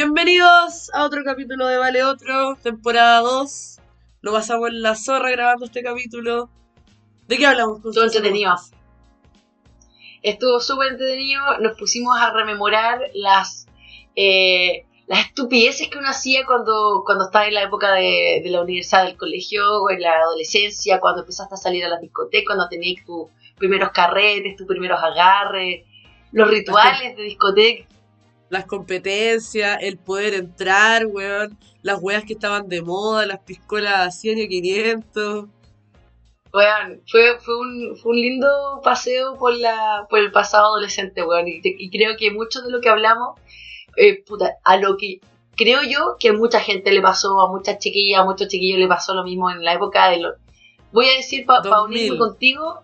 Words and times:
Bienvenidos 0.00 0.94
a 0.94 1.04
otro 1.04 1.24
capítulo 1.24 1.66
de 1.66 1.76
Vale 1.76 2.04
Otro, 2.04 2.54
temporada 2.62 3.18
2. 3.18 3.80
Lo 4.20 4.30
pasamos 4.30 4.68
en 4.68 4.80
la 4.80 4.94
zorra 4.94 5.32
grabando 5.32 5.64
este 5.64 5.82
capítulo. 5.82 6.48
¿De 7.26 7.36
qué 7.36 7.44
hablamos? 7.44 7.84
Estuvo 7.84 8.04
entretenido. 8.04 8.54
Estuvo 10.22 10.60
súper 10.60 10.92
entretenido. 10.92 11.42
Nos 11.58 11.76
pusimos 11.76 12.16
a 12.16 12.32
rememorar 12.32 13.10
las, 13.12 13.66
eh, 14.14 14.86
las 15.08 15.26
estupideces 15.26 15.88
que 15.88 15.98
uno 15.98 16.10
hacía 16.10 16.46
cuando, 16.46 17.02
cuando 17.04 17.24
estaba 17.24 17.48
en 17.48 17.54
la 17.54 17.64
época 17.64 17.92
de, 17.94 18.40
de 18.44 18.50
la 18.50 18.62
universidad, 18.62 19.04
del 19.04 19.16
colegio, 19.16 19.82
o 19.82 19.90
en 19.90 20.00
la 20.00 20.12
adolescencia, 20.12 21.00
cuando 21.00 21.22
empezaste 21.22 21.56
a 21.56 21.58
salir 21.58 21.84
a 21.84 21.88
la 21.88 21.98
discoteca, 21.98 22.54
cuando 22.54 22.68
tenías 22.68 23.04
tus 23.04 23.30
primeros 23.56 23.90
carretes, 23.90 24.54
tus 24.54 24.68
primeros 24.68 25.02
agarres, 25.02 25.84
los 26.30 26.48
rituales 26.48 27.16
de 27.16 27.22
discoteca. 27.24 27.97
Las 28.50 28.64
competencias, 28.64 29.78
el 29.80 29.98
poder 29.98 30.34
entrar, 30.34 31.06
weón. 31.06 31.58
Las 31.82 31.98
weas 32.00 32.24
que 32.24 32.32
estaban 32.32 32.68
de 32.68 32.82
moda, 32.82 33.26
las 33.26 33.40
piscolas 33.40 34.18
100 34.20 34.38
y 34.38 34.48
500. 34.48 35.44
Weón, 36.52 37.02
fue, 37.10 37.38
fue, 37.40 37.58
un, 37.58 37.96
fue 37.96 38.12
un 38.12 38.20
lindo 38.20 38.80
paseo 38.82 39.36
por, 39.36 39.54
la, 39.54 40.06
por 40.08 40.18
el 40.18 40.32
pasado 40.32 40.66
adolescente, 40.66 41.22
weón. 41.22 41.46
Y, 41.46 41.90
creo 41.90 42.16
que 42.16 42.30
mucho 42.30 42.62
de 42.62 42.70
lo 42.70 42.80
que 42.80 42.88
hablamos, 42.88 43.38
eh, 43.96 44.22
puta, 44.24 44.56
a 44.64 44.76
lo 44.78 44.96
que 44.96 45.20
creo 45.56 45.82
yo 45.82 46.16
que 46.18 46.30
a 46.30 46.32
mucha 46.32 46.60
gente 46.60 46.90
le 46.92 47.02
pasó, 47.02 47.40
a 47.40 47.50
muchas 47.50 47.78
chiquillas, 47.78 48.20
a 48.20 48.24
muchos 48.24 48.48
chiquillos 48.48 48.78
le 48.78 48.88
pasó 48.88 49.14
lo 49.14 49.24
mismo 49.24 49.50
en 49.50 49.62
la 49.62 49.74
época 49.74 50.08
de 50.08 50.20
los... 50.20 50.34
Voy 50.92 51.06
a 51.06 51.16
decir, 51.16 51.44
para 51.44 51.60
2000. 51.60 51.98
unirme 51.98 52.18
contigo, 52.18 52.80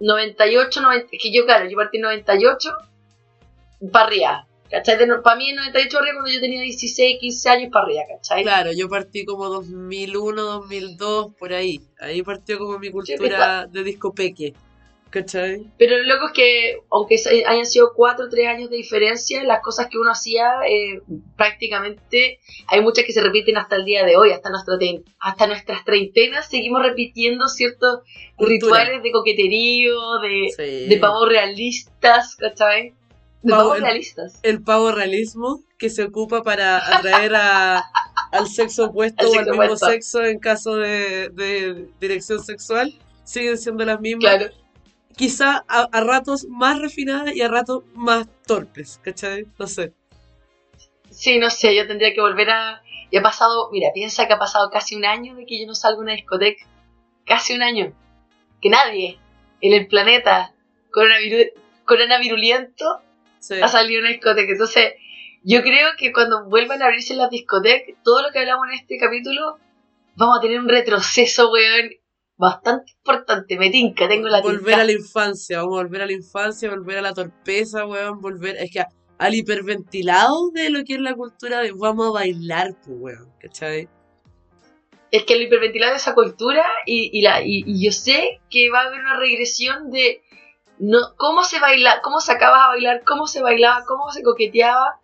98, 0.00 0.82
90, 0.82 1.08
es 1.12 1.22
que 1.22 1.32
yo, 1.32 1.46
claro, 1.46 1.68
yo 1.68 1.76
partí 1.76 1.96
en 1.96 2.02
98, 2.02 2.70
para 3.90 4.06
arriba. 4.06 4.46
¿Cachai? 4.72 4.96
Para 5.22 5.36
mí 5.36 5.50
en 5.50 5.56
98 5.56 5.98
arriba 5.98 6.14
cuando 6.14 6.30
yo 6.32 6.40
tenía 6.40 6.62
16, 6.62 7.18
15 7.20 7.48
años 7.50 7.70
para 7.70 7.84
arriba, 7.84 8.02
¿cachai? 8.08 8.42
Claro, 8.42 8.70
yo 8.72 8.88
partí 8.88 9.26
como 9.26 9.50
2001, 9.50 10.42
2002, 10.42 11.34
por 11.38 11.52
ahí. 11.52 11.82
Ahí 12.00 12.22
partió 12.22 12.58
como 12.58 12.78
mi 12.78 12.90
cultura 12.90 13.66
de 13.66 13.84
discopeque. 13.84 14.54
¿Cachai? 15.10 15.66
Pero 15.76 15.98
lo 15.98 16.04
loco 16.04 16.28
es 16.28 16.32
que, 16.32 16.78
aunque 16.90 17.16
hayan 17.46 17.66
sido 17.66 17.92
cuatro 17.94 18.24
o 18.24 18.28
tres 18.30 18.46
años 18.48 18.70
de 18.70 18.76
diferencia, 18.76 19.44
las 19.44 19.60
cosas 19.60 19.88
que 19.88 19.98
uno 19.98 20.10
hacía 20.10 20.50
eh, 20.66 21.02
prácticamente 21.36 22.38
hay 22.66 22.80
muchas 22.80 23.04
que 23.04 23.12
se 23.12 23.20
repiten 23.20 23.58
hasta 23.58 23.76
el 23.76 23.84
día 23.84 24.06
de 24.06 24.16
hoy, 24.16 24.32
hasta, 24.32 24.48
nuestro 24.48 24.78
hasta 25.20 25.46
nuestras 25.48 25.84
treintenas 25.84 26.48
seguimos 26.48 26.82
repitiendo 26.82 27.48
ciertos 27.48 28.00
Cultura. 28.36 28.54
rituales 28.54 29.02
de 29.02 29.12
coqueterío, 29.12 30.18
de, 30.20 30.48
Sí. 30.56 30.88
de 30.88 30.96
pavos 30.96 31.28
realistas, 31.28 32.34
¿cachai? 32.36 32.94
Pavo- 33.50 33.74
el- 33.74 33.82
realistas. 33.82 34.38
el 34.42 34.62
pavo 34.62 34.92
realismo 34.92 35.62
que 35.78 35.90
se 35.90 36.04
ocupa 36.04 36.42
para 36.42 36.78
atraer 36.96 37.34
a- 37.34 37.82
al 38.30 38.46
sexo 38.46 38.84
opuesto 38.90 39.28
o 39.28 39.38
al 39.38 39.46
mismo 39.46 39.62
opuesto. 39.64 39.86
sexo 39.86 40.22
en 40.24 40.38
caso 40.38 40.76
de, 40.76 41.28
de 41.30 41.88
dirección 42.00 42.42
sexual 42.44 42.94
siguen 43.24 43.58
siendo 43.58 43.84
las 43.84 44.00
mismas. 44.00 44.36
Claro. 44.36 44.52
Quizá 45.16 45.64
a, 45.68 45.88
a 45.92 46.00
ratos 46.00 46.46
más 46.48 46.78
refinadas 46.80 47.34
y 47.36 47.42
a 47.42 47.48
ratos 47.48 47.84
más 47.94 48.26
torpes, 48.46 48.98
¿cachai? 49.02 49.46
No 49.58 49.66
sé. 49.66 49.92
Sí, 51.10 51.38
no 51.38 51.50
sé, 51.50 51.74
yo 51.76 51.86
tendría 51.86 52.14
que 52.14 52.20
volver 52.20 52.48
a... 52.50 52.82
Y 53.10 53.18
ha 53.18 53.22
pasado, 53.22 53.68
mira, 53.70 53.90
piensa 53.92 54.26
que 54.26 54.32
ha 54.32 54.38
pasado 54.38 54.70
casi 54.70 54.96
un 54.96 55.04
año 55.04 55.34
de 55.34 55.44
que 55.44 55.60
yo 55.60 55.66
no 55.66 55.74
salgo 55.74 56.00
a 56.00 56.04
una 56.04 56.12
discoteca. 56.14 56.64
Casi 57.26 57.52
un 57.54 57.62
año. 57.62 57.92
Que 58.62 58.70
nadie 58.70 59.18
en 59.60 59.74
el 59.74 59.86
planeta 59.86 60.54
coronaviru- 60.90 61.52
coronaviruliento 61.84 63.02
Sí. 63.42 63.60
ha 63.60 63.68
salido 63.68 63.98
a 63.98 64.02
una 64.02 64.10
discoteca. 64.10 64.52
Entonces, 64.52 64.92
yo 65.44 65.62
creo 65.62 65.88
que 65.98 66.12
cuando 66.12 66.48
vuelvan 66.48 66.80
a 66.80 66.86
abrirse 66.86 67.14
las 67.14 67.28
discotecas, 67.30 67.96
todo 68.04 68.22
lo 68.22 68.30
que 68.30 68.38
hablamos 68.38 68.66
en 68.68 68.78
este 68.78 68.96
capítulo, 68.98 69.58
vamos 70.14 70.38
a 70.38 70.40
tener 70.40 70.60
un 70.60 70.68
retroceso, 70.68 71.50
weón, 71.50 71.90
bastante 72.36 72.92
importante. 72.96 73.58
Me 73.58 73.70
tinca, 73.70 74.08
tengo 74.08 74.28
la 74.28 74.40
volver 74.40 74.60
tinca. 74.64 74.80
a 74.80 74.84
la 74.84 74.92
infancia, 74.92 75.58
vamos 75.58 75.80
a 75.80 75.82
volver 75.82 76.02
a 76.02 76.06
la 76.06 76.12
infancia, 76.12 76.70
volver 76.70 76.98
a 76.98 77.02
la 77.02 77.12
torpeza, 77.14 77.84
weón, 77.86 78.20
volver, 78.20 78.56
es 78.56 78.70
que 78.70 78.80
a- 78.80 78.88
al 79.18 79.34
hiperventilado 79.34 80.50
de 80.52 80.70
lo 80.70 80.84
que 80.84 80.94
es 80.94 81.00
la 81.00 81.14
cultura 81.14 81.60
de 81.60 81.72
vamos 81.72 82.08
a 82.08 82.10
bailar, 82.12 82.74
pues, 82.84 82.96
weón, 83.00 83.28
¿cachai? 83.40 83.88
es 85.10 85.24
que 85.24 85.34
el 85.34 85.42
hiperventilar 85.42 85.90
de 85.90 85.96
esa 85.98 86.14
cultura 86.14 86.64
y, 86.86 87.10
y 87.12 87.20
la, 87.20 87.42
y, 87.42 87.62
y 87.66 87.84
yo 87.84 87.92
sé 87.92 88.40
que 88.48 88.70
va 88.70 88.80
a 88.80 88.86
haber 88.86 89.00
una 89.00 89.18
regresión 89.18 89.90
de 89.90 90.22
no, 90.82 90.98
cómo 91.16 91.44
se 91.44 91.60
baila, 91.60 92.00
cómo 92.02 92.20
sacabas 92.20 92.60
a 92.64 92.68
bailar, 92.68 93.02
cómo 93.06 93.26
se 93.28 93.40
bailaba, 93.40 93.84
cómo 93.86 94.10
se 94.10 94.22
coqueteaba 94.22 94.98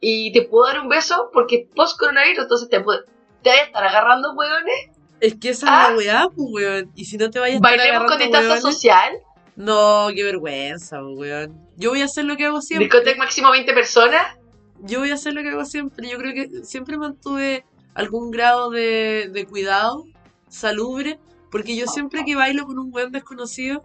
y 0.00 0.32
te 0.32 0.42
puedo 0.42 0.66
dar 0.66 0.80
un 0.80 0.88
beso 0.88 1.30
porque 1.32 1.68
post 1.74 1.98
coronavirus 1.98 2.42
entonces 2.42 2.68
te, 2.68 2.78
te 2.78 2.84
vas 2.84 3.58
a 3.58 3.62
estar 3.62 3.84
agarrando 3.84 4.32
hueones, 4.34 4.74
Es 5.20 5.36
que 5.36 5.50
esa 5.50 5.66
Ah. 5.68 5.82
es 5.84 5.90
la 5.90 5.96
weá, 5.96 6.26
pues, 6.34 6.48
weón, 6.52 6.92
y 6.96 7.04
si 7.04 7.16
no 7.16 7.30
te 7.30 7.38
vayas 7.38 7.54
a 7.54 7.56
estar 7.68 7.78
bailemos 7.78 8.10
con 8.10 8.18
distancia 8.18 8.60
social, 8.60 9.12
no, 9.56 10.08
qué 10.14 10.24
vergüenza, 10.24 10.98
pues, 11.00 11.16
weón. 11.16 11.60
Yo 11.76 11.90
voy 11.90 12.02
a 12.02 12.06
hacer 12.06 12.24
lo 12.24 12.36
que 12.36 12.46
hago 12.46 12.60
siempre. 12.60 12.86
discoteca 12.86 13.18
máximo 13.18 13.50
20 13.52 13.72
personas, 13.72 14.36
Yo 14.80 14.98
voy 14.98 15.10
a 15.12 15.14
hacer 15.14 15.32
lo 15.32 15.42
que 15.42 15.50
hago 15.50 15.64
siempre. 15.64 16.08
Yo 16.10 16.18
creo 16.18 16.34
que 16.34 16.64
siempre 16.64 16.98
mantuve 16.98 17.64
algún 17.94 18.30
grado 18.32 18.70
de, 18.70 19.30
de 19.32 19.46
cuidado 19.46 20.04
salubre, 20.48 21.18
porque 21.50 21.76
yo 21.76 21.86
siempre 21.86 22.24
que 22.24 22.34
bailo 22.36 22.66
con 22.66 22.78
un 22.78 22.90
buen 22.90 23.10
desconocido, 23.12 23.82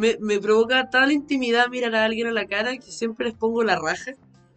me, 0.00 0.16
me 0.20 0.40
provoca 0.40 0.88
tal 0.90 1.12
intimidad 1.12 1.68
mirar 1.68 1.94
a 1.94 2.04
alguien 2.04 2.26
a 2.28 2.32
la 2.32 2.46
cara 2.46 2.76
que 2.76 2.90
siempre 2.90 3.26
les 3.26 3.34
pongo 3.36 3.62
la 3.62 3.76
raja. 3.78 4.12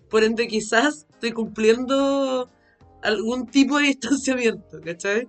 Por 0.09 0.23
ende, 0.23 0.47
quizás 0.47 1.05
estoy 1.11 1.31
cumpliendo 1.33 2.49
algún 3.03 3.47
tipo 3.47 3.77
de 3.77 3.87
distanciamiento, 3.93 4.79
¿cachai? 4.83 5.27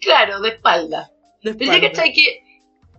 claro, 0.00 0.40
de 0.40 0.48
espalda. 0.50 1.10
De 1.42 1.54
Pero 1.54 1.70
te 1.70 1.76
espalda. 1.76 1.88
cachai 1.88 2.12
que, 2.12 2.42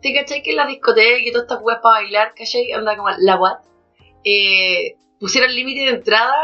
te 0.02 0.14
cachai 0.14 0.42
que 0.42 0.52
en 0.52 0.56
las 0.58 0.68
discotecas 0.68 1.22
y 1.28 1.32
todas 1.32 1.46
estas 1.48 1.62
weas 1.62 1.80
para 1.84 2.02
bailar, 2.02 2.34
cachai, 2.36 2.72
anda 2.72 2.96
como 2.96 3.10
la 3.20 3.36
what, 3.40 3.58
eh, 4.24 4.96
pusieron 5.20 5.54
límite 5.54 5.82
de 5.82 5.98
entrada, 5.98 6.36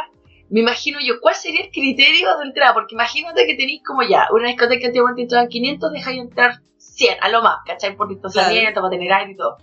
me 0.49 0.59
imagino 0.61 0.99
yo, 1.01 1.21
¿cuál 1.21 1.35
sería 1.35 1.61
el 1.61 1.71
criterio 1.71 2.37
de 2.39 2.45
entrada? 2.45 2.73
Porque 2.73 2.95
imagínate 2.95 3.45
que 3.45 3.55
tenéis 3.55 3.81
como 3.85 4.03
ya, 4.03 4.27
una 4.31 4.47
discoteca 4.49 4.81
que 4.81 4.87
antiguamente 4.87 5.21
entraban 5.23 5.47
500, 5.47 5.91
dejáis 5.93 6.19
entrar 6.19 6.61
100, 6.99 7.17
a 7.21 7.29
lo 7.29 7.41
más, 7.41 7.59
cachai, 7.65 7.95
por 7.95 8.09
distanciamiento, 8.09 8.81
para 8.81 8.91
tener 8.91 9.11
aire 9.11 9.31
y 9.31 9.37
todo. 9.37 9.57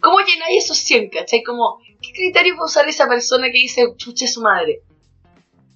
¿Cómo 0.00 0.20
llenáis 0.20 0.64
esos 0.64 0.78
100, 0.78 1.10
cachai? 1.10 1.42
Como, 1.42 1.78
¿qué 2.02 2.12
criterio 2.12 2.54
va 2.56 2.62
a 2.62 2.66
usar 2.66 2.88
esa 2.88 3.08
persona 3.08 3.46
que 3.46 3.58
dice, 3.58 3.94
chuche 3.96 4.26
su 4.26 4.42
madre? 4.42 4.82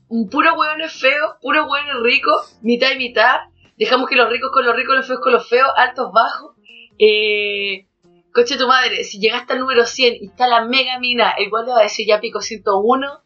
Un 0.09 0.29
puro 0.29 0.55
hueón 0.55 0.83
es 0.83 0.93
feo, 0.93 1.37
puro 1.41 1.67
hueón 1.67 1.89
es 1.89 2.03
rico, 2.03 2.31
mitad 2.61 2.93
y 2.93 2.99
mitad, 2.99 3.37
dejamos 3.77 4.09
que 4.09 4.17
los 4.17 4.29
ricos 4.31 4.51
con 4.53 4.65
los 4.65 4.77
ricos, 4.77 4.95
los 4.95 5.07
feos 5.07 5.21
con 5.21 5.33
los 5.33 5.49
feos, 5.49 5.69
altos, 5.77 6.13
bajos. 6.13 6.53
Eh, 6.99 7.87
coche 8.33 8.57
tu 8.57 8.69
madre, 8.69 9.05
si 9.05 9.19
llegaste 9.19 9.55
al 9.55 9.61
número 9.61 9.87
100 9.87 10.15
y 10.21 10.27
está 10.27 10.47
la 10.47 10.65
mega 10.65 10.99
mina, 10.99 11.35
igual 11.39 11.67
le 11.67 11.73
va 11.73 11.81
a 11.81 11.83
decir 11.83 12.07
ya 12.07 12.21
pico 12.21 12.41
101, 12.41 13.23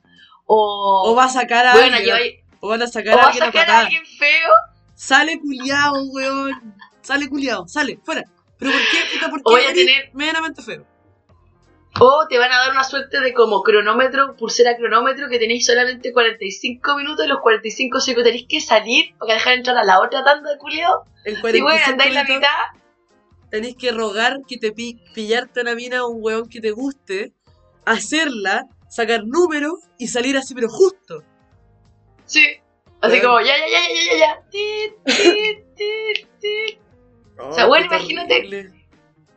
o, 0.46 1.02
O 1.10 1.14
va 1.14 1.24
a 1.24 1.28
sacar 1.28 1.66
a 1.66 1.72
bueno, 1.74 1.96
alguien, 1.96 2.40
o 2.60 2.68
van 2.68 2.82
a 2.82 2.86
o 2.86 2.88
sacar 2.88 3.14
a 3.14 3.16
va 3.16 3.22
a 3.22 3.26
alguien 3.26 3.42
a 3.42 3.46
sacar 3.46 3.70
a 3.70 3.80
alguien 3.80 4.06
feo, 4.06 4.52
Sale 4.98 5.38
culiao, 5.38 5.94
weón. 6.10 6.74
Sale 7.08 7.26
culiao, 7.28 7.66
sale, 7.66 7.98
fuera. 8.04 8.22
Pero 8.58 8.70
¿por 8.70 8.80
qué, 8.90 8.98
puta, 9.14 9.30
por 9.30 9.38
qué 9.38 9.42
O 9.46 9.50
voy 9.52 9.62
a 9.64 9.72
tener- 9.72 10.10
medianamente 10.12 10.60
feo? 10.62 10.84
o 12.00 12.26
te 12.28 12.38
van 12.38 12.52
a 12.52 12.58
dar 12.58 12.70
una 12.70 12.84
suerte 12.84 13.18
de 13.20 13.32
como 13.32 13.62
cronómetro, 13.62 14.36
pulsera 14.36 14.76
cronómetro, 14.76 15.26
que 15.30 15.38
tenéis 15.38 15.64
solamente 15.64 16.12
45 16.12 16.96
minutos 16.96 17.24
y 17.24 17.28
los 17.28 17.40
45 17.40 17.98
segundos 18.00 18.24
tenéis 18.30 18.46
que 18.46 18.60
salir 18.60 19.16
para 19.18 19.34
dejar 19.34 19.54
entrar 19.54 19.78
a 19.78 19.84
la 19.84 20.00
otra 20.00 20.22
tanda 20.22 20.50
de 20.52 20.58
culiao. 20.58 21.04
En 21.24 21.38
Y 21.38 21.40
45 21.40 21.64
bueno, 21.64 21.86
andáis 21.86 22.14
la 22.14 22.24
mitad, 22.24 22.48
tenés 23.50 23.74
que 23.74 23.90
rogar 23.90 24.36
que 24.46 24.58
te 24.58 24.70
pi- 24.72 25.00
pillarte 25.14 25.62
una 25.62 25.74
mina 25.74 26.00
a 26.00 26.06
un 26.06 26.18
weón 26.22 26.46
que 26.50 26.60
te 26.60 26.72
guste, 26.72 27.32
hacerla, 27.86 28.66
sacar 28.90 29.22
números 29.24 29.78
y 29.96 30.08
salir 30.08 30.36
así, 30.36 30.54
pero 30.54 30.68
justo. 30.68 31.22
sí. 32.26 32.44
Así 33.00 33.14
Bueno. 33.20 33.28
como, 33.28 33.40
ya, 33.40 33.56
ya, 33.56 33.66
ya, 33.66 33.80
ya, 33.88 34.02
ya, 34.12 34.18
ya. 34.18 34.42
Tit, 34.50 34.92
O 37.38 37.52
sea, 37.52 37.66
Oh, 37.66 37.68
bueno, 37.68 37.86
qué 37.88 37.96
imagínate. 37.96 38.72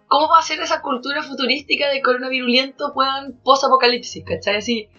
¿Cómo 0.07 0.27
va 0.27 0.39
a 0.39 0.43
ser 0.43 0.59
esa 0.59 0.81
cultura 0.81 1.23
futurística 1.23 1.89
de 1.89 2.01
coronavirulento 2.01 2.93
puedan 2.93 3.39
post-apocalipsis, 3.43 4.25
¿cachai? 4.25 4.57
Así, 4.57 4.89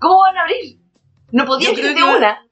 ¿cómo 0.00 0.18
van 0.18 0.36
a 0.36 0.42
abrir? 0.42 0.78
No 1.30 1.44
podía 1.46 1.72
que 1.74 1.94
de 1.94 2.02
una. 2.02 2.44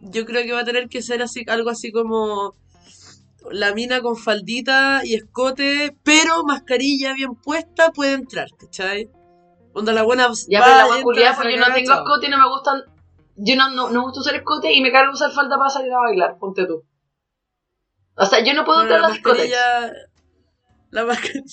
Yo 0.00 0.24
creo 0.24 0.44
que 0.44 0.52
va 0.52 0.60
a 0.60 0.64
tener 0.64 0.88
que 0.88 1.02
ser 1.02 1.20
así, 1.22 1.44
algo 1.48 1.70
así 1.70 1.92
como 1.92 2.54
la 3.50 3.74
mina 3.74 4.00
con 4.00 4.16
faldita 4.16 5.02
y 5.04 5.14
escote, 5.14 5.96
pero 6.02 6.44
mascarilla 6.44 7.12
bien 7.12 7.34
puesta 7.34 7.90
puede 7.90 8.14
entrar, 8.14 8.48
¿cachai? 8.58 9.10
Onda 9.74 9.92
la 9.92 10.02
buena 10.02 10.28
Ya, 10.48 10.60
va, 10.60 10.66
pero 10.66 10.78
la 10.78 10.86
buena 10.86 11.02
culiada, 11.02 11.44
la 11.44 11.50
yo 11.50 11.56
no 11.58 11.74
tengo 11.74 11.92
escote 11.92 12.26
y 12.26 12.30
no 12.30 12.38
me 12.38 12.48
gustan. 12.48 12.82
Yo 13.36 13.56
no, 13.56 13.70
no, 13.70 13.90
no 13.90 14.00
me 14.00 14.04
gusta 14.06 14.20
usar 14.20 14.34
escote 14.34 14.72
y 14.72 14.80
me 14.80 14.90
cargo 14.90 15.12
usar 15.12 15.30
falda 15.30 15.56
para 15.56 15.70
salir 15.70 15.92
a 15.92 15.98
bailar, 15.98 16.38
ponte 16.38 16.66
tú. 16.66 16.82
O 18.18 18.26
sea, 18.26 18.42
yo 18.44 18.54
no 18.54 18.64
puedo 18.64 18.80
Bueno, 18.84 18.94
entrar 18.94 18.98
a 18.98 19.02
la 19.02 19.08
las 19.08 19.16
discotecas. 19.16 19.60
mascarilla. 19.60 20.08
La 20.90 21.04
mascarilla. 21.04 21.44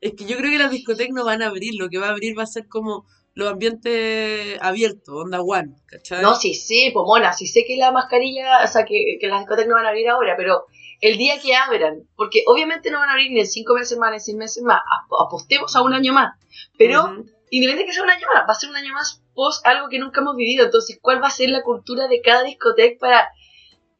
Es 0.00 0.12
que 0.14 0.24
yo 0.26 0.36
creo 0.36 0.50
que 0.50 0.58
las 0.58 0.70
discotecas 0.70 1.14
no 1.14 1.24
van 1.24 1.42
a 1.42 1.46
abrir. 1.46 1.74
Lo 1.78 1.88
que 1.88 1.98
va 1.98 2.08
a 2.08 2.10
abrir 2.10 2.38
va 2.38 2.42
a 2.42 2.46
ser 2.46 2.68
como 2.68 3.06
los 3.34 3.50
ambientes 3.50 4.58
abiertos, 4.60 5.08
onda 5.14 5.40
one, 5.40 5.74
¿cachai? 5.86 6.22
No, 6.22 6.36
sí, 6.36 6.54
sí, 6.54 6.90
pues 6.92 7.04
mona, 7.04 7.32
sí 7.32 7.46
sé 7.48 7.64
que 7.66 7.76
la 7.76 7.90
mascarilla, 7.90 8.62
o 8.62 8.66
sea, 8.68 8.84
que, 8.84 9.16
que 9.20 9.26
las 9.26 9.40
discotecas 9.40 9.68
no 9.68 9.74
van 9.74 9.86
a 9.86 9.88
abrir 9.88 10.08
ahora, 10.08 10.34
pero 10.36 10.66
el 11.00 11.16
día 11.18 11.40
que 11.40 11.56
abran, 11.56 12.08
porque 12.14 12.44
obviamente 12.46 12.92
no 12.92 13.00
van 13.00 13.08
a 13.08 13.12
abrir 13.12 13.32
ni 13.32 13.40
en 13.40 13.46
cinco 13.48 13.74
meses 13.74 13.98
más, 13.98 14.10
ni 14.10 14.16
en 14.16 14.20
seis 14.20 14.36
meses 14.36 14.62
más, 14.62 14.78
ap- 14.78 15.26
apostemos 15.26 15.74
a 15.74 15.82
un 15.82 15.92
año 15.94 16.12
más, 16.12 16.34
pero 16.78 17.08
independientemente 17.50 17.78
de 17.82 17.86
que 17.86 17.92
sea 17.92 18.04
un 18.04 18.10
año 18.10 18.26
más, 18.32 18.44
va 18.48 18.52
a 18.52 18.54
ser 18.54 18.70
un 18.70 18.76
año 18.76 18.92
más 18.94 19.20
post 19.34 19.66
algo 19.66 19.88
que 19.88 19.98
nunca 19.98 20.20
hemos 20.20 20.36
vivido, 20.36 20.64
entonces, 20.66 20.98
¿cuál 21.02 21.20
va 21.20 21.26
a 21.26 21.30
ser 21.30 21.50
la 21.50 21.62
cultura 21.62 22.06
de 22.06 22.20
cada 22.20 22.44
discoteca 22.44 22.98
para, 23.00 23.28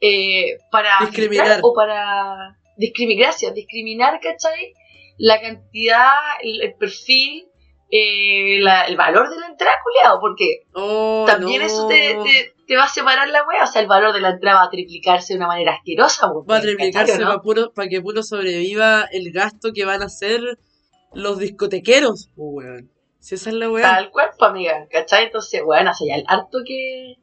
eh, 0.06 0.58
para 0.70 0.90
Discriminar. 1.00 1.60
o 1.62 1.72
para 1.74 2.56
discriminar, 2.76 3.26
gracias, 3.26 3.54
discriminar, 3.54 4.20
¿cachai? 4.20 4.72
La 5.18 5.40
cantidad, 5.40 6.12
el, 6.42 6.60
el 6.62 6.74
perfil, 6.74 7.46
eh, 7.90 8.58
la- 8.60 8.82
el 8.86 8.96
valor 8.96 9.30
de 9.30 9.38
la 9.38 9.46
entrada, 9.46 9.76
culiao, 9.84 10.20
porque 10.20 10.62
Oh, 10.74 11.24
también 11.26 11.60
no. 11.60 11.66
eso 11.66 11.86
te, 11.86 12.16
te, 12.24 12.52
te 12.66 12.76
va 12.76 12.84
a 12.84 12.88
separar 12.88 13.28
la 13.28 13.46
wea. 13.46 13.62
O 13.62 13.66
sea, 13.66 13.80
el 13.82 13.86
valor 13.88 14.12
de 14.12 14.20
la 14.20 14.30
entrada 14.30 14.60
va 14.60 14.64
a 14.66 14.70
triplicarse 14.70 15.34
de 15.34 15.38
una 15.38 15.46
manera 15.46 15.74
asquerosa. 15.74 16.26
weón. 16.32 16.46
Va 16.50 16.56
a 16.56 16.58
¿Cachai 16.60 16.74
triplicarse 16.76 17.18
no? 17.18 17.40
para 17.74 17.88
que 17.88 18.00
puro 18.00 18.22
sobreviva 18.22 19.04
el 19.12 19.30
gasto 19.32 19.70
que 19.72 19.84
van 19.84 20.02
a 20.02 20.06
hacer 20.06 20.40
los 21.12 21.38
discotequeros, 21.38 22.30
pues, 22.34 22.48
weón. 22.66 22.90
Si 23.20 23.36
esa 23.36 23.50
es 23.50 23.56
la 23.56 23.70
weá. 23.70 23.82
Tal 23.82 24.10
pues, 24.10 24.26
amiga. 24.40 24.86
¿Cachai? 24.90 25.26
Entonces, 25.26 25.62
bueno, 25.62 25.92
o 25.92 25.94
sea, 25.94 26.16
hay 26.16 26.24
harto 26.26 26.58
que. 26.66 27.14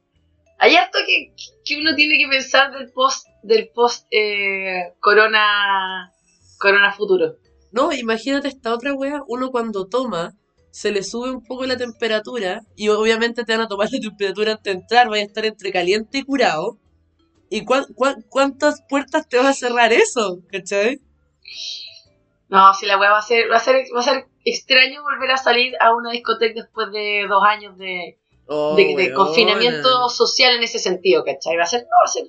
Hay 0.63 0.75
harto 0.75 0.99
que, 1.07 1.33
que 1.65 1.77
uno 1.81 1.95
tiene 1.95 2.17
que 2.19 2.27
pensar 2.29 2.71
del 2.71 2.91
post, 2.91 3.27
del 3.41 3.69
post 3.73 4.05
eh, 4.11 4.93
corona, 4.99 6.13
corona 6.59 6.93
futuro. 6.93 7.37
No, 7.71 7.91
imagínate 7.91 8.47
esta 8.49 8.73
otra 8.73 8.93
weá, 8.93 9.23
uno 9.27 9.49
cuando 9.49 9.87
toma, 9.87 10.33
se 10.69 10.91
le 10.91 11.01
sube 11.03 11.31
un 11.31 11.43
poco 11.43 11.65
la 11.65 11.77
temperatura, 11.77 12.61
y 12.75 12.89
obviamente 12.89 13.43
te 13.43 13.53
van 13.53 13.65
a 13.65 13.67
tomar 13.67 13.87
la 13.91 13.99
temperatura 13.99 14.51
antes 14.51 14.63
de 14.73 14.79
entrar, 14.81 15.09
vaya 15.09 15.23
a 15.23 15.25
estar 15.25 15.45
entre 15.45 15.71
caliente 15.71 16.19
y 16.19 16.23
curado. 16.23 16.77
¿Y 17.49 17.65
cuán- 17.65 17.87
cuán- 17.95 18.23
cuántas 18.29 18.81
puertas 18.87 19.27
te 19.27 19.37
va 19.37 19.49
a 19.49 19.53
cerrar 19.53 19.91
eso? 19.91 20.39
¿Cachai? 20.51 21.01
No, 22.49 22.73
si 22.73 22.85
la 22.85 22.97
wea 22.99 23.11
va 23.11 23.17
a 23.19 23.21
ser, 23.23 23.49
va 23.51 23.57
a 23.57 23.59
ser, 23.59 23.83
va 23.95 23.99
a 24.01 24.03
ser 24.03 24.27
extraño 24.45 25.01
volver 25.03 25.31
a 25.31 25.37
salir 25.37 25.73
a 25.79 25.95
una 25.95 26.11
discoteca 26.11 26.61
después 26.61 26.91
de 26.91 27.25
dos 27.27 27.43
años 27.43 27.77
de, 27.77 28.19
Oh, 28.53 28.75
de, 28.75 29.13
confinamiento 29.13 30.09
social 30.09 30.55
en 30.55 30.63
ese 30.63 30.77
sentido, 30.77 31.23
¿cachai? 31.23 31.55
Va 31.55 31.63
a 31.63 31.67
ser, 31.67 31.83
no, 31.83 31.95
va 32.01 32.03
a 32.03 32.07
ser, 32.07 32.23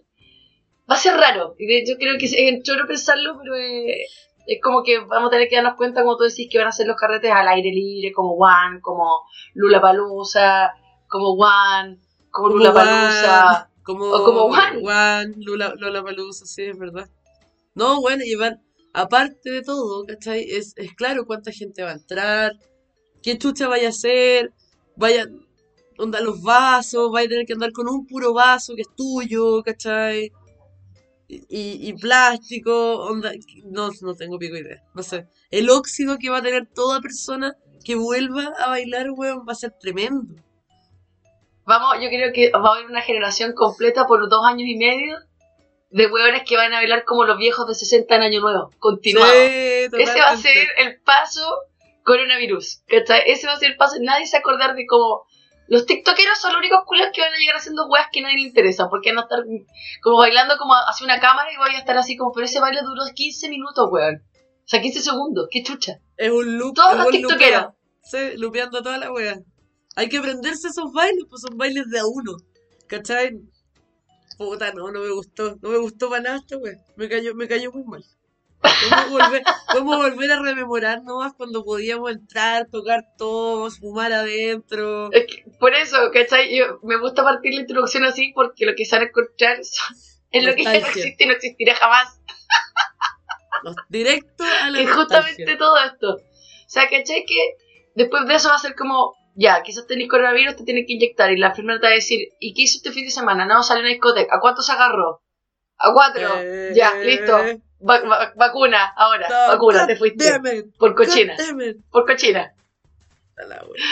va 0.88 0.94
a 0.94 0.98
ser 0.98 1.16
raro. 1.16 1.56
Y 1.58 1.66
de 1.66 1.78
hecho 1.78 1.94
creo 1.98 2.16
que 2.16 2.26
es 2.26 2.62
choro 2.62 2.86
pensarlo, 2.86 3.38
pero 3.42 3.56
es 3.56 4.60
como 4.62 4.84
que 4.84 5.00
vamos 5.00 5.28
a 5.28 5.30
tener 5.30 5.48
que 5.48 5.56
darnos 5.56 5.74
cuenta, 5.74 6.02
como 6.02 6.16
tú 6.16 6.22
decís, 6.22 6.48
que 6.48 6.58
van 6.58 6.68
a 6.68 6.72
ser 6.72 6.86
los 6.86 6.96
carretes 6.96 7.32
al 7.32 7.48
aire 7.48 7.70
libre, 7.70 8.12
como 8.12 8.34
One, 8.34 8.80
como 8.80 9.22
Lula 9.54 9.80
Palusa, 9.80 10.72
como 11.08 11.32
One, 11.32 11.98
como 12.30 12.48
Como 12.48 12.58
Lula 12.58 12.72
Palusa. 12.72 13.68
Como, 13.82 14.04
O 14.04 14.24
como 14.24 14.48
Juan. 14.48 14.80
Juan, 14.80 15.34
Lula, 15.38 15.74
Lollapalooza, 15.76 16.46
sí, 16.46 16.62
es 16.62 16.78
verdad. 16.78 17.08
No, 17.74 18.00
bueno, 18.00 18.22
y 18.24 18.36
van, 18.36 18.62
aparte 18.92 19.50
de 19.50 19.62
todo, 19.62 20.04
¿cachai? 20.04 20.44
Es, 20.48 20.74
es 20.76 20.94
claro 20.94 21.26
cuánta 21.26 21.50
gente 21.50 21.82
va 21.82 21.90
a 21.90 21.94
entrar, 21.94 22.52
qué 23.22 23.36
chucha 23.38 23.66
vaya 23.66 23.88
a 23.88 23.90
hacer, 23.90 24.52
vaya, 24.94 25.26
onda 26.02 26.20
los 26.20 26.42
vasos, 26.42 27.10
vaya 27.12 27.26
a 27.26 27.28
tener 27.30 27.46
que 27.46 27.52
andar 27.54 27.72
con 27.72 27.88
un 27.88 28.06
puro 28.06 28.32
vaso 28.34 28.74
que 28.74 28.82
es 28.82 28.94
tuyo, 28.96 29.62
¿cachai? 29.62 30.32
Y, 31.28 31.36
y- 31.48 31.88
y 31.88 31.92
plástico, 31.94 32.96
onda, 33.04 33.32
no, 33.64 33.90
no 34.02 34.14
tengo 34.14 34.38
pico 34.38 34.56
idea, 34.56 34.82
no 34.94 35.02
sé. 35.02 35.26
El 35.50 35.70
óxido 35.70 36.18
que 36.18 36.28
va 36.30 36.38
a 36.38 36.42
tener 36.42 36.66
toda 36.66 37.00
persona 37.00 37.54
que 37.84 37.94
vuelva 37.94 38.52
a 38.58 38.68
bailar, 38.68 39.10
weón, 39.10 39.44
va 39.48 39.52
a 39.52 39.56
ser 39.56 39.72
tremendo. 39.80 40.34
Vamos, 41.64 41.96
yo 42.02 42.08
creo 42.08 42.32
que 42.32 42.50
va 42.50 42.70
a 42.70 42.74
haber 42.74 42.86
una 42.90 43.02
generación 43.02 43.52
completa 43.54 44.06
por 44.06 44.28
dos 44.28 44.44
años 44.44 44.68
y 44.68 44.76
medio 44.76 45.16
de 45.90 46.06
hueones 46.06 46.42
que 46.46 46.56
van 46.56 46.72
a 46.72 46.76
bailar 46.78 47.04
como 47.04 47.24
los 47.24 47.38
viejos 47.38 47.66
de 47.68 47.74
60 47.74 48.16
en 48.16 48.22
Año 48.22 48.40
Nuevo, 48.40 48.70
continuado. 48.78 49.32
Sí, 49.32 49.88
Ese 50.02 50.20
va 50.20 50.30
a 50.30 50.36
ser 50.36 50.66
el 50.78 51.00
paso 51.02 51.46
coronavirus, 52.04 52.82
¿cachai? 52.88 53.22
Ese 53.26 53.46
va 53.46 53.52
a 53.52 53.56
ser 53.58 53.70
el 53.72 53.76
paso. 53.76 53.96
Nadie 54.00 54.26
se 54.26 54.36
va 54.36 54.38
a 54.38 54.40
acordar 54.40 54.74
de 54.74 54.86
cómo. 54.86 55.22
Los 55.72 55.86
tiktokeros 55.86 56.38
son 56.38 56.52
los 56.52 56.58
únicos 56.58 56.80
culos 56.84 57.06
que 57.14 57.22
van 57.22 57.32
a 57.32 57.38
llegar 57.38 57.56
haciendo 57.56 57.86
weas 57.86 58.08
que 58.12 58.20
a 58.20 58.24
nadie 58.24 58.36
le 58.36 58.42
interesan, 58.42 58.90
porque 58.90 59.08
van 59.08 59.20
a 59.20 59.22
estar 59.22 59.42
como 60.02 60.18
bailando 60.18 60.58
como 60.58 60.74
hacia 60.74 61.06
una 61.06 61.18
cámara 61.18 61.50
y 61.50 61.56
voy 61.56 61.74
a 61.74 61.78
estar 61.78 61.96
así 61.96 62.14
como, 62.14 62.30
pero 62.30 62.44
ese 62.44 62.60
baile 62.60 62.82
duró 62.82 63.00
15 63.14 63.48
minutos, 63.48 63.88
weón. 63.90 64.16
O 64.16 64.66
sea, 64.66 64.82
15 64.82 65.00
segundos, 65.00 65.48
qué 65.50 65.62
chucha. 65.62 65.98
Es 66.18 66.30
un 66.30 66.58
loop. 66.58 66.74
Todos 66.74 66.98
los 66.98 67.08
tiktokeros. 67.08 67.62
lupea. 67.62 67.74
Sí, 68.02 68.36
lupeando 68.36 68.82
toda 68.82 68.98
la 68.98 69.10
wea. 69.10 69.40
Hay 69.96 70.10
que 70.10 70.18
aprenderse 70.18 70.68
esos 70.68 70.92
bailes, 70.92 71.24
pues 71.30 71.40
son 71.40 71.56
bailes 71.56 71.88
de 71.88 72.00
a 72.00 72.04
uno. 72.04 72.36
¿Cachai? 72.86 73.40
Puta, 74.36 74.74
no, 74.74 74.92
no 74.92 75.00
me 75.00 75.10
gustó. 75.10 75.56
No 75.62 75.70
me 75.70 75.78
gustó 75.78 76.10
para 76.10 76.22
nada 76.22 76.36
esta 76.36 76.58
wea. 76.58 76.74
Me 76.96 77.08
cayó, 77.08 77.34
me 77.34 77.48
cayó 77.48 77.72
muy 77.72 77.84
mal. 77.84 78.04
Podemos 78.62 79.10
volver, 79.10 79.42
volver 79.82 80.32
a 80.32 80.40
rememorar 80.42 81.02
nomás 81.02 81.32
cuando 81.34 81.64
podíamos 81.64 82.10
entrar, 82.12 82.68
tocar 82.70 83.04
todos, 83.18 83.78
fumar 83.80 84.12
adentro. 84.12 85.10
Es 85.12 85.26
que, 85.26 85.44
por 85.58 85.74
eso, 85.74 85.96
¿cachai? 86.12 86.56
Yo, 86.56 86.78
me 86.82 86.96
gusta 86.98 87.22
partir 87.24 87.54
la 87.54 87.60
introducción 87.62 88.04
así 88.04 88.32
porque 88.34 88.64
lo 88.66 88.74
que 88.76 88.84
se 88.84 88.96
van 88.96 89.04
a 89.06 89.08
encontrar 89.08 89.58
son- 89.64 89.96
es 90.30 90.44
lo 90.44 90.54
que 90.54 90.64
ya 90.64 90.70
no 90.72 90.86
existe 91.00 91.24
y 91.24 91.26
no 91.26 91.32
existirá 91.34 91.74
jamás. 91.74 92.18
Directo 93.88 94.44
a 94.44 94.70
la 94.70 94.78
que 94.78 94.84
es 94.84 94.90
justamente 94.92 95.56
todo 95.56 95.76
esto. 95.78 96.14
O 96.14 96.68
sea, 96.68 96.84
¿cachai? 96.88 97.24
Que 97.26 97.54
después 97.94 98.26
de 98.26 98.34
eso 98.34 98.48
va 98.48 98.54
a 98.56 98.58
ser 98.58 98.74
como, 98.74 99.14
ya, 99.34 99.62
quizás 99.62 99.86
tenés 99.86 100.08
coronavirus, 100.08 100.56
te 100.56 100.64
tienes 100.64 100.84
que 100.86 100.94
inyectar. 100.94 101.30
Y 101.30 101.36
la 101.36 101.48
enfermera 101.48 101.78
te 101.80 101.86
va 101.86 101.92
a 101.92 101.96
decir, 101.96 102.28
¿y 102.40 102.54
qué 102.54 102.62
hizo 102.62 102.78
este 102.78 102.92
fin 102.92 103.04
de 103.04 103.10
semana? 103.10 103.44
No, 103.44 103.62
salió 103.62 103.80
a 103.80 103.84
una 103.84 103.90
discoteca. 103.92 104.36
¿A 104.36 104.40
cuánto 104.40 104.62
se 104.62 104.72
agarró? 104.72 105.22
A 105.78 105.92
cuatro. 105.92 106.28
Eh, 106.40 106.72
ya, 106.74 106.94
listo. 106.94 107.36
Va- 107.88 108.00
va- 108.02 108.32
vacuna, 108.36 108.92
ahora. 108.96 109.28
no, 109.28 109.48
vacuna, 109.52 109.86
te 109.86 109.96
fuiste. 109.96 110.24
it, 110.26 110.66
Por 110.78 110.94
cochina. 110.94 111.34
Por 111.90 112.06
cochina. 112.06 112.52
A 113.38 113.42
la 113.46 113.64
wea. 113.64 113.82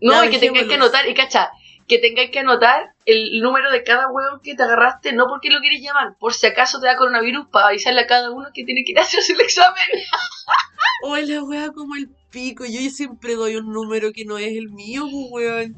No, 0.00 0.12
Ya, 0.12 0.26
y 0.26 0.30
que 0.30 0.38
tengáis 0.38 0.66
que 0.68 0.74
anotar, 0.74 1.08
y 1.08 1.14
cacha, 1.14 1.50
que 1.88 1.98
tengáis 1.98 2.30
que 2.30 2.40
anotar 2.40 2.94
el 3.06 3.40
número 3.40 3.70
de 3.70 3.82
cada 3.84 4.10
hueón 4.10 4.40
que 4.42 4.54
te 4.54 4.62
agarraste, 4.62 5.12
no 5.12 5.26
porque 5.28 5.50
lo 5.50 5.60
quieres 5.60 5.80
llamar, 5.82 6.16
por 6.18 6.34
si 6.34 6.46
acaso 6.46 6.80
te 6.80 6.86
da 6.86 6.96
coronavirus, 6.96 7.46
para 7.48 7.68
avisarle 7.68 8.02
a 8.02 8.06
cada 8.06 8.30
uno 8.30 8.48
que 8.52 8.64
tiene 8.64 8.84
que 8.84 8.92
ir 8.92 8.98
a 8.98 9.02
hacerse 9.02 9.32
el 9.32 9.40
examen. 9.40 9.84
Oh, 11.02 11.16
la 11.16 11.42
wea 11.42 11.70
como 11.72 11.96
el 11.96 12.08
pico. 12.30 12.64
Yo 12.64 12.78
siempre 12.90 13.34
doy 13.34 13.56
un 13.56 13.72
número 13.72 14.12
que 14.12 14.24
no 14.24 14.38
es 14.38 14.56
el 14.56 14.70
mío, 14.70 15.04
weón. 15.30 15.76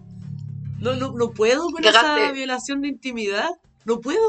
No, 0.79 0.95
no, 0.95 1.13
no 1.13 1.33
puedo 1.33 1.69
con 1.71 1.83
esa 1.85 2.31
violación 2.33 2.81
de 2.81 2.89
intimidad. 2.89 3.49
No 3.85 4.01
puedo. 4.01 4.21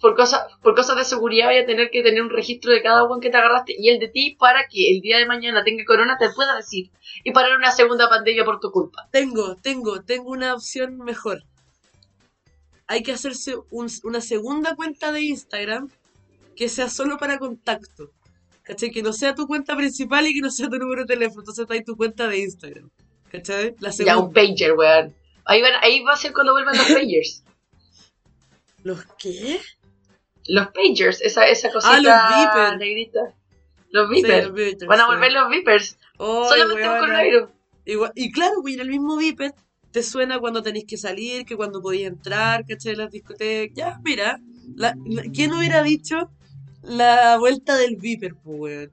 Por 0.00 0.16
cosas 0.16 0.42
por 0.62 0.74
cosas 0.74 0.96
de 0.96 1.04
seguridad 1.04 1.46
vaya 1.46 1.62
a 1.62 1.66
tener 1.66 1.90
que 1.90 2.02
tener 2.02 2.22
un 2.22 2.30
registro 2.30 2.72
de 2.72 2.82
cada 2.82 3.04
uno 3.04 3.20
que 3.20 3.30
te 3.30 3.36
agarraste 3.36 3.74
y 3.78 3.88
el 3.90 3.98
de 3.98 4.08
ti 4.08 4.36
para 4.38 4.66
que 4.68 4.90
el 4.90 5.00
día 5.00 5.18
de 5.18 5.26
mañana 5.26 5.62
tenga 5.62 5.84
corona 5.84 6.16
te 6.18 6.30
pueda 6.30 6.56
decir 6.56 6.90
y 7.24 7.32
parar 7.32 7.56
una 7.56 7.70
segunda 7.70 8.08
pandemia 8.08 8.44
por 8.44 8.60
tu 8.60 8.70
culpa. 8.70 9.08
Tengo, 9.12 9.56
tengo, 9.56 10.02
tengo 10.02 10.30
una 10.30 10.54
opción 10.54 10.98
mejor. 10.98 11.42
Hay 12.86 13.02
que 13.02 13.12
hacerse 13.12 13.54
un- 13.70 13.90
una 14.04 14.20
segunda 14.20 14.74
cuenta 14.74 15.12
de 15.12 15.20
Instagram 15.22 15.90
que 16.56 16.68
sea 16.68 16.88
solo 16.88 17.18
para 17.18 17.38
contacto. 17.38 18.10
¿Cachai? 18.62 18.90
Que 18.90 19.02
no 19.02 19.12
sea 19.12 19.34
tu 19.34 19.46
cuenta 19.46 19.76
principal 19.76 20.26
y 20.26 20.34
que 20.34 20.40
no 20.40 20.50
sea 20.50 20.68
tu 20.68 20.76
número 20.78 21.02
de 21.02 21.06
teléfono. 21.14 21.40
Entonces 21.40 21.62
está 21.62 21.74
ahí 21.74 21.82
tu 21.84 21.96
cuenta 21.96 22.28
de 22.28 22.38
Instagram. 22.38 22.88
¿Cachai? 23.30 23.74
La 23.80 23.90
Ya, 23.90 24.16
un 24.18 24.32
pager, 24.32 24.72
weón. 24.74 25.14
Ahí, 25.44 25.60
van- 25.62 25.82
ahí 25.82 26.02
va 26.04 26.12
a 26.12 26.16
ser 26.16 26.32
cuando 26.32 26.52
vuelvan 26.52 26.76
los 26.76 26.86
pagers. 26.92 27.42
¿Los 28.82 29.04
qué? 29.18 29.60
Los 30.52 30.68
pagers, 30.68 31.20
esa, 31.20 31.46
esa 31.46 31.70
cosita 31.70 31.94
Ah, 31.94 32.00
los 32.00 32.36
beepers. 32.54 32.78
negrita. 32.78 33.20
Los 33.90 34.08
Sí, 34.08 34.14
beepers. 34.22 34.44
los 34.46 34.54
beepers, 34.54 34.86
Van 34.86 35.00
a 35.00 35.04
sí. 35.04 35.08
volver 35.10 35.32
los 35.32 35.48
beepers. 35.50 35.98
Ay, 36.18 36.26
Solamente 36.48 36.82
weona. 36.82 36.98
coronavirus. 37.00 37.48
Igual- 37.86 38.12
y 38.14 38.30
claro, 38.32 38.54
en 38.66 38.80
el 38.80 38.88
mismo 38.88 39.16
Viper 39.16 39.52
te 39.90 40.02
suena 40.02 40.38
cuando 40.38 40.62
tenéis 40.62 40.84
que 40.86 40.96
salir, 40.96 41.44
que 41.44 41.56
cuando 41.56 41.80
podías 41.82 42.12
entrar, 42.12 42.64
¿cachai? 42.66 42.94
Las 42.96 43.10
discotecas. 43.10 43.76
Ya, 43.76 43.98
mira, 44.04 44.38
la, 44.76 44.94
la- 45.06 45.22
¿quién 45.34 45.52
hubiera 45.52 45.82
dicho 45.82 46.30
la 46.82 47.36
vuelta 47.38 47.76
del 47.76 47.96
Viper, 47.96 48.34
pues, 48.44 48.58
weón? 48.60 48.92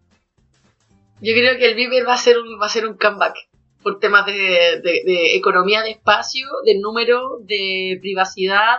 Yo 1.22 1.34
creo 1.34 1.58
que 1.58 1.66
el 1.70 1.76
Viper 1.76 2.08
va 2.08 2.14
a 2.14 2.18
ser 2.18 2.38
un, 2.40 2.60
va 2.62 2.66
a 2.68 2.70
ser 2.70 2.88
un 2.88 2.96
comeback 2.98 3.36
por 3.84 4.00
temas 4.00 4.26
de, 4.26 4.34
de- 4.34 5.02
de 5.06 5.36
economía 5.36 5.82
de 5.82 5.92
espacio, 5.92 6.48
de 6.66 6.80
número, 6.80 7.40
de 7.42 7.98
privacidad, 8.02 8.78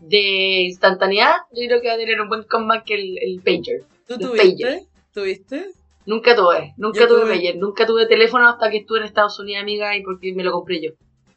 de 0.00 0.62
instantaneidad. 0.62 1.36
Yo 1.52 1.66
creo 1.66 1.80
que 1.80 1.88
va 1.88 1.94
a 1.94 1.98
tener 1.98 2.20
un 2.20 2.28
buen 2.28 2.42
comeback 2.44 2.90
el, 2.90 3.18
el 3.18 3.40
pager. 3.42 3.84
¿Tú 4.06 4.18
tuviste? 4.18 4.86
¿Tuviste? 5.12 5.70
Nunca 6.06 6.34
tuve, 6.34 6.72
nunca 6.76 7.00
Yo 7.00 7.08
tuve 7.08 7.20
tuve. 7.22 7.34
pager, 7.34 7.56
nunca 7.56 7.86
tuve 7.86 8.06
teléfono 8.06 8.48
hasta 8.48 8.70
que 8.70 8.78
estuve 8.78 8.98
en 9.00 9.04
Estados 9.04 9.38
Unidos, 9.38 9.62
amiga, 9.62 9.96
y 9.96 10.02
porque 10.02 10.32
me 10.34 10.42
lo 10.42 10.52
compré 10.52 10.82
yo. 10.82 10.90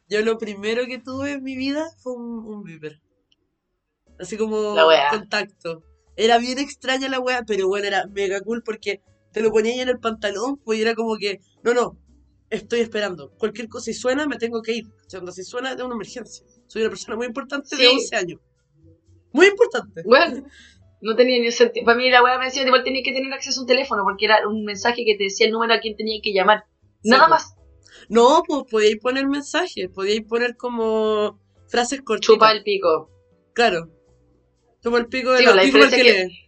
Yo 0.10 0.22
lo 0.22 0.38
primero 0.38 0.86
que 0.86 1.00
tuve 1.00 1.34
en 1.34 1.44
mi 1.44 1.56
vida 1.56 1.86
fue 2.02 2.14
un, 2.14 2.46
un 2.46 2.64
Viper. 2.64 3.00
Así 4.20 4.38
como 4.38 4.76
La 4.76 4.88
wea. 4.88 5.10
contacto. 5.10 5.84
Era 6.16 6.38
bien 6.38 6.60
extraña 6.60 7.10
la 7.10 7.20
wea, 7.20 7.44
pero 7.46 7.68
bueno, 7.68 7.88
era 7.88 8.06
mega 8.08 8.40
cool 8.42 8.62
porque 8.64 9.02
te 9.32 9.42
lo 9.42 9.52
ponías 9.52 9.80
en 9.80 9.90
el 9.90 10.00
pantalón, 10.00 10.58
pues 10.64 10.80
era 10.80 10.94
como 10.94 11.18
que, 11.18 11.40
no, 11.64 11.74
no, 11.74 11.98
estoy 12.50 12.82
esperando. 12.82 13.32
Cualquier 13.38 13.68
cosa, 13.68 13.86
si 13.86 13.94
suena, 13.96 14.28
me 14.28 14.38
tengo 14.38 14.62
que 14.62 14.74
ir. 14.74 14.86
Onda, 15.18 15.32
Si 15.32 15.44
suena, 15.44 15.72
es 15.72 15.82
una 15.82 15.96
emergencia. 15.96 16.46
Soy 16.68 16.84
una 16.84 16.90
persona 16.92 17.16
muy 17.18 17.26
importante 17.28 17.76
de 17.76 17.84
Sí. 17.84 17.90
11 17.96 18.16
años. 18.16 18.40
Muy 19.34 19.48
importante. 19.48 20.04
Bueno, 20.06 20.46
no 21.02 21.16
tenía 21.16 21.40
ni 21.40 21.52
sentido. 21.52 21.86
Para 21.86 21.98
mí 21.98 22.10
la 22.10 22.24
weá 22.24 22.40
me 22.40 22.46
decía, 22.46 22.64
igual 22.64 22.84
tenía 22.84 23.04
que 23.04 23.12
tener 23.12 23.34
acceso 23.34 23.60
a 23.60 23.64
un 23.64 23.68
teléfono 23.68 24.04
porque 24.04 24.26
era 24.26 24.48
un 24.48 24.64
mensaje 24.64 25.04
que 25.06 25.16
te 25.18 25.26
decía 25.26 25.48
el 25.48 25.52
número 25.52 25.74
a 25.74 25.80
quien 25.80 25.98
tenía 25.98 26.20
que 26.24 26.34
llamar. 26.34 26.64
Nada 27.04 27.28
más. 27.28 27.56
No, 28.10 28.44
pues 28.48 28.64
podíais 28.70 29.00
poner 29.02 29.28
mensajes, 29.28 29.90
podíais 29.94 30.24
poner 30.28 30.56
como 30.56 31.40
frases 31.68 32.02
cortitas. 32.02 32.36
Chupa 32.36 32.52
el 32.52 32.64
pico. 32.64 33.10
Claro. 33.54 33.90
Chupa 34.82 34.98
el 35.00 35.08
pico 35.08 35.32
de 35.32 35.40
Sí, 35.40 35.46
la, 35.46 35.56
la 35.56 35.64
diferencia 35.64 36.02
que 36.02 36.10
es 36.10 36.16
que-. 36.16 36.44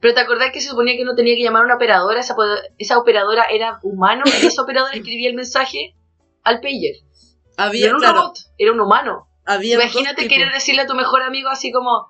Pero 0.00 0.14
te 0.14 0.20
acordás 0.20 0.52
que 0.52 0.60
se 0.60 0.68
suponía 0.68 0.96
que 0.96 1.04
no 1.04 1.14
tenía 1.14 1.34
que 1.34 1.42
llamar 1.42 1.62
a 1.62 1.64
una 1.64 1.76
operadora, 1.76 2.20
esa, 2.20 2.36
esa 2.78 2.98
operadora 2.98 3.46
era 3.50 3.80
humano 3.82 4.24
y 4.26 4.46
esa 4.46 4.62
operadora 4.62 4.92
escribía 4.92 5.28
el 5.28 5.34
mensaje 5.34 5.96
al 6.44 6.60
pager. 6.60 6.94
No 7.58 7.64
Había, 7.64 7.86
era 7.86 7.94
un 7.94 8.00
claro, 8.00 8.20
robot, 8.20 8.38
era 8.58 8.72
un 8.72 8.80
humano. 8.80 9.28
Había 9.46 9.76
Imagínate 9.76 10.28
querer 10.28 10.52
decirle 10.52 10.82
a 10.82 10.86
tu 10.86 10.94
mejor 10.94 11.22
amigo 11.22 11.48
así 11.48 11.72
como, 11.72 12.08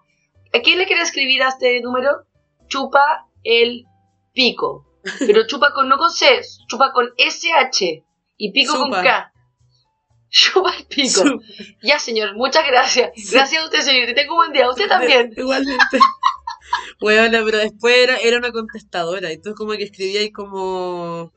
¿a 0.52 0.60
quién 0.62 0.78
le 0.78 0.86
quieres 0.86 1.08
escribir 1.08 1.42
a 1.42 1.48
este 1.48 1.80
número? 1.80 2.26
Chupa 2.68 3.28
el 3.44 3.84
pico. 4.32 4.86
Pero 5.20 5.46
chupa 5.46 5.72
con, 5.72 5.88
no 5.88 5.98
con 5.98 6.10
C, 6.10 6.40
chupa 6.66 6.92
con 6.92 7.10
SH 7.16 8.04
y 8.38 8.52
pico 8.52 8.78
con. 8.78 8.90
K. 8.90 9.32
Chupa 10.28 10.74
el 10.76 10.86
pico. 10.86 11.22
Ya, 11.82 11.98
señor, 11.98 12.34
muchas 12.34 12.66
gracias. 12.66 13.12
Gracias 13.32 13.62
a 13.62 13.64
usted, 13.64 13.80
señor. 13.80 14.06
Que 14.06 14.14
tenga 14.14 14.32
un 14.32 14.38
buen 14.38 14.52
día. 14.52 14.68
Usted 14.68 14.88
también. 14.88 15.32
Igualmente. 15.36 15.98
Bueno, 17.00 17.38
pero 17.44 17.58
después 17.58 17.96
era, 17.96 18.16
era 18.16 18.38
una 18.38 18.50
contestadora. 18.50 19.30
Entonces 19.30 19.56
como 19.56 19.72
que 19.72 19.84
escribía 19.84 20.20
ahí 20.20 20.32
como 20.32 21.32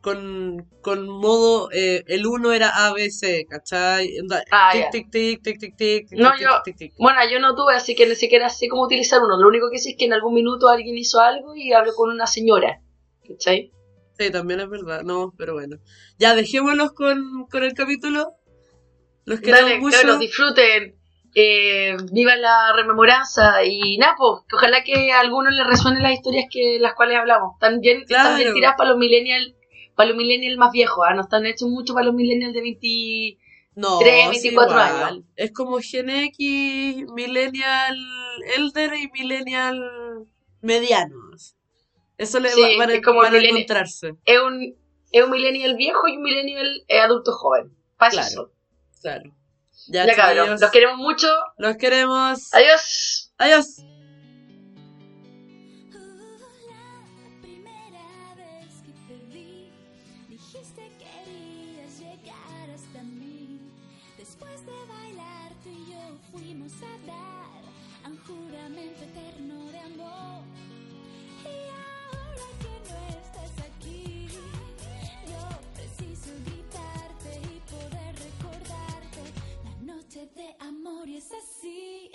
con, 0.00 0.68
con 0.82 1.08
modo, 1.08 1.70
eh, 1.72 2.04
el 2.06 2.26
uno 2.26 2.52
era 2.52 2.86
ABC, 2.86 3.46
¿cachai? 3.48 4.14
Ah, 4.50 4.70
tic, 4.72 5.10
tic, 5.10 5.10
tic, 5.10 5.42
tic, 5.42 5.58
tic, 5.58 5.76
tic, 5.76 6.08
tic, 6.08 6.18
No, 6.18 6.32
tic, 6.32 6.40
yo- 6.40 6.48
tic, 6.64 6.76
tic, 6.76 6.90
tic. 6.90 6.94
Bueno, 6.98 7.20
yo 7.30 7.40
no 7.40 7.54
tuve, 7.54 7.74
así 7.74 7.94
que 7.94 8.06
ni 8.06 8.14
siquiera 8.14 8.48
sé 8.48 8.68
cómo 8.68 8.82
utilizar 8.84 9.20
uno. 9.22 9.36
Lo 9.40 9.48
único 9.48 9.70
que 9.70 9.78
sé 9.78 9.90
es 9.90 9.96
que 9.98 10.04
en 10.06 10.12
algún 10.12 10.34
minuto 10.34 10.68
alguien 10.68 10.96
hizo 10.96 11.20
algo 11.20 11.54
y 11.56 11.72
habló 11.72 11.92
con 11.94 12.10
una 12.10 12.26
señora. 12.26 12.80
¿Cachai? 13.26 13.72
Sí, 14.18 14.30
también 14.30 14.60
es 14.60 14.68
verdad. 14.70 15.02
No, 15.02 15.32
pero 15.36 15.54
bueno. 15.54 15.76
Ya, 16.18 16.34
dejémoslos 16.34 16.92
con, 16.92 17.46
con 17.50 17.62
el 17.64 17.74
capítulo. 17.74 18.34
Los 19.24 19.40
queremos 19.40 19.62
Dale, 19.70 19.80
mucho. 19.80 19.96
cabros, 19.98 20.18
disfruten. 20.20 20.94
Eh, 21.34 21.94
viva 22.10 22.34
la 22.36 22.72
rememoranza 22.74 23.62
y 23.62 23.98
nada, 23.98 24.14
pues, 24.16 24.42
que 24.48 24.56
ojalá 24.56 24.82
que 24.82 25.12
a 25.12 25.20
algunos 25.20 25.52
les 25.54 25.66
resuenen 25.66 26.02
las 26.02 26.12
historias 26.14 26.46
que 26.50 26.78
las 26.80 26.94
cuales 26.94 27.18
hablamos. 27.18 27.58
También, 27.60 28.04
Claro. 28.06 28.30
también 28.30 28.54
tiras 28.54 28.74
para 28.78 28.90
los 28.90 28.98
millennials, 28.98 29.54
para 29.98 30.10
los 30.10 30.16
millennials 30.16 30.56
más 30.58 30.70
viejos, 30.72 31.04
¿ah? 31.06 31.12
no 31.12 31.22
están 31.22 31.44
hechos 31.44 31.68
mucho 31.68 31.92
para 31.92 32.06
los 32.06 32.14
millennials 32.14 32.54
de 32.54 32.60
20. 32.62 33.38
No, 33.74 33.98
Tres, 33.98 34.24
sí, 34.40 34.48
24 34.48 34.70
igual. 34.76 35.02
años. 35.04 35.24
Es 35.36 35.52
como 35.52 35.78
Gen 35.80 36.08
X, 36.08 37.04
Millennial 37.12 37.96
Elder 38.56 38.94
y 38.94 39.10
Millennial 39.10 40.26
Medianos. 40.62 41.56
Eso 42.16 42.40
le 42.40 42.48
Sí, 42.50 42.60
va- 42.60 42.68
van, 42.78 42.90
a- 42.90 42.94
es 42.94 43.02
como 43.02 43.20
van 43.20 43.34
a 43.34 43.38
encontrarse. 43.38 44.14
Es 44.24 44.40
un, 44.40 44.74
es 45.12 45.24
un 45.24 45.30
millennial 45.30 45.76
viejo 45.76 46.08
y 46.08 46.16
un 46.16 46.22
millennial 46.22 46.84
eh, 46.88 47.00
adulto 47.00 47.32
joven. 47.32 47.76
Para 47.96 48.10
Claro. 48.12 48.52
Claro. 49.00 49.30
Ya, 49.88 50.06
Ya, 50.06 50.14
chiquillos, 50.14 50.60
los 50.60 50.70
queremos 50.70 50.96
mucho. 50.98 51.28
los 51.56 51.76
queremos. 51.76 52.52
Adiós. 52.54 53.32
Adiós. 53.38 53.76
Amor 80.88 81.08
y 81.08 81.16
es 81.16 81.30
así. 81.32 82.10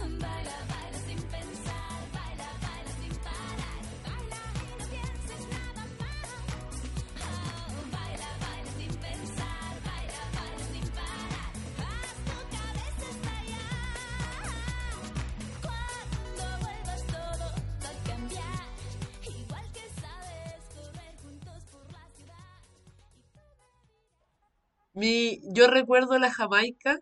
Baila, 0.00 0.58
baila 0.70 0.98
sin 1.06 1.20
pensar, 1.34 2.00
baila, 2.12 2.48
baila 2.64 2.92
sin 3.00 3.14
parar, 3.26 3.82
baila 4.04 4.40
y 4.54 4.66
no 4.70 4.76
pienses 4.90 5.42
nada 5.56 5.84
más. 6.00 6.28
Oh, 7.22 7.82
baila, 7.94 8.30
baila 8.44 8.70
sin 8.78 8.92
pensar, 9.06 9.70
baila, 9.88 10.22
baila 10.36 10.64
sin 10.72 10.86
parar, 10.98 11.52
haz 11.78 12.10
tu 12.26 12.36
cabeza 12.56 13.04
estallar. 13.14 14.46
Cuando 15.64 16.44
vuelvas 16.64 17.02
todo 17.06 17.46
va 17.82 17.90
a 17.90 18.04
cambiar, 18.08 18.66
igual 19.40 19.66
que 19.72 19.84
sabes 20.00 20.60
correr 20.74 21.14
juntos 21.22 21.60
por 21.72 21.84
la 21.92 22.04
ciudad. 22.16 22.60
Mi, 24.94 25.40
yo 25.52 25.66
recuerdo 25.68 26.18
la 26.18 26.32
Jamaica 26.32 26.98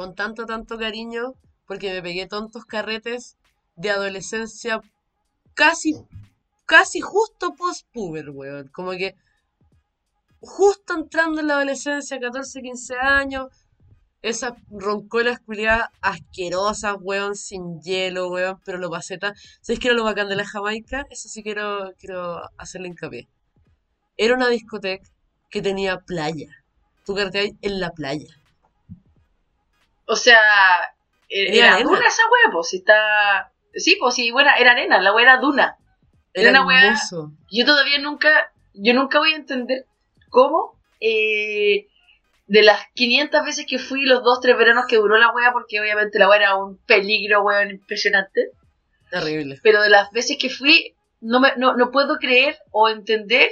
con 0.00 0.14
tanto, 0.14 0.46
tanto 0.46 0.78
cariño 0.78 1.34
porque 1.66 1.92
me 1.92 2.00
pegué 2.00 2.26
tontos 2.26 2.64
carretes 2.64 3.36
de 3.76 3.90
adolescencia 3.90 4.80
casi, 5.52 5.94
casi 6.64 7.02
justo 7.02 7.54
post-puber, 7.54 8.30
weón. 8.30 8.68
Como 8.68 8.92
que 8.92 9.14
justo 10.40 10.94
entrando 10.94 11.42
en 11.42 11.48
la 11.48 11.56
adolescencia, 11.56 12.18
14, 12.18 12.62
15 12.62 12.94
años, 12.96 13.48
esas 14.22 14.54
roncolas 14.70 15.38
culiadas 15.40 15.90
asquerosas, 16.00 16.96
weón, 16.98 17.36
sin 17.36 17.82
hielo, 17.82 18.30
weón, 18.30 18.58
pero 18.64 18.78
lo 18.78 18.88
pasé 18.88 19.18
tan... 19.18 19.34
¿Sabes 19.60 19.80
qué 19.80 19.88
era 19.88 19.98
lo 19.98 20.04
bacán 20.04 20.30
de 20.30 20.36
la 20.36 20.46
Jamaica? 20.46 21.06
Eso 21.10 21.28
sí 21.28 21.42
quiero, 21.42 21.92
quiero 21.98 22.40
hacerle 22.56 22.88
hincapié. 22.88 23.28
Era 24.16 24.34
una 24.34 24.48
discoteca 24.48 25.06
que 25.50 25.60
tenía 25.60 25.98
playa. 25.98 26.48
Tú 27.04 27.14
carreteabas 27.14 27.52
en 27.60 27.80
la 27.80 27.90
playa. 27.90 28.39
O 30.10 30.16
sea, 30.16 30.40
eh, 31.28 31.56
Era 31.56 31.78
duna 31.78 32.08
esa 32.08 32.22
wea, 32.24 32.52
pues, 32.52 32.70
si 32.70 32.78
está... 32.78 33.52
Sí, 33.74 33.96
pues 34.00 34.16
sí, 34.16 34.32
bueno, 34.32 34.50
era 34.58 34.72
arena, 34.72 35.00
la 35.00 35.14
wea 35.14 35.22
era 35.22 35.36
duna. 35.36 35.76
Era 36.34 36.50
Era 36.50 36.62
una 36.62 36.86
hermoso. 36.86 37.30
Yo 37.48 37.64
todavía 37.64 37.98
nunca, 38.00 38.52
yo 38.74 38.92
nunca 38.92 39.20
voy 39.20 39.34
a 39.34 39.36
entender 39.36 39.86
cómo 40.28 40.76
eh, 41.00 41.86
de 42.48 42.62
las 42.62 42.80
500 42.94 43.44
veces 43.44 43.66
que 43.68 43.78
fui 43.78 44.02
los 44.02 44.24
dos, 44.24 44.40
tres 44.40 44.58
veranos 44.58 44.86
que 44.88 44.96
duró 44.96 45.16
la 45.16 45.32
wea, 45.32 45.52
porque 45.52 45.80
obviamente 45.80 46.18
la 46.18 46.28
wea 46.28 46.38
era 46.38 46.56
un 46.56 46.78
peligro, 46.78 47.42
weón, 47.42 47.70
impresionante, 47.70 48.50
Terrible. 49.10 49.60
pero 49.62 49.80
de 49.80 49.90
las 49.90 50.10
veces 50.10 50.36
que 50.40 50.50
fui, 50.50 50.96
no, 51.20 51.38
me, 51.38 51.54
no, 51.56 51.76
no 51.76 51.92
puedo 51.92 52.16
creer 52.16 52.58
o 52.72 52.88
entender 52.88 53.50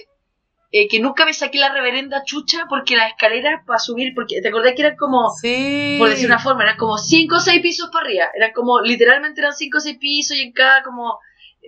eh, 0.70 0.86
que 0.88 1.00
nunca 1.00 1.24
me 1.24 1.32
saqué 1.32 1.58
la 1.58 1.72
reverenda 1.72 2.22
chucha 2.24 2.66
porque 2.68 2.96
las 2.96 3.10
escaleras 3.10 3.62
para 3.66 3.78
subir, 3.78 4.12
porque 4.14 4.40
te 4.42 4.48
acordás 4.48 4.74
que 4.74 4.82
eran 4.82 4.96
como, 4.96 5.30
Sí. 5.40 5.96
por 5.98 6.10
decir 6.10 6.26
una 6.26 6.38
forma, 6.38 6.62
eran 6.64 6.76
como 6.76 6.98
5 6.98 7.36
o 7.36 7.40
6 7.40 7.60
pisos 7.62 7.88
para 7.90 8.04
arriba, 8.06 8.24
eran 8.34 8.52
como, 8.52 8.80
literalmente 8.80 9.40
eran 9.40 9.54
5 9.54 9.78
o 9.78 9.80
6 9.80 9.96
pisos 9.98 10.36
y 10.36 10.42
en 10.42 10.52
cada 10.52 10.82
como 10.82 11.18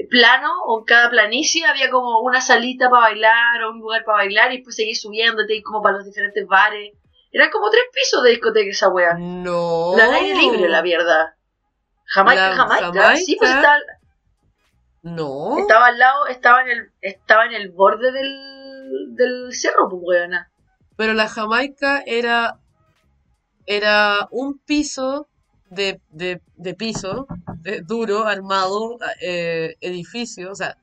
plano 0.08 0.50
o 0.66 0.80
en 0.80 0.84
cada 0.84 1.10
planicie 1.10 1.64
había 1.66 1.90
como 1.90 2.20
una 2.20 2.40
salita 2.40 2.88
para 2.88 3.02
bailar 3.04 3.62
o 3.64 3.70
un 3.72 3.80
lugar 3.80 4.04
para 4.04 4.18
bailar 4.18 4.52
y 4.52 4.56
después 4.56 4.76
seguir 4.76 4.96
subiéndote 4.96 5.54
y 5.56 5.62
como 5.62 5.82
para 5.82 5.96
los 5.98 6.06
diferentes 6.06 6.46
bares. 6.46 6.92
Eran 7.32 7.50
como 7.50 7.70
tres 7.70 7.84
pisos 7.92 8.22
de 8.22 8.30
discoteca 8.30 8.70
esa 8.70 8.88
wea. 8.88 9.14
No. 9.18 9.92
La 9.96 10.04
aire 10.14 10.34
libre, 10.34 10.68
la 10.68 10.82
mierda. 10.82 11.36
Jamaica. 12.04 12.52
Jamaica. 12.54 13.16
Sí, 13.16 13.36
pues 13.38 13.50
estaba, 13.50 13.76
No. 15.02 15.58
estaba 15.58 15.86
al 15.86 15.98
lado, 15.98 16.26
estaba 16.26 16.62
en 16.62 16.68
el, 16.70 16.90
estaba 17.00 17.46
en 17.46 17.52
el 17.54 17.70
borde 17.70 18.10
del, 18.12 18.50
del 19.08 19.52
cerro, 19.52 19.88
pues 19.88 20.02
weona. 20.04 20.50
Pero 20.96 21.14
la 21.14 21.28
Jamaica 21.28 22.02
era. 22.06 22.58
Era 23.66 24.26
un 24.32 24.58
piso 24.58 25.28
de, 25.70 26.00
de, 26.10 26.40
de 26.56 26.74
piso, 26.74 27.26
de 27.58 27.82
duro, 27.82 28.24
armado, 28.24 28.98
eh, 29.20 29.76
edificio, 29.80 30.50
o 30.50 30.54
sea, 30.54 30.76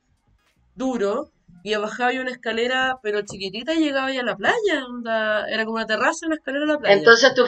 duro, 0.74 1.30
y 1.62 1.74
bajaba 1.74 2.12
una 2.12 2.30
escalera, 2.30 2.98
pero 3.02 3.20
chiquitita, 3.22 3.74
y 3.74 3.80
llegaba 3.80 4.10
ya 4.12 4.20
a 4.20 4.24
la 4.24 4.36
playa. 4.36 4.86
onda, 4.88 5.46
era 5.48 5.64
como 5.64 5.76
una 5.76 5.86
terraza, 5.86 6.26
una 6.26 6.36
escalera 6.36 6.64
a 6.64 6.68
la 6.68 6.78
playa. 6.78 6.96
Entonces 6.96 7.34
tú, 7.34 7.44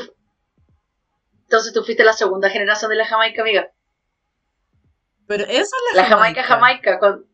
entonces 1.45 1.73
tú 1.73 1.83
fuiste 1.85 2.05
la 2.05 2.13
segunda 2.13 2.51
generación 2.51 2.91
de 2.91 2.97
la 2.97 3.07
Jamaica, 3.07 3.41
amiga. 3.41 3.71
pero 5.27 5.45
esa 5.45 5.63
es 5.63 5.97
la, 5.97 6.03
La 6.03 6.09
Jamaica, 6.09 6.43
Jamaica, 6.43 6.99
con 6.99 7.30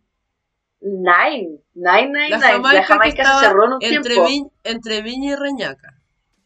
Nine, 0.80 1.58
Nine, 1.74 2.08
Nine, 2.08 2.28
La 2.28 2.38
Nine. 2.58 2.72
La 2.74 2.84
Jamaica 2.84 3.22
que 3.22 3.28
se 3.28 3.38
cerró 3.40 3.64
en 3.66 3.72
un 3.74 3.78
entre, 3.82 4.14
tiempo. 4.14 4.52
Entre 4.64 5.02
Viña 5.02 5.32
y 5.32 5.36
Reñaca. 5.36 5.94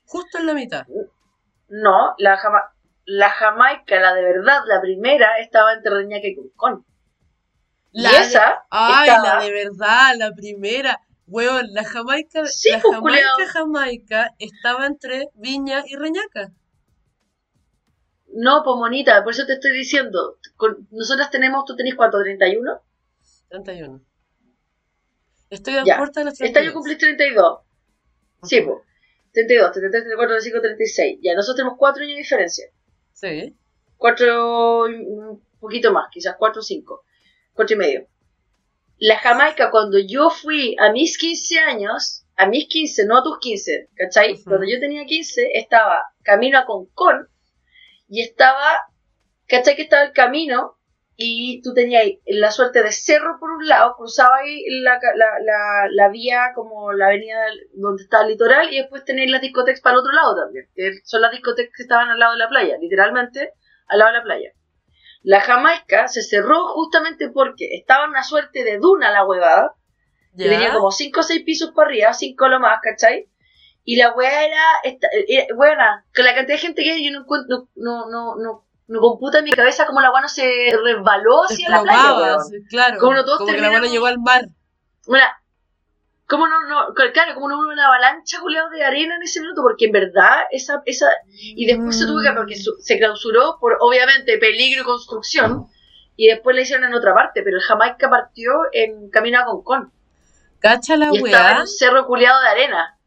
Justo 0.05 0.39
en 0.39 0.47
la 0.47 0.55
mitad. 0.55 0.87
No, 1.69 2.15
la, 2.19 2.37
Jama- 2.37 2.73
la 3.05 3.31
Jamaica, 3.31 4.01
la 4.01 4.15
de 4.15 4.23
verdad, 4.23 4.63
la 4.67 4.81
primera, 4.81 5.37
estaba 5.39 5.73
entre 5.75 5.93
Reñaca 5.95 6.27
y 6.27 6.35
Curcón. 6.37 6.85
Y 7.93 8.03
La 8.03 8.11
de- 8.11 8.19
esa 8.19 8.65
Ay, 8.71 9.09
estaba- 9.09 9.35
la 9.39 9.45
de 9.45 9.53
verdad, 9.53 10.13
la 10.17 10.33
primera. 10.33 11.01
Weón, 11.27 11.67
la 11.73 11.85
Jamaica, 11.85 12.45
Sí, 12.47 12.71
la 12.71 12.81
pues, 12.81 12.95
Jamaica. 12.95 13.47
Jamaica 13.53 14.31
estaba 14.39 14.87
entre 14.87 15.29
Viña 15.35 15.83
y 15.87 15.95
Reñaca. 15.97 16.51
No, 18.33 18.63
pues 18.65 18.77
monita, 18.77 19.23
por 19.25 19.33
eso 19.33 19.45
te 19.47 19.55
estoy 19.55 19.73
diciendo. 19.73 20.39
Con, 20.57 20.87
nosotras 20.91 21.31
tenemos, 21.31 21.65
tú 21.65 21.75
tenés 21.77 21.95
cuánto, 21.97 22.19
31? 22.21 22.81
31. 23.49 24.01
Estoy 25.51 25.77
a 25.77 25.85
Ya. 25.85 25.99
puerta 25.99 26.21
de 26.21 26.25
los 26.27 26.35
Este 26.35 26.45
año 26.47 26.73
32. 26.73 26.75
cumplís 26.75 26.99
32. 26.99 27.59
Sí, 28.45 28.61
pues. 28.63 28.79
32, 29.33 29.73
33, 29.73 30.03
34, 30.05 30.35
35, 30.37 30.61
36. 30.61 31.19
Ya, 31.23 31.35
nosotros 31.35 31.57
tenemos 31.57 31.79
4 31.79 32.03
años 32.05 32.15
de 32.17 32.23
diferencia. 32.23 32.67
Sí. 33.13 33.57
4, 33.97 34.85
un 34.87 35.43
poquito 35.61 35.93
más, 35.93 36.09
quizás 36.11 36.37
4 36.39 36.61
o 36.61 36.63
5. 36.63 37.05
4 37.53 37.75
y 37.75 37.79
medio. 37.79 38.07
La 38.99 39.19
Jamaica, 39.19 39.71
cuando 39.71 39.99
yo 39.99 40.31
fui 40.31 40.77
a 40.79 40.91
mis 40.93 41.17
15 41.19 41.59
años, 41.59 42.25
a 42.37 42.47
mis 42.47 42.67
15, 42.69 43.07
no 43.07 43.19
a 43.19 43.23
tus 43.23 43.39
15, 43.39 43.89
¿cachai? 43.95 44.35
Ujú. 44.35 44.45
Cuando 44.45 44.67
yo 44.67 44.81
tenía 44.81 45.05
15, 45.05 45.51
estaba 45.55 46.03
camino 46.23 46.59
a 46.59 46.65
Concón 46.65 47.29
y 48.09 48.23
estaba, 48.23 48.87
¿cachai? 49.47 49.77
Que 49.77 49.83
estaba 49.83 50.03
el 50.05 50.13
camino 50.13 50.77
y 51.23 51.61
tú 51.63 51.75
tenías 51.75 52.03
la 52.27 52.51
suerte 52.51 52.83
de 52.83 52.93
cerro 52.93 53.37
por 53.39 53.51
un 53.51 53.69
lado, 53.69 53.95
cruzaba 53.97 54.37
ahí 54.39 54.65
la, 54.83 54.99
la, 55.17 55.27
la, 55.45 55.89
la 55.91 56.09
vía 56.09 56.53
como 56.55 56.93
la 56.93 57.09
avenida 57.09 57.39
donde 57.75 58.03
está 58.03 58.23
el 58.23 58.29
litoral 58.29 58.73
y 58.73 58.79
después 58.79 59.05
tenéis 59.05 59.31
las 59.31 59.43
discotecas 59.43 59.83
para 59.83 59.95
el 59.95 60.01
otro 60.01 60.13
lado 60.13 60.35
también, 60.35 60.67
que 60.75 60.93
son 61.05 61.21
las 61.21 61.31
discotecas 61.31 61.73
que 61.77 61.83
estaban 61.83 62.09
al 62.09 62.19
lado 62.19 62.33
de 62.33 62.39
la 62.39 62.49
playa, 62.49 62.77
literalmente 62.81 63.53
al 63.87 63.99
lado 63.99 64.13
de 64.13 64.19
la 64.19 64.25
playa. 64.25 64.51
La 65.23 65.41
Jamaica 65.43 66.09
se 66.09 66.23
cerró 66.23 66.69
justamente 66.69 67.29
porque 67.29 67.69
estaba 67.75 68.05
en 68.05 68.11
una 68.11 68.23
suerte 68.23 68.65
de 68.65 68.79
duna 68.79 69.13
la 69.13 69.27
huevada, 69.27 69.75
que 70.39 70.45
Ya. 70.45 70.51
tenía 70.51 70.73
como 70.73 70.91
5 70.91 71.21
o 71.21 71.23
6 71.23 71.43
pisos 71.45 71.73
para 71.73 71.89
arriba, 71.89 72.15
5 72.15 72.49
lo 72.49 72.61
más, 72.61 72.81
¿cachai? 72.83 73.29
Y 73.85 73.97
la 73.97 74.13
weá 74.15 74.47
era, 74.47 74.63
esta, 74.85 75.09
era- 75.29 75.55
buena, 75.55 76.07
que 76.15 76.23
la 76.23 76.35
cantidad 76.35 76.57
de 76.57 76.63
gente 76.63 76.83
que 76.83 76.93
hay, 76.93 77.05
yo 77.05 77.13
no 77.13 77.25
encuentro, 77.25 77.69
no, 77.75 78.09
no, 78.09 78.37
no, 78.37 78.65
no 78.91 79.01
computa 79.01 79.39
en 79.39 79.45
mi 79.45 79.53
cabeza 79.53 79.87
como 79.87 80.01
la 80.01 80.11
weá 80.11 80.21
no 80.23 80.29
se 80.29 80.45
resbaló 80.85 81.45
hacia 81.45 81.69
la 81.71 81.83
playa, 81.83 82.17
weón. 82.17 82.45
sí, 82.45 82.57
claro. 82.69 82.99
Como 82.99 83.15
no 83.15 83.25
todos 83.25 83.39
como 83.39 83.51
que 83.53 83.57
la 83.59 83.63
terminamos- 83.69 83.91
llegó 83.93 84.07
al 84.07 84.19
mar. 84.19 84.43
Bueno, 85.07 85.25
¿cómo 86.29 86.47
no, 86.49 86.61
no, 86.69 86.93
claro, 86.95 87.35
como 87.35 87.49
no 87.49 87.59
hubo 87.61 87.69
una 87.73 87.87
avalancha, 87.87 88.41
culiao, 88.41 88.69
de 88.71 88.85
arena 88.85 89.17
en 89.17 89.23
ese 89.23 89.41
minuto? 89.41 89.63
Porque 89.63 89.87
en 89.87 89.93
verdad, 89.93 90.41
esa, 90.51 90.83
esa, 90.87 91.07
y 91.33 91.67
después 91.67 91.99
se 91.99 92.07
tuvo 92.07 92.21
que, 92.21 92.33
porque 92.33 92.57
su- 92.57 92.77
se 92.81 92.99
clausuró 92.99 93.59
por, 93.61 93.77
obviamente, 93.81 94.39
peligro 94.39 94.83
y 94.83 94.85
construcción, 94.85 95.67
y 96.17 96.27
después 96.29 96.55
la 96.57 96.63
hicieron 96.63 96.85
en 96.87 96.95
otra 96.95 97.15
parte, 97.15 97.43
pero 97.43 97.57
el 97.57 97.63
Jamaica 97.63 98.11
partió 98.11 98.53
en 98.73 99.09
camino 99.11 99.39
a 99.41 99.45
Concón, 99.45 99.93
Cacha 100.59 100.97
la 100.97 101.09
y 101.13 101.17
estaba 101.19 101.49
en 101.51 101.55
weá. 101.55 101.61
un 101.63 101.69
cerro 101.69 102.07
culiado 102.07 102.41
de 102.43 102.49
arena. 102.49 102.99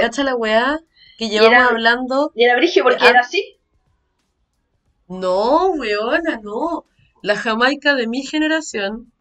Cacha 0.00 0.22
la 0.24 0.34
weá 0.34 0.80
que 1.16 1.28
llevamos 1.28 1.52
era- 1.52 1.66
hablando. 1.68 2.32
y 2.34 2.44
era 2.44 2.56
brigio 2.56 2.82
porque 2.82 3.04
Ah. 3.06 3.10
era 3.10 3.20
así. 3.20 3.58
No, 5.20 5.70
weona, 5.80 6.38
no. 6.42 6.86
La 7.22 7.36
Jamaica 7.36 7.94
de 7.94 8.06
mi 8.08 8.22
generación 8.22 9.12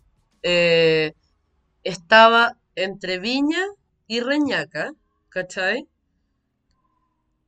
eh, 0.44 1.14
estaba 1.84 2.58
entre 2.76 3.20
Viña 3.20 3.64
y 4.08 4.22
Reñaca, 4.22 4.94
¿cachai? 5.30 5.88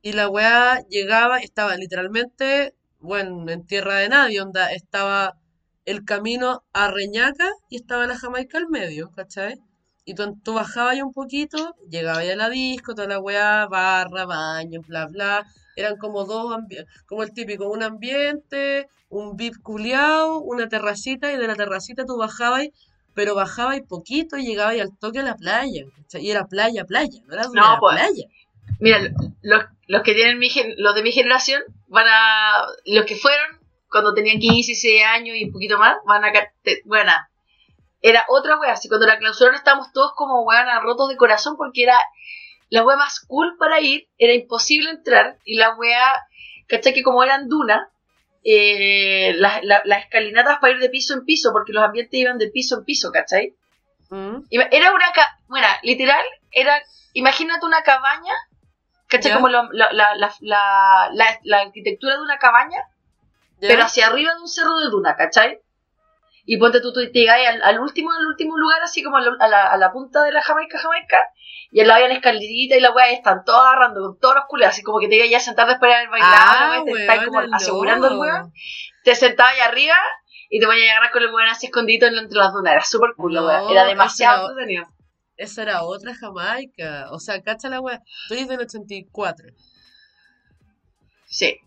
Y 0.02 0.12
la 0.12 0.28
weá 0.28 0.86
llegaba, 0.88 1.38
estaba 1.40 1.76
literalmente, 1.76 2.74
bueno, 3.00 3.50
en 3.50 3.66
tierra 3.66 3.96
de 3.96 4.08
nadie, 4.08 4.40
onda, 4.40 4.70
estaba 4.72 5.36
el 5.84 6.04
camino 6.04 6.62
a 6.72 6.92
Reñaca 6.92 7.50
y 7.68 7.76
estaba 7.76 8.06
la 8.06 8.16
Jamaica 8.16 8.58
al 8.58 8.68
medio, 8.68 9.10
¿cachai? 9.10 9.56
Y 10.04 10.14
tú, 10.14 10.36
tú 10.44 10.54
bajabas 10.54 11.00
un 11.00 11.12
poquito, 11.12 11.74
llegabas 11.88 12.28
a 12.28 12.36
la 12.36 12.50
disco, 12.50 12.94
toda 12.94 13.08
la 13.08 13.18
weá, 13.18 13.66
barra, 13.66 14.26
baño, 14.26 14.80
bla, 14.86 15.06
bla. 15.06 15.46
Eran 15.76 15.96
como 15.96 16.24
dos 16.24 16.56
como 17.06 17.22
el 17.22 17.32
típico, 17.32 17.68
un 17.68 17.82
ambiente, 17.82 18.86
un 19.08 19.36
VIP 19.36 19.56
culiao, 19.62 20.38
una 20.40 20.68
terracita, 20.68 21.32
y 21.32 21.36
de 21.36 21.46
la 21.46 21.54
terracita 21.56 22.04
tú 22.04 22.16
bajabas, 22.16 22.68
pero 23.14 23.34
bajabas 23.34 23.80
poquito 23.88 24.36
y 24.36 24.44
llegabas 24.46 24.78
al 24.80 24.96
toque 24.98 25.20
a 25.20 25.22
la 25.22 25.36
playa, 25.36 25.84
¿cachai? 25.96 26.22
Y 26.26 26.30
era 26.30 26.46
playa, 26.46 26.84
playa, 26.84 27.20
no 27.26 27.34
era, 27.34 27.44
No, 27.44 27.52
era 27.52 27.80
pues. 27.80 27.96
playa. 27.96 28.24
Mira, 28.80 28.98
los, 29.42 29.64
los 29.86 30.02
que 30.02 30.14
tienen 30.14 30.38
mi 30.38 30.48
gen- 30.50 30.74
los 30.78 30.94
de 30.94 31.02
mi 31.02 31.12
generación 31.12 31.62
van 31.88 32.06
a. 32.08 32.66
Los 32.86 33.04
que 33.06 33.16
fueron 33.16 33.58
cuando 33.90 34.12
tenían 34.14 34.38
15, 34.38 34.54
16 34.56 35.02
años 35.06 35.36
y 35.36 35.44
un 35.44 35.52
poquito 35.52 35.78
más, 35.78 35.96
van 36.06 36.24
a. 36.24 36.32
te- 36.62 36.82
Bueno, 36.84 37.12
era 38.06 38.24
otra 38.28 38.58
wea. 38.58 38.72
Así 38.72 38.88
cuando 38.88 39.06
la 39.06 39.18
clausuraron 39.18 39.56
estábamos 39.56 39.92
todos 39.92 40.12
como 40.14 40.42
weón 40.42 40.66
rotos 40.82 41.08
de 41.08 41.16
corazón 41.16 41.56
porque 41.56 41.82
era 41.84 41.98
la 42.68 42.84
wea 42.84 42.96
más 42.96 43.20
cool 43.26 43.56
para 43.58 43.80
ir, 43.80 44.08
era 44.18 44.32
imposible 44.34 44.90
entrar 44.90 45.38
y 45.44 45.56
la 45.56 45.74
wea, 45.74 46.26
¿cachai? 46.68 46.92
Que 46.92 47.02
como 47.02 47.22
eran 47.24 47.48
dunas, 47.48 47.88
eh, 48.44 49.32
las, 49.36 49.62
la- 49.64 49.82
las 49.84 50.00
escalinatas 50.04 50.58
para 50.58 50.74
ir 50.74 50.80
de 50.80 50.90
piso 50.90 51.14
en 51.14 51.24
piso 51.24 51.50
porque 51.52 51.72
los 51.72 51.82
ambientes 51.82 52.18
iban 52.20 52.36
de 52.38 52.48
piso 52.50 52.78
en 52.78 52.84
piso, 52.84 53.10
¿cachai? 53.10 53.54
¿Mm? 54.10 54.40
Era 54.50 54.92
una, 54.92 55.06
bueno, 55.48 55.66
literal, 55.82 56.22
era, 56.50 56.78
imagínate 57.14 57.64
una 57.64 57.82
cabaña, 57.82 58.34
¿cachai? 59.08 59.32
Como 59.36 59.48
la, 59.48 59.66
la, 59.72 59.92
la, 59.92 60.14
la, 60.40 61.10
la- 61.12 61.40
la 61.42 61.60
arquitectura 61.60 62.16
de 62.16 62.22
una 62.22 62.38
cabaña, 62.38 62.80
pero 63.60 63.82
hacia 63.84 64.08
arriba 64.08 64.34
de 64.34 64.40
un 64.42 64.48
cerro 64.48 64.78
de 64.78 64.90
duna, 64.90 65.16
¿cachai? 65.16 65.58
Y 66.46 66.58
ponte 66.58 66.80
tú, 66.80 66.92
tú 66.92 67.00
te 67.00 67.18
llegas 67.18 67.38
al, 67.48 67.62
al 67.62 67.80
último, 67.80 68.10
al 68.12 68.26
último 68.26 68.56
lugar, 68.56 68.82
así 68.82 69.02
como 69.02 69.16
a 69.16 69.20
la, 69.20 69.32
a 69.40 69.48
la, 69.48 69.72
a 69.72 69.76
la 69.78 69.92
punta 69.92 70.22
de 70.22 70.32
la 70.32 70.42
Jamaica, 70.42 70.78
Jamaica, 70.78 71.18
y 71.70 71.80
al 71.80 71.88
lado 71.88 71.96
había 71.96 72.06
una 72.06 72.16
escalerita 72.16 72.76
y 72.76 72.80
la 72.80 72.92
weá, 72.92 73.10
están 73.10 73.44
todos 73.44 73.60
agarrando 73.60 74.00
con 74.00 74.18
todos 74.18 74.34
los 74.34 74.44
culos, 74.46 74.68
así 74.68 74.82
como 74.82 75.00
que 75.00 75.08
te 75.08 75.28
ya 75.28 75.38
a 75.38 75.40
sentar 75.40 75.66
después 75.66 75.90
de 75.90 75.96
haber 75.96 76.10
bailado, 76.10 76.34
Ah, 76.36 76.82
te 76.84 76.92
estás 76.92 77.24
como 77.24 77.40
asegurando 77.40 78.08
el 78.08 78.18
weón, 78.18 78.52
te 79.02 79.14
sentabas 79.14 79.54
ahí 79.54 79.60
arriba 79.60 79.96
y 80.50 80.60
te 80.60 80.66
voy 80.66 80.80
a 80.86 80.92
agarrar 80.92 81.10
con 81.10 81.22
el 81.22 81.34
weón 81.34 81.48
así 81.48 81.66
escondido 81.66 82.06
entre 82.06 82.38
las 82.38 82.52
dunas, 82.52 82.74
era 82.74 82.84
súper 82.84 83.10
cool 83.16 83.34
la 83.34 83.40
No, 83.40 83.46
weá, 83.46 83.70
era 83.70 83.84
demasiado 83.86 84.50
entretenido. 84.50 84.86
Esa 85.36 85.62
era 85.62 85.82
otra 85.82 86.14
Jamaica. 86.14 87.08
O 87.10 87.18
sea, 87.18 87.42
cacha 87.42 87.68
la 87.68 87.80
weá. 87.80 88.00
Tú 88.28 88.34
eres 88.34 88.46
del 88.46 88.60
84. 88.60 89.48
Sí. 91.26 91.58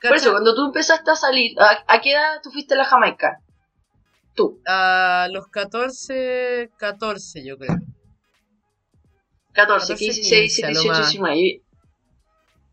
Por 0.00 0.12
Cacha, 0.12 0.14
eso, 0.16 0.30
cuando 0.32 0.54
tú 0.54 0.64
empezaste 0.64 1.10
a 1.10 1.16
salir, 1.16 1.54
¿a, 1.60 1.84
a 1.86 2.00
qué 2.00 2.12
edad 2.12 2.40
tú 2.42 2.50
fuiste 2.50 2.72
a 2.72 2.78
la 2.78 2.86
Jamaica? 2.86 3.41
Tú, 4.34 4.60
A 4.66 5.28
los 5.30 5.46
14, 5.48 6.70
14 6.78 7.44
yo 7.44 7.58
creo. 7.58 7.76
14, 9.52 9.94
14, 9.94 9.96
15, 9.96 10.20
16, 10.20 10.54
15, 10.56 10.64
a 10.64 10.68
lo 10.68 10.80
17, 10.82 10.88
más. 10.88 11.10
19. 11.10 11.36
Y- 11.38 11.62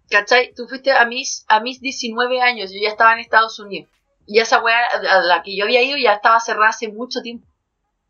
¿Cachai? 0.10 0.54
Tú 0.56 0.68
fuiste 0.68 0.92
a 0.92 1.06
mis, 1.06 1.46
a 1.48 1.60
mis 1.60 1.82
19 1.82 2.42
años, 2.42 2.72
yo 2.72 2.80
ya 2.82 2.90
estaba 2.90 3.14
en 3.14 3.20
Estados 3.20 3.60
Unidos. 3.60 3.90
Y 4.26 4.40
esa 4.40 4.64
weá 4.64 4.80
a 4.86 5.22
la 5.22 5.44
que 5.44 5.56
yo 5.56 5.66
había 5.66 5.84
ido 5.84 5.98
ya 5.98 6.14
estaba 6.14 6.40
cerrada 6.40 6.70
hace 6.70 6.88
mucho 6.88 7.22
tiempo. 7.22 7.46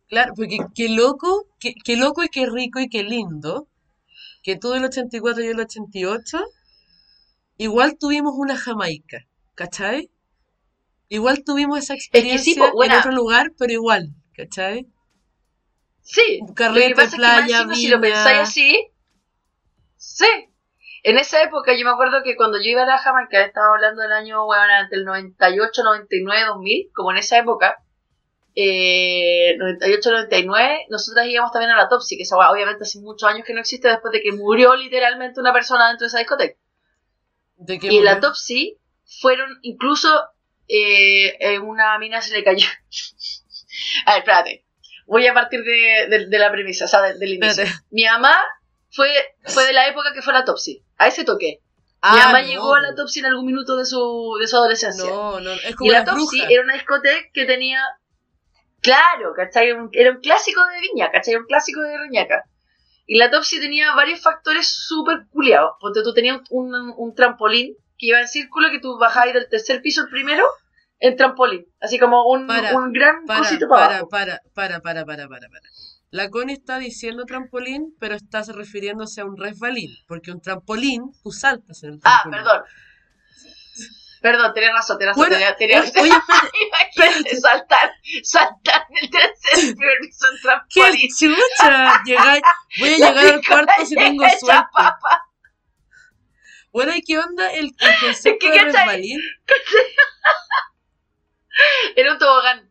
Claro, 0.08 0.34
porque 0.36 0.58
qué 0.76 0.90
loco, 0.90 1.46
qué, 1.60 1.74
qué 1.84 1.98
loco 1.98 2.24
y 2.24 2.30
qué 2.30 2.46
rico 2.46 2.80
y 2.80 2.90
qué 2.90 3.04
lindo 3.04 3.68
que 4.44 4.56
tú 4.58 4.72
del 4.72 4.86
84 4.86 5.42
y 5.44 5.46
yo 5.46 5.52
del 5.52 5.60
88, 5.60 6.40
igual 7.58 7.98
tuvimos 8.00 8.34
una 8.38 8.56
Jamaica, 8.58 9.26
¿cachai? 9.56 10.10
Igual 11.10 11.44
tuvimos 11.44 11.80
esa 11.80 11.96
que 11.96 12.02
sí, 12.02 12.08
experiencia 12.08 12.56
po, 12.56 12.72
buena. 12.74 12.94
en 12.94 13.00
otro 13.00 13.12
lugar, 13.12 13.52
pero 13.58 13.74
igual, 13.74 14.10
¿cachai? 14.34 14.88
Sí, 16.02 16.40
Un 16.42 16.50
lo 16.50 16.54
carrete, 16.54 16.88
que 16.90 16.96
pasa 16.96 17.08
es 17.08 17.12
que 17.12 17.18
playa, 17.18 17.58
encima, 17.58 17.76
si 17.76 17.88
lo 17.88 18.02
pensáis 18.02 18.40
así, 18.40 18.88
sí. 19.98 20.28
En 21.02 21.18
esa 21.18 21.42
época 21.42 21.74
yo 21.78 21.86
me 21.86 21.92
acuerdo 21.92 22.24
que 22.24 22.36
cuando 22.36 22.58
yo 22.58 22.72
iba 22.72 22.84
a 22.84 22.86
la 22.86 22.98
Jamaica, 22.98 23.44
estaba 23.44 23.74
hablando 23.74 24.02
del 24.02 24.12
año, 24.12 24.46
bueno, 24.46 24.66
entre 24.82 25.00
el 25.00 25.06
98, 25.06 25.84
99, 25.84 26.46
2000, 26.48 26.92
como 26.94 27.12
en 27.12 27.18
esa 27.18 27.38
época, 27.38 27.78
eh, 28.54 29.56
98, 29.58 30.12
99, 30.12 30.86
nosotras 30.90 31.26
íbamos 31.28 31.52
también 31.52 31.72
a 31.72 31.78
la 31.78 31.88
Topsy, 31.88 32.18
que 32.18 32.24
esa 32.24 32.36
obviamente 32.38 32.84
hace 32.84 33.00
muchos 33.00 33.30
años 33.30 33.46
que 33.46 33.54
no 33.54 33.62
existe 33.62 33.88
después 33.88 34.12
de 34.12 34.22
que 34.22 34.34
murió 34.34 34.76
literalmente 34.76 35.40
una 35.40 35.54
persona 35.54 35.88
dentro 35.88 36.06
de 36.06 36.08
esa 36.10 36.20
discoteca. 36.20 36.60
¿De 37.56 37.80
qué 37.80 37.88
Y 37.88 37.98
en 38.00 38.06
la 38.06 38.16
murió? 38.16 38.30
Topsy 38.30 38.78
fueron 39.22 39.58
incluso 39.62 40.10
eh, 40.70 41.36
eh, 41.40 41.60
una 41.60 41.98
mina 42.00 42.22
se 42.22 42.34
le 42.34 42.44
cayó. 42.44 42.68
a 44.06 44.12
ver, 44.14 44.20
espérate. 44.20 44.66
Voy 45.08 45.26
a 45.28 45.34
partir 45.34 45.64
de, 45.64 46.08
de- 46.10 46.28
de 46.28 46.40
la 46.40 46.52
premisa, 46.52 46.86
o 46.86 46.88
sea, 46.88 47.02
de- 47.02 47.18
del 47.18 47.34
inicio. 47.34 47.64
Espérate. 47.64 47.84
Mi 47.92 48.06
mamá 48.06 48.38
fue, 48.92 49.10
fue 49.46 49.66
de 49.66 49.74
la 49.74 49.88
época 49.88 50.14
que 50.14 50.22
fue 50.22 50.34
la 50.34 50.46
Topsy. 50.46 50.84
A 50.98 51.08
ese 51.08 51.24
toque. 51.26 51.60
Mi 52.02 52.20
Ah, 52.20 52.28
mamá 52.28 52.42
no, 52.44 52.48
llegó 52.48 52.76
a 52.76 52.82
la 52.82 52.96
Topsy 52.96 53.20
en 53.20 53.26
algún 53.26 53.46
minuto 53.48 53.76
de 53.76 53.86
su, 53.86 54.38
de 54.40 54.48
su 54.48 54.56
adolescencia. 54.56 55.04
No, 55.10 55.40
no, 55.42 55.52
es 55.52 55.72
y 55.72 55.74
como 55.74 55.92
la 55.92 56.00
las 56.00 56.06
Topsy 56.08 56.38
brujas. 56.38 56.52
era 56.52 56.64
una 56.64 56.74
discoteca 56.76 57.26
que 57.34 57.46
tenía. 57.46 57.82
Claro, 58.82 59.34
¿cachai? 59.36 59.70
Era 59.92 60.12
un 60.12 60.20
clásico 60.22 60.62
de 60.66 60.80
Viña, 60.82 61.12
¿cachai? 61.12 61.36
Un 61.36 61.46
clásico 61.46 61.82
de 61.82 61.98
Reñaca. 61.98 62.46
Y 63.06 63.18
la 63.18 63.30
Topsy 63.30 63.60
tenía 63.60 63.94
varios 63.96 64.22
factores 64.22 64.68
súper 64.68 65.26
culiados. 65.32 65.72
Porque 65.82 66.02
tú 66.04 66.14
tenías 66.14 66.40
un, 66.52 66.74
un- 66.74 66.94
un 66.96 67.16
trampolín 67.16 67.76
que 67.98 68.06
iba 68.06 68.22
en 68.22 68.28
círculo 68.30 68.70
que 68.72 68.80
tú 68.80 68.98
bajabas 68.98 69.34
del 69.34 69.50
tercer 69.50 69.82
piso 69.82 70.02
al 70.02 70.10
primero 70.10 70.46
en 71.00 71.16
trampolín. 71.16 71.66
Así 71.80 71.98
como 72.00 72.26
un, 72.26 72.48
Para, 72.48 72.76
un 72.78 72.92
gran 72.92 73.26
Para, 73.26 73.40
cosito 73.40 73.68
para, 73.68 73.82
para, 73.82 73.96
abajo. 73.98 74.10
para, 74.10 74.40
para, 74.54 74.80
para, 74.82 75.06
para, 75.06 75.28
para, 75.28 75.48
para. 75.50 75.70
La 76.12 76.30
Connie 76.30 76.54
está 76.56 76.80
diciendo 76.80 77.26
trampolín, 77.26 77.96
pero 78.00 78.16
está 78.16 78.42
refiriéndose 78.44 79.22
a 79.22 79.26
un 79.26 79.38
resbalín, 79.38 79.92
porque 80.08 80.32
un 80.32 80.42
trampolín, 80.42 81.12
tú 81.24 81.32
saltas 81.32 81.84
en 81.84 81.94
el 81.94 82.00
Ah, 82.04 82.22
trampolín. 82.24 82.44
perdón. 82.46 82.64
Perdón, 84.22 84.54
tenés 84.54 84.74
razón, 84.74 84.98
tenés 84.98 85.16
razón. 85.16 85.30
Bueno, 85.30 85.46
tenés- 85.58 85.94
tenés- 85.94 86.02
oye, 86.02 86.10
espérate, 86.12 86.50
Imagínate 86.68 87.36
saltar, 87.40 87.92
saltar 88.24 88.88
del 88.90 89.10
tercer 89.10 89.76
primer 89.78 89.98
piso 90.02 90.26
en 90.28 90.36
¡Qué 90.36 90.42
trampolín. 90.42 91.10
chucha! 91.18 92.04
Llegar- 92.04 92.42
voy 92.80 92.90
a 92.90 92.98
llegar 92.98 93.26
al 93.34 93.42
cuarto 93.46 93.86
si 93.86 93.96
tengo 93.96 94.24
suerte. 94.40 94.68
papa. 94.74 95.24
Bueno, 96.74 96.92
¿y 96.96 97.02
qué 97.02 97.18
onda 97.18 97.50
el, 97.54 97.66
el 97.66 97.72
concepto 98.02 98.46
¿Qué 98.46 98.52
de 98.52 98.64
resbalín? 98.66 99.20
Era 101.96 102.14
un 102.14 102.20
tobogán. 102.20 102.70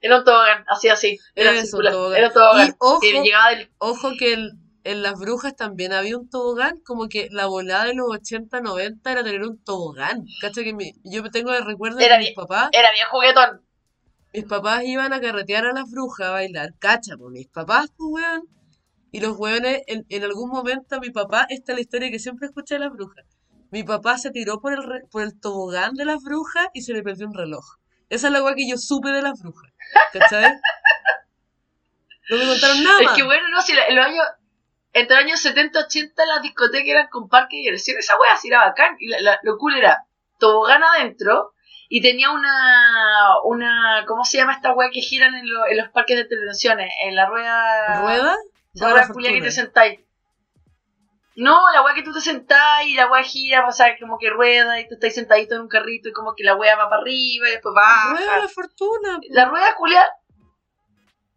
Era 0.00 0.18
un 0.18 0.24
tobogán, 0.24 0.64
así, 0.68 0.88
así. 0.88 1.18
Era 1.34 1.52
Eso, 1.52 1.62
circular. 1.66 1.92
tobogán. 1.92 2.18
Era 2.18 2.28
un 2.28 2.34
tobogán. 2.34 2.68
Y 2.68 2.72
ojo, 2.78 3.00
Que 3.00 3.22
llegaba 3.22 3.50
del. 3.50 3.70
ojo 3.78 4.10
que 4.18 4.32
el- 4.34 4.52
en 4.84 5.02
las 5.02 5.18
brujas 5.18 5.56
también 5.56 5.94
había 5.94 6.18
un 6.18 6.28
tobogán, 6.28 6.78
como 6.84 7.08
que 7.08 7.28
la 7.30 7.46
volada 7.46 7.86
de 7.86 7.94
los 7.94 8.06
80, 8.10 8.60
90 8.60 9.12
era 9.12 9.24
tener 9.24 9.42
un 9.42 9.62
tobogán. 9.64 10.24
¿Cacha? 10.42 10.62
Que 10.62 10.74
mi- 10.74 10.92
yo 11.04 11.22
me 11.22 11.30
tengo 11.30 11.52
de 11.52 11.62
recuerdo 11.62 11.98
Era 12.00 12.18
que 12.18 12.24
mis 12.24 12.34
papás, 12.34 12.68
Era 12.72 12.92
bien 12.92 13.06
juguetón. 13.10 13.62
mis 14.34 14.44
papás 14.44 14.82
iban 14.84 15.14
a 15.14 15.20
carretear 15.22 15.64
a 15.64 15.72
las 15.72 15.90
brujas 15.90 16.28
a 16.28 16.32
bailar. 16.32 16.74
Cacha, 16.78 17.16
pues 17.16 17.32
mis 17.32 17.48
papás, 17.48 17.86
pues 17.96 18.10
weón. 18.10 18.42
Y 19.10 19.20
los 19.20 19.38
weones, 19.38 19.82
en, 19.86 20.04
en 20.10 20.24
algún 20.24 20.50
momento 20.50 21.00
mi 21.00 21.08
papá, 21.10 21.46
esta 21.48 21.72
es 21.72 21.76
la 21.76 21.80
historia 21.80 22.10
que 22.10 22.18
siempre 22.18 22.48
escuché 22.48 22.74
de 22.74 22.80
las 22.80 22.92
brujas. 22.92 23.24
Mi 23.70 23.84
papá 23.84 24.18
se 24.18 24.32
tiró 24.32 24.60
por 24.60 24.72
el, 24.74 24.82
re- 24.82 25.06
por 25.10 25.22
el 25.22 25.40
tobogán 25.40 25.94
de 25.94 26.04
las 26.04 26.20
brujas 26.22 26.66
y 26.74 26.82
se 26.82 26.92
le 26.92 27.02
perdió 27.02 27.26
un 27.26 27.32
reloj. 27.34 27.64
Esa 28.14 28.26
es 28.28 28.32
la 28.32 28.42
weá 28.42 28.54
que 28.54 28.68
yo 28.68 28.76
supe 28.76 29.08
de 29.10 29.22
las 29.22 29.40
brujas. 29.42 29.70
¿Cachai? 30.12 30.52
No 32.30 32.36
me 32.38 32.46
contaron 32.46 32.82
nada 32.82 32.98
Es 33.02 33.10
que 33.10 33.22
bueno, 33.22 33.48
no, 33.50 33.60
si 33.62 33.74
la- 33.74 33.86
en 33.86 33.96
los 33.96 34.06
años. 34.06 34.24
Entre 34.92 35.16
los 35.16 35.24
años 35.24 35.40
70 35.40 35.80
80 35.80 36.24
las 36.24 36.40
discotecas 36.42 36.86
eran 36.88 37.08
con 37.08 37.28
parque 37.28 37.56
de 37.56 37.62
diversión. 37.62 37.98
Esa 37.98 38.16
wea 38.18 38.36
sí 38.36 38.48
era 38.48 38.60
bacán. 38.64 38.96
Y 39.00 39.08
la- 39.08 39.20
la- 39.20 39.38
lo 39.42 39.58
cool 39.58 39.76
era 39.76 40.04
tobogán 40.38 40.82
adentro. 40.84 41.52
Y 41.88 42.00
tenía 42.00 42.30
una. 42.30 43.40
una 43.44 44.04
¿Cómo 44.06 44.24
se 44.24 44.38
llama 44.38 44.52
esta 44.54 44.72
wea 44.72 44.90
que 44.92 45.00
giran 45.00 45.34
en, 45.34 45.48
lo- 45.50 45.66
en 45.66 45.76
los 45.78 45.88
parques 45.88 46.16
de 46.16 46.22
entretenciones? 46.22 46.90
En 47.04 47.14
la 47.16 47.26
rueda. 47.26 48.00
¿Rueda? 48.02 48.36
Esa 48.74 48.90
Rueda 48.90 49.08
culia 49.08 49.32
que 49.32 49.42
te 49.42 49.50
sentáis. 49.50 50.00
No, 51.36 51.60
la 51.72 51.82
wea 51.82 51.94
que 51.94 52.02
tú 52.02 52.12
te 52.12 52.20
sentás 52.20 52.84
y 52.86 52.94
la 52.94 53.10
wea 53.10 53.22
gira, 53.24 53.66
o 53.66 53.72
sea, 53.72 53.98
como 53.98 54.18
que 54.18 54.30
rueda 54.30 54.78
y 54.80 54.86
tú 54.88 54.94
estás 54.94 55.14
sentadito 55.14 55.56
en 55.56 55.62
un 55.62 55.68
carrito 55.68 56.08
y 56.08 56.12
como 56.12 56.34
que 56.36 56.44
la 56.44 56.54
wea 56.54 56.76
va 56.76 56.88
para 56.88 57.02
arriba 57.02 57.48
y 57.48 57.52
después 57.52 57.74
baja. 57.74 58.10
Rueda 58.12 58.38
la 58.38 58.48
fortuna. 58.48 59.18
La 59.30 59.44
rueda 59.46 59.74
culia. 59.74 60.04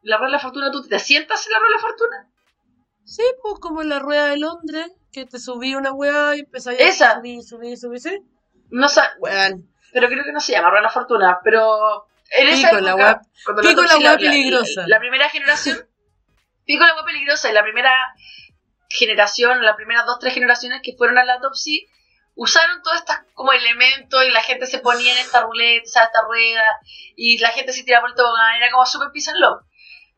La 0.04 0.18
rueda 0.18 0.28
de 0.28 0.34
la 0.34 0.40
fortuna, 0.40 0.72
tú 0.72 0.88
te 0.88 1.00
sientas 1.00 1.46
en 1.48 1.54
la 1.54 1.60
rueda 1.60 1.70
de 1.70 1.76
la 1.76 1.82
fortuna. 1.82 2.30
Sí, 3.06 3.24
pues 3.42 3.56
como 3.60 3.82
en 3.82 3.90
la 3.90 4.00
rueda 4.00 4.28
de 4.28 4.38
Londres, 4.38 4.92
que 5.12 5.26
te 5.26 5.40
subí 5.40 5.74
una 5.76 5.92
weá 5.94 6.36
y 6.36 6.42
empezáis 6.42 7.02
a 7.02 7.16
subir, 7.16 7.42
subir, 7.44 7.78
subir, 7.78 8.00
sí. 8.00 8.20
No 8.70 8.90
sé, 8.90 9.02
Weón. 9.20 9.68
pero 9.94 10.08
creo 10.10 10.24
que 10.26 10.32
no 10.34 10.40
se 10.42 10.52
llama 10.52 10.70
rueda 10.70 10.82
de 10.82 10.88
la 10.88 10.94
fortuna, 10.94 11.40
pero 11.44 12.06
en 12.32 12.50
esa 12.50 12.70
Pico, 12.70 12.82
la 12.82 12.90
época, 12.92 13.04
wea- 13.06 13.22
cuando 13.46 13.62
pico, 13.64 13.82
la 13.82 13.98
wea 13.98 14.18
peligrosa. 14.18 14.84
La, 14.88 15.00
primera 15.00 15.30
generación, 15.30 15.88
pico 16.66 16.86
la 16.86 16.94
wea 16.96 17.06
peligrosa, 17.06 17.50
y 17.50 17.54
la 17.54 17.64
primera 17.64 17.92
generación, 18.90 19.64
las 19.64 19.76
primeras 19.76 20.06
dos, 20.06 20.20
tres 20.20 20.34
generaciones 20.34 20.82
que 20.84 20.96
fueron 20.96 21.18
a 21.18 21.26
la 21.26 21.40
Topsy, 21.40 21.88
usaron 22.36 22.82
todos 22.84 22.98
estos 22.98 23.16
como 23.34 23.52
elementos 23.52 24.24
y 24.24 24.30
la 24.30 24.44
gente 24.44 24.68
se 24.68 24.80
ponía 24.80 25.12
en 25.12 25.18
esta 25.18 25.42
ruleta, 25.42 25.84
o 25.86 26.04
esta 26.06 26.22
rueda, 26.22 26.80
y 27.16 27.38
la 27.40 27.50
gente 27.50 27.74
se 27.74 27.84
tiraba 27.84 28.02
por 28.02 28.12
el 28.12 28.16
tobogán, 28.16 28.56
era 28.56 28.72
como 28.72 28.84
and 28.84 29.40
love. 29.40 29.64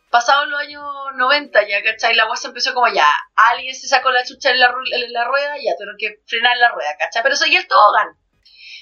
Pasados 0.09 0.47
los 0.47 0.59
años 0.59 0.83
90 1.15 1.67
ya, 1.67 1.83
¿cachai? 1.83 2.15
La 2.15 2.27
se 2.35 2.47
empezó 2.47 2.73
como 2.73 2.87
ya, 2.87 3.07
alguien 3.35 3.75
se 3.75 3.87
sacó 3.87 4.11
la 4.11 4.25
chucha 4.25 4.49
en 4.49 4.59
la, 4.59 4.73
en 4.91 5.13
la 5.13 5.23
rueda, 5.25 5.55
ya 5.57 5.75
tuvieron 5.77 5.97
que 5.97 6.21
frenar 6.25 6.57
la 6.57 6.69
rueda, 6.69 6.97
¿cachai? 6.97 7.23
Pero 7.23 7.35
seguía 7.35 7.59
el 7.59 7.67
tobogán. 7.67 8.07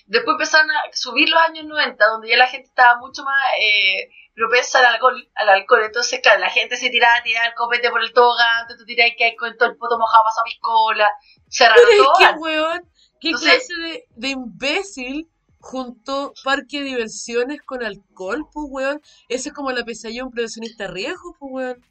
Después 0.07 0.35
empezaron 0.35 0.71
a 0.71 0.75
subir 0.93 1.29
los 1.29 1.39
años 1.41 1.65
90, 1.65 2.05
donde 2.07 2.29
ya 2.29 2.37
la 2.37 2.47
gente 2.47 2.67
estaba 2.67 2.97
mucho 2.99 3.23
más 3.23 3.35
eh, 3.61 4.09
propensa 4.35 4.79
al 4.79 4.85
alcohol, 4.85 5.29
al 5.35 5.49
alcohol. 5.49 5.83
Entonces, 5.83 6.19
claro, 6.21 6.39
la 6.39 6.49
gente 6.49 6.77
se 6.77 6.89
tiraba, 6.89 7.21
tiraba 7.23 7.47
el 7.47 7.53
copete 7.55 7.89
por 7.89 8.01
el 8.01 8.13
tobogán, 8.13 8.67
tú 8.67 8.85
tirabas 8.85 9.13
que 9.17 9.25
hay 9.25 9.35
con 9.35 9.55
todo 9.57 9.69
el 9.69 9.77
poto 9.77 9.97
mojado 9.99 10.23
pasado 10.23 10.43
piscola, 10.45 11.09
cerraron 11.49 11.83
Pero 11.89 12.03
todo. 12.05 12.13
que, 12.17 12.39
weón, 12.39 12.91
¿qué 13.19 13.29
Entonces- 13.29 13.67
clase 13.67 13.73
de, 13.81 14.05
de 14.15 14.27
imbécil 14.29 15.27
juntó 15.59 16.33
parque 16.43 16.77
de 16.79 16.85
diversiones 16.85 17.61
con 17.63 17.83
alcohol, 17.83 18.47
pues, 18.53 18.67
weón? 18.69 19.01
Eso 19.27 19.49
es 19.49 19.55
como 19.55 19.71
la 19.71 19.83
pesadilla 19.83 20.21
de 20.21 20.27
un 20.27 20.31
profesionista 20.31 20.85
a 20.85 20.87
riesgo, 20.87 21.35
pues, 21.39 21.51
weón. 21.53 21.85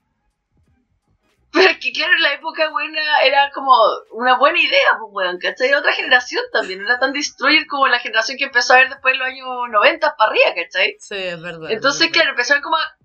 Pero 1.57 1.71
es 1.71 1.79
que, 1.79 1.91
claro, 1.91 2.13
en 2.13 2.23
la 2.23 2.35
época 2.35 2.69
buena 2.71 3.23
era 3.23 3.51
como 3.55 3.73
una 4.11 4.37
buena 4.37 4.61
idea, 4.61 4.91
pues, 5.01 5.11
weón, 5.13 5.39
¿cachai? 5.39 5.69
Era 5.69 5.79
otra 5.79 5.93
generación 5.93 6.45
también, 6.53 6.81
no 6.81 6.87
era 6.87 6.99
tan 6.99 7.15
destroyer 7.15 7.67
como 7.67 7.89
la 7.89 7.99
generación 7.99 8.37
que 8.37 8.45
empezó 8.45 8.75
a 8.75 8.77
ver 8.77 8.91
después 8.91 9.15
en 9.15 9.21
los 9.21 9.29
años 9.29 9.47
90 9.71 10.17
para 10.17 10.31
arriba, 10.31 10.55
¿cachai? 10.55 10.97
Sí, 10.99 11.17
es 11.17 11.41
verdad. 11.41 11.71
Entonces, 11.71 12.03
es 12.03 12.07
verdad. 12.09 12.13
claro, 12.13 12.31
empezaron 12.31 12.63
como 12.63 12.77
a, 12.77 12.97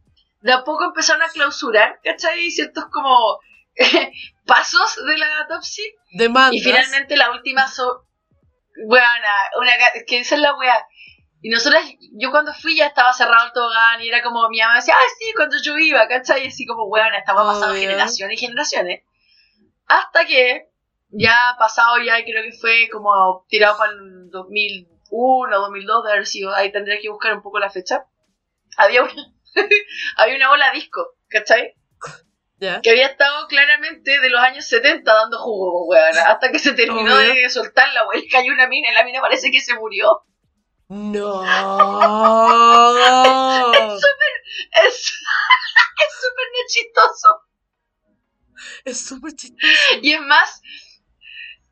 de 0.42 0.52
a 0.52 0.64
poco 0.66 0.84
empezaron 0.84 1.22
a 1.22 1.30
clausurar, 1.30 2.00
¿cachai? 2.04 2.52
Ciertos 2.52 2.86
como 2.92 3.40
pasos 4.46 4.98
de 5.06 5.18
la 5.18 5.48
Topsy. 5.48 5.96
Demandas. 6.12 6.54
Y 6.54 6.60
finalmente 6.60 7.16
la 7.16 7.32
última 7.32 7.68
so 7.68 8.06
Weona, 8.84 9.50
una 9.60 9.72
que 10.06 10.20
esa 10.20 10.36
es 10.36 10.42
la 10.42 10.56
wea. 10.58 10.86
Y 11.42 11.50
nosotras, 11.50 11.84
yo 12.14 12.30
cuando 12.30 12.54
fui 12.54 12.76
ya 12.76 12.86
estaba 12.86 13.12
cerrado 13.14 13.48
el 13.48 13.54
tobogán 13.54 14.02
y 14.02 14.08
era 14.08 14.22
como 14.22 14.48
mi 14.48 14.60
mamá 14.60 14.76
decía, 14.76 14.94
ah, 14.96 15.12
sí, 15.18 15.34
cuando 15.36 15.58
yo 15.62 15.76
iba, 15.78 16.08
¿cachai? 16.08 16.44
Y 16.44 16.48
así 16.48 16.68
como, 16.68 16.88
estaba 16.96 17.44
pasado 17.44 17.72
Obvio. 17.72 17.82
generaciones 17.82 18.38
y 18.38 18.46
generaciones. 18.46 19.04
Hasta 19.88 20.26
que 20.26 20.70
ya 21.10 21.56
pasado 21.58 21.98
ya, 21.98 22.24
creo 22.24 22.44
que 22.44 22.54
fue 22.54 22.88
como 22.92 23.46
tirado 23.50 23.76
para 23.78 23.92
el 23.92 24.30
2001, 24.30 25.60
2002, 25.60 26.06
de 26.06 26.12
haber 26.12 26.28
sido, 26.28 26.54
ahí 26.54 26.72
tendría 26.72 27.00
que 27.02 27.10
buscar 27.10 27.34
un 27.34 27.42
poco 27.42 27.58
la 27.60 27.72
fecha. 27.72 28.06
Había 28.78 29.02
una, 29.02 29.14
había 30.18 30.36
una 30.36 30.52
ola 30.52 30.72
disco, 30.72 31.16
¿cachai? 31.28 31.76
Que 32.84 32.92
había 32.92 33.08
estado 33.08 33.48
claramente 33.48 34.20
de 34.20 34.30
los 34.30 34.40
años 34.40 34.66
70 34.66 35.12
dando 35.12 35.40
jugo, 35.40 35.88
weón, 35.88 36.16
hasta 36.28 36.52
que 36.52 36.60
se 36.60 36.74
terminó 36.74 37.16
Obvio. 37.16 37.34
de 37.34 37.50
soltar 37.50 37.92
la 37.92 38.08
weón, 38.08 38.24
cayó 38.32 38.54
una 38.54 38.68
mina 38.68 38.92
y 38.92 38.94
la 38.94 39.04
mina 39.04 39.20
parece 39.20 39.50
que 39.50 39.60
se 39.62 39.74
murió. 39.74 40.24
No. 40.92 41.42
Es 43.82 44.02
es 44.84 45.08
súper 46.20 46.48
chistoso. 46.68 47.30
es 48.84 49.06
súper 49.08 49.34
chistoso. 49.34 49.68
Y 50.02 50.12
es 50.12 50.22
más, 50.22 50.62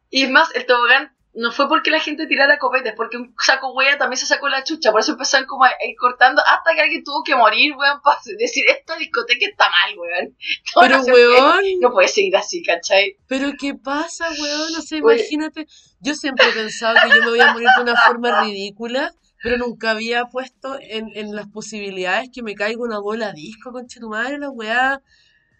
y 0.09 0.23
es 0.23 0.29
más, 0.29 0.55
el 0.55 0.65
tobogán 0.65 1.17
no 1.33 1.51
fue 1.51 1.69
porque 1.69 1.91
la 1.91 1.99
gente 1.99 2.25
tirara 2.27 2.57
copetes, 2.57 2.93
porque 2.97 3.17
un 3.17 3.35
saco 3.39 3.71
wea 3.73 3.97
también 3.97 4.17
se 4.17 4.25
sacó 4.25 4.49
la 4.49 4.63
chucha, 4.63 4.91
por 4.91 4.99
eso 5.01 5.11
empezaron 5.11 5.45
como 5.47 5.63
a 5.63 5.69
ir 5.87 5.95
cortando 5.97 6.41
hasta 6.47 6.73
que 6.73 6.81
alguien 6.81 7.03
tuvo 7.03 7.23
que 7.23 7.35
morir, 7.35 7.75
weón, 7.75 8.01
para 8.03 8.17
decir, 8.37 8.65
esta 8.67 8.95
discoteca 8.97 9.45
está 9.45 9.65
mal, 9.65 9.97
weón. 9.97 10.35
Pero, 10.81 10.97
no 10.97 11.03
puede- 11.05 11.27
weón, 11.27 11.63
no 11.81 11.91
puede 11.91 12.07
seguir 12.07 12.35
así, 12.35 12.63
¿cachai? 12.63 13.15
pero 13.27 13.51
¿qué 13.59 13.75
pasa, 13.75 14.27
weón? 14.31 14.75
O 14.77 14.81
sea, 14.81 14.99
Oye. 15.03 15.15
imagínate. 15.17 15.67
Yo 16.01 16.15
siempre 16.15 16.47
he 16.49 16.53
pensado 16.53 16.95
que 17.03 17.15
yo 17.15 17.21
me 17.23 17.29
voy 17.29 17.39
a 17.41 17.53
morir 17.53 17.67
de 17.75 17.83
una 17.83 17.95
forma 17.95 18.41
ridícula, 18.41 19.13
pero 19.43 19.57
nunca 19.57 19.91
había 19.91 20.25
puesto 20.25 20.77
en, 20.81 21.09
en 21.13 21.35
las 21.35 21.47
posibilidades 21.47 22.29
que 22.33 22.41
me 22.41 22.55
caiga 22.55 22.81
una 22.81 22.99
bola 22.99 23.31
disco, 23.33 23.71
concha 23.71 23.99
tu 23.99 24.09
madre, 24.09 24.37
la 24.39 24.49
weá. 24.49 25.01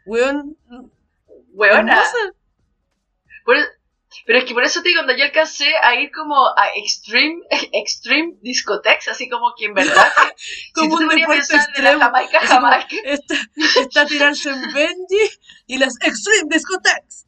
Weón, 0.06 0.58
Weona. 1.54 1.94
hermosa. 1.94 2.18
E- 3.48 3.79
pero 4.26 4.40
es 4.40 4.46
que 4.46 4.54
por 4.54 4.64
eso 4.64 4.82
te 4.82 4.90
digo, 4.90 5.02
cuando 5.02 5.16
yo 5.16 5.26
alcancé 5.26 5.72
a 5.82 5.96
ir 5.96 6.12
como 6.12 6.36
a 6.36 6.70
extreme, 6.76 7.42
extreme 7.74 8.38
discoteques, 8.42 9.08
así 9.08 9.30
como 9.30 9.54
que 9.58 9.66
en 9.66 9.74
verdad, 9.74 10.12
si 10.36 10.72
Como 10.74 10.98
tú 10.98 11.04
un 11.04 11.10
de 11.10 11.82
la. 11.82 11.98
Jamaica, 12.00 12.40
Jamaica, 12.42 12.96
Está, 13.04 13.36
está 13.56 14.06
tirarse 14.06 14.50
en 14.50 14.62
Benji 14.74 15.30
y 15.68 15.78
las 15.78 15.96
Extreme 16.02 16.50
Discoteques. 16.50 17.28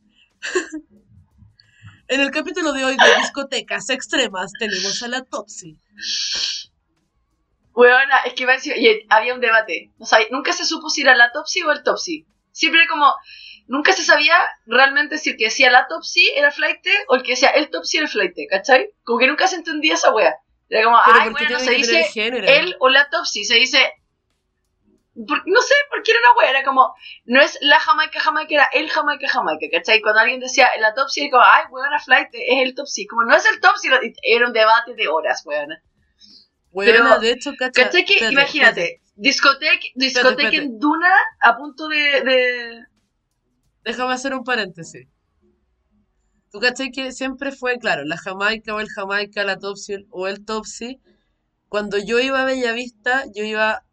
En 2.08 2.20
el 2.20 2.32
capítulo 2.32 2.74
de 2.74 2.84
hoy 2.84 2.98
de 2.98 3.18
discotecas 3.20 3.90
extremas 3.90 4.52
tenemos 4.60 5.02
a 5.04 5.08
la 5.08 5.24
Topsy. 5.24 5.78
weona, 7.74 8.18
es 8.26 8.34
que 8.34 8.44
iba 8.44 8.54
a 8.54 8.56
decir, 8.56 8.74
había 9.10 9.34
un 9.34 9.40
debate, 9.40 9.92
o 9.98 10.06
sea, 10.06 10.20
nunca 10.30 10.52
se 10.52 10.66
supo 10.66 10.90
si 10.90 11.02
era 11.02 11.16
la 11.16 11.32
Topsy 11.32 11.62
o 11.62 11.72
el 11.72 11.84
Topsy. 11.84 12.26
Siempre 12.52 12.86
como, 12.88 13.14
nunca 13.68 13.94
se 13.94 14.04
sabía 14.04 14.36
realmente 14.66 15.18
si 15.18 15.32
el 15.32 15.38
que 15.38 15.46
decía 15.46 15.72
la 15.72 15.88
Topsy 15.88 16.28
era 16.36 16.52
flight 16.52 16.80
o 17.08 17.16
el 17.16 17.24
que 17.24 17.32
decía 17.32 17.50
el 17.50 17.70
Topsy 17.70 17.98
era 17.98 18.06
el 18.06 18.12
flight, 18.12 18.36
¿cachai? 18.50 18.90
Como 19.04 19.20
que 19.20 19.28
nunca 19.28 19.48
se 19.48 19.56
entendía 19.56 19.94
esa 19.96 20.12
wea. 20.14 20.36
Era 20.70 20.84
como, 20.86 20.98
Pero 21.06 21.18
ay, 21.20 21.30
bueno, 21.30 21.48
tiene 21.48 21.60
se 21.64 21.72
dice 21.72 22.10
él 22.60 22.76
o 22.80 22.90
la 22.90 23.10
Topsy, 23.10 23.44
se 23.44 23.56
dice. 23.56 23.94
por- 25.28 25.44
no 25.46 25.62
sé, 25.62 25.74
porque 25.90 26.12
era 26.12 26.20
una 26.22 26.40
wea, 26.40 26.50
era 26.52 26.64
como, 26.64 26.96
no 27.26 27.42
es 27.42 27.58
la 27.62 27.80
Jamaica 27.82 28.20
Jamaica, 28.22 28.54
era 28.56 28.70
el 28.74 28.90
Jamaica 28.90 29.28
Jamaica, 29.28 29.68
¿cachai? 29.72 30.00
Cuando 30.02 30.22
alguien 30.22 30.40
decía 30.40 30.70
la 30.80 30.94
Topsy, 30.94 31.22
era 31.22 31.32
como, 31.32 31.44
ay, 31.44 31.66
weona, 31.70 32.00
flight, 32.00 32.30
es 32.34 32.64
el 32.66 32.74
Topsy. 32.76 33.06
Como, 33.08 33.24
no 33.26 33.36
es 33.36 33.46
el 33.52 33.60
Topsy, 33.60 33.90
era 34.24 34.48
un 34.48 34.54
debate 34.54 34.96
de 34.96 35.08
horas, 35.10 35.44
weona. 35.46 35.82
Weona, 36.72 37.10
pero- 37.10 37.20
de 37.20 37.32
hecho, 37.32 37.52
cacha, 37.60 37.84
¿Cachai 37.84 38.06
que, 38.06 38.14
espérate, 38.14 38.34
imagínate, 38.34 38.82
espérate. 38.82 39.02
discoteca, 39.16 39.74
discoteca 39.96 40.32
espérate. 40.48 40.58
en 40.58 40.80
Duna 40.80 41.14
a 41.42 41.58
punto 41.58 41.90
de, 41.90 42.22
de- 42.22 42.86
Déjame 43.84 44.14
hacer 44.14 44.34
un 44.34 44.44
paréntesis. 44.44 45.08
¿Tú 46.52 46.60
cachai 46.60 46.92
que 46.92 47.14
siempre 47.14 47.52
fue, 47.52 47.78
claro, 47.78 48.04
la 48.04 48.18
Jamaica 48.18 48.76
o 48.76 48.80
el 48.80 48.90
Jamaica, 48.90 49.44
la 49.44 49.58
Topsy 49.58 50.06
o 50.10 50.28
el 50.28 50.44
Topsy? 50.46 51.00
Cuando 51.70 51.98
yo 51.98 52.20
iba 52.20 52.42
a 52.42 52.46
Bellavista, 52.46 53.24
yo 53.34 53.46
iba 53.46 53.86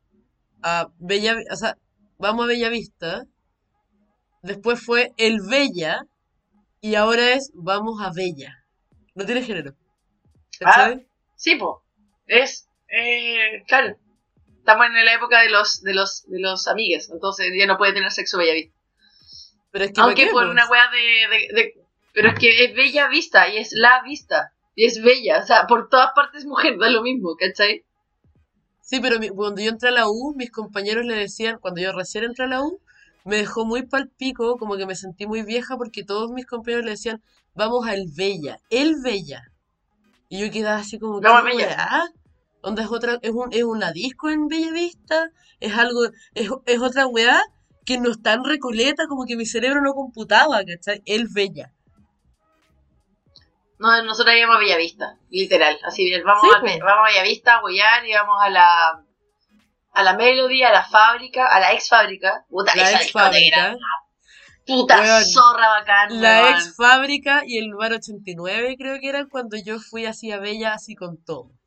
a 0.62 0.88
Bella, 0.98 1.37
o 1.53 1.57
sea, 1.57 1.79
vamos 2.18 2.44
a 2.44 2.48
Bellavista, 2.48 3.24
después 4.42 4.85
fue 4.85 5.12
el 5.16 5.40
Bella 5.48 6.03
y 6.81 6.96
ahora 6.96 7.35
es 7.35 7.53
vamos 7.55 8.03
a 8.03 8.11
Bella. 8.12 8.64
No 9.14 9.24
tiene 9.24 9.42
género. 9.42 9.77
¿Cachai? 10.59 11.07
Sí, 11.37 11.55
po. 11.55 11.85
Es, 12.27 12.68
eh, 12.88 13.62
claro. 13.68 13.96
Estamos 14.59 14.87
en 14.87 15.05
la 15.05 15.14
época 15.14 15.40
de 15.40 15.51
los, 15.51 15.81
de 15.83 15.94
los, 15.94 16.24
de 16.27 16.40
los 16.40 16.66
amigues, 16.66 17.09
entonces 17.11 17.46
ya 17.57 17.66
no 17.66 17.79
puede 17.79 17.94
tener 17.94 18.11
sexo 18.11 18.38
Bellavista. 18.38 18.77
Pero 19.70 19.85
es 19.85 19.92
que 19.92 20.00
Aunque 20.00 20.22
¿pa' 20.22 20.26
qué, 20.26 20.33
por 20.33 20.42
pues? 20.44 20.50
una 20.52 20.68
weá 20.68 20.90
de, 20.90 20.98
de, 21.37 21.54
de- 21.62 21.74
Pero 22.12 22.28
es 22.31 22.38
que 22.38 22.64
es 22.64 22.74
bella 22.74 23.09
vista 23.09 23.48
y 23.48 23.59
es 23.59 23.70
la 23.72 24.02
vista. 24.02 24.52
Y 24.74 24.87
es 24.87 25.02
bella, 25.02 25.40
o 25.42 25.46
sea, 25.46 25.66
por 25.66 25.88
todas 25.88 26.11
partes 26.14 26.44
mujer, 26.44 26.78
da 26.78 26.88
lo 26.88 27.02
mismo, 27.02 27.35
¿cachai? 27.37 27.85
Sí, 28.81 29.00
pero 29.00 29.18
mi- 29.18 29.28
cuando 29.28 29.61
yo 29.61 29.70
entré 29.70 29.88
a 29.88 29.92
la 29.92 30.09
U, 30.09 30.35
mis 30.37 30.50
compañeros 30.50 31.04
le 31.04 31.14
decían, 31.14 31.59
cuando 31.61 31.81
yo 31.81 31.92
recién 31.92 32.24
entré 32.24 32.44
a 32.44 32.48
la 32.48 32.62
U, 32.62 32.81
me 33.24 33.37
dejó 33.37 33.66
muy 33.66 33.83
palpico, 33.87 34.57
como 34.57 34.76
que 34.76 34.87
me 34.87 34.94
sentí 34.96 35.26
muy 35.26 35.42
vieja 35.42 35.76
porque 35.76 36.04
todos 36.04 36.31
mis 36.31 36.46
compañeros 36.46 36.85
le 36.85 36.92
decían, 36.92 37.22
vamos 37.54 37.87
al 37.87 38.07
Bella, 38.16 38.59
el 38.70 38.94
Bella. 39.02 39.42
Y 40.28 40.40
yo 40.40 40.50
quedaba 40.50 40.78
así 40.78 40.98
como, 40.98 41.20
Vamos 41.20 41.42
¿qué 41.42 41.50
al 41.50 41.57
Bella. 41.57 42.04
¿Dónde 42.62 42.83
es 42.83 42.88
otra, 42.90 43.18
es 43.22 43.31
un, 43.31 43.52
es 43.52 43.64
una 43.64 43.92
disco 43.92 44.31
en 44.31 44.48
Bella 44.48 44.72
Vista? 44.72 45.31
¿Es 45.61 45.74
algo, 45.76 46.04
es, 46.35 46.48
es 46.66 46.81
otra 46.81 47.07
weá 47.07 47.40
que 47.88 47.98
no 47.98 48.11
está 48.11 48.35
en 48.35 48.44
Recoleta, 48.44 49.07
como 49.09 49.24
que 49.24 49.35
mi 49.35 49.46
cerebro 49.46 49.81
no 49.81 49.94
computaba, 49.94 50.59
¿cachai? 50.62 51.01
El 51.07 51.27
Bella. 51.29 51.72
No, 53.79 54.03
nosotros 54.03 54.35
íbamos 54.37 54.57
a 54.57 54.59
Bellavista, 54.59 55.16
literal. 55.31 55.79
Así 55.83 56.12
vamos, 56.22 56.42
Sí, 56.42 56.48
a, 56.55 56.61
po. 56.61 56.85
vamos 56.85 57.09
a 57.09 57.12
Bellavista 57.12 57.57
a 57.57 58.07
y 58.07 58.12
vamos 58.12 58.37
a 58.42 58.51
la. 58.51 59.05
A 59.92 60.03
la 60.03 60.12
Melody, 60.12 60.62
a 60.64 60.70
la 60.70 60.85
fábrica, 60.85 61.46
a 61.46 61.61
la 61.61 61.72
ex 61.72 61.88
fábrica. 61.88 62.44
Puta, 62.51 62.77
La 62.77 62.83
esa 62.90 63.01
ex 63.03 63.11
fábrica, 63.11 63.74
Puta 64.66 65.24
zorra 65.24 65.68
bacán, 65.70 66.20
la 66.20 66.51
ex 66.51 66.77
fábrica 66.77 67.42
y 67.46 67.57
el 67.57 67.74
bar 67.74 67.94
89 67.94 68.77
creo 68.79 69.01
que 69.01 69.09
eran 69.09 69.31
cuando 69.31 69.57
yo 69.57 69.81
fui 69.81 70.05
así 70.05 70.31
a 70.31 70.38
Bella, 70.38 70.74
así 70.74 70.94
con 70.94 71.16
todo. 71.24 71.58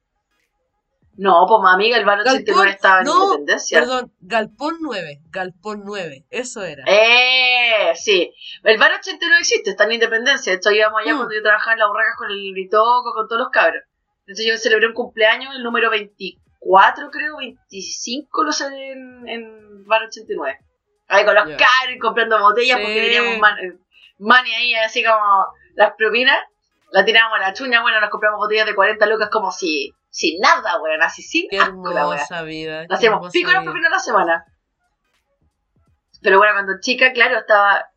No, 1.17 1.45
pues 1.47 1.61
mi 1.61 1.69
amiga, 1.73 1.97
el 1.97 2.05
bar 2.05 2.19
89 2.21 2.45
Galpón, 2.55 2.67
estaba 2.69 2.99
en 2.99 3.05
no, 3.05 3.23
Independencia. 3.25 3.79
Perdón, 3.79 4.13
Galpón 4.21 4.77
9, 4.81 5.19
Galpón 5.29 5.81
9, 5.85 6.25
eso 6.29 6.63
era. 6.63 6.83
Eh, 6.87 7.91
sí. 7.95 8.33
El 8.63 8.77
bar 8.77 8.91
89 8.93 9.39
existe, 9.39 9.69
está 9.71 9.83
en 9.83 9.91
Independencia. 9.93 10.51
De 10.53 10.57
hecho, 10.57 10.71
íbamos 10.71 11.01
allá 11.01 11.13
Mm. 11.13 11.17
cuando 11.17 11.35
yo 11.35 11.41
trabajaba 11.43 11.73
en 11.73 11.79
la 11.79 11.89
Urracas 11.89 12.15
con 12.17 12.31
el 12.31 12.51
Britoco, 12.53 13.13
con 13.13 13.27
todos 13.27 13.41
los 13.41 13.49
cabros. 13.49 13.83
Entonces 14.21 14.45
yo 14.47 14.57
celebré 14.57 14.87
un 14.87 14.93
cumpleaños, 14.93 15.53
el 15.55 15.63
número 15.63 15.89
24, 15.89 17.09
creo, 17.11 17.37
25 17.37 18.43
lo 18.43 18.51
celebré 18.51 18.91
en, 18.93 19.27
en 19.27 19.85
bar 19.85 20.03
89. 20.03 20.57
Ahí 21.07 21.25
con 21.25 21.35
los 21.35 21.47
Ya. 21.49 21.57
cabros 21.57 21.97
comprando 22.01 22.39
botellas 22.39 22.79
porque 22.79 23.01
teníamos 23.01 23.37
man- 23.39 23.59
eh, 23.59 23.77
money 24.19 24.53
ahí, 24.53 24.73
así 24.75 25.03
como 25.03 25.19
las 25.75 25.93
propinas. 25.97 26.37
La 26.91 27.03
tirábamos 27.05 27.39
a 27.39 27.41
la 27.41 27.53
chuña, 27.53 27.81
bueno, 27.81 27.99
nos 27.99 28.09
compramos 28.09 28.37
botellas 28.37 28.65
de 28.65 28.75
40 28.75 29.05
lucas 29.07 29.29
como 29.29 29.51
si, 29.51 29.93
sin 30.11 30.39
nada, 30.39 30.79
weón, 30.81 31.01
así 31.01 31.23
sin 31.23 31.47
Qué 31.49 31.57
asco 31.57 31.89
la 31.91 32.43
vida. 32.43 32.85
Lo 32.87 32.95
hermosa 33.15 33.31
pico 33.31 33.49
vida. 33.49 33.63
propinas 33.63 33.91
a 33.91 33.95
la 33.95 33.99
semana. 33.99 34.45
Pero 36.21 36.37
bueno, 36.37 36.53
cuando 36.53 36.73
chica, 36.79 37.11
claro, 37.13 37.39
estaba. 37.39 37.87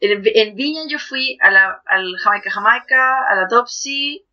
En, 0.00 0.22
en 0.24 0.54
Viña 0.56 0.82
yo 0.88 0.98
fui 0.98 1.36
a 1.40 1.50
la, 1.50 1.82
al 1.86 2.16
Jamaica 2.16 2.50
Jamaica, 2.50 3.26
a 3.28 3.34
la 3.34 3.48
Topsy. 3.48 4.24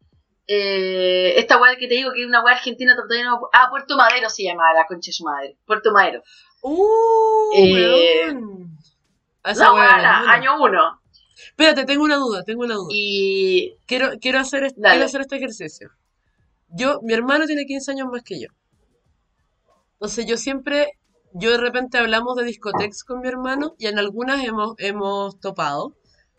Eh, 0.48 1.34
esta 1.38 1.58
weá 1.60 1.76
que 1.78 1.88
te 1.88 1.96
digo 1.96 2.12
que 2.14 2.22
es 2.22 2.28
una 2.28 2.44
weá 2.44 2.56
argentina, 2.56 2.96
todavía 2.96 3.26
no- 3.26 3.50
ah, 3.54 3.68
Puerto 3.70 3.96
Madero 3.96 4.30
se 4.30 4.44
llama 4.44 4.74
la 4.74 4.86
concha 4.86 5.10
de 5.10 5.14
su 5.14 5.24
madre. 5.24 5.58
Puerto 5.66 5.92
Madero. 5.92 6.24
Uh, 6.62 7.52
Eh, 7.56 8.34
era 9.46 9.72
buena. 9.72 10.32
año 10.32 10.62
uno. 10.62 11.02
Espérate, 11.36 11.86
tengo 11.86 12.04
una 12.04 12.18
duda, 12.18 12.44
tengo 12.44 12.64
una 12.64 12.76
duda. 12.76 12.90
Y. 12.94 13.76
Quiero, 13.88 14.12
quiero, 14.22 14.40
hacer, 14.40 14.72
Dale. 14.76 14.94
quiero 14.96 15.06
hacer 15.06 15.22
este 15.22 15.38
ejercicio. 15.38 15.90
Yo, 16.74 17.02
mi 17.04 17.14
hermano 17.14 17.46
tiene 17.46 17.66
15 17.66 17.92
años 17.92 18.08
más 18.12 18.24
que 18.24 18.40
yo. 18.40 18.48
Entonces 19.94 20.26
yo 20.26 20.38
siempre, 20.38 20.98
yo 21.34 21.52
de 21.52 21.58
repente 21.58 21.98
hablamos 21.98 22.36
de 22.36 22.46
discotecas 22.46 23.04
con 23.04 23.22
mi 23.22 23.28
hermano 23.28 23.76
y 23.78 23.88
en 23.88 24.00
algunas 24.00 24.44
hemos, 24.44 24.76
hemos 24.78 25.40
topado. 25.40 25.96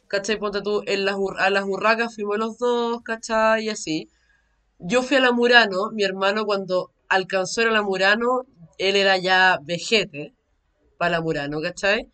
¿Cachai? 0.09 0.38
Ponte 0.38 0.61
tú, 0.62 0.83
en 0.87 1.05
las, 1.05 1.16
a 1.38 1.49
las 1.51 1.64
burracas 1.64 2.14
fuimos 2.14 2.38
los 2.38 2.59
dos, 2.59 3.03
¿cachai? 3.03 3.66
Y 3.66 3.68
así. 3.71 4.09
Yo 4.79 5.03
fui 5.03 5.16
a 5.16 5.21
la 5.21 5.33
Murano, 5.33 5.90
mi 5.92 6.03
hermano 6.03 6.45
cuando 6.45 6.92
alcanzó 7.09 7.61
a 7.61 7.64
ir 7.64 7.71
a 7.71 7.73
la 7.73 7.83
Murano, 7.83 8.42
él 8.79 8.97
era 8.97 9.16
ya 9.16 9.59
vejete 9.62 10.35
para 10.99 11.12
la 11.12 11.21
Murano, 11.21 11.61
¿cachai? 11.61 12.11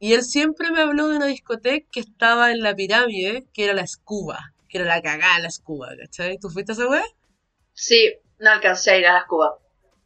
Y 0.00 0.14
él 0.14 0.22
siempre 0.22 0.70
me 0.70 0.80
habló 0.80 1.08
de 1.08 1.16
una 1.16 1.26
discoteca 1.26 1.86
que 1.92 2.00
estaba 2.00 2.52
en 2.52 2.60
la 2.60 2.74
pirámide, 2.74 3.46
que 3.52 3.64
era 3.64 3.74
la 3.74 3.82
Escuba, 3.82 4.54
que 4.68 4.78
era 4.78 4.86
la 4.86 5.02
cagada 5.02 5.38
la 5.40 5.48
Escuba, 5.48 5.88
¿cachai? 6.00 6.38
¿Tú 6.38 6.48
fuiste 6.50 6.72
a 6.72 6.74
esa 6.74 6.88
weá? 6.88 7.04
Sí, 7.80 8.12
no 8.40 8.50
alcancé 8.50 8.90
a 8.90 8.96
ir 8.98 9.06
a 9.06 9.12
las 9.12 9.24
Cubas. 9.26 9.52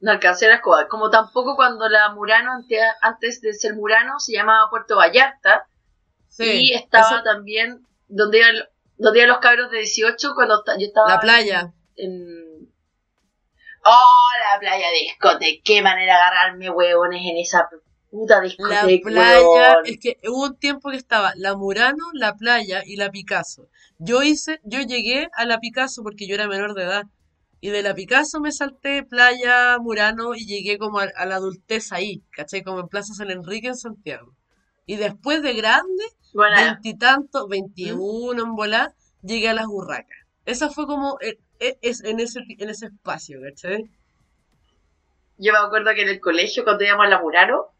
No 0.01 0.11
alcancé 0.11 0.45
a 0.47 0.51
las 0.51 0.61
Cubas. 0.61 0.87
Como 0.91 1.09
tampoco 1.09 1.57
cuando 1.57 1.89
la 1.89 2.11
Murano, 2.13 2.53
ante- 2.53 2.79
antes 3.01 3.41
de 3.41 3.55
ser 3.55 3.75
Murano, 3.75 4.21
se 4.21 4.33
llamaba 4.35 4.69
Puerto 4.69 4.97
Vallarta. 4.97 5.67
y 6.39 6.75
estaba 6.75 7.17
eso- 7.17 7.23
también 7.25 7.87
donde 8.09 8.39
iban, 8.41 8.55
donde 8.99 9.19
iban 9.21 9.29
los 9.31 9.39
cabros 9.39 9.71
de 9.71 9.79
18 9.79 10.35
cuando 10.35 10.63
yo 10.79 10.87
estaba 10.87 11.09
la 11.09 11.21
playa. 11.21 11.73
en... 11.97 12.71
¡Oh, 13.85 14.29
la 14.53 14.61
playa 14.61 14.87
discoteca! 15.03 15.61
¡Qué 15.65 15.83
manera 15.83 16.15
de 16.15 16.21
agarrarme 16.21 16.71
huevones 16.71 17.23
en 17.25 17.37
esa 17.39 17.69
puta 18.11 18.37
La 18.37 18.43
discoteca, 18.43 19.09
playa, 19.09 19.41
huevón! 19.49 19.87
es 19.87 19.99
que 19.99 20.19
hubo 20.29 20.45
un 20.45 20.57
tiempo 20.59 20.91
que 20.91 20.97
estaba 20.97 21.33
la 21.37 21.57
Murano, 21.57 22.05
la 22.13 22.35
playa 22.35 22.83
y 22.85 22.97
la 22.97 23.11
Picasso. 23.11 23.69
Yo 23.99 24.23
hice, 24.23 24.61
yo 24.63 24.81
llegué 24.81 25.29
a 25.35 25.45
la 25.47 25.59
Picasso 25.59 26.03
porque 26.03 26.27
yo 26.27 26.35
era 26.35 26.47
menor 26.49 26.75
de 26.75 26.85
edad. 26.85 27.05
Y 27.63 27.71
de 27.71 27.83
la 27.83 27.95
Picasso 27.95 28.41
me 28.41 28.51
salté 28.51 29.05
playa, 29.05 29.79
Murano 29.79 30.35
y 30.35 30.47
llegué 30.47 30.79
como 30.79 30.99
a, 30.99 31.05
a 31.05 31.27
la 31.27 31.37
adultez 31.37 31.93
ahí, 31.93 32.23
¿cachai? 32.33 32.63
Como 32.63 32.81
en 32.81 32.89
Plaza 32.89 33.15
San 33.15 33.31
Enrique 33.31 33.69
en 33.69 33.77
Santiago. 33.77 34.35
Y 34.85 34.97
después 34.97 35.43
de 35.43 35.55
grande, 35.55 36.05
veintitantos, 36.35 37.49
veintiuno 37.49 38.43
en 38.43 38.57
volar, 38.57 38.93
llegué 39.23 39.49
a 39.49 39.55
las 39.55 39.67
burracas. 39.67 40.19
Esa 40.45 40.71
fue 40.71 40.87
como 40.87 41.19
eh, 41.21 41.39
eh, 41.61 41.79
es 41.83 42.03
en 42.03 42.19
ese, 42.19 42.41
en 42.59 42.69
ese 42.69 42.87
espacio, 42.87 43.41
¿cachai? 43.41 43.89
yo 45.39 45.53
me 45.53 45.59
acuerdo 45.59 45.95
que 45.95 46.03
en 46.03 46.09
el 46.09 46.21
colegio, 46.21 46.65
cuando 46.65 46.85
íbamos 46.85 47.07
a 47.07 47.09
la 47.09 47.21
Murano, 47.21 47.72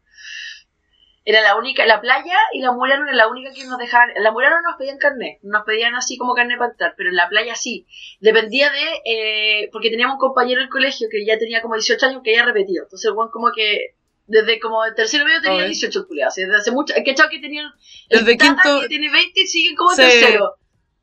era 1.25 1.41
la 1.41 1.55
única, 1.55 1.85
la 1.85 2.01
playa 2.01 2.37
y 2.53 2.59
la 2.59 2.71
Murano 2.73 3.05
era 3.05 3.15
la 3.15 3.27
única 3.29 3.51
que 3.53 3.63
nos 3.65 3.77
dejaban. 3.77 4.09
La 4.17 4.31
Murano 4.31 4.57
nos 4.61 4.75
pedían 4.77 4.97
carnet, 4.97 5.39
nos 5.41 5.63
pedían 5.63 5.95
así 5.95 6.17
como 6.17 6.33
carnet 6.33 6.57
para 6.57 6.71
entrar, 6.71 6.93
pero 6.97 7.09
en 7.09 7.15
la 7.15 7.29
playa 7.29 7.55
sí. 7.55 7.87
Dependía 8.19 8.69
de. 8.71 8.83
eh, 9.05 9.69
porque 9.71 9.89
teníamos 9.89 10.15
un 10.15 10.19
compañero 10.19 10.59
en 10.61 10.65
el 10.65 10.69
colegio 10.69 11.07
que 11.09 11.25
ya 11.25 11.37
tenía 11.37 11.61
como 11.61 11.75
18 11.75 12.05
años 12.07 12.21
que 12.23 12.33
ya 12.35 12.43
repetido. 12.45 12.83
Entonces, 12.83 13.05
el 13.09 13.15
weón 13.15 13.31
como 13.31 13.51
que. 13.55 13.95
Desde 14.25 14.57
como 14.59 14.85
el 14.85 14.95
tercero 14.95 15.25
medio 15.25 15.41
tenía 15.41 15.63
Ok. 15.63 15.67
18 15.67 16.07
culiados. 16.07 16.35
Desde 16.35 16.55
hace 16.55 16.71
mucho. 16.71 16.93
Que 17.03 17.13
chao 17.13 17.27
que 17.29 17.39
tenían. 17.39 17.69
Desde 18.09 18.31
el 18.31 18.37
tata 18.37 18.61
quinto- 18.63 18.81
que 18.81 18.87
tiene 18.87 19.11
20 19.11 19.41
y 19.41 19.47
siguen 19.47 19.75
como 19.75 19.89
Sí. 19.91 19.97
tercero. 19.97 20.55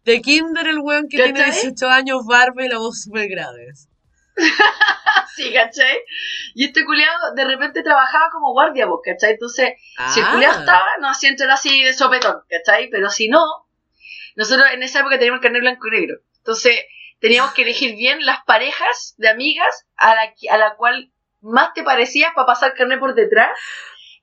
De 0.04 0.22
Kinder, 0.22 0.66
el 0.66 0.78
weón 0.78 1.06
que 1.08 1.18
tiene 1.18 1.32
¿Cachai? 1.38 1.52
18 1.52 1.88
años, 1.88 2.24
barba 2.26 2.64
y 2.64 2.68
la 2.68 2.78
voz 2.78 3.02
súper 3.02 3.28
grave. 3.28 3.68
Sí, 5.36 5.52
¿cachai? 5.54 6.00
Y 6.54 6.66
este 6.66 6.84
culiado 6.84 7.34
de 7.34 7.44
repente 7.44 7.82
trabajaba 7.82 8.30
como 8.30 8.52
guardia, 8.52 8.86
vos, 8.86 9.00
¿cachai? 9.04 9.32
Entonces. 9.32 9.74
Si 10.12 10.20
el 10.20 10.26
Ah. 10.26 10.30
culiao 10.32 10.52
estaba, 10.52 10.86
nos 11.00 11.16
hacía 11.16 11.30
entrar 11.30 11.50
así 11.50 11.82
de 11.84 11.92
sopetón, 11.94 12.42
¿cachai? 12.48 12.88
Pero 12.90 13.10
si 13.10 13.28
no, 13.28 13.40
nosotros 14.36 14.66
en 14.72 14.82
esa 14.82 15.00
época 15.00 15.18
teníamos 15.18 15.38
el 15.38 15.42
carnet 15.42 15.62
blanco 15.62 15.86
y 15.88 15.90
negro. 15.92 16.16
Entonces, 16.38 16.78
teníamos 17.20 17.52
que 17.52 17.62
elegir 17.62 17.94
bien 17.96 18.24
las 18.26 18.44
parejas 18.44 19.14
de 19.18 19.28
amigas 19.28 19.86
a 19.96 20.14
la, 20.14 20.34
a 20.50 20.56
la 20.58 20.74
cual 20.76 21.10
más 21.40 21.72
te 21.74 21.82
parecías 21.84 22.32
para 22.34 22.46
pasar 22.46 22.74
carnet 22.74 22.98
por 22.98 23.14
detrás. 23.14 23.50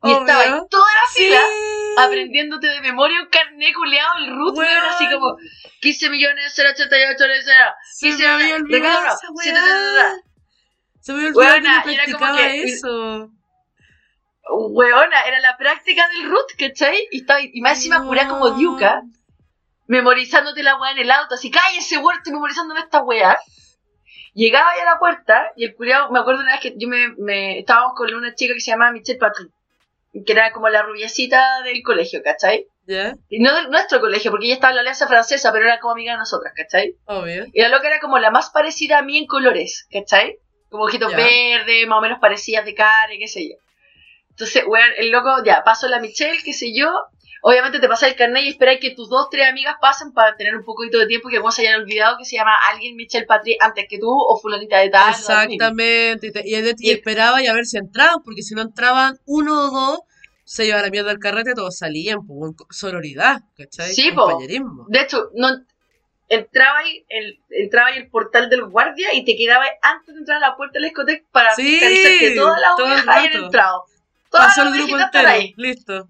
Y 0.04 0.08
Obvio. 0.10 0.20
estaba 0.20 0.44
en 0.46 0.70
toda 0.70 0.86
la 0.86 1.12
Sí. 1.14 1.24
fila 1.26 1.42
aprendiéndote 1.98 2.68
de 2.68 2.82
memoria 2.82 3.20
un 3.22 3.30
carnet 3.30 3.74
culiado, 3.74 4.12
el 4.20 4.36
root, 4.36 4.56
weón, 4.58 4.84
así 4.86 5.10
como 5.12 5.36
15 5.82 6.10
millones 6.12 6.54
088 6.56 7.26
0, 7.44 7.74
Se 7.94 8.06
15 8.08 8.24
me 8.24 8.30
había 8.30 8.60
millones, 8.60 8.82
ta, 8.84 8.88
ta, 8.94 9.14
ta. 9.14 10.16
Se 11.02 11.14
me 11.14 11.28
olvidado 11.28 11.40
Weona, 11.40 11.84
que 11.84 11.92
y 11.92 11.96
era 11.96 12.06
no 12.08 12.20
como 12.20 12.36
que- 12.36 12.64
eso. 12.64 13.30
Weona, 14.50 15.22
era 15.24 15.40
la 15.40 15.58
práctica 15.58 16.08
del 16.10 16.30
root, 16.30 16.46
¿cachai? 16.58 17.08
Y, 17.12 17.22
estaba, 17.22 17.42
y 17.42 17.60
más 17.62 17.78
encima 17.78 18.04
curá 18.04 18.28
como 18.28 18.52
diuca. 18.52 19.02
memorizándote 19.88 20.64
la 20.64 20.78
weá 20.80 20.92
en 20.92 20.98
el 21.00 21.10
auto, 21.12 21.36
así, 21.36 21.50
cállese, 21.50 21.98
weón, 21.98 22.18
estoy 22.18 22.34
memorizándome 22.34 22.82
esta 22.82 23.02
weá. 23.04 23.38
Llegaba 24.34 24.70
ya 24.76 24.82
a 24.84 24.94
la 24.94 25.00
puerta 25.00 25.52
y 25.56 25.64
el 25.66 25.76
culiao, 25.76 26.12
me 26.12 26.20
acuerdo 26.20 26.42
una 26.42 26.52
vez 26.52 26.62
que 26.62 26.74
yo 26.78 26.88
me, 26.90 27.08
me- 27.18 27.60
estábamos 27.60 27.94
con 27.96 28.14
una 28.14 28.36
chica 28.36 28.54
que 28.54 28.60
se 28.60 28.72
llamaba 28.72 28.92
Michelle 28.92 29.18
Patrick, 29.18 29.50
que 30.26 30.34
era 30.34 30.52
como 30.52 30.70
la 30.70 30.82
rubiecita 30.84 31.62
del 31.64 31.82
colegio, 31.84 32.22
¿cachai? 32.24 32.68
¿Ya? 32.86 33.16
Y 33.30 33.40
no 33.40 33.54
de 33.54 33.68
nuestro 33.70 34.00
colegio, 34.00 34.32
porque 34.32 34.46
ella 34.46 34.56
estaba 34.56 34.72
en 34.72 34.76
la 34.76 34.82
alianza 34.82 35.08
francesa, 35.08 35.52
pero 35.52 35.66
era 35.66 35.80
como 35.80 35.94
amiga 35.94 36.14
de 36.14 36.20
nosotras, 36.20 36.54
¿cachai? 36.56 36.96
Obvio. 37.06 37.46
Y 37.52 37.62
la 37.62 37.70
loca 37.70 37.88
era 37.88 38.00
como 38.00 38.18
la 38.20 38.32
más 38.32 38.50
parecida 38.50 39.00
a 39.00 39.02
mí 39.02 39.18
en 39.18 39.28
colores, 39.28 39.88
¿cachai? 39.92 40.38
Como 40.70 40.86
ojitos 40.86 41.12
Ya. 41.12 41.18
verdes, 41.18 41.88
más 41.88 42.00
o 42.00 42.02
menos 42.02 42.20
parecidas 42.20 42.64
de 42.66 42.74
cara, 42.76 43.14
y 43.14 43.20
qué 43.20 43.28
sé 43.28 43.50
yo. 43.50 43.56
Entonces, 44.30 44.64
weón, 44.68 44.90
el 44.98 45.12
loco, 45.12 45.44
ya, 45.44 45.64
paso 45.64 45.88
la 45.88 46.00
Michelle, 46.00 46.42
qué 46.44 46.54
sé 46.54 46.74
yo. 46.74 46.90
Obviamente 47.42 47.80
te 47.80 47.88
pasa 47.88 48.08
el 48.08 48.16
carnet 48.16 48.44
y 48.44 48.50
esperáis 48.50 48.80
que 48.80 48.92
tus 48.96 49.10
dos, 49.10 49.30
tres 49.30 49.48
amigas 49.50 49.76
pasen 49.80 50.12
para 50.12 50.36
tener 50.36 50.56
un 50.56 50.64
poquito 50.64 50.98
de 50.98 51.08
tiempo 51.08 51.30
que 51.30 51.40
vos 51.40 51.58
hayan 51.60 51.82
olvidado 51.82 52.18
que 52.18 52.26
se 52.26 52.36
llama 52.36 52.56
alguien 52.72 52.96
Michelle 52.96 53.26
Patri 53.26 53.58
antes 53.60 53.86
que 53.90 54.00
tú 54.00 54.10
o 54.10 54.38
fulanita 54.38 54.80
de 54.80 54.90
tal. 54.90 55.10
Exactamente. 55.12 56.32
Y, 56.46 56.56
y, 56.80 56.92
esperaba 56.92 57.42
y 57.42 57.48
a 57.48 57.54
ver 57.54 57.66
si 57.66 57.78
entraban, 57.78 58.24
porque 58.24 58.42
si 58.42 58.56
no 58.56 58.62
entraban 58.62 59.18
uno 59.26 59.68
o 59.68 59.72
dos, 59.72 60.00
se 60.44 60.66
llevaba 60.66 60.86
la 60.86 60.92
mierda 60.92 61.10
del 61.10 61.20
carrete, 61.20 61.54
todos 61.54 61.78
salían, 61.78 62.26
pues, 62.26 62.54
sororidad, 62.70 63.42
¿cachai? 63.58 63.94
Sí, 63.94 64.12
po. 64.12 64.24
Compañerismo. 64.24 64.86
De 64.88 65.02
hecho, 65.02 65.30
no 65.36 65.50
entraba 66.30 66.80
ahí 66.80 67.06
el, 67.10 67.40
entraba 67.50 67.88
ahí 67.90 67.98
el 67.98 68.10
portal 68.10 68.50
del 68.50 68.66
guardia 68.66 69.14
y 69.14 69.24
te 69.24 69.36
quedabas 69.36 69.70
antes 69.82 70.14
de 70.14 70.20
entrar 70.20 70.38
a 70.44 70.50
la 70.50 70.56
puerta 70.58 70.74
de 70.74 70.82
la 70.82 70.88
discoteca 70.88 71.26
para 71.32 71.56
Sí, 71.56 71.64
fiscalizar 71.64 72.12
que 72.20 72.32
todas 72.36 72.60
las 72.60 72.80
ovejas 72.80 73.08
hayan 73.08 73.44
entrado. 73.44 73.84
Todas 74.30 74.48
Pasó 74.48 74.66
las 74.66 74.74
el 74.74 74.80
grupo 74.88 75.00
entero, 75.00 75.30
ahí. 75.30 75.54
listo. 75.58 76.08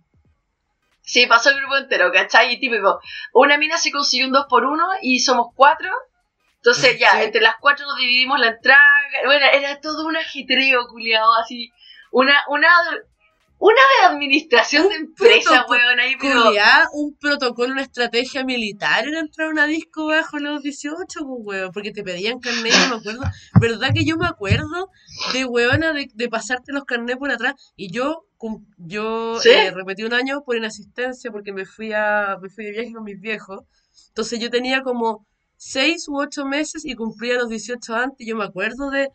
Sí, 1.08 1.26
pasó 1.26 1.52
el 1.52 1.58
grupo 1.58 1.78
entero, 1.78 2.12
¿cachai? 2.12 2.52
Y 2.54 2.60
típico, 2.60 3.00
una 3.32 3.58
mina 3.58 3.78
se 3.78 3.92
consiguió 3.92 4.28
un 4.28 4.34
2 4.34 4.46
por 4.50 4.66
1 4.66 4.84
y 5.02 5.22
somos 5.22 5.48
cuatro. 5.56 5.90
Entonces 6.58 7.00
ya, 7.00 7.12
Sí. 7.14 7.24
entre 7.24 7.40
las 7.40 7.56
cuatro 7.62 7.86
nos 7.86 7.96
dividimos 7.96 8.38
la 8.40 8.48
entrada. 8.48 8.82
Bueno, 9.24 9.46
era 9.54 9.80
todo 9.80 10.06
un 10.06 10.18
ajetreo, 10.18 10.86
culiado, 10.90 11.34
así. 11.42 11.72
Una, 12.12 12.44
una, 12.50 12.68
una 13.60 13.82
de 14.02 14.16
administración 14.16 14.88
de 14.88 14.96
empresa, 14.96 15.66
weón, 15.68 16.00
ahí, 16.00 16.14
pero... 16.22 16.52
Un 16.94 17.16
protocolo, 17.20 17.74
una 17.74 17.82
estrategia 17.82 18.44
militar 18.44 19.08
era 19.08 19.20
entrar 19.20 19.48
a 19.48 19.52
una 19.52 19.66
disco 19.66 20.08
bajo 20.08 20.38
los 20.38 20.62
18, 20.62 20.96
pues, 21.08 21.42
weón, 21.44 21.72
porque 21.72 21.92
te 21.92 22.04
pedían 22.04 22.40
carnet, 22.40 22.72
yo 22.72 22.90
me 22.90 22.96
acuerdo. 22.98 23.22
¿Verdad 23.60 23.90
que 23.96 24.06
yo 24.06 24.18
me 24.18 24.28
acuerdo 24.28 24.90
de 25.34 25.46
weona 25.46 25.94
de, 25.94 26.08
de 26.14 26.30
pasarte 26.30 26.72
los 26.72 26.86
carnets 26.86 27.18
por 27.18 27.32
atrás? 27.32 27.56
Y 27.76 27.92
yo, 27.92 28.26
yo 28.78 29.40
¿Sí? 29.40 29.50
eh, 29.50 29.72
repetí 29.72 30.04
un 30.04 30.14
año 30.14 30.44
por 30.46 30.56
inasistencia 30.56 31.32
porque 31.32 31.52
me 31.52 31.66
fui 31.66 31.94
a, 31.94 32.38
me 32.42 32.50
fui 32.50 32.66
de 32.66 32.72
viaje 32.72 32.94
con 32.94 33.04
mis 33.04 33.20
viejos. 33.20 33.62
Entonces 34.10 34.40
yo 34.40 34.52
tenía 34.52 34.84
como 34.84 35.26
6 35.58 36.08
u 36.10 36.20
8 36.20 36.46
meses 36.46 36.86
y 36.86 36.94
cumplía 36.96 37.36
los 37.36 37.50
18 37.50 37.96
antes. 37.96 38.28
Yo 38.28 38.36
me 38.36 38.46
acuerdo 38.46 38.92
de, 38.92 39.10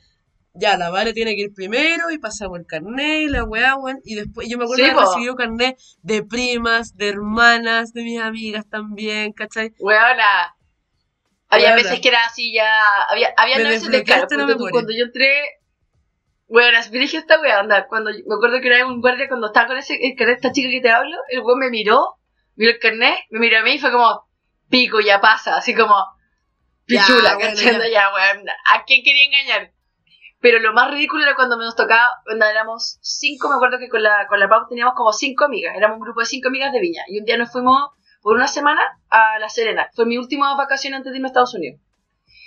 ya, 0.55 0.77
la 0.77 0.91
Vale 0.91 1.15
tiene 1.15 1.35
que 1.35 1.43
ir 1.43 1.55
primero 1.55 2.11
y 2.11 2.19
pasamos 2.19 2.59
el 2.59 2.67
carnet 2.67 3.23
y 3.23 3.29
la 3.29 3.45
weá, 3.45 3.75
weón. 3.77 4.01
Y 4.05 4.17
después 4.17 4.49
yo 4.49 4.59
me 4.59 4.65
acuerdo 4.65 4.85
Sí, 4.85 4.91
haber 4.91 5.03
po. 5.03 5.09
recibido 5.11 5.35
carnet 5.35 5.79
de 6.03 6.23
primas, 6.23 6.95
de 6.97 7.09
hermanas, 7.09 7.93
de 7.95 8.03
mis 8.03 8.21
amigas 8.21 8.69
también, 8.69 9.33
¿cachai? 9.33 9.73
Weona. 9.79 10.55
Había 11.49 11.69
Weona. 11.69 11.83
veces 11.83 12.01
que 12.01 12.09
era 12.09 12.25
así 12.27 12.53
ya. 12.53 12.81
Había, 13.09 13.33
había 13.37 13.57
Me 13.59 13.65
veces 13.65 13.91
de 13.91 14.05
claro. 14.05 14.27
cuando 14.71 14.93
yo 14.93 15.05
entré. 15.05 15.33
Weona, 16.49 16.81
me 16.91 16.99
dije 16.99 17.17
esta 17.17 17.41
wea, 17.41 17.61
anda. 17.61 17.87
Cuando, 17.87 18.11
me 18.11 18.35
acuerdo 18.35 18.61
que 18.61 18.69
era 18.69 18.87
un 18.87 19.01
guardia 19.01 19.29
cuando 19.29 19.47
estaba 19.47 19.69
con 19.69 19.79
ese, 19.79 19.95
el 20.03 20.15
carnet, 20.17 20.37
esta 20.37 20.53
chica 20.53 20.69
que 20.69 20.83
te 20.83 20.91
hablo. 20.91 21.17
El 21.31 21.41
weón 21.41 21.61
me 21.61 21.71
miró, 21.71 22.17
miró 22.57 22.73
el 22.73 22.79
carnet, 22.79 23.19
me 23.31 23.39
miró 23.41 23.59
a 23.59 23.63
mí 23.63 23.73
y 23.75 23.79
fue 23.79 23.91
como, 23.91 24.29
pico, 24.69 25.01
ya 25.01 25.19
pasa. 25.19 25.57
Así 25.57 25.75
como, 25.75 25.95
pichula, 26.85 27.39
¿cachai? 27.39 27.91
Ya, 27.91 28.13
weón. 28.13 28.47
¿A 28.71 28.85
quién 28.85 29.03
quería 29.03 29.25
engañar? 29.25 29.73
Pero 30.43 30.59
lo 30.59 30.73
más 30.73 30.91
ridículo 30.91 31.23
era 31.23 31.37
cuando 31.37 31.57
nos 31.57 31.77
tocaba, 31.77 32.09
cuando 32.25 32.45
éramos 32.45 32.99
cinco, 33.01 33.49
me 33.49 33.55
acuerdo 33.55 33.79
que 33.79 33.89
con 33.89 34.03
la, 34.03 34.27
con 34.29 34.41
la 34.41 34.49
Pau 34.49 34.67
teníamos 34.69 34.95
como 34.95 35.13
cinco 35.13 35.45
amigas, 35.45 35.75
éramos 35.77 35.99
un 35.99 36.03
grupo 36.03 36.21
de 36.21 36.27
cinco 36.27 36.49
amigas 36.49 36.73
de 36.73 36.81
Viña, 36.81 37.05
y 37.07 37.21
un 37.21 37.25
día 37.25 37.39
nos 37.39 37.53
fuimos 37.53 37.91
por 38.21 38.35
una 38.35 38.49
semana 38.49 38.81
a 39.09 39.39
La 39.39 39.49
Serena, 39.49 39.89
fue 39.95 40.05
mi 40.05 40.19
última 40.19 40.55
vacación 40.57 40.95
antes 40.95 41.13
de 41.13 41.19
irme 41.19 41.29
a 41.29 41.31
Estados 41.31 41.55
Unidos. 41.55 41.81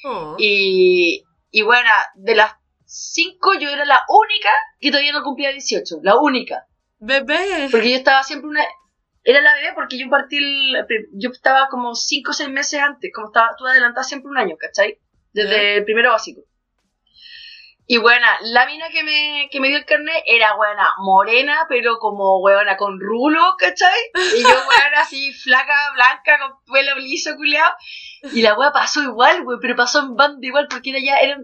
Oh. 0.04 0.36
Y, 0.38 1.24
y 1.52 1.62
bueno, 1.62 1.90
de 2.16 2.36
las 2.36 2.52
cinco 2.86 3.54
yo 3.54 3.70
era 3.70 3.86
la 3.86 4.04
única 4.10 4.50
que 4.80 4.92
todavía 4.92 5.14
no 5.14 5.24
cumplía 5.24 5.52
18, 5.52 6.00
la 6.04 6.18
única, 6.18 6.68
Bebé. 7.00 7.70
porque 7.72 7.92
yo 7.92 7.98
estaba 7.98 8.24
siempre 8.24 8.50
una... 8.50 8.64
Era 9.24 9.42
la 9.42 9.56
bebé 9.56 9.72
porque 9.74 9.98
yo 9.98 10.10
partí 10.10 10.38
el... 10.38 10.86
Yo 11.14 11.30
estaba 11.32 11.68
como 11.70 11.96
cinco 11.96 12.32
o 12.32 12.34
seis 12.34 12.50
meses 12.50 12.80
antes, 12.80 13.12
como 13.14 13.28
estaba, 13.28 13.52
estuve 13.52 13.72
adelantada 13.72 14.04
siempre 14.04 14.30
un 14.30 14.38
año, 14.38 14.56
¿cachai? 14.60 15.00
Desde 15.34 15.78
el 15.78 15.84
primero 15.84 16.12
básico. 16.12 16.42
Y 17.88 17.98
buena, 17.98 18.28
la 18.42 18.66
mina 18.66 18.90
que 18.90 19.04
me, 19.04 19.48
que 19.52 19.60
me 19.60 19.68
dio 19.68 19.78
el 19.78 19.86
carnet 19.86 20.24
era 20.26 20.56
buena, 20.56 20.90
morena, 20.98 21.68
pero 21.70 22.00
como 22.00 22.40
buena 22.40 22.78
con 22.78 23.00
rulo, 23.00 23.40
¿cachai? 23.60 24.00
Y 24.36 24.42
yo 24.42 24.50
buena 24.66 25.02
así, 25.02 25.32
flaca, 25.34 25.74
blanca, 25.94 26.40
con 26.40 26.74
pelo 26.74 26.96
liso, 26.96 27.36
culiao. 27.36 27.72
Y 28.34 28.42
la 28.42 28.56
wea 28.56 28.72
pasó 28.72 29.04
igual, 29.04 29.44
wey, 29.46 29.58
pero 29.62 29.76
pasó 29.76 30.00
en 30.00 30.16
banda 30.16 30.40
igual, 30.48 30.68
porque 30.68 30.90
era 30.90 31.00
ya, 31.00 31.18
era 31.18 31.38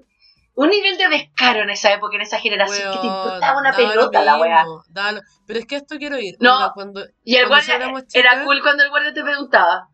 un, 0.56 0.70
nivel 0.70 0.98
de 0.98 1.10
descaro 1.10 1.62
en 1.62 1.70
esa 1.70 1.94
época, 1.94 2.16
en 2.16 2.24
esa 2.24 2.40
generación, 2.40 2.92
que 2.92 3.00
te 3.00 3.06
importaba 3.06 3.60
una 3.60 3.74
pelota 3.74 4.24
la 4.24 4.38
wea. 4.38 4.64
mismo, 4.64 4.84
daba 4.90 5.12
lo- 5.12 5.22
Pero 5.46 5.60
es 5.60 5.68
que 5.68 5.76
esto 5.76 5.98
quiero 6.00 6.18
ir. 6.18 6.38
No. 6.40 6.72
cuando, 6.74 7.06
Y 7.24 7.36
el 7.36 7.48
Cuando 7.48 7.72
guardia, 7.78 8.04
era 8.14 8.44
cool 8.44 8.62
cuando 8.64 8.84
el 8.84 8.90
guardia 8.90 9.14
te 9.14 9.22
preguntaba. 9.24 9.90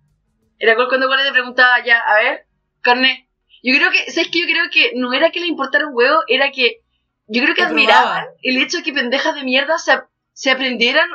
Era 0.60 0.76
cool 0.76 0.88
cuando 0.88 1.08
el 1.08 1.10
guardia 1.10 1.26
te 1.26 1.34
preguntaba, 1.34 1.84
ya, 1.84 2.00
a 2.00 2.16
ver, 2.16 2.48
carnet. 2.82 3.27
Yo 3.68 3.76
creo 3.76 3.92
que, 3.92 4.10
¿sabes 4.14 4.30
qué? 4.32 4.40
Yo 4.40 4.46
creo 4.46 4.64
que 4.72 4.94
no 4.96 5.12
era 5.12 5.30
que 5.30 5.42
le 5.42 5.48
importara 5.48 5.88
un 5.88 5.94
huevo, 5.94 6.20
era 6.30 6.52
que 6.52 6.84
yo 7.28 7.42
creo 7.44 7.54
que 7.54 7.64
Te 7.64 7.68
admiraban 7.68 8.26
el 8.42 8.62
hecho 8.62 8.78
de 8.78 8.84
que 8.84 8.94
pendejas 8.94 9.36
de 9.36 9.44
mierda 9.44 9.78
se, 9.78 9.92
se 10.32 10.52
aprendieran 10.52 11.10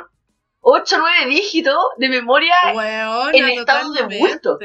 8 0.59 0.95
o 0.95 0.99
9 0.99 1.33
dígitos 1.33 1.75
de 1.97 2.09
memoria. 2.09 2.53
Weona, 2.75 3.31
en 3.33 3.49
estado 3.57 3.91
de 3.93 4.19
bulto. 4.19 4.59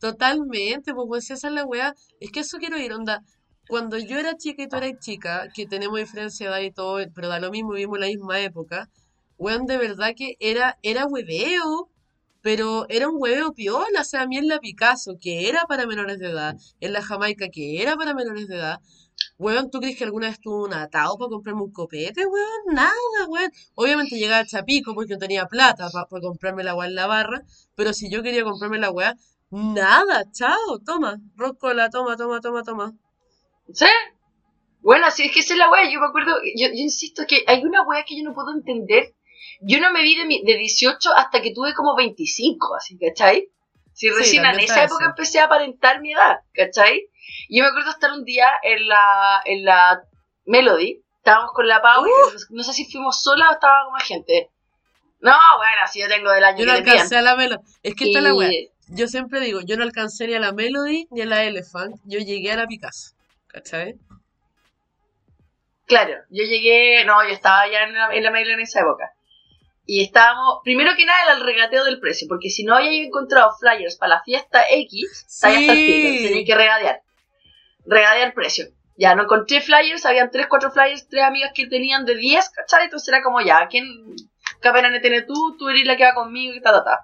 totalmente. 0.00 0.94
Pues, 0.94 1.06
pues 1.06 1.30
esa 1.30 1.46
es 1.46 1.54
la 1.54 1.64
weá. 1.64 1.94
Es 2.18 2.32
que 2.32 2.40
eso 2.40 2.58
quiero 2.58 2.76
ir, 2.76 2.92
onda. 2.92 3.20
Cuando 3.68 3.98
yo 3.98 4.18
era 4.18 4.36
chica 4.36 4.64
y 4.64 4.68
tú 4.68 4.78
eras 4.78 4.98
chica, 4.98 5.46
que 5.54 5.64
tenemos 5.64 6.00
diferencia 6.00 6.50
de 6.50 6.56
edad 6.56 6.62
y 6.64 6.72
todo, 6.72 6.98
pero 7.14 7.28
da 7.28 7.38
lo 7.38 7.52
mismo, 7.52 7.70
vivimos 7.70 8.00
la 8.00 8.06
misma 8.06 8.40
época, 8.40 8.88
weón, 9.38 9.66
de 9.66 9.78
verdad 9.78 10.14
que 10.16 10.34
era, 10.40 10.76
era 10.82 11.06
hueveo, 11.06 11.88
pero 12.42 12.86
era 12.88 13.08
un 13.08 13.16
hueveo 13.18 13.54
piola, 13.54 14.00
o 14.00 14.04
sea, 14.04 14.22
a 14.22 14.26
mí 14.26 14.36
en 14.36 14.48
la 14.48 14.58
Picasso, 14.58 15.16
que 15.20 15.48
era 15.48 15.64
para 15.66 15.86
menores 15.86 16.18
de 16.18 16.30
edad, 16.30 16.56
en 16.80 16.92
la 16.92 17.02
Jamaica, 17.02 17.48
que 17.48 17.80
era 17.80 17.96
para 17.96 18.14
menores 18.14 18.48
de 18.48 18.56
edad, 18.56 18.80
weón, 19.38 19.70
¿tú 19.70 19.80
crees 19.80 19.96
que 19.96 20.04
alguna 20.04 20.28
vez 20.28 20.40
tuve 20.40 20.64
un 20.64 20.74
atado 20.74 21.16
para 21.16 21.30
comprarme 21.30 21.62
un 21.62 21.72
copete, 21.72 22.26
weón? 22.26 22.74
Nada, 22.74 22.92
weón. 23.28 23.50
Obviamente 23.74 24.16
llegaba 24.16 24.40
a 24.40 24.46
Chapico 24.46 24.94
porque 24.94 25.14
no 25.14 25.18
tenía 25.18 25.46
plata 25.46 25.88
para 25.90 26.06
comprarme 26.20 26.64
la 26.64 26.74
weá 26.74 26.88
en 26.88 26.94
la 26.96 27.06
barra, 27.06 27.42
pero 27.74 27.92
si 27.92 28.10
yo 28.10 28.22
quería 28.22 28.44
comprarme 28.44 28.78
la 28.78 28.90
weá, 28.90 29.16
nada, 29.50 30.24
chao, 30.32 30.78
toma, 30.84 31.20
rocola, 31.36 31.90
toma, 31.90 32.16
toma, 32.16 32.40
toma, 32.40 32.62
toma. 32.62 32.92
¿Sí? 33.72 33.86
Bueno, 34.80 35.10
si 35.12 35.24
es 35.24 35.32
que 35.32 35.40
esa 35.40 35.54
es 35.54 35.58
la 35.58 35.70
wea, 35.70 35.88
yo 35.90 36.00
me 36.00 36.06
acuerdo, 36.06 36.34
yo, 36.56 36.66
yo 36.68 36.82
insisto 36.82 37.24
que 37.26 37.44
hay 37.46 37.62
una 37.64 37.82
wea 37.82 38.04
que 38.04 38.16
yo 38.16 38.24
no 38.24 38.34
puedo 38.34 38.52
entender. 38.52 39.14
Yo 39.64 39.80
no 39.80 39.92
me 39.92 40.02
vi 40.02 40.16
de, 40.16 40.24
mi- 40.26 40.42
de 40.44 40.56
18 40.56 41.10
hasta 41.16 41.40
que 41.40 41.52
tuve 41.54 41.72
como 41.74 41.94
25, 41.96 42.74
así, 42.76 42.98
¿cachai? 42.98 43.48
Si 43.92 44.08
Sí, 44.08 44.14
recién 44.18 44.44
en 44.44 44.58
esa 44.58 44.82
época 44.84 45.04
eso. 45.04 45.10
empecé 45.10 45.38
a 45.40 45.44
aparentar 45.44 46.00
mi 46.00 46.12
edad, 46.12 46.38
¿cachai? 46.54 47.08
Y 47.48 47.58
yo 47.58 47.64
me 47.64 47.70
acuerdo 47.70 47.90
estar 47.90 48.10
un 48.12 48.24
día 48.24 48.48
en 48.62 48.88
la, 48.88 49.42
en 49.44 49.64
la 49.64 50.02
Melody, 50.46 51.02
estábamos 51.18 51.52
con 51.52 51.68
la 51.68 51.80
Pau, 51.82 52.04
y 52.06 52.10
no, 52.10 52.40
no 52.50 52.62
sé 52.64 52.72
si 52.72 52.90
fuimos 52.90 53.22
solas 53.22 53.48
o 53.50 53.52
estaba 53.52 53.84
con 53.84 53.92
más 53.92 54.04
gente. 54.04 54.50
No, 55.20 55.32
bueno, 55.58 55.86
si 55.90 56.00
yo 56.00 56.08
tengo 56.08 56.30
del 56.32 56.42
año 56.42 56.58
Yo 56.58 56.66
no 56.66 56.72
alcancé 56.72 57.16
a 57.18 57.22
la 57.22 57.36
Melody. 57.36 57.62
Es 57.82 57.94
que 57.94 58.04
está 58.06 58.20
la 58.20 58.34
weá. 58.34 58.50
Y- 58.50 58.70
Yo 58.88 59.06
siempre 59.06 59.38
digo, 59.40 59.60
yo 59.60 59.76
no 59.76 59.84
alcancé 59.84 60.26
ni 60.26 60.34
a 60.34 60.40
la 60.40 60.52
Melody 60.52 61.06
ni 61.10 61.20
a 61.20 61.26
la 61.26 61.44
Elephant, 61.44 61.94
yo 62.04 62.18
llegué 62.18 62.50
a 62.52 62.56
la 62.56 62.66
Picasso, 62.66 63.14
¿cachai? 63.46 63.94
Claro, 65.86 66.14
yo 66.30 66.44
llegué, 66.44 67.04
no, 67.04 67.22
yo 67.24 67.30
estaba 67.30 67.68
ya 67.70 67.82
en 67.82 67.94
la, 67.94 68.08
en 68.14 68.22
la 68.24 68.30
Melody 68.30 68.54
en 68.54 68.60
esa 68.60 68.80
época. 68.80 69.12
Y 69.84 70.02
estábamos, 70.02 70.60
primero 70.62 70.92
que 70.96 71.04
nada, 71.04 71.22
era 71.24 71.32
el 71.34 71.40
regateo 71.40 71.84
del 71.84 71.98
precio, 71.98 72.28
porque 72.28 72.50
si 72.50 72.64
no 72.64 72.76
había 72.76 73.04
encontrado 73.04 73.50
flyers 73.58 73.96
para 73.96 74.16
la 74.16 74.22
fiesta 74.22 74.62
X, 74.70 75.26
estaba 75.28 75.54
hasta 75.58 75.72
el 75.72 75.86
pico, 75.86 76.08
Sí. 76.08 76.22
tenía 76.28 76.44
que 76.44 76.54
regadear. 76.54 77.00
Regadear 77.84 78.32
precio. 78.34 78.66
Ya 78.96 79.14
no 79.14 79.24
encontré 79.24 79.60
flyers, 79.60 80.06
habían 80.06 80.30
3, 80.30 80.46
4 80.48 80.70
flyers, 80.70 81.08
tres 81.08 81.24
amigas 81.24 81.50
que 81.54 81.66
tenían 81.66 82.04
de 82.04 82.14
10, 82.14 82.48
¿cachai? 82.50 82.84
Entonces 82.84 83.08
era 83.08 83.22
como 83.22 83.40
ya, 83.40 83.66
¿quién, 83.68 83.84
qué 84.60 85.00
tienes 85.00 85.26
tú? 85.26 85.56
Tú 85.58 85.68
eres 85.68 85.84
la 85.86 85.96
que 85.96 86.04
va 86.04 86.14
conmigo 86.14 86.54
y 86.54 86.60
ta, 86.60 86.70
ta, 86.72 86.84
ta. 86.84 86.98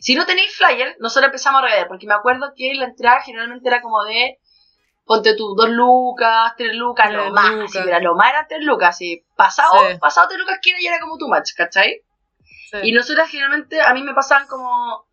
Si 0.00 0.14
no 0.14 0.26
tenéis 0.26 0.54
flyer, 0.56 0.96
nosotros 0.98 1.26
empezamos 1.28 1.60
a 1.62 1.64
regadear, 1.64 1.88
porque 1.88 2.06
me 2.06 2.14
acuerdo 2.14 2.52
que 2.54 2.74
la 2.74 2.84
entrada 2.86 3.22
generalmente 3.22 3.68
era 3.68 3.80
como 3.80 4.02
de, 4.04 4.38
ponte 5.06 5.34
tú, 5.36 5.54
2 5.54 5.70
lucas, 5.70 6.52
3 6.58 6.74
lucas, 6.74 7.06
Tres 7.08 7.16
lo 7.24 7.30
más, 7.32 7.50
lucas. 7.50 7.76
así, 7.76 7.78
pero 7.84 8.00
lo 8.00 8.14
más 8.14 8.30
eran 8.30 8.46
3 8.48 8.62
lucas, 8.62 8.88
así, 8.90 9.24
pasado, 9.36 9.72
Sí. 9.90 9.98
pasado 9.98 10.28
3 10.28 10.40
lucas 10.40 10.58
que 10.60 10.70
era, 10.70 10.78
ya 10.82 10.90
era 10.90 11.00
como 11.00 11.16
tu 11.16 11.28
match, 11.28 11.52
¿cachai? 11.56 12.02
Sí. 12.70 12.76
Y 12.82 12.92
nosotras 12.92 13.28
generalmente, 13.28 13.80
a 13.80 13.92
mí 13.94 14.02
me 14.02 14.14
pasaban 14.14 14.46
como 14.46 15.06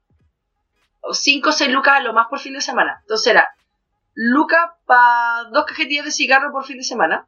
5 1.12 1.50
o 1.50 1.52
6 1.52 1.72
lucas 1.72 1.96
a 1.96 2.02
lo 2.02 2.14
más 2.14 2.28
por 2.28 2.40
fin 2.40 2.54
de 2.54 2.62
semana. 2.62 2.98
Entonces 3.02 3.28
era 3.28 3.50
lucas 4.14 4.72
para 4.86 5.44
dos 5.52 5.66
cajetillas 5.66 6.06
de 6.06 6.12
cigarro 6.12 6.52
por 6.52 6.66
fin 6.66 6.78
de 6.78 6.84
semana, 6.84 7.28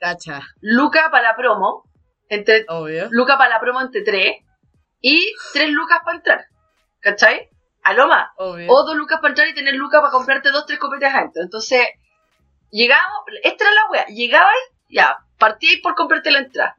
Cacha, 0.00 0.40
lucas 0.60 1.08
para 1.10 1.30
la 1.30 1.36
promo, 1.36 1.84
entre 2.28 2.64
obvio. 2.68 3.08
lucas 3.10 3.36
para 3.36 3.50
la 3.50 3.60
promo 3.60 3.80
entre 3.80 4.02
tres, 4.02 4.36
y 5.00 5.34
tres 5.52 5.70
lucas 5.70 6.00
para 6.04 6.16
entrar. 6.16 6.46
¿Cachai? 7.00 7.50
A 7.82 7.92
lo 7.92 8.08
más. 8.08 8.30
Obvio. 8.38 8.70
O 8.70 8.84
dos 8.84 8.96
lucas 8.96 9.18
para 9.20 9.32
entrar 9.32 9.48
y 9.48 9.54
tener 9.54 9.74
lucas 9.74 10.00
para 10.00 10.10
comprarte 10.10 10.50
dos, 10.50 10.64
tres 10.64 10.78
copetas 10.78 11.14
adentro. 11.14 11.42
Entonces, 11.42 11.86
llegamos, 12.70 13.12
esta 13.42 13.64
era 13.64 13.74
la 13.74 13.90
wea, 13.90 14.06
llegabais, 14.06 14.72
ya, 14.88 15.18
partíais 15.38 15.80
por 15.82 15.94
comprarte 15.94 16.30
la 16.30 16.38
entrada. 16.38 16.76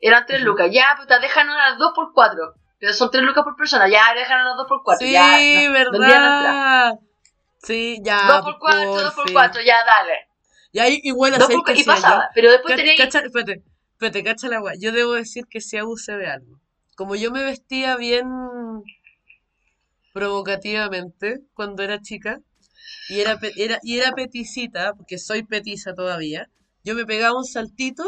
Eran 0.00 0.24
tres 0.26 0.40
lucas, 0.42 0.68
ya, 0.72 0.96
puta, 0.98 1.18
déjanos 1.18 1.56
las 1.56 1.78
dos 1.78 1.92
por 1.94 2.12
cuatro. 2.12 2.54
Pero 2.78 2.94
son 2.94 3.10
tres 3.10 3.22
lucas 3.22 3.44
por 3.44 3.56
persona, 3.56 3.88
ya, 3.88 4.14
déjanos 4.14 4.46
las 4.46 4.56
dos 4.56 4.66
por 4.66 4.82
cuatro. 4.82 5.06
sí, 5.06 5.12
ya, 5.12 5.66
no, 5.66 5.72
verdad. 5.72 6.94
Sí, 7.62 7.98
ya. 8.02 8.26
Dos 8.26 8.42
por 8.42 8.58
cuatro, 8.58 9.02
dos 9.02 9.14
por 9.14 9.24
fin. 9.26 9.34
cuatro, 9.34 9.60
ya, 9.62 9.84
dale. 9.84 10.14
Y 10.72 10.78
ahí 10.78 11.00
igual 11.02 11.32
Dos 11.32 11.42
así 11.44 11.52
por 11.52 11.64
que 11.64 11.72
cu- 11.74 11.78
y 11.78 11.82
hacía 11.82 11.94
yo. 11.96 12.00
pasaba, 12.02 12.30
pero 12.34 12.50
después 12.50 12.74
teníais... 12.76 12.98
Cacha, 12.98 13.18
espérate, 13.20 13.62
espérate, 13.92 14.24
cacha 14.24 14.48
la 14.48 14.62
wea. 14.62 14.74
Yo 14.80 14.92
debo 14.92 15.12
decir 15.12 15.44
que 15.50 15.60
sí 15.60 15.76
abusé 15.76 16.16
de 16.16 16.28
algo. 16.28 16.58
Como 16.96 17.16
yo 17.16 17.30
me 17.30 17.42
vestía 17.44 17.96
bien 17.96 18.26
provocativamente 20.12 21.40
cuando 21.54 21.82
era 21.82 22.00
chica 22.00 22.40
y 23.08 23.20
era, 23.20 23.38
era, 23.56 23.78
y 23.82 23.98
era 23.98 24.12
peticita, 24.12 24.94
porque 24.94 25.18
soy 25.18 25.42
petiza 25.42 25.94
todavía, 25.94 26.48
yo 26.84 26.94
me 26.94 27.04
pegaba 27.06 27.36
un 27.36 27.44
saltito 27.44 28.04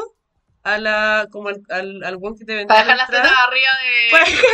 a 0.64 0.78
la, 0.78 1.26
como 1.30 1.48
al, 1.48 1.62
al, 1.70 2.04
al 2.04 2.16
weón 2.16 2.36
que 2.36 2.44
te 2.44 2.54
vendía 2.54 2.68
Para 2.68 2.80
dejar 2.82 2.96
las 2.96 3.10
tetas 3.10 3.32
arriba 3.46 3.70
de... 3.82 4.10
Para 4.10 4.24
dejar, 4.24 4.50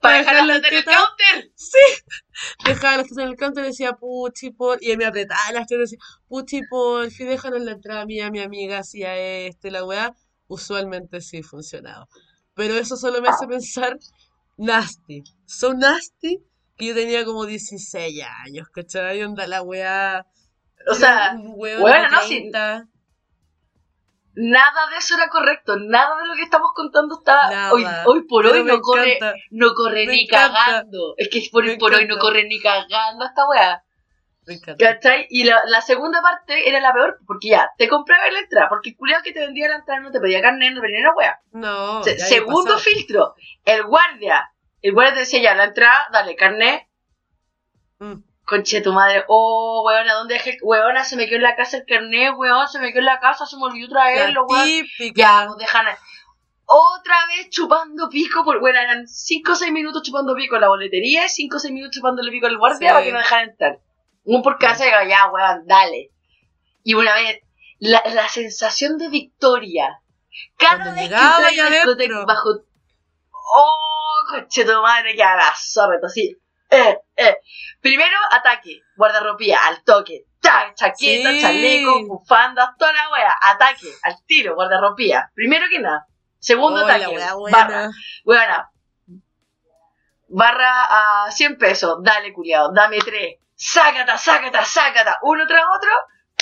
Para 0.00 0.18
dejar 0.18 0.34
dejar 0.34 0.46
las 0.46 0.62
tetas 0.62 0.72
en 0.72 0.76
el 0.76 0.84
counter. 0.84 1.52
dejaba 2.64 2.96
las 2.98 3.06
tetas 3.08 3.24
en 3.24 3.28
el 3.30 3.36
canto 3.36 3.60
y 3.60 3.62
decía 3.64 3.92
puchi 3.94 4.50
por 4.50 4.82
y 4.82 4.90
él 4.90 4.98
me 4.98 5.06
apretaba 5.06 5.52
las 5.52 5.66
tetas 5.66 5.92
y 5.92 5.96
decía 5.96 5.98
puchi 6.28 6.62
por 6.68 7.10
fin 7.10 7.28
déjanos 7.28 7.60
la 7.62 7.72
entrada 7.72 8.04
mía 8.04 8.30
mi 8.30 8.40
amiga 8.40 8.78
hacía 8.78 9.16
este 9.16 9.70
la 9.70 9.84
weá 9.84 10.14
usualmente 10.48 11.20
sí 11.20 11.42
funcionaba. 11.42 12.06
Pero 12.54 12.74
eso 12.74 12.96
solo 12.96 13.20
me 13.20 13.28
hace 13.28 13.46
pensar 13.46 13.98
nasty. 14.56 15.22
So 15.46 15.74
nasty 15.74 16.42
que 16.76 16.86
yo 16.86 16.94
tenía 16.94 17.24
como 17.24 17.46
16 17.46 18.22
años 18.44 18.68
¿cachai? 18.68 19.22
onda 19.22 19.46
la 19.46 19.62
weá 19.62 20.26
O 20.88 20.94
sea, 20.94 21.34
weón 21.42 21.80
bueno, 21.80 22.08
no, 22.10 22.20
sí. 22.22 22.50
30, 22.50 22.88
nada 24.36 24.86
de 24.90 24.96
eso 24.98 25.14
era 25.16 25.28
correcto. 25.28 25.76
Nada 25.76 26.14
de 26.16 26.26
lo 26.28 26.34
que 26.34 26.42
estamos 26.42 26.70
contando 26.74 27.18
está... 27.18 27.50
Nada. 27.50 27.72
Hoy, 27.72 27.84
hoy 28.06 28.22
por 28.28 28.46
hoy 28.46 28.62
no 28.62 28.80
corre... 28.80 29.16
encanta, 29.16 29.34
No 29.50 29.74
corre 29.74 30.06
ni 30.06 30.22
encanta. 30.22 30.58
cagando. 30.64 31.14
Es 31.16 31.28
que 31.28 31.42
por, 31.50 31.64
por 31.78 31.94
hoy 31.94 32.06
no 32.06 32.18
corre 32.18 32.44
ni 32.44 32.60
cagando 32.60 33.24
esta 33.24 33.48
weá. 33.48 33.82
me 34.46 34.54
encanta 34.54 34.84
¿Cachai? 34.94 35.26
Y 35.30 35.44
la, 35.44 35.60
la 35.66 35.80
segunda 35.80 36.20
parte 36.22 36.68
era 36.68 36.80
la 36.80 36.92
peor, 36.92 37.18
porque 37.26 37.48
ya, 37.48 37.70
te 37.78 37.88
compraba 37.88 38.30
la 38.30 38.38
entrada, 38.40 38.68
porque 38.68 38.90
el 38.90 38.96
culiao 38.96 39.22
que 39.22 39.32
te 39.32 39.40
vendía 39.40 39.68
la 39.68 39.76
entrada 39.76 40.00
no 40.00 40.10
te 40.12 40.20
pedía 40.20 40.40
carne, 40.42 40.70
no 40.70 40.80
te 40.80 40.86
pedía 40.86 41.00
una 41.00 41.14
weá. 41.14 41.40
no 41.52 42.04
Se- 42.04 42.18
segundo 42.18 42.74
pasado. 42.74 42.78
filtro, 42.80 43.34
el 43.64 43.82
guardia. 43.84 44.50
El 44.82 44.92
guardia 44.92 45.14
te 45.14 45.20
decía 45.20 45.40
ya, 45.42 45.54
la 45.54 45.64
entrada, 45.64 46.06
dale, 46.12 46.36
carne. 46.36 46.88
Mm. 47.98 48.14
Conche 48.46 48.80
tu 48.80 48.92
madre, 48.92 49.24
oh, 49.26 49.82
weona, 49.84 50.14
¿dónde 50.14 50.34
dejé 50.34 50.50
el... 50.50 50.58
Weona, 50.62 51.04
se 51.04 51.16
me 51.16 51.26
quedó 51.26 51.36
en 51.36 51.42
la 51.42 51.56
casa 51.56 51.78
el 51.78 51.84
carnet, 51.84 52.32
weón, 52.36 52.68
se 52.68 52.78
me 52.78 52.90
quedó 52.92 53.00
en 53.00 53.06
la 53.06 53.18
casa, 53.18 53.44
se 53.44 53.56
me 53.56 53.64
olvidó 53.64 53.88
traerlo, 53.88 54.46
weón. 54.46 54.64
típica 54.64 55.20
Ya, 55.20 55.44
pues 55.46 55.58
dejan. 55.58 55.86
Otra 56.64 57.16
vez 57.26 57.50
chupando 57.50 58.08
pico, 58.08 58.44
por, 58.44 58.60
bueno, 58.60 58.78
eran 58.78 59.08
5 59.08 59.52
o 59.52 59.54
6 59.56 59.72
minutos 59.72 60.02
chupando 60.04 60.34
pico 60.36 60.54
en 60.54 60.60
la 60.60 60.68
boletería 60.68 61.26
y 61.26 61.28
5 61.28 61.56
o 61.56 61.58
6 61.58 61.74
minutos 61.74 61.96
chupándole 61.96 62.30
pico 62.30 62.46
al 62.46 62.56
guardia 62.56 62.88
Sí. 62.88 62.92
para 62.94 63.04
que 63.04 63.12
no 63.12 63.18
dejaran 63.18 63.48
entrar. 63.50 63.80
Un 64.24 64.42
por 64.42 64.58
casa 64.58 64.86
y 64.86 65.08
ya, 65.08 65.26
weón, 65.26 65.66
dale. 65.66 66.12
Y 66.84 66.94
una 66.94 67.14
vez, 67.14 67.40
la, 67.80 68.02
la 68.14 68.28
sensación 68.28 68.96
de 68.96 69.08
victoria. 69.08 70.00
Cada 70.56 70.84
Cuando 70.84 71.00
vez 71.00 71.08
que 71.08 71.14
entraba 71.14 71.50
en 71.50 72.26
bajo. 72.26 72.50
¡Oh, 73.30 74.14
coche 74.30 74.64
tu 74.64 74.82
madre! 74.82 75.16
Que 75.16 75.22
a 75.22 75.36
la 75.36 75.52
zorra, 75.56 75.98
así. 76.04 76.36
Eh, 76.70 76.98
eh. 77.16 77.36
Primero, 77.80 78.16
ataque, 78.32 78.80
guardarropía, 78.96 79.58
al 79.66 79.82
toque. 79.84 80.24
Ta, 80.40 80.72
chaqueta, 80.74 81.30
Sí. 81.30 81.40
chaleco, 81.40 82.06
bufandas, 82.06 82.70
toda 82.78 82.92
la 82.92 83.10
wea. 83.10 83.34
Ataque, 83.40 83.88
al 84.02 84.16
tiro, 84.26 84.54
guardarropía. 84.54 85.30
Primero 85.34 85.66
que 85.70 85.78
nada. 85.78 86.06
Segundo 86.38 86.82
Oh, 86.82 86.84
ataque, 86.84 87.06
barra. 87.16 87.34
buena. 87.34 87.90
Weona. 88.24 88.70
Barra 90.28 91.24
a 91.26 91.30
100 91.30 91.56
pesos. 91.56 91.98
Dale, 92.02 92.32
culiado. 92.32 92.72
Dame 92.74 92.98
3. 92.98 93.36
Sácata, 93.54 94.18
sácata, 94.18 94.64
sácata. 94.64 95.18
Uno 95.22 95.46
tras 95.46 95.62
otro. 95.76 95.90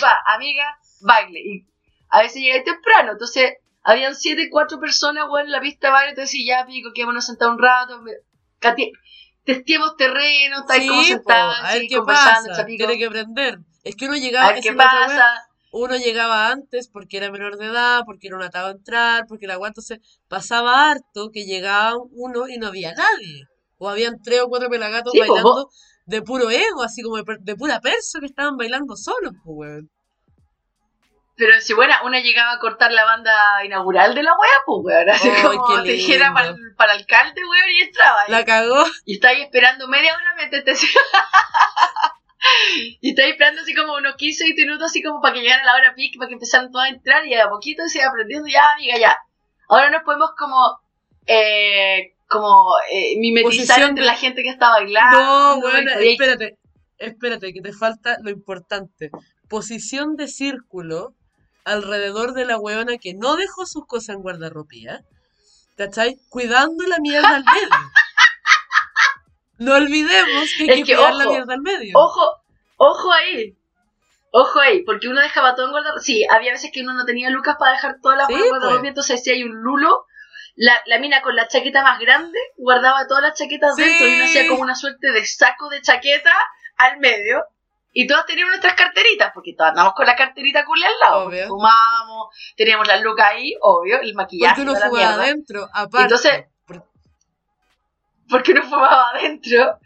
Va, 0.03 0.21
amiga, 0.27 0.79
baile. 1.01 1.39
Y 1.41 1.67
a 2.09 2.21
veces 2.23 2.43
llegáis 2.43 2.65
temprano. 2.65 3.13
Entonces, 3.13 3.55
habían 3.83 4.15
7, 4.15 4.49
4 4.51 4.81
personas, 4.81 5.25
weón, 5.29 5.47
en 5.47 5.53
la 5.53 5.61
pista 5.61 5.89
de 5.89 5.93
baile. 5.93 6.11
Entonces, 6.11 6.41
ya, 6.47 6.65
pico, 6.67 6.91
quedémonos 6.95 7.27
sentados 7.27 7.55
un 7.55 7.63
rato. 7.63 8.01
me- 8.03 8.13
cati- 8.61 8.93
Testeemos 9.45 9.97
terreno, 9.97 10.61
estáis 10.61 10.85
como 10.87 11.03
Sí, 11.03 11.15
po, 11.25 11.33
sentados, 11.33 11.57
a 11.61 11.73
ver 11.75 11.83
qué 11.89 12.01
pasa. 12.03 12.53
chapico. 12.53 12.87
Tiene 12.87 12.99
que 12.99 13.07
aprender. 13.07 13.59
Es 13.83 13.97
que 13.97 14.07
uno 14.07 14.17
A 14.39 14.47
llegaba, 14.47 14.53
ver 14.53 14.61
esa 14.61 14.73
qué 14.73 14.75
pasa. 14.75 15.27
uno 15.73 15.97
llegaba 15.97 16.51
antes 16.51 16.89
porque 16.89 17.19
era 17.19 17.31
menor 17.33 17.57
de 17.59 17.67
edad, 17.67 18.03
porque 18.07 18.29
era 18.29 18.37
un 18.37 18.43
atado 18.43 18.69
a 18.69 18.73
entrar, 18.73 19.27
porque 19.29 19.47
la 19.47 19.59
weá 19.59 19.69
entonces 19.69 19.99
pasaba 20.29 20.91
harto 20.91 21.31
que 21.33 21.45
llegaba 21.47 21.97
uno 22.13 22.49
y 22.49 22.59
no 22.59 22.69
había 22.69 22.95
nadie. 22.95 23.49
O 23.79 23.89
habían 23.89 24.23
tres 24.23 24.41
o 24.43 24.49
cuatro 24.49 24.71
pelagatos 24.71 25.15
Sí, 25.15 25.21
po, 25.29 25.37
bailando 25.37 25.69
de 26.07 26.23
puro 26.23 26.51
ego, 26.51 26.83
así 26.83 27.03
como 27.03 27.17
de, 27.19 27.25
de 27.41 27.57
pura 27.57 27.81
perso 27.81 28.21
que 28.21 28.27
estaban 28.27 28.57
bailando 28.57 28.97
solos, 28.97 29.33
pues 29.45 29.57
weón. 29.59 29.91
Pero 31.37 31.61
si 31.61 31.75
buena, 31.75 32.01
una 32.05 32.21
llegaba 32.21 32.53
a 32.53 32.59
cortar 32.61 32.93
la 32.93 33.05
banda 33.05 33.65
inaugural 33.65 34.15
de 34.15 34.23
la 34.23 34.33
wea, 34.33 34.51
pues 34.67 34.79
weón. 34.85 35.11
Así 35.11 35.29
Ay, 35.29 35.43
como 35.43 35.77
lindo. 35.79 36.33
para 36.33 36.55
para 36.77 36.93
el 36.95 37.01
alcalde, 37.01 37.41
weón, 37.45 37.71
y 37.71 37.81
entraba. 37.83 38.21
La 38.29 38.45
cagó. 38.45 38.85
Y 39.05 39.15
está 39.15 39.29
ahí 39.31 39.43
esperando 39.43 39.89
media 39.89 40.15
hora 40.15 40.35
mientras 40.37 40.65
te... 40.65 40.75
y 43.01 43.11
está 43.11 43.23
ahí 43.23 43.31
esperando 43.31 43.63
así 43.63 43.75
como 43.75 43.95
unos 43.95 44.17
15 44.17 44.45
20 44.45 44.63
minutos 44.67 44.91
así 44.91 45.03
como 45.03 45.21
para 45.21 45.35
que 45.35 45.41
llegara 45.41 45.65
la 45.65 45.75
hora 45.75 45.95
pic, 45.95 46.17
para 46.19 46.29
que 46.29 46.35
empezaran 46.35 46.71
todos 46.71 46.85
a 46.85 46.89
entrar 46.89 47.27
y 47.27 47.35
a 47.35 47.49
poquito 47.49 47.83
se 47.89 47.99
iba 47.99 48.09
aprendiendo, 48.09 48.47
ya 48.49 48.73
amiga, 48.73 48.99
ya. 48.99 49.19
Ahora 49.69 49.91
nos 49.91 50.03
podemos 50.03 50.31
como... 50.39 50.57
Eh, 51.27 52.13
como 52.29 52.65
eh, 52.91 53.17
mimetizar 53.19 53.51
Posición 53.51 53.89
entre 53.91 54.05
de- 54.05 54.11
la 54.11 54.17
gente 54.17 54.43
que 54.43 54.49
está 54.51 54.71
bailando. 54.71 55.61
No, 55.61 55.81
y 55.81 55.89
ahí- 55.89 56.13
espérate. 56.13 56.59
Espérate, 56.99 57.53
que 57.53 57.61
te 57.61 57.73
falta 57.73 58.19
lo 58.23 58.31
importante. 58.31 59.11
Posición 59.49 60.17
de 60.17 60.29
círculo 60.29 61.15
alrededor 61.65 62.33
de 62.35 62.45
la 62.45 62.59
weona 62.59 62.99
que 62.99 63.15
no 63.15 63.37
dejó 63.37 63.67
sus 63.67 63.87
cosas 63.87 64.17
en 64.17 64.23
guardarropía. 64.23 65.03
¿Cachai? 65.77 66.19
Cuidando 66.29 66.85
la 66.87 66.99
mierda 67.01 67.29
al 67.37 67.45
medio. 67.45 67.91
No 69.59 69.75
olvidemos 69.75 70.51
que 70.59 70.65
hay 70.65 70.71
Es 70.71 70.77
que, 70.77 70.85
que, 70.85 70.95
cuidar 70.97 71.15
la 71.15 71.25
ojo, 71.25 71.33
mierda 71.33 71.55
al 71.55 71.61
medio. 71.63 71.99
Ojo, 71.99 72.43
ojo 72.77 73.13
ahí. 73.13 73.57
Ojo 74.31 74.61
ahí, 74.61 74.83
porque 74.83 75.09
uno 75.09 75.21
dejaba 75.21 75.55
todo 75.55 75.67
en 75.67 75.73
guardarropía. 75.73 76.03
Sí, 76.05 76.27
había 76.29 76.53
veces 76.53 76.71
que 76.73 76.83
uno 76.83 76.93
no 76.93 77.05
tenía 77.05 77.31
lucas 77.31 77.57
para 77.59 77.73
dejar 77.73 77.97
todas 78.03 78.19
las 78.19 78.27
Sí, 78.27 78.35
en 78.35 78.49
guardarropía, 78.49 78.81
pues. 78.81 78.89
entonces 78.89 79.23
si 79.23 79.31
hay 79.31 79.45
un 79.45 79.55
lulo, 79.63 80.07
la, 80.57 80.81
la 80.87 80.99
mina 80.99 81.23
con 81.23 81.37
la 81.37 81.47
chaqueta 81.47 81.83
más 81.85 82.01
grande 82.01 82.39
guardaba 82.57 83.07
todas 83.07 83.23
las 83.23 83.39
chaquetas 83.39 83.77
Sí. 83.77 83.83
dentro 83.83 84.07
y 84.09 84.15
uno 84.17 84.25
hacía 84.25 84.49
como 84.49 84.63
una 84.63 84.75
suerte 84.75 85.13
de 85.13 85.25
saco 85.25 85.69
de 85.71 85.83
chaqueta 85.83 86.33
al 86.77 86.99
medio. 86.99 87.45
Y 87.95 88.07
todas 88.09 88.27
teníamos 88.27 88.51
nuestras 88.51 88.75
carteritas, 88.75 89.31
porque 89.33 89.55
todas 89.57 89.71
andamos 89.71 89.95
con 89.95 90.05
la 90.05 90.17
carterita 90.17 90.65
culia 90.65 90.89
al 90.89 90.99
lado. 91.01 91.25
Obvio. 91.27 91.47
Fumábamos, 91.49 92.35
teníamos 92.57 92.87
las 92.89 93.01
lucas 93.01 93.27
ahí, 93.31 93.55
obvio, 93.63 94.01
el 94.01 94.15
maquillaje. 94.15 94.57
Porque 94.57 94.71
uno 94.71 94.79
la 94.81 94.89
jugaba 94.89 95.09
mierda. 95.09 95.23
adentro, 95.25 95.69
aparte. 95.73 96.03
Entonces- 96.03 96.45
Por- 96.67 96.85
porque 98.29 98.51
uno 98.53 98.63
fumaba 98.65 99.11
adentro. 99.11 99.79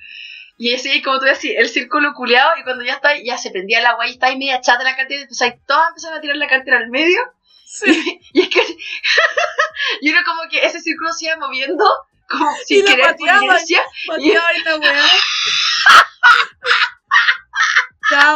Y 0.57 0.75
así, 0.75 1.03
como 1.03 1.19
tú 1.21 1.27
decís, 1.27 1.53
el 1.57 1.69
círculo 1.69 2.15
culeado, 2.15 2.51
y 2.59 2.65
cuando 2.65 2.83
ya 2.83 2.95
está, 2.95 3.11
ya 3.23 3.37
se 3.39 3.51
prendía 3.51 3.79
el 3.79 3.87
agua 3.87 4.09
y 4.09 4.13
está 4.13 4.27
ahí 4.27 4.37
media 4.39 4.61
chata 4.61 4.83
la 4.83 4.97
cartera, 4.97 5.21
y 5.21 5.23
empezáis 5.25 5.55
todas 5.67 5.89
empezaron 5.91 6.19
a 6.19 6.21
tirar 6.21 6.37
la 6.37 6.49
cartera 6.49 6.79
al 6.79 6.89
medio, 6.91 7.21
Sí. 7.65 8.21
y 8.33 8.41
es 8.41 8.49
que, 8.49 8.61
y 10.01 10.11
uno 10.11 10.21
como 10.25 10.49
que 10.51 10.65
ese 10.65 10.81
círculo 10.81 11.13
se 11.13 11.27
iba 11.27 11.37
moviendo, 11.37 11.85
como 12.29 12.51
sin 12.65 12.85
la 12.87 12.91
querer 12.91 13.07
pateaba. 13.07 13.41
Pateaba 14.07 14.57
y 14.57 14.63
la 14.65 14.77
weá. 14.79 15.03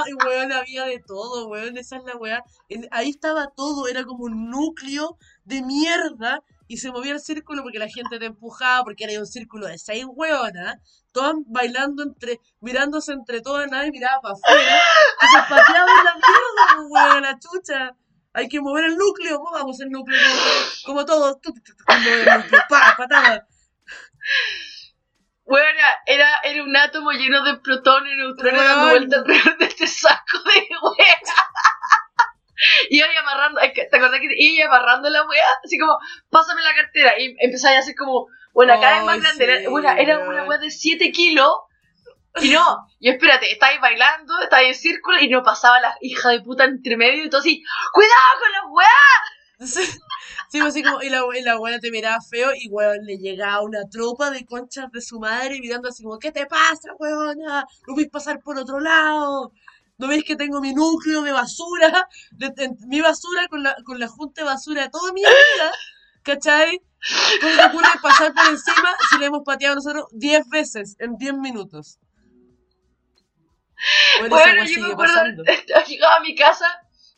Y 0.06 0.14
weón, 0.14 0.52
había 0.52 0.84
de 0.84 1.00
todo, 1.06 1.48
weón, 1.48 1.76
esa 1.78 1.96
es 1.96 2.04
la 2.04 2.16
weá. 2.16 2.42
Ahí 2.90 3.10
estaba 3.10 3.48
todo, 3.54 3.88
era 3.88 4.04
como 4.04 4.24
un 4.24 4.50
núcleo 4.50 5.16
de 5.44 5.62
mierda 5.62 6.40
y 6.68 6.78
se 6.78 6.90
movía 6.90 7.12
el 7.12 7.20
círculo 7.20 7.62
porque 7.62 7.78
la 7.78 7.88
gente 7.88 8.18
te 8.18 8.26
empujaba, 8.26 8.84
porque 8.84 9.04
era 9.04 9.18
un 9.18 9.26
círculo 9.26 9.66
de 9.66 9.78
seis 9.78 10.04
weonas, 10.08 10.76
todas 11.12 11.34
bailando 11.46 12.02
entre, 12.02 12.40
mirándose 12.60 13.12
entre 13.12 13.40
todas, 13.40 13.70
nadie 13.70 13.90
miraba 13.90 14.20
para 14.22 14.34
afuera. 14.34 14.80
Entonces 15.20 15.48
pateaban 15.48 16.04
la 16.04 16.14
mierda, 16.14 16.76
pues, 16.76 16.86
weón, 16.88 17.22
la 17.22 17.38
chucha. 17.38 17.96
Hay 18.34 18.48
que 18.48 18.60
mover 18.60 18.84
el 18.84 18.96
núcleo, 18.96 19.38
movamos 19.40 19.78
el 19.80 19.90
núcleo 19.90 20.18
como, 20.84 20.94
como 20.94 21.04
todos. 21.04 21.36
Mueve 21.86 22.22
el 22.22 22.42
núcleo, 22.42 22.62
pa, 22.68 22.94
patada. 22.96 23.46
Bueno, 25.52 25.80
era, 26.06 26.38
era 26.44 26.64
un 26.64 26.74
átomo 26.74 27.12
lleno 27.12 27.44
de 27.44 27.58
protones 27.58 28.10
y 28.14 28.16
neutrones 28.16 28.64
dando 28.64 28.86
Weón. 28.86 28.90
vuelta 28.90 29.16
alrededor 29.18 29.58
de 29.58 29.66
este 29.66 29.86
saco 29.86 30.38
de 30.46 30.66
wea. 30.80 31.18
Iba 32.88 33.06
ahí 33.06 33.16
amarrando, 33.18 33.60
¿te 33.60 33.94
acordás 33.94 34.20
que 34.20 34.28
iba 34.34 34.64
amarrando 34.64 35.10
la 35.10 35.26
wea? 35.26 35.44
Así 35.62 35.76
como, 35.78 35.98
pásame 36.30 36.62
la 36.62 36.74
cartera. 36.74 37.18
Y 37.18 37.36
empezaba 37.38 37.76
a 37.76 37.80
hacer 37.80 37.94
como, 37.94 38.28
bueno, 38.54 38.80
cada 38.80 38.96
vez 38.96 39.04
más 39.04 39.20
grande. 39.20 39.44
sí, 39.44 39.50
Era, 39.50 39.68
bueno, 39.68 39.90
era 39.90 40.18
una 40.20 40.44
wea 40.44 40.56
de 40.56 40.70
7 40.70 41.12
kilos. 41.12 41.52
Y 42.40 42.48
no, 42.48 42.88
y 42.98 43.10
espérate, 43.10 43.52
estáis 43.52 43.78
bailando, 43.78 44.32
estáis 44.40 44.68
en 44.68 44.74
círculo 44.74 45.20
y 45.20 45.28
no 45.28 45.42
pasaba 45.42 45.80
la 45.80 45.98
hija 46.00 46.30
de 46.30 46.40
puta 46.40 46.64
entre 46.64 46.96
medio 46.96 47.26
y 47.26 47.28
todo 47.28 47.42
así, 47.42 47.62
¡cuidado 47.92 48.40
con 48.40 48.52
la 48.52 48.66
wea! 48.68 49.68
Sí, 50.52 50.58
pues 50.60 50.74
así 50.74 50.82
como, 50.82 51.02
y 51.02 51.08
la, 51.08 51.22
y 51.38 51.40
la 51.42 51.52
abuela 51.52 51.78
te 51.80 51.90
miraba 51.90 52.18
feo 52.20 52.50
y 52.54 52.68
weón 52.68 53.06
le 53.06 53.16
llegaba 53.16 53.62
una 53.62 53.88
tropa 53.88 54.30
de 54.30 54.44
conchas 54.44 54.90
de 54.92 55.00
su 55.00 55.18
madre 55.18 55.58
mirando 55.60 55.88
así 55.88 56.02
como, 56.02 56.18
¿qué 56.18 56.30
te 56.30 56.44
pasa, 56.44 56.92
weona? 56.98 57.64
No 57.88 57.94
puedes 57.94 58.10
pasar 58.10 58.38
por 58.40 58.58
otro 58.58 58.78
lado. 58.78 59.50
¿No 59.96 60.08
ves 60.08 60.24
que 60.24 60.36
tengo 60.36 60.60
mi 60.60 60.74
núcleo 60.74 61.22
de 61.22 61.32
basura? 61.32 62.06
De- 62.32 62.50
de- 62.50 62.74
mi 62.86 63.00
basura 63.00 63.48
con 63.48 63.62
la, 63.62 63.74
con 63.82 63.98
la 63.98 64.08
junta 64.08 64.42
de 64.42 64.46
basura 64.46 64.82
de 64.82 64.90
toda 64.90 65.10
mi 65.14 65.22
vida. 65.22 65.72
¿Cachai? 66.22 66.82
¿Cómo 67.40 67.56
te 67.56 67.66
ocurre 67.68 67.88
pasar 68.02 68.34
por 68.34 68.44
encima 68.46 68.94
si 69.10 69.18
le 69.20 69.26
hemos 69.26 69.42
pateado 69.44 69.76
nosotros 69.76 70.04
10 70.12 70.46
veces 70.50 70.96
en 70.98 71.16
10 71.16 71.32
minutos? 71.34 71.98
Bueno, 74.28 74.64
yo 74.64 74.80
me 74.82 74.92
acuerdo 74.92 75.14
llegar 75.88 76.18
a 76.18 76.20
mi 76.20 76.34
casa 76.34 76.66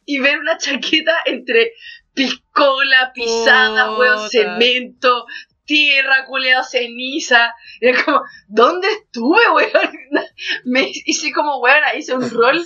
y 0.07 0.19
ver 0.21 0.39
una 0.39 0.57
chaqueta 0.57 1.17
entre 1.27 1.73
piscola, 2.15 3.13
pisada, 3.13 3.97
huevo, 3.97 4.29
cemento, 4.29 5.27
tierra, 5.65 6.27
culeado, 6.27 6.65
ceniza. 6.65 7.53
Era 7.81 8.05
como, 8.05 8.23
¿dónde 8.49 8.89
estuve, 8.89 9.41
weón? 9.55 9.93
Me 10.65 10.91
hice 11.05 11.33
como, 11.33 11.59
weón, 11.59 11.83
hice 11.97 12.15
un 12.15 12.31
rol, 12.31 12.65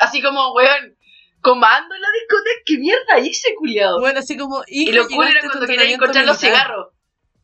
así 0.00 0.22
como, 0.22 0.52
weón, 0.52 0.96
comando 1.40 1.94
en 1.94 2.00
la 2.00 2.08
discoteca. 2.20 2.60
¿Qué 2.66 2.78
mierda 2.78 3.18
hice, 3.20 3.54
culiado? 3.56 4.00
Bueno, 4.00 4.20
así 4.20 4.36
como, 4.36 4.62
y 4.66 4.92
lo 4.92 5.08
cool 5.08 5.26
era 5.26 5.40
cuando 5.40 5.66
quería 5.66 5.90
encontrar 5.90 6.24
los 6.24 6.40
militar. 6.40 6.66
cigarros. 6.66 6.86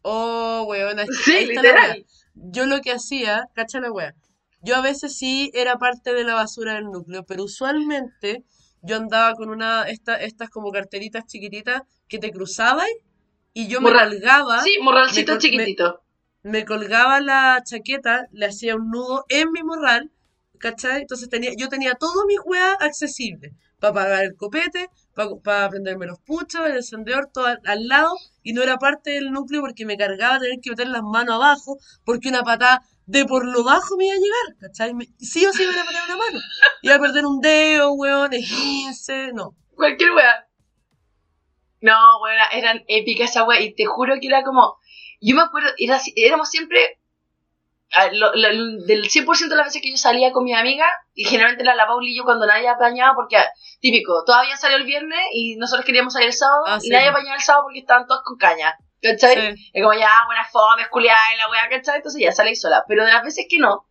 Oh, 0.03 0.65
weón, 0.69 0.99
Sí, 1.25 1.47
literal. 1.47 2.05
Yo 2.35 2.67
lo 2.67 2.81
que 2.81 2.93
hacía, 2.93 3.45
cacha 3.55 3.81
la 3.81 3.91
wea. 3.91 4.15
Yo 4.61 4.77
a 4.77 4.81
veces 4.81 5.17
sí 5.17 5.51
era 5.55 5.77
parte 5.77 6.15
de 6.15 6.25
la 6.25 6.35
basura 6.35 6.75
del 6.75 6.85
núcleo, 6.85 7.25
pero 7.27 7.45
usualmente 7.45 8.45
yo 8.83 8.97
andaba 8.97 9.35
con 9.35 9.51
una, 9.51 9.83
esta, 9.89 10.17
estas 10.17 10.51
como 10.51 10.71
carteritas 10.71 11.27
chiquititas 11.27 11.83
que 12.09 12.19
te 12.19 12.31
cruzabas 12.31 12.87
y 13.53 13.67
yo 13.69 13.81
me 13.81 13.91
colgaba, 13.93 14.63
Sí, 14.63 14.77
morralcito 14.83 15.33
me 15.33 15.39
col- 15.39 15.51
me- 15.51 15.59
chiquitito. 15.65 16.03
me 16.43 16.65
colgaba 16.65 17.21
la 17.21 17.63
chaqueta, 17.65 18.27
le 18.33 18.47
hacía 18.47 18.77
un 18.77 18.91
nudo 18.91 19.25
en 19.29 19.51
mi 19.53 19.63
morral, 19.63 20.11
¿cachai? 20.59 21.03
Entonces 21.03 21.29
tenía, 21.29 21.53
yo 21.57 21.69
tenía 21.69 21.95
todo 21.95 22.25
mi 22.27 22.39
weá 22.39 22.73
accesible. 22.81 23.53
Para 23.81 23.91
apagar 23.93 24.25
el 24.25 24.35
copete, 24.35 24.89
para 25.45 25.69
prenderme 25.71 26.07
los 26.07 26.19
puchos, 26.21 26.67
el 26.67 26.77
encendedor, 26.77 27.29
todo 27.33 27.47
al, 27.47 27.61
al 27.65 27.87
lado, 27.87 28.13
y 28.43 28.53
no 28.53 28.63
era 28.63 28.77
parte 28.77 29.11
del 29.13 29.31
núcleo 29.31 29.61
porque 29.61 29.87
me 29.87 29.97
cargaba 29.97 30.41
tener 30.41 30.59
que 30.61 30.71
meter 30.71 30.89
las 30.89 31.03
manos 31.03 31.37
abajo, 31.37 31.79
porque 32.05 32.29
una 32.29 32.43
patada 32.43 32.81
de 33.09 33.25
por 33.25 33.45
lo 33.47 33.65
bajo 33.65 33.97
me 33.97 34.05
iba 34.05 34.15
a 34.15 34.19
llegar, 34.19 34.57
¿cachai? 34.61 34.93
Me- 34.95 35.07
sí 35.19 35.45
o 35.47 35.53
sí 35.53 35.65
me 35.67 35.73
iba 35.73 35.83
a 35.83 35.85
poner 35.87 36.03
una 36.05 36.17
mano. 36.17 36.39
Iba 36.83 36.95
a 36.95 36.99
perder 36.99 37.25
un 37.27 37.41
dedo, 37.41 37.93
weón, 37.95 38.33
esguince, 38.35 39.33
no. 39.33 39.57
Cualquier 39.75 40.11
wea. 40.13 40.47
No, 41.81 41.97
weón, 42.23 42.37
eran 42.53 42.85
épicas 42.89 43.31
esa 43.31 43.45
wea. 43.45 43.61
Y 43.61 43.75
te 43.75 43.87
juro 43.87 44.15
que 44.21 44.27
era 44.27 44.43
como. 44.43 44.77
Yo 45.21 45.35
me 45.35 45.43
acuerdo, 45.43 45.71
era, 45.79 45.99
éramos 46.17 46.49
siempre. 46.51 46.99
ah, 47.93 48.09
lo- 48.13 48.35
lo- 48.35 48.85
del 48.85 49.09
100% 49.09 49.49
de 49.49 49.57
las 49.57 49.69
veces 49.69 49.81
que 49.81 49.91
yo 49.91 49.97
salía 49.97 50.31
con 50.31 50.45
mi 50.45 50.53
amiga, 50.55 50.85
y 51.15 51.25
generalmente 51.25 51.63
era 51.65 51.75
la 51.75 51.87
Pauli 51.87 52.13
y 52.13 52.17
yo 52.19 52.25
cuando 52.25 52.45
nadie 52.47 52.69
apañaba, 52.69 53.15
porque 53.15 53.39
ah, 53.39 53.49
típico, 53.81 54.25
todavía 54.27 54.59
salió 54.59 54.77
el 54.77 54.85
viernes 54.85 55.19
y 55.33 55.57
nosotros 55.57 55.87
queríamos 55.87 56.13
salir 56.13 56.29
el 56.29 56.35
sábado, 56.35 56.65
Ah, 56.67 56.77
y 56.79 56.83
sí. 56.83 56.91
nadie 56.91 57.09
apañaba 57.09 57.37
el 57.37 57.41
sábado 57.43 57.65
porque 57.65 57.79
estaban 57.79 58.07
todos 58.07 58.21
con 58.25 58.37
caña. 58.37 58.77
¿Cachai? 59.03 59.57
Sí. 59.57 59.71
Es 59.73 59.83
como 59.83 59.99
ya, 59.99 60.11
buena 60.27 60.45
fome, 60.51 60.89
culiada 60.91 61.19
y 61.35 61.39
la 61.39 61.51
wea, 61.51 61.69
¿cachai? 61.71 61.97
Entonces 61.97 62.21
ya 62.23 62.33
salí 62.33 62.57
sola. 62.57 62.85
Pero 62.89 63.05
de 63.05 63.13
las 63.13 63.23
veces 63.23 63.47
que 63.49 63.59
no, 63.59 63.87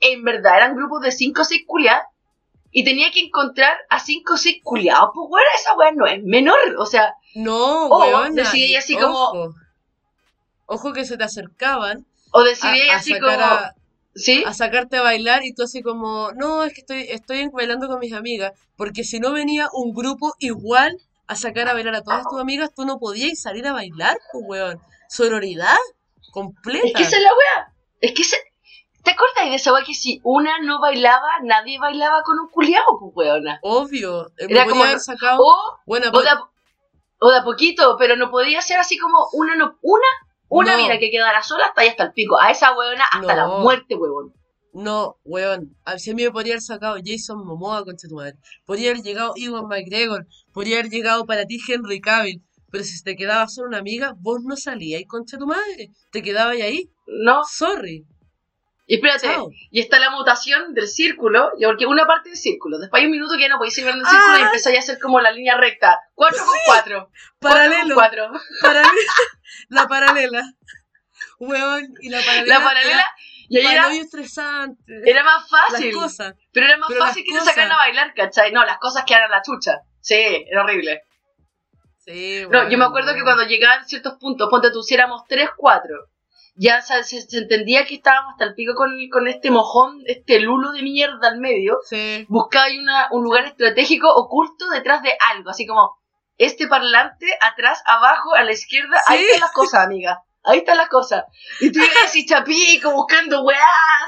en 0.00 0.22
verdad 0.24 0.56
eran 0.56 0.76
grupos 0.76 1.02
de 1.02 1.12
5 1.12 1.40
o 1.42 1.44
6 1.44 1.62
culiadas 1.66 2.04
y 2.70 2.84
tenía 2.84 3.10
que 3.10 3.20
encontrar 3.20 3.76
a 3.90 3.98
5 4.00 4.34
o 4.34 4.36
6 4.36 4.60
culiados. 4.62 5.10
Pues 5.14 5.28
bueno, 5.28 5.46
esa 5.54 5.74
wea 5.76 5.92
no 5.92 6.06
es 6.06 6.22
menor. 6.22 6.58
O 6.78 6.86
sea, 6.86 7.14
No, 7.34 7.86
O 7.88 8.30
decidí 8.30 8.76
así 8.76 8.94
como- 8.96 9.54
ojo, 10.66 10.92
que 10.92 11.04
se 11.04 11.16
te 11.16 11.24
acercaban 11.24 12.06
o 12.30 12.42
decidí 12.42 12.88
a 12.88 12.96
así 12.96 13.18
como. 13.18 13.32
a, 13.32 13.74
¿Sí? 14.14 14.44
a 14.46 14.52
sacarte 14.52 14.98
a 14.98 15.02
bailar 15.02 15.42
y 15.44 15.54
tú 15.54 15.62
así 15.62 15.82
como, 15.82 16.32
no, 16.32 16.64
es 16.64 16.74
que 16.74 16.80
estoy, 16.80 17.02
estoy 17.08 17.48
bailando 17.48 17.88
con 17.88 17.98
mis 17.98 18.12
amigas, 18.12 18.52
porque 18.76 19.04
si 19.04 19.18
no 19.20 19.32
venía 19.32 19.68
un 19.72 19.94
grupo 19.94 20.34
igual 20.38 20.98
a 21.32 21.36
sacar 21.36 21.68
a 21.68 21.74
bailar 21.74 21.94
a 21.96 22.02
todas 22.02 22.24
tus 22.28 22.40
amigas, 22.40 22.70
tú 22.74 22.84
no 22.84 22.98
podías 22.98 23.40
salir 23.40 23.66
a 23.66 23.72
bailar, 23.72 24.16
pues 24.32 24.44
weón. 24.46 24.80
Sororidad 25.08 25.76
completa. 26.32 26.86
Es 26.86 26.92
que 26.94 27.02
esa 27.02 27.16
es 27.16 27.22
la 27.22 27.28
wea. 27.30 27.72
Es 28.00 28.12
que 28.14 28.24
se... 28.24 28.36
¿Te 29.04 29.10
acuerdas 29.10 29.44
de 29.50 29.54
esa 29.56 29.72
wea 29.72 29.82
que 29.84 29.94
si 29.94 30.20
una 30.22 30.58
no 30.60 30.80
bailaba, 30.80 31.28
nadie 31.42 31.78
bailaba 31.78 32.22
con 32.22 32.38
un 32.38 32.48
culiado, 32.48 32.86
pues 33.00 33.12
weona? 33.16 33.58
Obvio, 33.62 34.28
eh, 34.38 34.46
Era 34.48 34.64
como- 34.66 34.84
haber 34.84 35.00
sacado, 35.00 35.38
O, 35.42 35.80
de 35.98 36.06
a, 36.06 36.40
o 37.18 37.30
de 37.30 37.38
a 37.38 37.44
poquito, 37.44 37.96
pero 37.98 38.16
no 38.16 38.30
podía 38.30 38.62
ser 38.62 38.78
así 38.78 38.96
como 38.98 39.26
una 39.32 39.56
no. 39.56 39.76
Una, 39.82 40.06
una 40.48 40.72
No. 40.76 40.78
vida 40.84 40.98
que 40.98 41.10
quedara 41.10 41.42
sola 41.42 41.66
hasta 41.66 41.80
ahí 41.82 41.88
hasta 41.88 42.04
el 42.04 42.12
pico. 42.12 42.38
A 42.40 42.50
esa 42.50 42.76
weona 42.76 43.04
hasta 43.10 43.34
la 43.34 43.46
muerte, 43.48 43.96
weón. 43.96 44.32
No, 44.72 45.16
weón, 45.24 45.76
a 45.84 45.98
si 45.98 46.10
a 46.10 46.14
mí 46.14 46.24
me 46.24 46.30
podría 46.30 46.54
haber 46.54 46.62
sacado 46.62 46.96
Jason 47.04 47.44
Momoa, 47.46 47.84
concha 47.84 48.08
tu 48.08 48.14
madre, 48.16 48.34
podría 48.64 48.90
haber 48.92 49.02
llegado 49.02 49.32
Iwan 49.36 49.66
McGregor, 49.68 50.26
podría 50.52 50.78
haber 50.80 50.90
llegado 50.90 51.26
para 51.26 51.44
ti 51.46 51.58
Henry 51.68 52.00
Cavill, 52.00 52.42
pero 52.70 52.82
si 52.84 53.02
te 53.02 53.14
quedaba 53.16 53.48
solo 53.48 53.68
una 53.68 53.78
amiga, 53.78 54.14
vos 54.18 54.40
no 54.44 54.56
salías, 54.56 55.02
concha 55.06 55.36
tu 55.38 55.46
madre, 55.46 55.90
te 56.10 56.22
quedabas 56.22 56.56
ahí, 56.56 56.90
No. 57.06 57.42
sorry, 57.44 58.06
Y 58.86 58.94
espérate, 58.96 59.26
chao. 59.26 59.50
y 59.70 59.80
está 59.80 59.98
la 60.00 60.10
mutación 60.10 60.72
del 60.74 60.88
círculo, 60.88 61.50
y 61.58 61.64
porque 61.66 61.84
una 61.86 62.06
parte 62.06 62.30
del 62.30 62.38
círculo, 62.38 62.78
después 62.78 63.00
hay 63.00 63.06
un 63.06 63.12
minuto 63.12 63.34
que 63.36 63.42
ya 63.42 63.48
no 63.48 63.58
podéis 63.58 63.74
seguir 63.74 63.92
viendo 63.92 64.04
el 64.08 64.10
círculo 64.10 64.38
y 64.38 64.42
Ah. 64.42 64.46
empezáis 64.46 64.76
a 64.76 64.80
hacer 64.80 64.98
como 64.98 65.20
la 65.20 65.30
línea 65.32 65.56
recta. 65.58 65.98
4 66.14 66.38
con 66.44 66.56
4. 66.66 67.10
Paralelo. 67.38 67.94
4. 67.94 68.32
Paralela, 68.62 68.90
la 69.68 69.86
paralela. 69.86 70.42
Weón, 71.38 71.94
y 72.00 72.08
la 72.08 72.20
paralela. 72.20 72.58
La 72.58 72.64
paralela, 72.64 73.04
y 73.60 73.66
ahí 73.66 73.74
Era, 73.74 73.86
hoyo 73.88 74.00
estresante. 74.02 74.82
era 75.04 75.22
más 75.24 75.42
las 75.50 75.70
fácil. 75.72 75.92
cosas. 75.94 76.34
Pero 76.52 76.66
era 76.66 76.76
más 76.78 76.88
Pero 76.88 77.00
fácil 77.04 77.24
las 77.28 77.32
que 77.34 77.38
te 77.38 77.44
sacaran 77.50 77.72
a 77.72 77.76
bailar, 77.76 78.14
¿cachai? 78.14 78.50
No, 78.52 78.64
las 78.64 78.78
cosas 78.78 79.04
que 79.04 79.14
eran 79.14 79.30
la 79.30 79.42
chucha. 79.42 79.80
Sí, 80.00 80.14
era 80.50 80.62
horrible. 80.62 81.02
Sí, 81.98 82.44
No, 82.50 82.68
yo 82.68 82.78
me 82.78 82.84
acuerdo 82.84 83.14
que 83.14 83.22
cuando 83.22 83.44
llegaban 83.44 83.84
ciertos 83.86 84.14
puntos, 84.18 84.48
ponte 84.50 84.70
tú, 84.72 84.82
si 84.82 84.94
éramos 84.94 85.22
3, 85.28 85.50
4, 85.56 85.94
ya 86.56 86.80
se, 86.82 87.04
se- 87.04 87.22
se 87.22 87.38
entendía 87.38 87.84
que 87.86 87.94
estábamos 87.96 88.32
hasta 88.32 88.44
el 88.44 88.54
pico 88.54 88.74
con, 88.74 88.90
con 89.10 89.28
este 89.28 89.50
mojón, 89.50 90.02
este 90.06 90.40
lulo 90.40 90.72
de 90.72 90.82
mierda 90.82 91.28
al 91.28 91.38
medio. 91.38 91.78
Sí. 91.84 92.26
Buscaba 92.28 92.64
ahí 92.64 92.78
una, 92.78 93.08
un 93.12 93.22
lugar 93.22 93.44
estratégico 93.44 94.12
oculto 94.12 94.68
detrás 94.70 95.02
de 95.02 95.12
algo, 95.32 95.50
así 95.50 95.66
como 95.66 95.96
este 96.38 96.66
parlante, 96.66 97.26
atrás, 97.40 97.82
abajo, 97.86 98.34
a 98.34 98.42
la 98.42 98.52
izquierda, 98.52 98.98
ahí 99.06 99.20
están 99.22 99.40
las 99.40 99.52
cosas, 99.52 99.84
amiga. 99.84 100.22
Ahí 100.44 100.58
están 100.58 100.76
las 100.76 100.88
cosas. 100.88 101.24
Y 101.60 101.70
tú 101.70 101.78
ibas 101.78 102.04
así 102.06 102.26
chapico, 102.26 102.92
buscando 102.92 103.44
weá, 103.44 103.58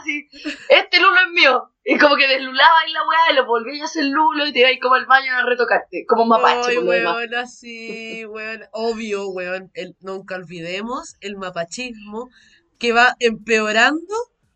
así. 0.00 0.28
Este 0.68 0.98
lulo 0.98 1.16
es 1.26 1.32
mío. 1.32 1.70
Y 1.84 1.98
como 1.98 2.16
que 2.16 2.26
deslulaba 2.26 2.78
ahí 2.84 2.92
la 2.92 3.00
weá, 3.06 3.32
y 3.32 3.34
lo 3.36 3.46
volvías 3.46 3.82
a 3.82 3.84
hacer 3.84 4.04
lulo 4.06 4.46
y 4.46 4.52
te 4.52 4.60
ibas 4.60 4.70
ahí 4.70 4.80
como 4.80 4.94
al 4.94 5.06
baño 5.06 5.32
a 5.32 5.44
retocarte. 5.44 6.04
Como 6.08 6.22
un 6.22 6.30
mapache, 6.30 6.70
Ay, 6.70 6.76
por 6.76 6.84
lo 6.84 6.90
demás. 6.90 7.16
weón, 7.16 7.34
así, 7.34 8.24
weón. 8.24 8.62
Obvio, 8.72 9.28
weón. 9.28 9.70
El, 9.74 9.94
nunca 10.00 10.36
olvidemos 10.36 11.14
el 11.20 11.36
mapachismo 11.36 12.30
que 12.78 12.92
va 12.92 13.14
empeorando 13.20 14.14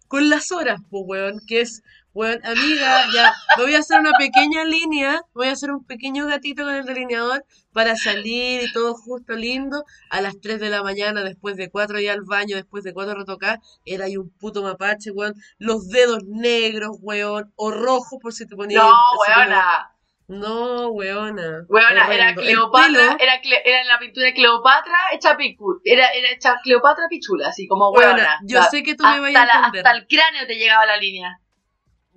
con 0.09 0.29
las 0.31 0.51
horas, 0.51 0.81
pues, 0.91 1.05
weón. 1.07 1.41
Que 1.47 1.61
es, 1.61 1.83
weón, 2.19 2.41
amiga, 2.45 3.05
ya, 3.15 3.33
me 3.57 3.63
voy 3.63 3.75
a 3.75 3.79
hacer 3.79 4.01
una 4.01 4.13
pequeña 4.19 4.65
línea, 4.65 5.21
voy 5.35 5.49
a 5.49 5.53
hacer 5.53 5.71
un 5.71 5.85
pequeño 5.85 6.27
gatito 6.27 6.65
con 6.65 6.75
el 6.75 6.85
delineador 6.85 7.45
para 7.73 7.95
salir 7.97 8.63
y 8.65 8.73
todo 8.73 8.95
justo 8.95 9.35
lindo. 9.35 9.85
A 10.11 10.21
las 10.21 10.41
3 10.41 10.59
de 10.59 10.69
la 10.69 10.83
mañana, 10.83 11.23
después 11.23 11.57
de 11.57 11.71
4 11.71 12.01
ir 12.01 12.11
al 12.11 12.23
baño, 12.23 12.57
después 12.57 12.83
de 12.83 12.93
4 12.93 13.15
retocar, 13.15 13.61
era 13.85 14.07
ahí 14.07 14.17
un 14.17 14.31
puto 14.41 14.63
mapache, 14.63 15.11
weón. 15.13 15.35
Los 15.59 15.89
dedos 15.89 16.25
negros, 16.27 16.97
weón, 17.01 17.53
o 17.57 17.71
rojos 17.71 18.19
por 18.21 18.33
si 18.33 18.47
te 18.47 18.57
ponías. 18.57 18.83
No, 18.83 18.93
weona. 19.29 19.91
no, 20.27 20.89
weona. 20.89 21.65
Weona, 21.69 22.05
era 22.13 22.25
Horrendo. 22.33 22.43
Cleopatra, 22.43 23.17
era, 23.21 23.41
Cle- 23.41 23.63
era 23.65 23.85
la 23.85 23.99
pintura 23.99 24.27
de 24.27 24.35
Cleopatra 24.35 24.99
hecha 25.13 25.37
picu, 25.37 25.81
era, 25.85 26.09
era 26.09 26.31
hecha 26.33 26.57
Cleopatra 26.63 27.05
pichula, 27.09 27.49
así 27.49 27.67
como 27.67 27.91
weona, 27.91 28.15
weona. 28.15 28.39
yo 28.45 28.59
La- 28.59 28.65
sé 28.69 28.83
que 28.83 28.95
tú 28.95 29.05
me 29.05 29.21
vayas 29.21 29.43
a 29.43 29.47
la- 29.47 29.53
entender. 29.67 29.87
hasta 29.87 29.97
el 29.99 30.07
cráneo 30.07 30.47
te 30.47 30.57
llegaba 30.57 30.85
la 30.85 30.97
línea. 30.99 31.41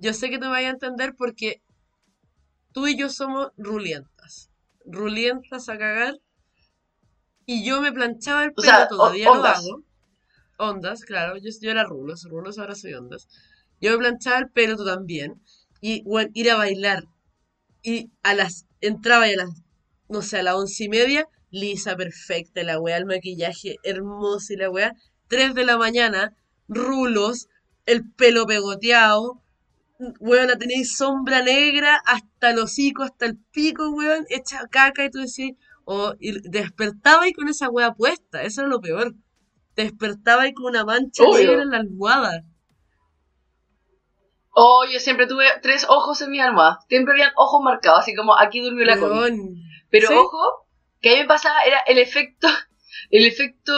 Yo 0.02 0.12
sé 0.12 0.28
que 0.30 0.38
tú 0.38 0.46
me 0.46 0.50
vayas 0.52 0.70
a 0.70 0.74
entender 0.74 1.14
porque 1.16 1.62
tú 2.72 2.86
y 2.88 2.96
yo 2.96 3.08
somos 3.08 3.52
rulientas. 3.56 4.50
Rulientas 4.84 5.68
a 5.68 5.78
cagar. 5.78 6.18
Y 7.46 7.64
yo 7.64 7.80
me 7.80 7.92
planchaba 7.92 8.42
el 8.44 8.52
O 8.56 8.60
pelo, 8.60 8.62
sea, 8.62 8.88
o- 8.88 8.88
todavía 8.88 9.30
lo 9.30 9.34
ondas. 9.36 9.58
hago. 9.58 9.82
ondas, 10.58 11.04
claro, 11.04 11.36
yo, 11.38 11.50
yo 11.60 11.70
era 11.70 11.84
rulos, 11.84 12.24
rulos 12.24 12.58
ahora 12.58 12.74
soy 12.76 12.94
ondas. 12.94 13.28
Yo 13.80 13.92
me 13.92 13.98
planchaba 13.98 14.38
el 14.40 14.50
pelo, 14.50 14.76
tú 14.76 14.84
también. 14.86 15.42
Y, 15.80 16.02
bueno, 16.04 16.30
ir 16.34 16.50
a 16.50 16.56
bailar. 16.56 17.04
Y 17.82 18.10
a 18.22 18.34
las, 18.34 18.66
entraba 18.80 19.28
y 19.28 19.34
a 19.34 19.38
las, 19.38 19.50
no 20.08 20.22
sé, 20.22 20.38
a 20.40 20.44
las 20.44 20.54
once 20.56 20.84
y 20.84 20.88
media, 20.90 21.28
lisa, 21.50 21.96
perfecta, 21.96 22.62
la 22.64 22.80
weá, 22.80 22.96
el 22.98 23.06
maquillaje 23.06 23.76
hermoso 23.84 24.52
y 24.54 24.56
la 24.56 24.70
weá. 24.70 24.94
Tres 25.28 25.54
de 25.54 25.64
la 25.66 25.78
mañana, 25.78 26.36
rulos, 26.68 27.48
el 27.86 28.10
pelo 28.12 28.46
pegoteado, 28.46 29.41
weón, 30.20 30.48
la 30.48 30.56
tenéis 30.56 30.96
sombra 30.96 31.42
negra 31.42 32.00
hasta 32.04 32.50
el 32.50 32.58
hocico, 32.58 33.02
hasta 33.02 33.26
el 33.26 33.38
pico, 33.52 33.90
weón, 33.90 34.24
hecha 34.28 34.66
caca 34.70 35.04
y 35.04 35.10
tú 35.10 35.18
decís, 35.18 35.54
o 35.84 36.14
y 36.18 36.48
despertaba 36.48 37.28
y 37.28 37.32
con 37.32 37.48
esa 37.48 37.68
weá 37.68 37.92
puesta, 37.94 38.42
eso 38.42 38.62
era 38.62 38.70
lo 38.70 38.80
peor. 38.80 39.14
Despertaba 39.74 40.46
y 40.46 40.52
con 40.54 40.66
una 40.66 40.84
mancha 40.84 41.24
Obvio. 41.24 41.48
negra 41.48 41.62
en 41.62 41.70
la 41.70 41.78
almohada. 41.78 42.42
Oh, 44.54 44.84
yo 44.90 45.00
siempre 45.00 45.26
tuve 45.26 45.46
tres 45.62 45.86
ojos 45.88 46.20
en 46.20 46.30
mi 46.30 46.40
almohada. 46.40 46.80
Siempre 46.88 47.14
habían 47.14 47.32
ojos 47.36 47.62
marcados, 47.64 48.00
así 48.00 48.14
como 48.14 48.38
aquí 48.38 48.60
durmió 48.60 48.84
la. 48.84 48.96
Weón. 48.96 49.54
Pero 49.90 50.08
¿Sí? 50.08 50.14
ojo, 50.14 50.66
que 51.00 51.10
a 51.10 51.12
mí 51.14 51.20
me 51.20 51.26
pasaba 51.26 51.62
era 51.64 51.78
el 51.86 51.98
efecto, 51.98 52.48
el 53.12 53.26
efecto 53.26 53.72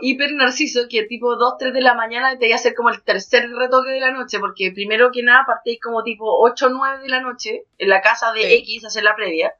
hiper 0.00 0.32
narciso, 0.32 0.80
que 0.90 1.04
tipo 1.04 1.36
2, 1.36 1.54
3 1.56 1.72
de 1.72 1.80
la 1.80 1.94
mañana 1.94 2.36
te 2.36 2.46
iba 2.46 2.56
a 2.56 2.58
hacer 2.58 2.74
como 2.74 2.90
el 2.90 3.00
tercer 3.02 3.48
retoque 3.48 3.90
de 3.90 4.00
la 4.00 4.10
noche, 4.10 4.40
porque 4.40 4.72
primero 4.72 5.10
que 5.12 5.22
nada 5.22 5.44
partéis 5.46 5.80
como 5.80 6.02
tipo 6.02 6.24
8 6.42 6.66
o 6.66 6.70
9 6.70 6.98
de 7.02 7.08
la 7.08 7.20
noche 7.20 7.62
en 7.78 7.88
la 7.88 8.00
casa 8.00 8.32
de 8.32 8.42
Sí. 8.42 8.54
X 8.54 8.84
a 8.84 8.88
hacer 8.88 9.04
la 9.04 9.14
previa. 9.14 9.54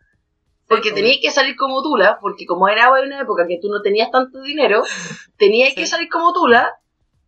Porque 0.67 0.89
Sí, 0.89 0.95
tenías 0.97 1.19
que 1.23 1.31
salir 1.31 1.55
como 1.55 1.83
tula, 1.83 2.19
porque 2.21 2.47
como 2.47 2.67
era 2.67 2.91
una 2.91 3.21
época 3.21 3.47
que 3.47 3.59
tú 3.63 3.69
no 3.69 3.81
tenías 3.81 4.11
tanto 4.11 4.43
dinero, 4.43 4.83
tenías 5.39 5.73
que 5.75 5.87
Sí. 5.87 5.93
salir 5.93 6.09
como 6.09 6.33
tula, 6.33 6.73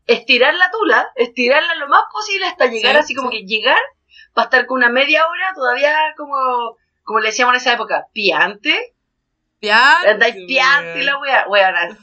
estirar 0.07 0.55
la 0.55 0.71
tula, 0.73 1.09
estirarla 1.15 1.77
lo 1.77 1.89
más 1.89 2.03
posible 2.13 2.47
hasta 2.47 2.67
llegar 2.67 2.95
Sí, 2.95 2.99
así 2.99 3.15
como 3.15 3.31
que 3.31 3.45
llegar, 3.45 3.79
para 4.33 4.47
estar 4.47 4.67
con 4.67 4.79
una 4.79 4.89
media 4.89 5.29
hora 5.29 5.53
todavía 5.55 5.95
como, 6.17 6.77
como 7.05 7.21
le 7.21 7.29
decíamos 7.29 7.55
en 7.55 7.61
esa 7.61 7.75
época, 7.75 8.09
piante, 8.13 8.94
Piante, 9.65 10.09
Andáis 10.11 10.35
piante 10.47 10.93
weón. 10.95 11.07
la 11.07 11.19
wea, 11.19 11.45
weona. 11.49 11.99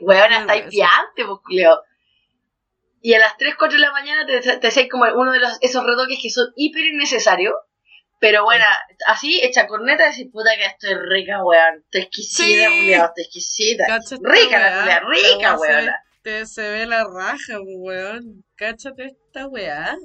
Weona, 0.00 0.38
estáis 0.40 0.64
piante, 0.70 1.24
pues, 1.26 1.40
Leo. 1.48 1.82
Y 3.02 3.14
a 3.14 3.18
las 3.18 3.36
3, 3.36 3.54
4 3.58 3.76
de 3.78 3.80
la 3.84 3.92
mañana 3.92 4.26
te, 4.26 4.40
te 4.58 4.66
hacéis 4.66 4.88
como 4.90 5.04
uno 5.14 5.32
de 5.32 5.38
los, 5.40 5.56
esos 5.60 5.84
retoques 5.84 6.18
que 6.22 6.30
son 6.30 6.46
hiper 6.56 6.84
innecesarios. 6.84 7.54
Pero 8.20 8.42
bueno, 8.42 8.64
así, 9.06 9.40
hecha 9.44 9.68
corneta, 9.68 10.10
decís, 10.10 10.26
puta 10.32 10.50
que 10.56 10.64
estoy 10.66 10.94
rica, 11.08 11.42
weón. 11.44 11.76
Estoy 11.84 12.00
exquisita, 12.02 12.68
Sí. 12.68 12.76
Julián, 12.80 13.04
estoy 13.06 13.24
exquisita. 13.24 13.84
Rica 14.22 14.84
la 14.84 15.00
rica, 15.00 15.54
se 15.54 15.60
weona. 15.60 16.04
te- 16.22 16.46
se 16.46 16.68
ve 16.70 16.86
la 16.86 17.04
raja, 17.04 17.58
weón. 17.60 18.44
Cáchate 18.56 19.06
esta 19.06 19.46
weá. 19.46 19.96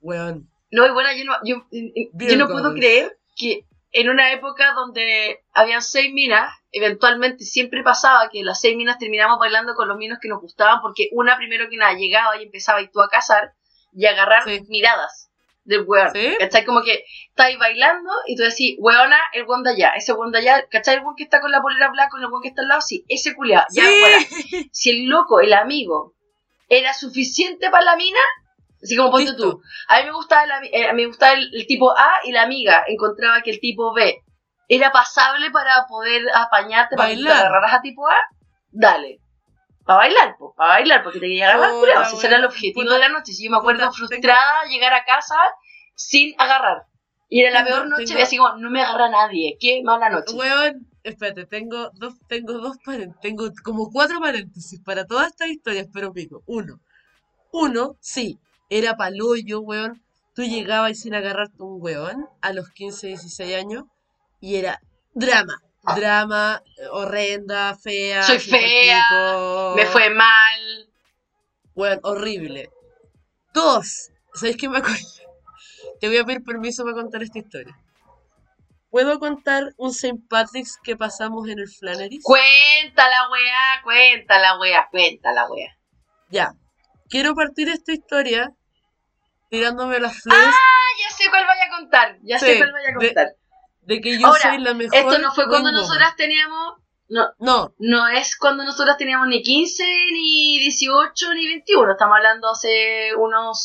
Weón. 0.00 0.48
No, 0.70 0.86
y 0.86 0.90
bueno, 0.90 1.08
yo 1.16 1.24
no, 1.24 1.36
yo, 1.44 1.66
yo 2.12 2.36
no 2.36 2.48
puedo 2.48 2.74
creer 2.74 3.18
que 3.36 3.64
en 3.92 4.10
una 4.10 4.32
época 4.32 4.72
donde 4.74 5.40
habían 5.52 5.82
seis 5.82 6.12
minas, 6.12 6.52
eventualmente 6.72 7.44
siempre 7.44 7.82
pasaba 7.82 8.28
que 8.28 8.42
las 8.42 8.60
seis 8.60 8.76
minas 8.76 8.98
terminamos 8.98 9.38
bailando 9.38 9.74
con 9.74 9.88
los 9.88 9.96
minos 9.96 10.18
que 10.20 10.28
nos 10.28 10.40
gustaban, 10.40 10.80
porque 10.82 11.08
una 11.12 11.36
primero 11.36 11.68
que 11.70 11.76
nada 11.76 11.94
llegaba 11.94 12.36
y 12.38 12.44
empezaba 12.44 12.82
y 12.82 12.88
tú 12.88 13.00
a 13.00 13.08
casar 13.08 13.52
y 13.92 14.06
a 14.06 14.10
agarrar 14.10 14.44
Sí. 14.44 14.60
miradas 14.68 15.30
del 15.64 15.82
weón. 15.86 16.10
Sí. 16.12 16.36
¿Cachai? 16.38 16.64
Como 16.64 16.82
que 16.82 17.04
estáis 17.30 17.58
bailando 17.58 18.10
y 18.26 18.36
tú 18.36 18.42
decís, 18.42 18.76
weona, 18.78 19.18
el 19.34 19.44
weón 19.44 19.62
de 19.62 19.70
allá, 19.72 19.92
ese 19.96 20.12
weón 20.12 20.32
de 20.32 20.38
allá, 20.38 20.66
¿cachai? 20.70 20.96
El 20.96 21.02
weón 21.02 21.14
que 21.16 21.24
está 21.24 21.40
con 21.40 21.50
la 21.50 21.60
polera 21.60 21.90
blanca, 21.90 22.10
con 22.10 22.20
el 22.20 22.26
weón 22.28 22.42
que 22.42 22.48
está 22.48 22.62
al 22.62 22.68
lado, 22.68 22.80
sí, 22.80 23.04
ese 23.08 23.34
culiado, 23.34 23.66
ya, 23.72 23.82
Sí. 23.84 23.90
Si 24.72 24.90
el 24.90 25.06
loco, 25.06 25.40
el 25.40 25.52
amigo, 25.52 26.14
era 26.70 26.92
suficiente 26.94 27.70
para 27.70 27.84
la 27.84 27.96
mina, 27.96 28.20
así 28.82 28.96
como 28.96 29.10
ponte 29.10 29.30
Listo. 29.32 29.52
tú. 29.52 29.62
A 29.88 29.98
mí 29.98 30.04
me 30.04 30.12
gustaba, 30.12 30.42
ami- 30.60 30.70
eh, 30.72 30.92
me 30.92 31.06
gustaba 31.06 31.32
el, 31.34 31.48
el 31.54 31.66
tipo 31.66 31.90
A 31.96 32.10
y 32.24 32.32
la 32.32 32.42
amiga 32.42 32.84
encontraba 32.86 33.42
que 33.42 33.50
el 33.50 33.60
tipo 33.60 33.92
B 33.94 34.22
era 34.68 34.90
pasable 34.92 35.50
para 35.50 35.86
poder 35.88 36.22
apañarte, 36.34 36.96
para 36.96 37.10
que 37.10 37.22
te 37.22 37.28
agarraras 37.30 37.74
a 37.74 37.80
tipo 37.80 38.06
A, 38.08 38.14
dale. 38.70 39.18
Para 39.84 40.00
bailar, 40.00 40.36
pues, 40.38 40.52
para 40.54 40.70
bailar, 40.74 41.02
porque 41.02 41.18
te 41.18 41.26
quería 41.26 41.48
agarrar, 41.50 41.70
culiao, 41.80 42.04
si 42.04 42.16
ese 42.16 42.26
era 42.26 42.36
el 42.36 42.44
objetivo 42.44 42.82
puta, 42.82 42.92
de 42.94 43.00
la 43.00 43.08
noche. 43.08 43.32
Si 43.32 43.44
yo 43.46 43.50
me 43.50 43.56
acuerdo 43.56 43.86
puta, 43.86 43.92
frustrada 43.96 44.64
llegar 44.68 44.92
a 44.92 45.04
casa 45.04 45.36
sin 45.94 46.34
agarrar. 46.38 46.82
Y 47.30 47.40
era 47.40 47.50
la 47.52 47.64
Tengo- 47.64 47.76
peor 47.78 47.88
noche, 47.88 48.04
tengo- 48.04 48.18
y 48.20 48.22
así 48.22 48.36
como, 48.36 48.54
no 48.56 48.68
me 48.70 48.82
agarra 48.82 49.08
nadie, 49.08 49.56
qué 49.58 49.80
mala 49.82 50.10
noche. 50.10 50.34
Weón, 50.34 50.86
espérate, 51.02 51.46
tengo 51.46 51.90
dos, 51.94 52.14
tengo 52.28 52.52
dos 52.54 52.76
tengo 53.22 53.48
como 53.64 53.90
cuatro 53.90 54.20
paréntesis 54.20 54.78
para 54.84 55.06
todas 55.06 55.28
estas 55.28 55.48
historias, 55.48 55.86
pero 55.92 56.12
pico. 56.12 56.42
Uno, 56.46 56.80
uno, 57.52 57.96
sí, 58.00 58.38
era 58.70 58.96
paloyo, 58.96 59.60
weón. 59.60 60.02
Tú 60.34 60.42
llegabas 60.44 61.00
sin 61.00 61.14
agarrarte 61.14 61.62
un 61.62 61.82
weón 61.82 62.28
a 62.40 62.52
los 62.52 62.70
15, 62.70 63.08
16 63.08 63.56
años 63.56 63.84
y 64.40 64.56
era 64.56 64.80
drama, 65.14 65.60
drama, 65.96 66.62
eh, 66.76 66.86
horrenda, 66.92 67.76
fea, 67.76 68.22
Soy 68.22 68.38
fea, 68.38 69.04
pico, 69.10 69.72
Me 69.76 69.86
fue 69.86 70.10
mal. 70.10 70.88
weón, 71.74 71.98
horrible. 72.04 72.70
Dos, 73.52 74.10
¿sabes 74.34 74.56
qué 74.56 74.68
me 74.68 74.78
acuerdo? 74.78 74.98
Te 76.00 76.06
voy 76.06 76.18
a 76.18 76.24
pedir 76.24 76.44
permiso 76.44 76.84
para 76.84 76.94
contar 76.94 77.22
esta 77.24 77.38
historia. 77.40 77.76
¿Puedo 78.90 79.18
contar 79.18 79.74
un 79.76 79.90
St. 79.90 80.18
Patrick's 80.30 80.78
que 80.82 80.96
pasamos 80.96 81.48
en 81.48 81.58
el 81.58 81.68
Flannery's? 81.68 82.22
Cuenta 82.22 83.08
la 83.08 83.28
weá, 83.30 83.82
cuenta 83.82 84.38
la 84.38 84.58
weá, 84.58 84.88
cuenta 84.90 85.32
la 85.32 85.50
weá. 85.50 85.76
Ya. 86.30 86.54
Quiero 87.10 87.34
partir 87.34 87.68
esta 87.68 87.92
historia 87.92 88.54
tirándome 89.48 89.98
las 90.00 90.20
flores 90.22 90.44
Ah, 90.46 90.88
ya 91.10 91.16
sé 91.16 91.30
cuál 91.30 91.44
vaya 91.46 91.64
a 91.66 91.78
contar, 91.78 92.18
ya 92.22 92.38
sé 92.38 92.52
Sí, 92.52 92.58
cuál 92.58 92.72
vaya 92.72 92.88
a 92.90 92.94
contar. 92.94 93.28
de 93.82 94.00
que 94.00 94.18
yo 94.18 94.26
ahora, 94.26 94.40
soy 94.40 94.58
la 94.58 94.74
mejor. 94.74 94.94
Esto 94.96 95.18
no 95.18 95.32
fue 95.32 95.48
cuando 95.48 95.72
nosotras 95.72 96.14
teníamos, 96.16 96.74
no, 97.08 97.28
No, 97.38 97.74
no 97.78 98.08
es 98.08 98.36
cuando 98.36 98.64
nosotras 98.64 98.96
teníamos 98.98 99.28
ni 99.28 99.42
15, 99.42 99.82
ni 100.12 100.58
18, 100.60 101.34
ni 101.34 101.46
21. 101.46 101.92
Estamos 101.92 102.16
hablando 102.16 102.50
hace 102.50 103.14
unos 103.16 103.58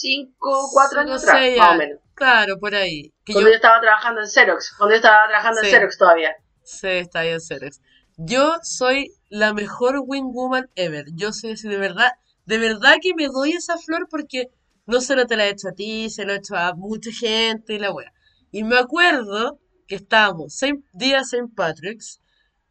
5, 0.00 0.68
4 0.72 1.00
años 1.00 1.22
atrás, 1.22 1.40
más 1.56 1.70
o 1.70 1.74
menos. 1.76 1.98
claro, 2.14 2.58
por 2.58 2.74
ahí. 2.74 3.12
Que 3.24 3.32
Cuando 3.32 3.48
yo 3.48 3.52
yo 3.52 3.56
estaba 3.56 3.80
trabajando 3.80 4.20
en 4.20 4.26
Xerox, 4.28 4.74
cuando 4.76 4.94
yo 4.94 4.96
estaba 4.96 5.26
trabajando 5.28 5.60
Sí. 5.60 5.66
en 5.68 5.72
Xerox 5.72 5.98
todavía. 5.98 6.36
sé, 6.64 6.98
está 6.98 7.22
bien 7.22 7.40
Cerex. 7.40 7.80
Yo 8.18 8.56
soy 8.62 9.10
la 9.30 9.52
mejor 9.54 10.00
wing 10.04 10.32
woman 10.32 10.68
ever. 10.76 11.06
Yo 11.14 11.32
soy 11.32 11.52
así, 11.52 11.66
de 11.68 11.78
verdad, 11.78 12.12
de 12.44 12.58
verdad 12.58 12.96
que 13.00 13.14
me 13.16 13.26
doy 13.28 13.52
esa 13.52 13.78
flor 13.78 14.06
porque 14.10 14.48
no 14.86 15.00
solo 15.00 15.26
te 15.26 15.36
la 15.36 15.46
he 15.46 15.50
hecho 15.50 15.68
a 15.68 15.72
ti, 15.72 16.10
se 16.10 16.24
lo 16.24 16.32
he 16.32 16.36
hecho 16.36 16.56
a 16.56 16.74
mucha 16.74 17.10
gente 17.12 17.74
y 17.74 17.78
la 17.78 17.92
wea. 17.92 18.12
Y 18.50 18.64
me 18.64 18.76
acuerdo 18.78 19.58
que 19.86 19.94
estábamos 19.96 20.54
Saint- 20.60 20.84
día 20.92 21.20
St. 21.20 21.48
Patrick's, 21.54 22.20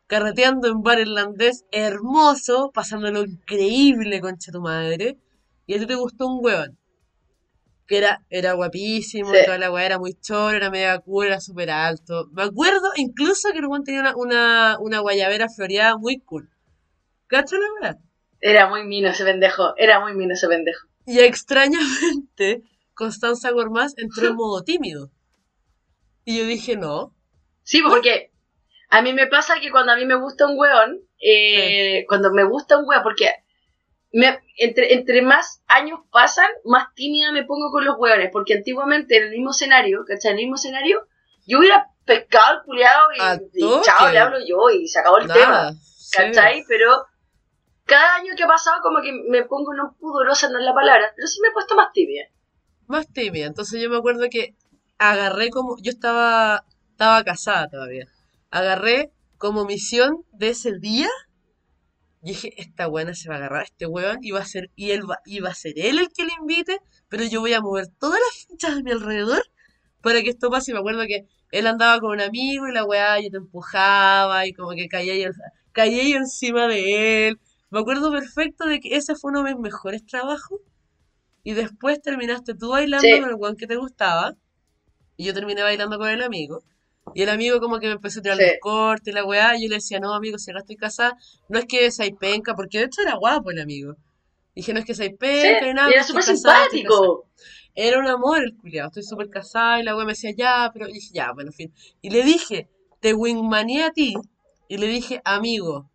carreteando 0.07 0.67
en 0.67 0.81
bar 0.83 0.99
irlandés 0.99 1.65
hermoso, 1.71 2.71
pasándolo 2.73 3.23
increíble, 3.23 4.19
concha 4.21 4.51
tu 4.51 4.61
madre, 4.61 5.17
y 5.65 5.75
a 5.75 5.79
ti 5.79 5.85
te 5.87 5.95
gustó 5.95 6.27
un 6.27 6.39
hueón. 6.43 6.77
Que 7.87 7.97
era, 7.97 8.25
era 8.29 8.53
guapísimo, 8.53 9.31
Sí. 9.33 9.39
toda 9.45 9.57
la 9.57 9.71
weá 9.71 9.85
era 9.85 9.99
muy 9.99 10.13
choro, 10.13 10.55
era 10.55 10.69
media 10.69 10.99
cool, 10.99 11.27
era 11.27 11.41
súper 11.41 11.69
alto. 11.71 12.27
Me 12.31 12.43
acuerdo 12.43 12.89
incluso 12.95 13.49
que 13.51 13.59
el 13.59 13.65
weón 13.67 13.83
tenía 13.83 14.01
una, 14.01 14.15
una, 14.15 14.77
una 14.79 14.99
guayabera 14.99 15.49
floreada 15.49 15.97
muy 15.97 16.19
cool. 16.21 16.49
¿Cacha 17.27 17.57
la 17.57 17.67
weá? 17.81 17.97
Era 18.39 18.69
muy 18.69 18.85
mino 18.85 19.09
ese 19.09 19.23
pendejo, 19.25 19.73
era 19.77 19.99
muy 19.99 20.13
mino 20.15 20.33
ese 20.33 20.47
pendejo. 20.47 20.87
Y 21.05 21.19
extrañamente, 21.19 22.63
Constanza 22.93 23.51
Gormaz 23.51 23.93
entró 23.97 24.27
en 24.27 24.35
modo 24.35 24.63
tímido. 24.63 25.11
Y 26.25 26.37
yo 26.39 26.45
dije, 26.45 26.75
no. 26.75 27.15
Sí, 27.63 27.81
porque 27.81 28.31
a 28.89 29.01
mí 29.01 29.13
me 29.13 29.27
pasa 29.27 29.59
que 29.59 29.71
cuando 29.71 29.91
a 29.93 29.95
mí 29.95 30.05
me 30.05 30.15
gusta 30.15 30.45
un 30.47 30.57
weón, 30.59 30.99
eh, 31.19 32.05
cuando 32.07 32.31
me 32.31 32.43
gusta 32.43 32.77
un 32.77 32.87
weón, 32.87 33.03
porque 33.03 33.29
me- 34.11 34.39
entre, 34.57 34.93
entre 34.93 35.21
más 35.21 35.63
años 35.67 35.99
pasan, 36.11 36.49
más 36.65 36.93
tímida 36.95 37.31
me 37.31 37.43
pongo 37.45 37.71
con 37.71 37.85
los 37.85 37.95
weones, 37.97 38.29
porque 38.31 38.55
antiguamente 38.55 39.17
en 39.17 39.23
el 39.23 39.31
mismo 39.31 39.51
escenario, 39.51 40.03
¿cachai? 40.05 40.31
En 40.31 40.37
el 40.37 40.43
mismo 40.45 40.55
escenario, 40.55 41.07
yo 41.47 41.59
hubiera 41.59 41.87
pescado 42.05 42.57
al 42.59 42.63
culiado 42.63 43.07
y, 43.15 43.19
chao, 43.83 44.09
le 44.11 44.19
hablo 44.19 44.37
yo 44.45 44.69
y 44.69 44.87
se 44.87 44.99
acabó 44.99 45.17
el 45.19 45.27
tema. 45.33 45.71
¿cachai? 46.33 46.63
Pero 46.67 47.05
cada 47.91 48.15
año 48.15 48.33
que 48.37 48.43
ha 48.43 48.47
pasado 48.47 48.77
como 48.81 49.01
que 49.01 49.11
me 49.11 49.43
pongo 49.43 49.73
no 49.73 49.97
pudorosa, 49.99 50.49
no 50.49 50.59
es 50.59 50.63
la 50.63 50.73
palabra, 50.73 51.11
pero 51.13 51.27
sí 51.27 51.41
me 51.41 51.49
he 51.49 51.51
puesto 51.51 51.75
más 51.75 51.91
tibia. 51.91 52.31
más 52.87 53.05
tímida. 53.11 53.47
Entonces 53.47 53.81
yo 53.81 53.89
me 53.89 53.97
acuerdo 53.97 54.27
que 54.31 54.55
agarré 54.97 55.49
como, 55.49 55.75
yo 55.81 55.91
estaba, 55.91 56.63
estaba 56.89 57.21
casada 57.25 57.67
todavía. 57.67 58.07
Agarré 58.49 59.11
como 59.37 59.65
misión 59.65 60.23
de 60.31 60.49
ese 60.49 60.79
día. 60.79 61.09
Dije, 62.21 62.53
esta 62.61 62.87
buena 62.87 63.13
se 63.13 63.27
va 63.27 63.35
a 63.35 63.37
agarrar 63.39 63.63
este 63.63 63.87
weón 63.87 64.19
y 64.21 64.31
va 64.31 64.39
a 64.39 64.45
ser, 64.45 64.71
y 64.75 64.91
él 64.91 65.09
va, 65.09 65.19
y 65.25 65.41
va 65.41 65.49
a 65.49 65.53
ser 65.53 65.73
él 65.75 65.99
el 65.99 66.09
que 66.13 66.23
le 66.23 66.31
invite, 66.39 66.79
pero 67.09 67.25
yo 67.25 67.41
voy 67.41 67.53
a 67.53 67.61
mover 67.61 67.87
todas 67.99 68.19
las 68.19 68.45
fichas 68.47 68.77
a 68.77 68.83
mi 68.83 68.91
alrededor 68.91 69.43
para 70.01 70.21
que 70.21 70.29
esto 70.29 70.49
pase. 70.49 70.71
Y 70.71 70.73
me 70.75 70.79
acuerdo 70.79 71.01
que 71.07 71.27
él 71.51 71.67
andaba 71.67 71.99
con 71.99 72.11
un 72.11 72.21
amigo 72.21 72.69
y 72.69 72.71
la 72.71 72.85
weá 72.85 73.19
yo 73.19 73.29
te 73.29 73.37
empujaba 73.37 74.47
y 74.47 74.53
como 74.53 74.71
que 74.71 74.87
caía 74.87 75.17
yo, 75.17 75.31
caía 75.73 76.03
yo 76.07 76.17
encima 76.17 76.67
de 76.67 77.27
él. 77.27 77.41
Me 77.71 77.79
acuerdo 77.79 78.11
perfecto 78.11 78.65
de 78.65 78.79
que 78.79 78.95
ese 78.95 79.15
fue 79.15 79.31
uno 79.31 79.43
de 79.43 79.53
mis 79.55 79.61
mejores 79.61 80.05
trabajos. 80.05 80.59
Y 81.43 81.53
después 81.53 82.01
terminaste 82.01 82.53
tú 82.53 82.69
bailando 82.69 83.07
Sí. 83.07 83.19
con 83.19 83.29
el 83.29 83.35
weón 83.35 83.55
que 83.55 83.65
te 83.65 83.75
gustaba. 83.77 84.35
Y 85.17 85.25
yo 85.25 85.33
terminé 85.33 85.63
bailando 85.63 85.97
con 85.97 86.09
el 86.09 86.21
amigo. 86.21 86.63
Y 87.15 87.23
el 87.23 87.29
amigo 87.29 87.59
como 87.59 87.79
que 87.79 87.87
me 87.87 87.93
empezó 87.93 88.19
a 88.19 88.23
tirar 88.23 88.37
Sí. 88.37 88.43
los 88.43 88.53
cortes 88.61 89.07
y 89.11 89.15
la 89.15 89.25
weá. 89.25 89.57
Y 89.57 89.63
yo 89.63 89.69
le 89.69 89.75
decía, 89.75 89.99
no, 89.99 90.13
amigo, 90.13 90.37
si 90.37 90.51
ahora 90.51 90.59
estoy 90.61 90.75
casada, 90.75 91.17
no 91.49 91.57
es 91.57 91.65
que 91.65 91.89
seáis 91.91 92.13
penca, 92.19 92.53
porque 92.55 92.77
de 92.79 92.83
hecho 92.85 93.01
era 93.01 93.15
guapo 93.15 93.49
el 93.51 93.59
amigo. 93.59 93.95
Dije, 94.53 94.73
no 94.73 94.79
es 94.79 94.85
que 94.85 94.93
seáis 94.93 95.11
Sí, 95.13 95.17
penca 95.17 95.65
ni 95.65 95.73
nada, 95.73 95.89
y 95.89 95.93
era 95.93 96.03
súper 96.03 96.25
casada, 96.25 96.63
estoy 96.65 96.83
casada". 96.83 96.99
simpático. 96.99 97.25
Era 97.73 97.99
un 97.99 98.07
amor 98.07 98.43
el 98.43 98.55
culiao, 98.57 98.87
estoy 98.87 99.03
súper 99.03 99.29
casada 99.29 99.79
y 99.79 99.83
la 99.83 99.95
weá 99.95 100.05
me 100.05 100.11
decía, 100.11 100.31
ya, 100.37 100.69
pero 100.73 100.89
y 100.89 100.93
dije, 100.93 101.09
ya, 101.13 101.31
bueno, 101.31 101.49
en 101.51 101.53
fin. 101.53 101.73
Y 102.01 102.09
le 102.09 102.21
dije, 102.23 102.67
te 102.99 103.13
wingmané 103.13 103.83
a 103.85 103.91
ti 103.91 104.13
y 104.67 104.77
le 104.77 104.87
dije, 104.87 105.21
amigo, 105.23 105.89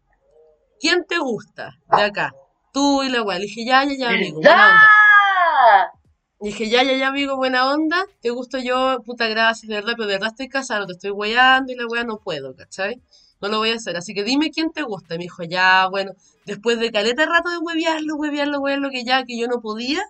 ¿quién 0.81 1.05
te 1.05 1.19
gusta 1.19 1.79
de 1.97 2.03
acá? 2.03 2.35
Tú 2.73 3.03
y 3.03 3.09
la 3.09 3.23
weá. 3.23 3.39
Le 3.39 3.47
dije, 3.47 3.65
ya, 3.65 3.85
ya, 3.85 3.95
ya, 3.97 4.09
amigo, 4.11 4.41
buena 4.41 4.69
onda. 4.69 5.93
Y 6.41 6.49
dije, 6.49 6.69
ya, 6.69 6.83
ya, 6.83 6.95
ya, 6.97 7.09
amigo, 7.09 7.37
buena 7.37 7.73
onda, 7.73 8.05
te 8.21 8.29
gusto 8.29 8.59
yo, 8.59 9.03
puta 9.05 9.27
gracias, 9.27 9.69
de 9.69 9.77
verdad, 9.77 9.95
pero 9.97 10.07
de 10.07 10.15
verdad 10.15 10.29
estoy 10.29 10.49
casada, 10.51 10.81
no 10.81 10.87
te 10.87 10.93
estoy 10.93 11.11
weyando 11.11 11.73
y 11.73 11.77
la 11.77 11.87
weá 11.87 12.05
no 12.05 12.19
puedo, 12.19 12.55
¿cachai? 12.55 13.01
No 13.41 13.49
lo 13.49 13.59
voy 13.59 13.71
a 13.71 13.77
hacer, 13.77 13.97
así 13.97 14.13
que 14.13 14.23
dime 14.23 14.51
quién 14.51 14.71
te 14.71 14.83
gusta. 14.83 15.15
Y 15.15 15.19
me 15.19 15.25
dijo, 15.25 15.45
ya, 15.45 15.89
bueno, 15.89 16.13
después 16.45 16.79
de 16.79 16.91
caleta 16.91 17.25
rato 17.25 17.49
de 17.49 17.59
huevearlo, 17.59 18.17
huevearlo, 18.17 18.61
huevearlo, 18.61 18.91
que 18.91 19.05
ya, 19.05 19.25
que 19.25 19.39
yo 19.39 19.47
no 19.47 19.61
podía, 19.61 20.03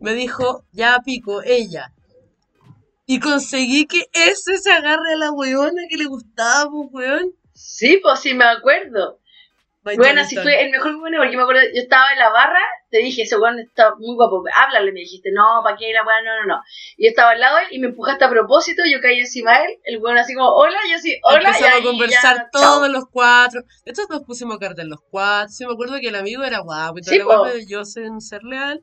me 0.00 0.12
dijo, 0.12 0.64
ya, 0.72 1.00
pico, 1.04 1.42
ella. 1.42 1.92
Y 3.06 3.20
conseguí 3.20 3.86
que 3.86 4.06
ese 4.12 4.58
se 4.58 4.70
agarre 4.70 5.14
a 5.14 5.16
la 5.16 5.32
weona 5.32 5.82
que 5.88 5.96
le 5.96 6.06
gustaba, 6.06 6.70
pues, 6.70 6.88
weón. 6.92 7.32
Sí, 7.54 8.00
pues 8.02 8.20
sí 8.20 8.34
me 8.34 8.44
acuerdo. 8.44 9.18
Bueno, 9.84 10.22
así 10.22 10.34
fue 10.36 10.62
el 10.62 10.70
mejor 10.70 10.98
bueno 10.98 11.18
porque 11.18 11.36
me 11.36 11.42
acuerdo, 11.42 11.60
yo 11.62 11.82
estaba 11.82 12.10
en 12.12 12.18
la 12.18 12.30
barra, 12.30 12.58
te 12.90 12.98
dije, 12.98 13.22
ese 13.22 13.36
weón 13.36 13.58
está 13.58 13.94
muy 13.96 14.14
guapo, 14.16 14.42
háblale, 14.54 14.92
me 14.92 15.00
dijiste, 15.00 15.30
no, 15.30 15.60
¿para 15.62 15.76
qué 15.76 15.92
la 15.92 16.02
weá? 16.04 16.22
No, 16.22 16.40
no, 16.40 16.54
no. 16.56 16.62
Y 16.96 17.04
yo 17.04 17.10
estaba 17.10 17.32
al 17.32 17.40
lado 17.40 17.56
de 17.58 17.62
él 17.64 17.68
y 17.72 17.78
me 17.80 17.88
empujaste 17.88 18.24
a 18.24 18.30
propósito, 18.30 18.82
yo 18.90 19.00
caí 19.02 19.20
encima 19.20 19.58
de 19.58 19.64
él, 19.66 19.78
el 19.84 19.98
weón 20.02 20.16
así 20.16 20.34
como, 20.34 20.48
hola, 20.54 20.78
yo 20.90 20.98
sí, 20.98 21.20
hola, 21.22 21.50
Empezamos 21.50 21.78
y 21.78 21.82
a 21.82 21.84
conversar 21.84 22.36
ya, 22.36 22.48
todos 22.50 22.80
chao. 22.80 22.88
los 22.88 23.04
cuatro. 23.10 23.60
De 23.84 23.90
hecho, 23.90 24.02
nos 24.08 24.22
pusimos 24.22 24.56
a 24.56 24.60
cartel 24.60 24.88
los 24.88 25.00
cuatro. 25.10 25.48
Sí, 25.50 25.66
me 25.66 25.74
acuerdo 25.74 26.00
que 26.00 26.08
el 26.08 26.16
amigo 26.16 26.42
era 26.44 26.60
guapo 26.60 26.98
y 26.98 27.02
todo 27.02 27.14
Sí, 27.14 27.20
guapo 27.20 27.42
po. 27.42 27.48
de 27.50 27.66
yo 27.66 27.84
sin 27.84 28.20
ser 28.22 28.42
leal. 28.42 28.80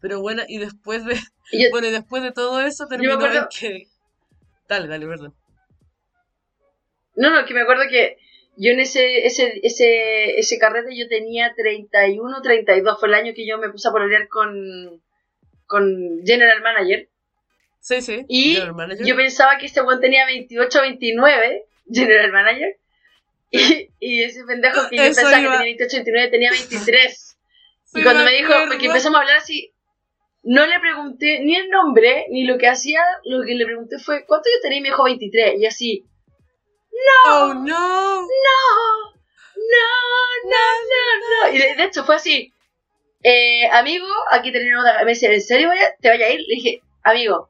Pero 0.00 0.20
bueno, 0.20 0.42
y 0.48 0.58
después 0.58 1.04
de, 1.04 1.14
yo- 1.52 1.70
bueno, 1.70 1.86
y 1.86 1.90
después 1.92 2.22
de 2.24 2.32
todo 2.32 2.60
eso 2.60 2.86
terminó 2.88 3.24
en 3.24 3.46
que... 3.48 3.84
Dale, 4.68 4.88
dale, 4.88 5.06
perdón. 5.06 5.34
No, 7.16 7.30
no, 7.30 7.46
que 7.46 7.54
me 7.54 7.60
acuerdo 7.62 7.84
que 7.88 8.16
yo 8.56 8.72
en 8.72 8.80
ese, 8.80 9.26
ese, 9.26 9.60
ese, 9.62 10.38
ese 10.38 10.58
carrete 10.58 10.96
yo 10.96 11.08
tenía 11.08 11.52
31, 11.56 12.42
32, 12.42 13.00
fue 13.00 13.08
el 13.08 13.14
año 13.14 13.32
que 13.34 13.46
yo 13.46 13.58
me 13.58 13.70
puse 13.70 13.88
a 13.88 13.92
pololear 13.92 14.28
con, 14.28 15.02
con 15.66 16.20
General 16.24 16.60
Manager. 16.62 17.08
Sí, 17.80 18.00
sí. 18.00 18.24
Y 18.28 18.58
Manager. 18.74 19.06
Yo 19.06 19.16
pensaba 19.16 19.58
que 19.58 19.66
este 19.66 19.82
weón 19.82 20.00
tenía 20.00 20.24
28, 20.26 20.80
29, 20.80 21.64
General 21.92 22.32
Manager. 22.32 22.76
Y, 23.50 23.90
y 24.00 24.22
ese 24.24 24.44
pendejo 24.44 24.88
que 24.88 24.96
yo 24.96 25.02
Eso 25.02 25.20
pensaba 25.22 25.40
iba. 25.40 25.52
que 25.52 25.58
tenía 25.58 25.76
28, 25.76 25.96
29 25.96 26.30
tenía 26.30 26.50
23. 26.50 27.30
Sí, 27.84 28.00
y 28.00 28.02
cuando 28.02 28.24
me 28.24 28.32
dijo, 28.32 28.52
acuerdo. 28.52 28.72
porque 28.72 28.86
empezamos 28.86 29.18
a 29.18 29.20
hablar 29.20 29.36
así, 29.36 29.72
no 30.42 30.66
le 30.66 30.80
pregunté 30.80 31.38
ni 31.40 31.54
el 31.54 31.68
nombre, 31.68 32.26
ni 32.30 32.44
lo 32.44 32.58
que 32.58 32.66
hacía, 32.66 33.00
lo 33.24 33.44
que 33.44 33.54
le 33.54 33.64
pregunté 33.64 34.00
fue, 34.00 34.24
¿cuánto 34.26 34.48
yo 34.52 34.60
tenía? 34.62 34.78
Y 34.78 34.80
me 34.80 34.88
dijo 34.88 35.04
23. 35.04 35.60
Y 35.60 35.66
así, 35.66 36.04
Oh, 37.26 37.54
no. 37.54 37.62
no, 37.62 38.22
no, 39.56 39.86
no, 40.44 40.64
no, 40.90 41.48
no. 41.48 41.54
Y 41.54 41.58
de, 41.58 41.84
hecho 41.84 42.04
fue 42.04 42.16
así, 42.16 42.52
eh, 43.22 43.66
amigo, 43.72 44.06
aquí 44.30 44.52
terminamos 44.52 44.84
de... 44.84 45.04
Me 45.04 45.12
dice, 45.12 45.32
¿en 45.32 45.40
serio 45.40 45.68
vaya- 45.68 45.94
te 46.00 46.08
vaya 46.08 46.26
a 46.26 46.30
ir? 46.30 46.40
Le 46.40 46.54
dije, 46.56 46.82
amigo, 47.02 47.48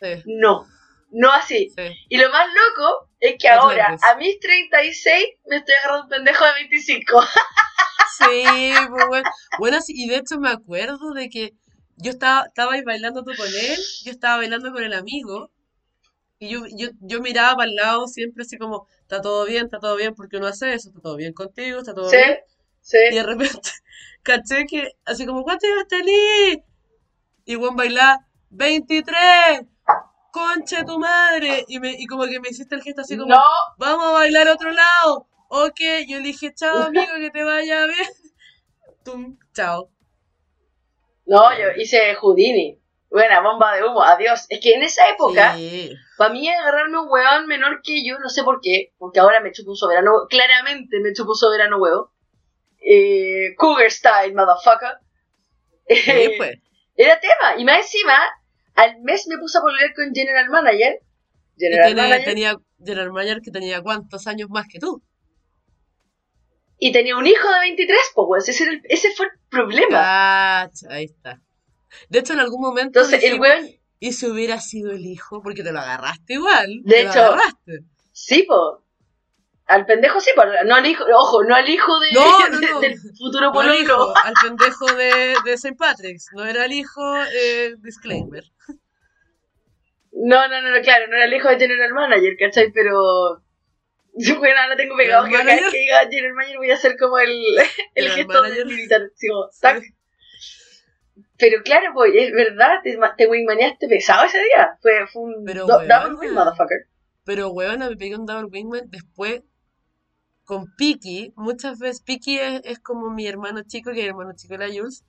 Sí, 0.00 0.22
no, 0.26 0.66
no 1.12 1.32
así. 1.32 1.70
sí. 1.76 1.96
Y 2.08 2.18
lo 2.18 2.30
más 2.30 2.46
loco 2.48 3.08
es 3.20 3.36
que 3.38 3.48
ahora, 3.48 3.96
a 4.02 4.16
mis 4.16 4.38
36, 4.40 5.26
me 5.46 5.56
estoy 5.56 5.74
agarrando 5.76 6.04
un 6.04 6.08
pendejo 6.10 6.44
de 6.44 6.52
25. 6.54 7.22
Sí, 8.16 8.44
pues 8.90 9.06
bueno. 9.08 9.30
Bueno, 9.58 9.80
sí, 9.80 9.92
y 9.96 10.08
de 10.08 10.16
hecho 10.18 10.38
me 10.38 10.48
acuerdo 10.48 11.14
de 11.14 11.28
que 11.28 11.54
yo 11.96 12.12
estaba, 12.12 12.44
estaba 12.46 12.72
bailando 12.84 13.24
tú 13.24 13.32
con 13.36 13.48
él, 13.48 13.76
yo 14.04 14.12
estaba 14.12 14.36
bailando 14.36 14.70
con 14.72 14.84
el 14.84 14.92
amigo, 14.92 15.50
y 16.44 16.50
yo, 16.50 16.60
yo, 16.76 16.88
yo 17.00 17.20
miraba 17.20 17.56
para 17.56 17.68
el 17.70 17.74
lado 17.76 18.06
siempre 18.06 18.42
así 18.42 18.58
como, 18.58 18.86
está 19.02 19.20
todo 19.20 19.46
bien, 19.46 19.64
está 19.66 19.78
todo 19.78 19.96
bien, 19.96 20.14
porque 20.14 20.36
uno 20.36 20.46
hace 20.46 20.74
eso, 20.74 20.88
está 20.90 21.00
todo 21.00 21.16
bien 21.16 21.32
contigo, 21.32 21.78
está 21.78 21.94
todo 21.94 22.10
¿Sí? 22.10 22.16
bien. 22.16 22.38
Sí. 22.80 22.98
Y 23.10 23.14
de 23.14 23.22
repente, 23.22 23.70
caché 24.22 24.66
que, 24.66 24.92
así 25.04 25.24
como, 25.26 25.42
¿cuánto 25.42 25.66
ibas 25.66 25.88
tenés? 25.88 26.58
Y 27.46 27.54
Juan 27.54 27.76
bailaba, 27.76 28.26
23, 28.50 29.62
conche 30.32 30.84
tu 30.84 30.98
madre. 30.98 31.64
Y, 31.68 31.78
me, 31.80 31.92
y 31.92 32.06
como 32.06 32.24
que 32.24 32.40
me 32.40 32.48
hiciste 32.50 32.74
el 32.74 32.82
gesto 32.82 33.02
así 33.02 33.16
como, 33.16 33.28
No, 33.34 33.42
vamos 33.78 34.06
a 34.06 34.10
bailar 34.12 34.48
a 34.48 34.54
otro 34.54 34.70
lado. 34.70 35.26
Ok, 35.48 35.80
yo 36.08 36.18
le 36.18 36.24
dije, 36.24 36.52
chao 36.54 36.76
amigo, 36.88 37.12
que 37.18 37.30
te 37.30 37.42
vaya 37.44 37.86
bien. 37.86 38.08
Tum, 39.04 39.38
chao. 39.54 39.90
no, 41.26 41.58
yo 41.58 41.66
hice 41.76 42.14
Houdini. 42.14 42.78
Buena, 43.14 43.40
bomba 43.42 43.76
de 43.76 43.84
humo, 43.84 44.02
adiós. 44.02 44.44
Es 44.48 44.58
que 44.60 44.72
en 44.74 44.82
esa 44.82 45.08
época, 45.08 45.54
Sí. 45.54 45.94
para 46.18 46.32
mí 46.32 46.48
agarrarme 46.48 46.98
un 46.98 47.06
huevón 47.08 47.46
menor 47.46 47.80
que 47.80 48.04
yo, 48.04 48.18
no 48.18 48.28
sé 48.28 48.42
por 48.42 48.58
qué, 48.60 48.92
porque 48.98 49.20
ahora 49.20 49.38
me 49.40 49.52
chupo 49.52 49.70
un 49.70 49.76
soberano, 49.76 50.10
claramente 50.28 50.98
me 51.00 51.12
chupo 51.12 51.30
un 51.30 51.36
soberano 51.36 51.78
huevo. 51.78 52.10
Eh, 52.80 53.54
Cougar 53.56 53.88
style, 53.92 54.34
motherfucker. 54.34 54.98
Sí, 55.88 56.32
pues. 56.38 56.58
Era 56.96 57.20
tema. 57.20 57.56
Y 57.56 57.64
más 57.64 57.78
encima, 57.82 58.18
al 58.74 59.00
mes 59.02 59.26
me 59.28 59.38
puse 59.38 59.58
a 59.58 59.60
volver 59.60 59.94
con 59.94 60.12
General 60.12 60.48
Manager. 60.50 60.98
Y 61.56 61.60
General 61.66 61.94
Manager. 61.94 62.24
tenía 62.24 62.56
General 62.84 63.12
Mayer 63.12 63.40
que 63.42 63.52
tenía 63.52 63.80
cuántos 63.80 64.26
años 64.26 64.48
más 64.50 64.66
que 64.68 64.80
tú. 64.80 65.02
Y 66.78 66.90
tenía 66.92 67.16
un 67.16 67.26
hijo 67.26 67.48
de 67.48 67.60
23, 67.60 67.98
pues, 68.14 68.48
ese, 68.48 68.64
era 68.64 68.72
el- 68.72 68.82
ese 68.88 69.12
fue 69.12 69.26
el 69.26 69.32
problema. 69.48 69.98
Cacha, 70.68 70.88
ahí 70.90 71.04
está. 71.04 71.40
De 72.08 72.18
hecho, 72.20 72.32
en 72.34 72.40
algún 72.40 72.60
momento 72.60 73.00
Entonces, 73.00 73.22
el 73.24 73.40
weón, 73.40 73.68
¿y 74.00 74.12
si 74.12 74.26
hubiera 74.26 74.60
sido 74.60 74.92
el 74.92 75.04
hijo? 75.06 75.42
Porque 75.42 75.62
te 75.62 75.72
lo 75.72 75.80
agarraste 75.80 76.34
igual. 76.34 76.82
De 76.84 76.94
te 76.94 77.02
lo 77.04 77.10
hecho, 77.10 77.20
agarraste. 77.20 77.80
sí, 78.12 78.42
po. 78.44 78.82
Al 79.66 79.86
pendejo 79.86 80.20
sí, 80.20 80.30
po. 80.36 80.42
No 80.66 80.74
al 80.74 80.84
hijo, 80.86 81.04
ojo, 81.16 81.42
no 81.44 81.54
al 81.54 81.68
hijo 81.68 81.98
de, 82.00 82.12
No, 82.12 82.48
no, 82.50 82.60
de- 82.60 82.66
no. 82.66 82.80
del 82.80 82.98
futuro 82.98 83.52
pololo. 83.52 83.74
hijo, 83.78 84.14
al 84.24 84.34
pendejo 84.42 84.86
de, 84.94 85.34
de 85.44 85.52
St. 85.54 85.74
Patrick's. 85.76 86.26
No 86.34 86.44
era 86.44 86.66
el 86.66 86.72
hijo, 86.72 87.02
eh, 87.34 87.74
disclaimer. 87.78 88.44
No, 90.12 90.46
no, 90.48 90.62
no, 90.62 90.70
no, 90.70 90.80
claro, 90.82 91.06
no 91.08 91.16
era 91.16 91.24
el 91.24 91.34
hijo 91.34 91.48
de 91.48 91.58
General 91.58 91.92
Manager, 91.92 92.36
¿cachai? 92.38 92.72
Pero. 92.72 93.40
Bueno, 94.38 94.60
ahora 94.60 94.76
tengo 94.76 94.96
pegado 94.96 95.24
que 95.24 95.32
cada 95.32 95.42
vez 95.42 95.72
que 95.72 95.76
diga 95.78 95.98
General 96.08 96.34
Manager 96.34 96.58
voy 96.58 96.70
a 96.70 96.74
hacer 96.74 96.96
como 96.96 97.18
el, 97.18 97.32
el 97.96 98.10
General 98.12 98.14
gesto 98.16 98.42
del 98.42 98.66
militar. 98.66 99.02
tac. 99.60 99.82
Pero 101.38 101.62
claro, 101.64 101.86
pues, 101.94 102.12
es 102.14 102.32
verdad, 102.32 102.80
te, 102.84 102.96
te 103.16 103.26
wingmaneaste 103.26 103.88
pesado 103.88 104.24
ese 104.24 104.38
día. 104.38 104.78
Fue, 104.80 105.06
fue 105.12 105.22
un 105.22 105.44
Pero, 105.44 105.66
do- 105.66 105.78
weón, 105.78 105.88
double 105.88 106.14
win, 106.18 106.34
motherfucker. 106.34 106.86
Pero, 107.24 107.48
weón, 107.50 107.80
me 107.80 107.96
pegué 107.96 108.16
un 108.16 108.26
double 108.26 108.48
wingman 108.52 108.88
después 108.90 109.42
con 110.44 110.66
Piki. 110.76 111.32
Muchas 111.36 111.78
veces 111.78 112.02
Piki 112.02 112.38
es, 112.38 112.60
es 112.64 112.78
como 112.78 113.10
mi 113.10 113.26
hermano 113.26 113.62
chico, 113.66 113.90
que 113.92 113.98
es 114.00 114.04
el 114.04 114.10
hermano 114.10 114.32
chico 114.36 114.56
de 114.56 114.68
la 114.68 114.72
Jules, 114.72 115.02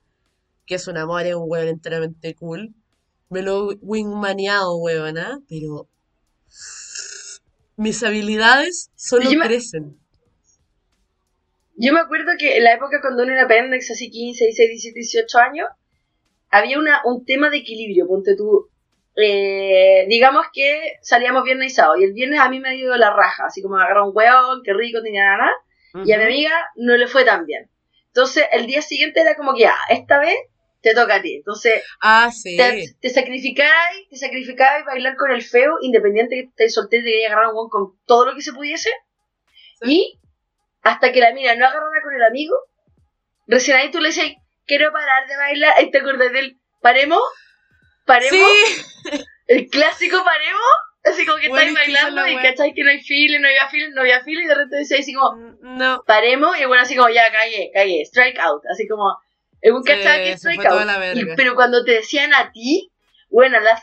que 0.66 0.74
es 0.76 0.88
un 0.88 0.96
amor, 0.96 1.22
es 1.26 1.34
un 1.34 1.44
weón 1.46 1.68
enteramente 1.68 2.34
cool. 2.34 2.74
Me 3.28 3.42
lo 3.42 3.72
he 3.72 3.76
wingmaneado, 3.80 4.76
weón, 4.78 5.18
¿ah? 5.18 5.38
Pero 5.48 5.88
mis 7.76 8.02
habilidades 8.02 8.90
solo 8.96 9.30
Yo 9.30 9.38
me- 9.38 9.46
crecen. 9.46 9.96
Yo 11.78 11.92
me 11.92 12.00
acuerdo 12.00 12.32
que 12.38 12.56
en 12.56 12.64
la 12.64 12.72
época 12.74 13.00
cuando 13.02 13.22
uno 13.22 13.32
era 13.32 13.46
pendex, 13.46 13.90
así 13.90 14.10
15, 14.10 14.44
16, 14.46 14.70
17, 14.70 14.98
18 14.98 15.38
años, 15.38 15.68
había 16.56 16.78
una, 16.78 17.00
un 17.04 17.24
tema 17.24 17.50
de 17.50 17.58
equilibrio. 17.58 18.06
Ponte 18.06 18.36
tú, 18.36 18.68
eh, 19.16 20.06
digamos 20.08 20.46
que 20.52 20.94
salíamos 21.02 21.44
viernes 21.44 21.72
y 21.72 21.74
sábado, 21.74 21.96
y 21.98 22.04
el 22.04 22.12
viernes 22.12 22.40
a 22.40 22.48
mí 22.48 22.60
me 22.60 22.70
ha 22.70 22.74
ido 22.74 22.96
la 22.96 23.12
raja, 23.12 23.46
así 23.46 23.62
como 23.62 23.76
me 23.76 23.84
agarró 23.84 24.08
un 24.08 24.16
hueón, 24.16 24.62
qué 24.64 24.72
rico, 24.72 25.02
tenía 25.02 25.24
nada, 25.24 25.50
y 26.04 26.12
a 26.12 26.18
mi 26.18 26.24
amiga 26.24 26.52
no 26.76 26.96
le 26.96 27.06
fue 27.06 27.24
tan 27.24 27.46
bien. 27.46 27.70
Entonces 28.08 28.44
el 28.52 28.66
día 28.66 28.82
siguiente 28.82 29.20
era 29.20 29.34
como 29.34 29.54
que, 29.54 29.62
ya, 29.62 29.74
esta 29.88 30.18
vez 30.18 30.36
te 30.82 30.94
toca 30.94 31.16
a 31.16 31.22
ti. 31.22 31.36
Entonces 31.36 31.82
Ah, 32.00 32.30
sí. 32.30 32.56
te, 32.56 32.94
te 33.00 33.10
sacrificáis, 33.10 34.08
te 34.10 34.16
sacrificáis 34.16 34.84
bailar 34.84 35.16
con 35.16 35.30
el 35.30 35.42
feo, 35.42 35.78
independiente 35.80 36.34
que 36.36 36.48
estés 36.48 36.74
soltero 36.74 37.02
y 37.02 37.04
te 37.06 37.10
querías 37.12 37.32
agarrar 37.32 37.50
un 37.50 37.56
hueón 37.56 37.70
con 37.70 37.98
todo 38.06 38.26
lo 38.26 38.34
que 38.34 38.42
se 38.42 38.52
pudiese. 38.52 38.90
Sí. 39.82 39.90
Y 39.90 40.20
hasta 40.82 41.12
que 41.12 41.20
la 41.20 41.32
mina 41.32 41.54
no 41.56 41.66
agarrara 41.66 42.02
con 42.02 42.14
el 42.14 42.22
amigo, 42.22 42.54
recién 43.46 43.76
ahí 43.76 43.90
tú 43.90 44.00
le 44.00 44.08
dices, 44.08 44.32
quiero 44.66 44.92
parar 44.92 45.26
de 45.26 45.36
bailar. 45.36 45.74
Te 45.90 45.98
acordás 45.98 46.32
del, 46.32 46.58
paremos, 46.80 47.20
paremos, 48.04 48.48
Sí, 48.48 49.20
el 49.46 49.68
clásico 49.68 50.22
paremos. 50.24 50.62
Así 51.04 51.24
como 51.24 51.38
que 51.38 51.48
Bueno, 51.48 51.70
estáis 51.70 51.78
es 51.78 51.86
que 51.86 51.92
bailando 52.02 52.22
la 52.22 52.30
y 52.32 52.36
cachai 52.48 52.74
que 52.74 52.82
no 52.82 52.90
hay 52.90 53.00
file, 53.00 53.38
no 53.38 53.46
había 53.46 53.68
file, 53.68 53.90
no 53.90 54.00
había 54.00 54.24
file 54.24 54.42
y 54.42 54.46
de 54.46 54.54
repente 54.54 54.76
decía 54.78 54.98
así 54.98 55.14
como, 55.14 55.36
No. 55.60 56.02
paremos 56.04 56.58
y 56.58 56.64
bueno, 56.64 56.82
así 56.82 56.96
como 56.96 57.08
ya 57.10 57.30
cagué, 57.30 57.70
cagué, 57.72 58.02
strike 58.02 58.38
out, 58.40 58.62
así 58.68 58.88
como, 58.88 59.16
es 59.60 59.70
un 59.70 59.84
Sí, 59.84 59.92
cachai 59.92 60.22
que 60.24 60.32
strike 60.32 60.66
out. 60.66 60.88
Y- 61.12 61.36
pero 61.36 61.54
cuando 61.54 61.84
te 61.84 61.92
decían 61.92 62.34
a 62.34 62.50
ti, 62.50 62.90
bueno, 63.30 63.60
las 63.60 63.80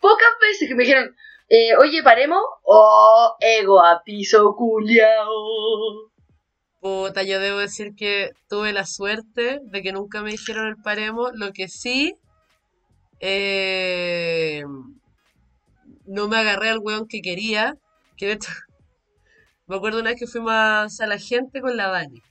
pocas 0.00 0.28
veces 0.42 0.68
que 0.68 0.74
me 0.74 0.82
dijeron, 0.84 1.16
eh, 1.48 1.74
oye, 1.78 2.02
paremos, 2.02 2.42
oh, 2.64 3.36
ego 3.40 3.82
a 3.82 4.02
piso 4.04 4.54
culiao. 4.54 6.09
Puta, 6.80 7.22
yo 7.22 7.38
debo 7.40 7.58
decir 7.58 7.94
que 7.94 8.30
tuve 8.48 8.72
la 8.72 8.86
suerte 8.86 9.60
de 9.62 9.82
que 9.82 9.92
nunca 9.92 10.22
me 10.22 10.30
dijeron 10.30 10.66
el 10.66 10.76
paremo. 10.76 11.30
Lo 11.34 11.52
que 11.52 11.68
sí, 11.68 12.14
eh, 13.20 14.64
no 16.06 16.28
me 16.28 16.38
agarré 16.38 16.70
al 16.70 16.78
weón 16.78 17.06
que 17.06 17.20
quería. 17.20 17.74
Que 18.16 18.26
de 18.26 18.32
hecho, 18.32 18.50
me 19.66 19.76
acuerdo 19.76 20.00
una 20.00 20.10
vez 20.10 20.18
que 20.18 20.26
fuimos 20.26 20.52
a 20.52 21.06
la 21.06 21.18
gente 21.18 21.60
con 21.60 21.76
la 21.76 21.88
Dani. 21.88 22.22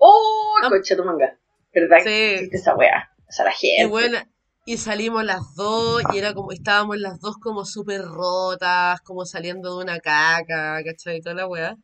Oh, 0.00 0.54
Ah. 0.62 0.68
concha 0.68 0.96
tu 0.96 1.04
manga. 1.04 1.38
¿Verdad 1.72 1.98
que 2.02 2.08
Sí. 2.10 2.34
hiciste 2.36 2.56
esa 2.56 2.74
wea? 2.74 3.08
Esa 3.28 3.44
la 3.44 3.52
gente. 3.52 3.82
Y 3.82 3.84
bueno, 3.86 4.18
y 4.64 4.76
salimos 4.76 5.22
las 5.24 5.54
dos 5.54 6.02
y 6.12 6.18
era 6.18 6.34
como, 6.34 6.50
estábamos 6.52 6.98
las 6.98 7.20
dos 7.20 7.36
como 7.40 7.64
súper 7.64 8.02
rotas, 8.02 9.00
como 9.02 9.24
saliendo 9.24 9.76
de 9.78 9.84
una 9.84 9.98
caca, 10.00 10.82
¿cachai? 10.84 11.18
Y 11.18 11.20
toda 11.20 11.34
la 11.36 11.46
weá. 11.46 11.76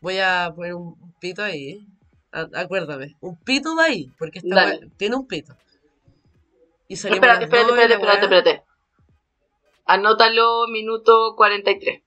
Voy 0.00 0.18
a 0.18 0.52
poner 0.54 0.74
un 0.74 0.96
pito 1.20 1.42
ahí, 1.42 1.86
a- 2.32 2.48
acuérdame, 2.54 3.16
un 3.20 3.36
pito 3.36 3.74
de 3.76 3.82
ahí, 3.82 4.12
porque 4.18 4.38
esta 4.38 4.78
tiene 4.96 5.16
un 5.16 5.26
pito. 5.26 5.54
Y 6.88 6.96
salimos 6.96 7.18
Espérate, 7.28 7.40
las 7.40 7.44
espérate, 7.44 7.70
espérate, 7.72 7.94
espérate, 7.94 8.24
espérate. 8.24 8.64
Anótalo, 9.86 10.66
minuto 10.68 11.34
43. 11.36 12.02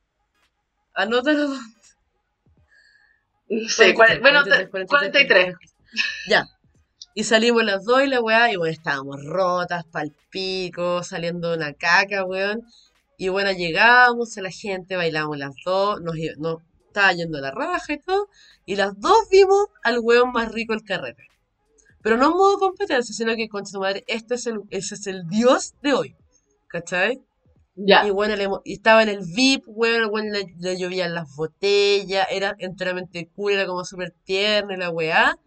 Anótalo. 0.96 1.50
No 3.50 3.70
sé, 3.70 3.94
43, 3.94 3.96
cuare- 3.96 4.20
bueno, 4.22 4.42
43, 4.44 4.70
43. 4.90 5.56
43. 5.56 5.56
Ya. 6.30 6.46
Y 7.14 7.24
salimos 7.26 7.64
las 7.64 7.84
dos 7.86 8.04
y 8.04 8.08
la 8.08 8.20
weá, 8.22 8.52
y 8.52 8.56
bueno, 8.56 8.72
estábamos 8.74 9.24
rotas, 9.24 9.86
pal 9.86 10.12
pico, 10.32 11.04
saliendo 11.04 11.52
de 11.52 11.58
una 11.58 11.74
caca, 11.74 12.24
weón. 12.26 12.64
Y 13.18 13.30
bueno, 13.30 13.52
llegamos 13.52 14.36
a 14.38 14.42
la 14.42 14.50
gente, 14.50 14.96
bailamos 14.96 15.38
las 15.38 15.54
dos, 15.64 16.02
nos, 16.02 16.16
nos 16.38 16.58
estaba 16.94 17.12
yendo 17.14 17.42
la 17.42 17.52
raja 17.52 17.94
y 17.94 18.00
todo, 18.00 18.30
y 18.66 18.76
las 18.76 19.00
dos 19.00 19.18
vimos 19.32 19.68
al 19.84 20.00
weón 20.00 20.32
más 20.32 20.52
rico 20.52 20.74
del 20.74 20.84
carrete. 20.84 21.28
Pero 22.04 22.18
no 22.18 22.28
en 22.28 22.34
modo 22.34 22.60
competencia, 22.60 23.16
sino 23.16 23.36
que, 23.36 23.48
concha 23.50 23.72
tu 23.72 23.80
madre, 23.80 24.04
este 24.08 24.36
es 24.36 24.46
el, 24.46 24.60
ese 24.70 24.96
es 24.96 25.08
el 25.08 25.28
dios 25.28 25.74
de 25.82 25.94
hoy. 25.94 26.16
¿Cachai? 26.68 27.22
Ya. 27.76 28.06
Y 28.06 28.12
bueno, 28.12 28.36
le 28.36 28.48
y 28.66 28.74
estaba 28.74 29.02
en 29.04 29.10
el 29.10 29.20
VIP, 29.26 29.64
weón, 29.68 30.04
el 30.04 30.10
weón 30.10 30.32
le, 30.32 30.54
le 30.60 30.78
llovían 30.78 31.16
las 31.16 31.36
botellas, 31.36 32.28
era 32.30 32.56
enteramente 32.60 33.30
cool, 33.36 33.54
era 33.54 33.66
como 33.66 33.84
súper 33.86 34.12
tierno 34.26 34.74
y 34.74 34.78
la 34.78 34.90
weá. 34.90 35.38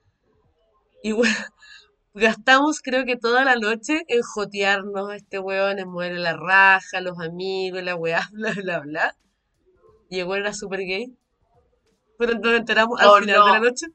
Y 1.02 1.12
bueno, 1.12 1.34
gastamos 2.14 2.80
creo 2.80 3.04
que 3.04 3.16
toda 3.16 3.44
la 3.44 3.56
noche 3.56 4.02
en 4.08 4.22
jotearnos 4.22 5.10
a 5.10 5.16
este 5.16 5.38
weón, 5.38 5.78
en 5.78 5.88
moverle 5.88 6.20
la 6.20 6.36
raja, 6.36 7.00
los 7.00 7.20
amigos, 7.20 7.82
la 7.82 7.94
weá, 7.96 8.28
bla, 8.32 8.52
bla, 8.54 8.80
bla. 8.80 9.16
Y 10.08 10.20
el 10.20 10.26
weón 10.26 10.40
era 10.42 10.54
súper 10.54 10.80
gay. 10.80 11.14
Pero 12.18 12.34
nos 12.38 12.54
enteramos 12.54 13.00
al 13.00 13.08
Oh, 13.08 13.16
final 13.18 13.36
no. 13.38 13.46
de 13.46 13.52
la 13.52 13.60
noche. 13.60 13.86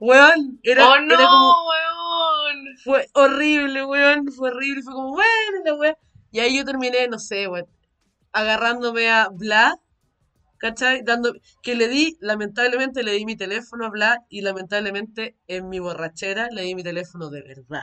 Weón, 0.00 0.60
era, 0.62 0.88
¡Oh, 0.88 0.94
era 0.96 1.04
no, 1.06 1.16
como, 1.16 1.54
weón! 1.68 2.76
fue 2.84 3.06
horrible, 3.14 3.84
weón. 3.84 4.30
Fue 4.32 4.50
horrible. 4.50 4.82
Fue 4.82 4.92
como, 4.92 5.10
bueno, 5.10 5.62
la 5.64 5.74
weá. 5.74 5.98
Y 6.30 6.40
ahí 6.40 6.56
yo 6.56 6.64
terminé, 6.64 7.08
no 7.08 7.18
sé, 7.18 7.48
weón, 7.48 7.66
agarrándome 8.32 9.10
a 9.10 9.28
Bla, 9.30 9.78
¿cachai? 10.58 11.02
Dando, 11.02 11.32
que 11.62 11.74
le 11.74 11.88
di, 11.88 12.16
lamentablemente 12.20 13.02
le 13.02 13.12
di 13.12 13.24
mi 13.24 13.36
teléfono 13.36 13.86
a 13.86 13.90
Bla 13.90 14.24
y 14.28 14.40
lamentablemente 14.42 15.36
en 15.46 15.68
mi 15.68 15.78
borrachera 15.78 16.48
le 16.50 16.62
di 16.62 16.74
mi 16.74 16.82
teléfono 16.82 17.30
de 17.30 17.42
verdad. 17.42 17.82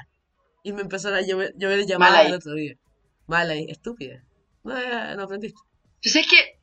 Y 0.63 0.73
me 0.73 0.81
empezaron 0.81 1.17
a 1.17 1.21
llover, 1.21 1.53
llover 1.57 1.85
llamadas 1.85 2.25
el 2.27 2.33
otro 2.33 2.53
día. 2.53 2.75
Mala 3.27 3.53
ahí, 3.53 3.65
estúpida. 3.69 4.23
No, 4.63 4.75
no 5.15 5.23
aprendiste. 5.23 5.59
Pues 6.03 6.15
es 6.15 6.27
que 6.27 6.59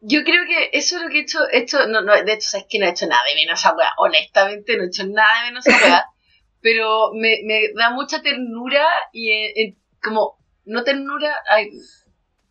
yo 0.00 0.22
creo 0.22 0.44
que 0.46 0.70
eso 0.72 0.96
es 0.96 1.02
lo 1.02 1.08
que 1.08 1.18
he 1.18 1.22
hecho, 1.22 1.40
he 1.50 1.58
hecho 1.58 1.86
no, 1.86 2.02
no, 2.02 2.12
de 2.14 2.32
hecho, 2.32 2.48
sabes 2.50 2.66
que 2.68 2.78
no 2.78 2.86
he 2.86 2.90
hecho 2.90 3.06
nada 3.06 3.22
de 3.28 3.34
menos 3.34 3.64
a 3.66 3.74
weá, 3.74 3.90
honestamente 3.98 4.76
no 4.76 4.84
he 4.84 4.86
hecho 4.86 5.06
nada 5.06 5.42
de 5.42 5.48
menos 5.48 5.66
a 5.66 5.70
weá, 5.70 6.06
pero 6.60 7.12
me, 7.14 7.40
me 7.44 7.72
da 7.74 7.90
mucha 7.90 8.22
ternura 8.22 8.86
y 9.12 9.30
eh, 9.30 9.76
como, 10.02 10.38
no 10.64 10.84
ternura, 10.84 11.34
ay, 11.50 11.70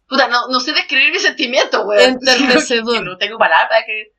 puta, 0.08 0.28
no, 0.28 0.48
no 0.48 0.60
sé 0.60 0.74
describir 0.74 1.12
mis 1.12 1.22
sentimientos, 1.22 1.86
weón. 1.86 2.12
Enternecedor. 2.22 3.04
No 3.04 3.18
tengo 3.18 3.38
palabras 3.38 3.70
para 3.70 3.86
que... 3.86 4.14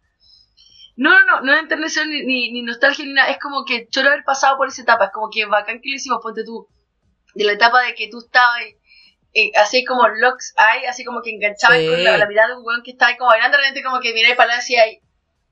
No, 0.96 1.10
no, 1.10 1.24
no, 1.24 1.40
no 1.42 1.54
es 1.54 1.60
enternecedor 1.60 2.08
ni, 2.08 2.24
ni, 2.24 2.52
ni 2.52 2.62
nostalgia 2.62 3.04
ni 3.04 3.12
nada, 3.12 3.30
es 3.30 3.38
como 3.38 3.64
que 3.64 3.86
choro 3.88 4.08
haber 4.08 4.24
pasado 4.24 4.56
por 4.56 4.68
esa 4.68 4.82
etapa, 4.82 5.06
es 5.06 5.10
como 5.12 5.28
que 5.30 5.46
bacán 5.46 5.80
que 5.80 5.90
lo 5.90 5.94
hicimos, 5.94 6.18
ponte 6.20 6.42
tú, 6.44 6.66
de 7.34 7.44
la 7.44 7.52
etapa 7.52 7.82
de 7.82 7.94
que 7.94 8.08
tú 8.08 8.18
estabas 8.18 8.62
eh, 9.34 9.50
así 9.56 9.84
como 9.84 10.08
locks 10.08 10.54
eye, 10.58 10.88
así 10.88 11.04
como 11.04 11.22
que 11.22 11.30
enganchabas 11.30 11.78
Sí. 11.78 11.86
con 11.88 12.02
la, 12.04 12.16
la 12.18 12.26
mirada 12.26 12.48
de 12.48 12.56
un 12.56 12.64
weón 12.66 12.82
que 12.82 12.92
estaba 12.92 13.10
ahí 13.10 13.16
como 13.16 13.30
bailando, 13.30 13.56
de 13.56 13.62
repente 13.62 13.82
como 13.82 14.00
que 14.00 14.12
miráis 14.14 14.36
para 14.36 14.54
allá 14.54 14.86
y 14.88 15.00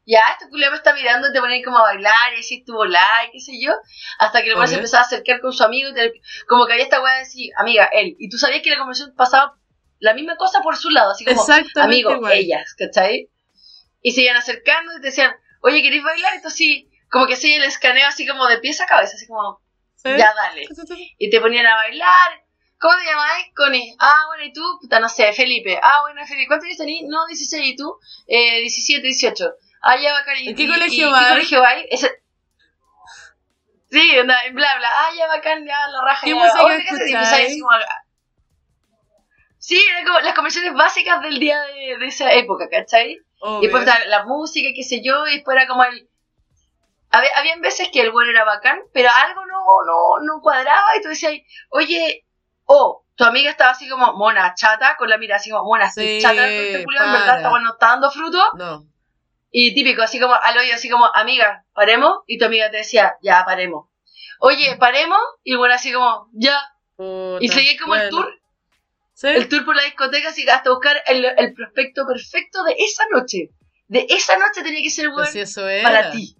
ya, 0.08 0.20
este 0.32 0.48
culo 0.48 0.70
me 0.70 0.76
está 0.76 0.94
mirando, 0.94 1.28
y 1.28 1.32
te 1.32 1.40
ponéis 1.40 1.64
como 1.64 1.78
a 1.78 1.82
bailar, 1.82 2.32
y 2.38 2.64
tu 2.64 2.74
volá, 2.74 3.08
y 3.26 3.32
qué 3.32 3.40
sé 3.40 3.52
yo, 3.60 3.72
hasta 4.20 4.40
que 4.40 4.50
el 4.50 4.54
weón 4.54 4.68
se 4.68 4.76
empezaba 4.76 5.02
a 5.02 5.06
acercar 5.06 5.40
con 5.40 5.52
su 5.52 5.64
amigo, 5.64 5.90
y 5.90 5.94
te- 5.94 6.12
como 6.46 6.64
que 6.64 6.74
había 6.74 6.84
esta 6.84 7.02
weá 7.02 7.14
de 7.14 7.18
decir, 7.20 7.50
amiga, 7.58 7.88
él, 7.92 8.14
y 8.20 8.28
tú 8.28 8.38
sabías 8.38 8.62
que 8.62 8.70
la 8.70 8.78
conversación 8.78 9.16
pasaba 9.16 9.54
la 9.98 10.14
misma 10.14 10.36
cosa 10.36 10.60
por 10.62 10.76
su 10.76 10.90
lado, 10.90 11.10
así 11.10 11.24
como, 11.24 11.42
amigo, 11.82 12.12
igual. 12.12 12.32
ellas, 12.34 12.72
¿cachai? 12.78 13.30
Y 14.00 14.12
se 14.12 14.20
iban 14.22 14.36
acercando 14.36 14.92
y 14.92 15.00
te 15.00 15.08
decían, 15.08 15.34
oye, 15.62 15.82
¿queréis 15.82 16.04
bailar? 16.04 16.34
Entonces 16.36 16.56
sí, 16.56 16.88
como 17.10 17.26
que 17.26 17.34
se 17.34 17.56
el 17.56 17.64
escaneo 17.64 18.06
así 18.06 18.24
como 18.28 18.46
de 18.46 18.58
pies 18.58 18.80
a 18.80 18.86
cabeza, 18.86 19.14
así 19.16 19.26
como, 19.26 19.60
¿Sí? 19.96 20.10
ya 20.16 20.32
dale. 20.34 20.66
Y 21.18 21.30
te 21.30 21.40
ponían 21.40 21.66
a 21.66 21.74
bailar. 21.74 22.44
¿Cómo 22.78 22.94
te 22.98 23.04
llamáis? 23.04 23.46
Connie. 23.54 23.96
Ah, 23.98 24.24
bueno, 24.28 24.44
¿y 24.44 24.52
tú? 24.52 24.62
Puta, 24.80 25.00
no 25.00 25.08
sé, 25.08 25.32
Felipe. 25.32 25.78
Ah, 25.82 26.00
bueno, 26.02 26.26
Felipe. 26.26 26.46
¿Cuántos 26.48 26.66
años 26.66 26.78
tenés? 26.78 27.02
No, 27.06 27.26
16. 27.26 27.66
¿Y 27.66 27.76
tú? 27.76 27.98
Eh, 28.26 28.60
17, 28.60 29.02
18. 29.02 29.50
Ah, 29.82 29.96
ya, 29.96 30.12
bacán. 30.12 30.36
¿Y, 30.38 30.48
¿En 30.48 30.56
qué 30.56 30.62
y- 30.64 30.68
colegio 30.68 31.10
vais? 31.10 31.24
¿Qué 31.26 31.32
colegio 31.32 31.60
vais? 31.62 31.86
Sí, 33.90 34.18
anda, 34.18 34.36
bla, 34.52 34.76
bla. 34.78 34.88
Ah, 34.92 35.10
ya, 35.16 35.26
bacán, 35.28 35.64
ya, 35.64 35.88
la 35.88 36.02
raja. 36.04 36.24
¿Qué 36.24 36.30
ya. 36.30 36.36
música 36.36 36.58
Sí, 39.58 39.80
eran 39.90 40.04
como 40.04 40.20
las 40.20 40.34
conversaciones 40.34 40.74
básicas 40.78 41.22
del 41.22 41.38
día 41.40 41.60
de, 41.62 41.98
de 41.98 42.06
esa 42.06 42.32
época, 42.32 42.68
¿cachai? 42.68 43.18
Y 43.60 43.62
después 43.62 43.84
la 44.06 44.24
música, 44.24 44.70
qué 44.74 44.82
sé 44.84 45.02
yo, 45.02 45.26
y 45.26 45.36
después 45.36 45.56
era 45.56 45.66
como 45.66 45.82
el... 45.84 46.08
Había, 47.10 47.30
habían 47.36 47.60
veces 47.60 47.88
que 47.92 48.00
el 48.00 48.10
bueno 48.10 48.30
era 48.30 48.44
bacán, 48.44 48.80
pero 48.92 49.08
algo 49.10 49.46
no, 49.46 49.64
no, 49.86 50.24
no 50.24 50.40
cuadraba 50.42 50.86
y 50.98 51.02
tú 51.02 51.08
decías, 51.08 51.32
oye, 51.70 52.25
oh, 52.66 53.04
tu 53.14 53.24
amiga 53.24 53.50
estaba 53.50 53.70
así 53.70 53.88
como 53.88 54.12
mona, 54.12 54.54
chata, 54.54 54.96
con 54.96 55.08
la 55.08 55.18
mira 55.18 55.36
así 55.36 55.50
como 55.50 55.64
mona, 55.64 55.90
Sí, 55.90 56.18
chata 56.20 56.46
este 56.48 56.82
en 56.82 56.86
verdad 56.86 57.36
esta 57.36 57.48
bueno 57.48 57.72
está 57.72 57.88
dando 57.88 58.10
fruto. 58.10 58.38
No. 58.56 58.86
Y 59.50 59.74
típico, 59.74 60.02
así 60.02 60.20
como 60.20 60.34
al 60.34 60.58
oído, 60.58 60.74
así 60.74 60.90
como, 60.90 61.06
amiga, 61.14 61.64
paremos, 61.72 62.18
y 62.26 62.38
tu 62.38 62.44
amiga 62.44 62.70
te 62.70 62.78
decía, 62.78 63.16
ya, 63.22 63.42
paremos. 63.46 63.88
Oye, 64.40 64.76
paremos, 64.76 65.18
y 65.44 65.54
bueno, 65.56 65.74
así 65.74 65.92
como, 65.92 66.28
ya. 66.32 66.58
Y 66.98 67.48
Puta, 67.48 67.54
seguía 67.54 67.78
como 67.80 67.94
el 67.94 68.10
tour, 68.10 68.28
¿Sí? 69.14 69.28
el 69.28 69.48
tour 69.48 69.64
por 69.64 69.74
la 69.74 69.84
discoteca, 69.84 70.28
así 70.28 70.46
hasta 70.46 70.68
buscar 70.68 71.02
el, 71.06 71.24
el 71.24 71.54
prospecto 71.54 72.06
perfecto 72.06 72.64
de 72.64 72.74
esa 72.78 73.04
noche. 73.12 73.50
De 73.88 74.06
esa 74.10 74.36
noche 74.36 74.62
tenía 74.62 74.82
que 74.82 74.90
ser 74.90 75.10
bueno 75.10 75.30
si 75.30 75.40
eso 75.40 75.62
para 75.82 76.10
ti. 76.10 76.36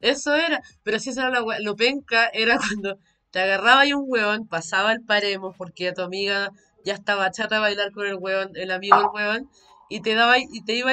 Eso 0.00 0.34
era. 0.34 0.60
Pero 0.82 0.98
si 0.98 1.10
esa 1.10 1.28
era 1.28 1.40
la 1.40 1.58
Lo 1.60 1.76
penca 1.76 2.30
era 2.32 2.56
cuando 2.58 2.98
te 3.30 3.40
agarraba 3.40 3.86
y 3.86 3.92
un 3.92 4.04
weón, 4.06 4.46
pasaba 4.48 4.92
el 4.92 5.04
paremos 5.04 5.54
porque 5.56 5.92
tu 5.92 6.02
amiga 6.02 6.50
ya 6.84 6.94
estaba 6.94 7.30
chata 7.30 7.58
a 7.58 7.60
bailar 7.60 7.92
con 7.92 8.06
el 8.06 8.16
weón, 8.16 8.50
el 8.54 8.70
amigo 8.70 8.96
del 8.96 9.06
weón, 9.12 9.50
y 9.88 10.00
te 10.02 10.14
daba 10.14 10.38
y 10.38 10.64
te 10.64 10.74
iba 10.74 10.92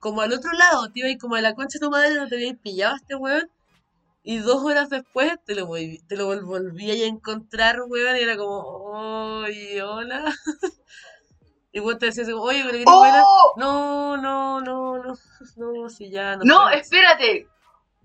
como 0.00 0.20
al 0.22 0.32
otro 0.32 0.52
lado, 0.52 0.90
te 0.92 1.00
iba 1.00 1.08
como 1.20 1.34
a 1.36 1.40
la 1.40 1.54
concha 1.54 1.78
de 1.78 1.86
tu 1.86 1.90
madre, 1.90 2.14
no 2.14 2.28
te 2.28 2.36
habías 2.36 2.56
pillado 2.58 2.94
a 2.94 2.96
este 2.96 3.14
weón, 3.16 3.50
y 4.22 4.38
dos 4.38 4.62
horas 4.64 4.90
después 4.90 5.32
te 5.46 5.54
lo, 5.54 5.66
volví- 5.68 6.04
te 6.06 6.16
lo 6.16 6.28
vol- 6.32 6.44
volvías 6.44 6.98
a 7.00 7.04
encontrar, 7.06 7.76
weón, 7.86 8.16
y 8.16 8.20
era 8.20 8.36
como, 8.36 8.58
oye, 8.60 9.82
hola. 9.82 10.24
Y 11.70 11.80
vos 11.80 11.98
te 11.98 12.06
decías, 12.06 12.28
oye, 12.34 12.64
pero 12.64 12.78
bailar? 13.00 13.22
¡Oh! 13.26 13.54
No, 13.58 14.16
no, 14.16 14.60
no, 14.60 14.96
no, 14.98 15.14
no, 15.56 15.88
si 15.90 16.10
ya 16.10 16.36
no 16.36 16.44
No, 16.44 16.70
espérate. 16.70 17.46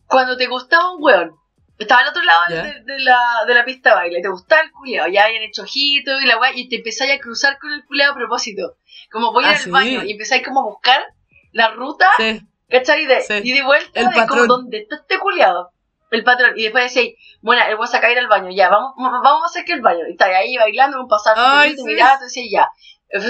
Cuando 0.05 0.35
te 0.35 0.47
gustaba 0.47 0.91
un 0.93 1.01
weón, 1.01 1.31
estaba 1.77 2.01
al 2.01 2.07
otro 2.09 2.21
lado 2.23 2.41
de, 2.49 2.81
de 2.83 2.99
la, 2.99 3.19
de 3.47 3.53
la 3.55 3.65
pista 3.65 3.89
de 3.89 3.95
baile, 3.95 4.21
te 4.21 4.29
gustaba 4.29 4.61
el 4.61 4.71
culeado, 4.71 5.09
ya 5.09 5.25
habían 5.25 5.43
hecho 5.43 5.63
ojitos 5.63 6.21
y 6.21 6.27
la 6.27 6.37
weá, 6.39 6.51
y 6.55 6.69
te 6.69 6.77
empezáis 6.77 7.13
a 7.13 7.19
cruzar 7.19 7.57
con 7.59 7.71
el 7.73 7.83
culeado 7.85 8.13
a 8.13 8.15
propósito. 8.15 8.75
Como 9.11 9.31
voy 9.31 9.43
Ah, 9.45 9.49
al 9.51 9.57
sí. 9.57 9.69
baño 9.69 10.03
y 10.03 10.11
empezáis 10.11 10.43
como 10.45 10.61
a 10.61 10.63
buscar 10.63 11.03
la 11.51 11.69
ruta, 11.69 12.07
Sí, 12.17 12.41
¿cachai? 12.69 13.05
De, 13.05 13.21
Sí. 13.21 13.33
Y 13.43 13.53
de 13.53 13.61
vuelta 13.63 13.99
El 13.99 14.07
de 14.07 14.13
como 14.13 14.27
patrón. 14.27 14.47
donde 14.47 14.77
está 14.79 14.95
este 14.95 15.19
culeado. 15.19 15.71
El 16.11 16.23
patrón. 16.23 16.53
Y 16.55 16.63
después 16.63 16.93
decís, 16.93 17.15
bueno, 17.41 17.63
el 17.67 17.75
weón 17.75 17.91
de 17.91 18.11
ir 18.11 18.19
al 18.19 18.27
baño, 18.27 18.49
ya, 18.55 18.69
vamos, 18.69 18.93
vamos 18.97 19.43
a 19.43 19.45
hacer 19.47 19.65
que 19.65 19.73
el 19.73 19.81
baño. 19.81 20.01
Y 20.07 20.11
estáis 20.11 20.35
ahí 20.35 20.55
bailando, 20.57 20.99
un 21.01 21.07
pasar, 21.07 21.33
Ay, 21.37 21.71
y 21.71 21.75
te 21.75 21.81
te 21.83 21.89
decías, 21.89 22.19
ya. 22.51 22.69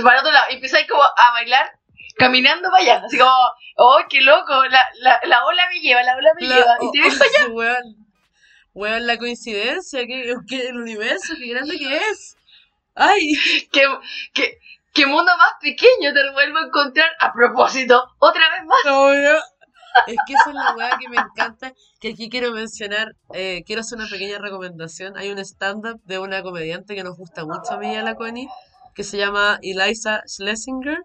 para 0.03 0.19
otro 0.19 0.31
lado. 0.31 0.45
Y 0.51 0.55
empezáis 0.55 0.85
como 0.87 1.01
a 1.03 1.31
bailar 1.33 1.71
caminando 2.17 2.69
para 2.69 2.83
allá. 2.83 3.01
Así 3.05 3.17
como, 3.17 3.31
oh, 3.77 3.99
qué 4.09 4.21
loco, 4.21 4.65
la, 4.65 4.85
la, 4.99 5.19
la 5.23 5.45
ola 5.45 5.63
me 5.69 5.79
lleva, 5.79 6.03
la 6.03 6.15
ola 6.17 6.31
me 6.39 6.45
La- 6.47 6.55
lleva. 6.57 6.75
Y 6.81 6.91
te 6.91 7.01
ves 7.01 7.17
para 7.17 7.29
allá. 7.71 7.79
Weón, 8.73 9.05
la 9.05 9.17
coincidencia, 9.17 10.05
que, 10.05 10.35
que 10.47 10.67
el 10.67 10.77
universo, 10.77 11.33
qué 11.37 11.47
grande 11.47 11.77
que 11.77 11.97
es. 11.97 12.37
Ay, 12.95 13.33
¿Qué, 13.71 13.83
qué, 14.33 14.57
qué 14.93 15.05
mundo 15.05 15.31
más 15.37 15.53
pequeño 15.61 16.13
te 16.13 16.31
vuelvo 16.31 16.59
a 16.59 16.65
encontrar 16.67 17.09
a 17.19 17.33
propósito, 17.33 18.03
otra 18.19 18.41
vez 18.51 18.65
más. 18.65 18.77
no. 18.85 19.39
Es 20.07 20.15
que 20.25 20.33
esa 20.33 20.49
es 20.49 20.55
la 20.55 20.75
weá 20.75 20.97
que 20.99 21.07
me 21.07 21.17
encanta, 21.17 21.71
que 21.99 22.09
aquí 22.09 22.27
quiero 22.27 22.51
mencionar, 22.51 23.15
eh, 23.33 23.63
quiero 23.65 23.81
hacer 23.81 23.99
una 23.99 24.07
pequeña 24.07 24.39
recomendación. 24.39 25.15
Hay 25.17 25.29
un 25.29 25.37
stand-up 25.37 26.01
de 26.05 26.17
una 26.17 26.41
comediante 26.41 26.95
que 26.95 27.03
nos 27.03 27.15
gusta 27.15 27.45
mucho 27.45 27.73
a 27.73 27.77
mí 27.77 27.93
y 27.93 27.95
a 27.95 28.01
la 28.01 28.15
Connie, 28.15 28.47
que 28.95 29.03
se 29.03 29.17
llama 29.17 29.59
Eliza 29.61 30.23
Schlesinger, 30.25 30.97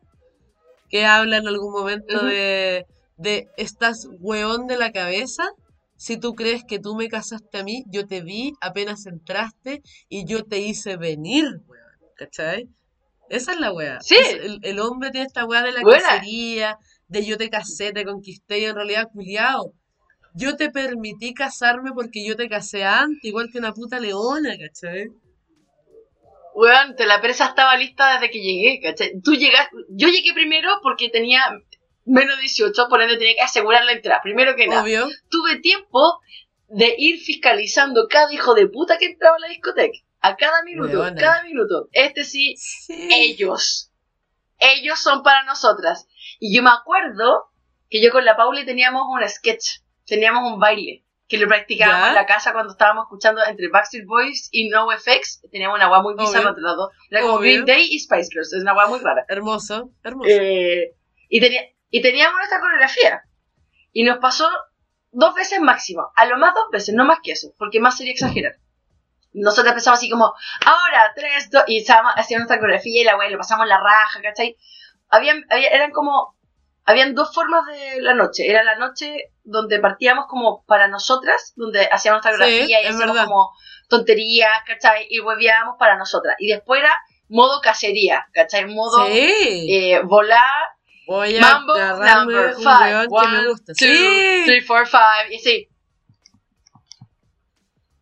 que 0.89 1.05
habla 1.05 1.37
en 1.37 1.49
algún 1.49 1.73
momento 1.73 2.25
de, 2.25 2.87
de 3.19 3.49
estás 3.59 4.09
weón 4.21 4.67
de 4.67 4.79
la 4.79 4.91
cabeza. 4.91 5.45
Si 5.99 6.17
tú 6.17 6.35
crees 6.35 6.63
que 6.65 6.79
tú 6.79 6.95
me 6.95 7.09
casaste 7.09 7.59
a 7.59 7.65
mí, 7.65 7.85
yo 7.89 8.07
te 8.07 8.23
vi 8.23 8.53
apenas 8.63 9.05
entraste 9.07 9.83
y 10.09 10.25
yo 10.25 10.45
te 10.45 10.59
hice 10.61 10.97
venir, 10.97 11.45
weón. 11.67 11.85
¿Cachai? 12.17 12.69
Esa 13.29 13.53
es 13.53 13.61
la 13.61 13.73
weá. 13.73 14.01
Sí. 14.01 14.15
Es- 14.17 14.33
el, 14.35 14.61
el 14.63 14.81
hombre 14.81 15.11
tiene 15.11 15.27
esta 15.27 15.45
weá 15.45 15.63
de 15.63 15.73
la 15.73 15.83
Buena. 15.83 16.01
cacería, 16.01 16.79
de 17.09 17.27
yo 17.27 17.37
te 17.37 17.51
casé, 17.51 17.93
te 17.93 18.05
conquisté 18.05 18.61
y 18.61 18.65
en 18.65 18.75
realidad, 18.77 19.09
culiao. 19.13 19.75
Yo 20.35 20.57
te 20.57 20.71
permití 20.71 21.35
casarme 21.35 21.91
porque 21.93 22.25
yo 22.25 22.37
te 22.37 22.49
casé 22.49 22.85
antes, 22.85 23.25
igual 23.25 23.49
que 23.53 23.59
una 23.59 23.75
puta 23.75 23.99
leona, 24.01 24.55
¿cachai? 24.57 25.09
Weón, 26.55 26.97
te 26.97 27.07
la 27.07 27.21
presa 27.21 27.47
estaba 27.47 27.77
lista 27.77 28.15
desde 28.15 28.31
que 28.31 28.41
llegué, 28.41 28.81
¿cachai? 28.81 29.21
Tú 29.23 29.35
llegas, 29.35 29.69
yo 29.91 30.09
llegué 30.09 30.33
primero 30.35 30.69
porque 30.83 31.09
tenía 31.09 31.41
menos 32.09 32.37
de 32.37 32.43
18, 32.43 32.89
por 32.89 33.03
ende 33.03 33.17
tenía 33.17 33.35
que 33.35 33.43
asegurar 33.43 33.85
la 33.85 33.93
entrada, 33.93 34.21
primero 34.23 34.57
que 34.57 34.67
nada. 34.67 34.83
Obvio. 34.83 35.09
Tuve 35.31 35.57
tiempo 35.61 36.21
de 36.69 36.95
ir 36.99 37.21
fiscalizando 37.21 38.09
cada 38.09 38.33
hijo 38.33 38.55
de 38.55 38.67
puta 38.67 38.99
que 38.99 39.07
entraba 39.07 39.37
a 39.37 39.41
la 39.41 39.49
discoteca. 39.49 39.99
A 40.21 40.37
cada 40.37 40.63
minuto, 40.65 41.05
cada 41.17 41.43
minuto. 41.45 41.89
Este 41.93 42.25
sí, 42.25 42.57
Sí. 42.57 43.09
ellos. 43.13 43.93
Ellos 44.59 44.99
son 44.99 45.23
para 45.23 45.45
nosotras. 45.45 46.09
Y 46.41 46.55
yo 46.55 46.63
me 46.63 46.71
acuerdo 46.71 47.51
que 47.89 48.03
yo 48.03 48.11
con 48.11 48.25
la 48.25 48.37
Pauli 48.37 48.67
teníamos 48.67 49.03
un 49.09 49.27
sketch, 49.29 49.81
teníamos 50.05 50.53
un 50.53 50.59
baile, 50.59 51.05
que 51.29 51.39
lo 51.39 51.47
practicábamos 51.47 52.07
¿Ya? 52.07 52.09
en 52.09 52.15
la 52.17 52.27
casa 52.27 52.53
cuando 52.53 52.73
estábamos 52.73 53.05
escuchando 53.05 53.41
entre 53.47 53.69
Backstreet 53.69 54.07
Boys 54.07 54.49
y 54.51 54.69
NoFX. 54.69 55.43
Teníamos 55.53 55.77
una 55.77 55.89
guay 55.89 56.03
muy 56.03 56.15
bizarra 56.15 56.49
entre 56.49 56.63
los 56.63 56.77
dos. 56.77 56.91
Era 57.11 57.21
como 57.21 57.35
Obvio. 57.35 57.53
Green 57.53 57.65
Day 57.67 57.87
y 57.89 57.99
Spice 58.01 58.29
Girls, 58.33 58.53
es 58.53 58.63
una 58.63 58.73
guay 58.73 58.89
muy 58.89 58.99
rara. 58.99 59.25
Hermoso, 59.29 59.91
hermoso. 60.03 60.29
Eh, 60.29 60.97
y, 61.29 61.41
tenía, 61.41 61.63
y 61.91 62.03
teníamos 62.03 62.37
nuestra 62.37 62.61
coreografía. 62.61 63.23
Y 63.93 64.05
nos 64.05 64.19
pasó 64.19 64.49
dos 65.11 65.35
veces 65.35 65.61
máximo. 65.61 66.11
A 66.15 66.27
lo 66.27 66.37
más 66.39 66.55
dos 66.55 66.67
veces, 66.71 66.95
no 66.95 67.05
más 67.05 67.19
que 67.23 67.33
eso, 67.33 67.49
porque 67.59 67.81
más 67.81 67.97
sería 67.97 68.13
exagerar. 68.13 68.53
Nosotros 69.33 69.69
empezamos 69.73 69.99
así 69.99 70.11
como, 70.11 70.33
ahora, 70.65 71.13
tres, 71.15 71.51
dos, 71.51 71.65
y 71.67 71.85
haciendo 71.87 72.43
nuestra 72.45 72.59
coreografía 72.59 73.03
y 73.03 73.05
la 73.05 73.17
wey, 73.17 73.31
lo 73.31 73.39
pasamos 73.39 73.67
la 73.67 73.79
raja, 73.79 74.21
¿cachai? 74.23 74.57
Habían, 75.11 75.45
había- 75.51 75.69
eran 75.69 75.91
como, 75.93 76.35
habían 76.85 77.15
dos 77.15 77.33
formas 77.35 77.67
de 77.67 78.01
la 78.01 78.15
noche. 78.15 78.49
Era 78.49 78.63
la 78.65 78.77
noche 78.77 79.31
donde 79.45 79.79
partíamos 79.81 80.27
como 80.29 80.65
para 80.67 80.89
nosotras, 80.89 81.53
donde 81.57 81.87
hacíamos 81.91 82.25
nuestra 82.25 82.33
Sí, 82.33 82.39
coreografía 82.53 82.81
y 82.83 82.85
es 82.87 82.91
hacíamos 82.95 83.15
verdad. 83.15 83.27
como 83.29 83.51
tonterías, 83.89 84.51
¿cachai? 84.67 85.07
Y 85.09 85.21
hueveábamos 85.21 85.77
para 85.79 85.97
nosotras. 85.97 86.35
Y 86.39 86.49
después 86.49 86.81
era 86.81 86.95
modo 87.29 87.61
cacería, 87.61 88.27
¿cachai? 88.33 88.67
Modo 88.67 89.07
Sí. 89.07 89.67
eh, 89.71 90.01
volar, 90.05 90.67
Voy 91.09 91.37
a 91.39 91.41
Mambo 91.41 91.73
agarrarme 91.73 92.33
number 92.35 92.55
un 92.55 92.63
five. 92.63 92.93
weón 92.93 93.09
que 93.09 93.15
One, 93.15 93.39
me 93.39 93.49
gusta. 93.49 93.73
two, 93.73 93.87
sí. 93.87 94.43
three, 94.45 94.61
four, 94.61 94.87
five. 94.87 95.27
Y 95.31 95.37
así. 95.37 95.69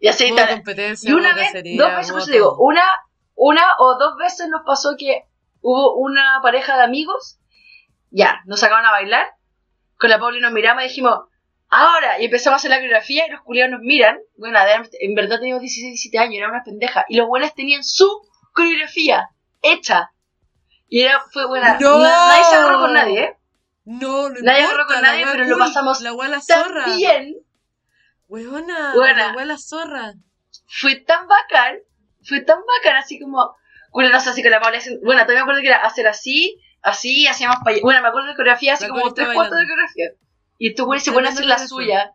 Y 0.01 0.09
así. 0.09 0.35
Tal. 0.35 0.49
competencia, 0.49 1.09
Y 1.09 1.13
una 1.13 1.33
vez, 1.35 1.47
cacería, 1.47 1.83
dos 1.83 1.97
veces, 1.97 2.13
pues 2.13 2.27
te 2.27 2.33
digo, 2.33 2.57
una, 2.59 2.83
una 3.37 3.63
o 3.79 3.97
dos 3.97 4.17
veces 4.19 4.49
nos 4.49 4.63
pasó 4.67 4.97
que 4.99 5.23
hubo 5.61 5.95
una 5.95 6.41
pareja 6.43 6.77
de 6.77 6.83
amigos, 6.83 7.39
ya, 8.11 8.41
nos 8.45 8.59
sacaban 8.61 8.85
a 8.85 8.91
bailar, 8.91 9.27
con 9.99 10.11
la 10.11 10.19
Pauli 10.19 10.41
nos 10.41 10.53
miramos 10.53 10.83
y 10.85 10.89
dijimos, 10.89 11.15
ahora, 11.69 12.21
y 12.21 12.25
empezamos 12.25 12.55
a 12.55 12.59
hacer 12.59 12.71
la 12.71 12.77
coreografía 12.79 13.27
y 13.27 13.31
los 13.31 13.43
culiados 13.43 13.71
nos 13.73 13.81
miran, 13.83 14.19
bueno, 14.37 14.59
en 15.01 15.15
verdad 15.15 15.39
teníamos 15.39 15.63
16, 15.63 15.93
17 15.93 16.19
años, 16.19 16.39
éramos 16.39 16.55
unas 16.55 16.65
pendejas, 16.65 17.05
y 17.09 17.17
los 17.17 17.27
buenos 17.29 17.55
tenían 17.55 17.85
su 17.85 18.09
coreografía 18.53 19.29
hecha. 19.63 20.11
Y 20.89 21.03
era, 21.03 21.21
fue 21.33 21.47
buena, 21.47 21.79
¡No! 21.81 21.99
Na- 21.99 22.29
nadie 22.29 22.45
se 22.45 22.57
agarró 22.57 22.81
con 22.81 22.93
nadie, 22.93 23.25
¿eh? 23.25 23.37
No, 23.85 24.29
no 24.29 24.35
Nadie 24.43 24.65
agarró 24.65 24.87
con 24.87 25.01
nadie, 25.01 25.25
pero 25.31 25.45
lo 25.45 25.59
pasamos 25.59 26.01
La 26.01 26.13
la 26.13 26.41
zorra. 26.41 26.85
Tan 26.85 26.97
bien, 26.97 27.37
Weona, 28.29 28.95
Buena. 28.95 29.33
la 29.35 29.45
la 29.45 29.59
zorra. 29.59 30.15
fue 30.69 30.97
tan 30.97 31.29
bacán, 31.29 31.79
fue 32.25 32.41
tan 32.41 32.59
bacán, 32.59 32.97
así 32.97 33.21
como, 33.21 33.55
bueno, 33.93 34.11
no 34.11 34.21
sé, 34.21 34.31
así 34.31 34.43
con 34.43 34.51
la 34.51 34.61
Paula, 34.61 34.81
bueno, 35.05 35.23
todavía 35.23 35.37
me 35.37 35.41
acuerdo 35.43 35.61
que 35.61 35.69
era 35.69 35.79
hacer 35.87 36.09
así, 36.09 36.61
así, 36.83 37.29
hacíamos 37.29 37.59
para. 37.65 37.77
Bueno, 37.83 38.03
me 38.03 38.09
acuerdo 38.09 38.29
de 38.29 38.35
coreografía, 38.35 38.75
así 38.75 38.85
La 38.85 38.91
como 38.91 39.15
tres 39.15 39.29
cuartos 39.33 39.57
de 39.59 39.65
coreografía. 39.65 40.11
Y 40.59 40.71
estos 40.71 40.87
güeyes 40.87 41.05
se 41.05 41.13
ponen 41.13 41.31
a 41.31 41.33
hacer 41.33 41.45
la 41.45 41.59
suya, 41.59 42.15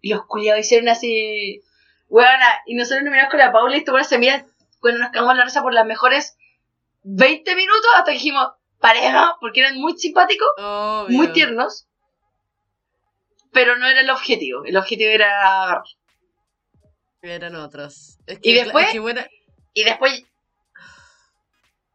y 0.00 0.10
los 0.10 0.24
culiados 0.26 0.60
hicieron 0.60 0.88
así, 0.88 1.60
bueno, 2.08 2.44
y 2.66 2.74
nosotros 2.76 3.02
nos 3.02 3.10
miramos 3.10 3.30
con 3.30 3.40
la 3.40 3.50
Paula 3.50 3.74
y 3.74 3.80
estos 3.80 3.92
güeyes 3.92 4.08
se 4.08 4.18
miran, 4.18 4.46
bueno, 4.80 4.98
nos 5.00 5.10
cagamos 5.10 5.36
la 5.36 5.44
risa 5.44 5.62
por 5.62 5.74
las 5.74 5.86
mejores 5.86 6.36
20 7.10 7.56
minutos 7.56 7.86
hasta 7.96 8.10
que 8.12 8.18
dijimos, 8.18 8.48
pareja, 8.80 9.34
porque 9.40 9.60
eran 9.60 9.76
muy 9.80 9.96
simpáticos, 9.98 10.46
Obvio. 10.58 11.16
muy 11.16 11.32
tiernos, 11.32 11.86
pero 13.52 13.76
no 13.78 13.86
era 13.86 14.00
el 14.02 14.10
objetivo, 14.10 14.64
el 14.64 14.76
objetivo 14.76 15.10
era 15.10 15.62
agarrar. 15.62 15.84
Eran 17.22 17.56
otros. 17.56 18.18
Es 18.26 18.38
Y 18.38 18.40
que, 18.54 18.64
después- 18.64 18.86
es 18.86 18.92
que, 18.92 19.00
buena- 19.00 19.26
Y 19.72 19.84
después, 19.84 20.22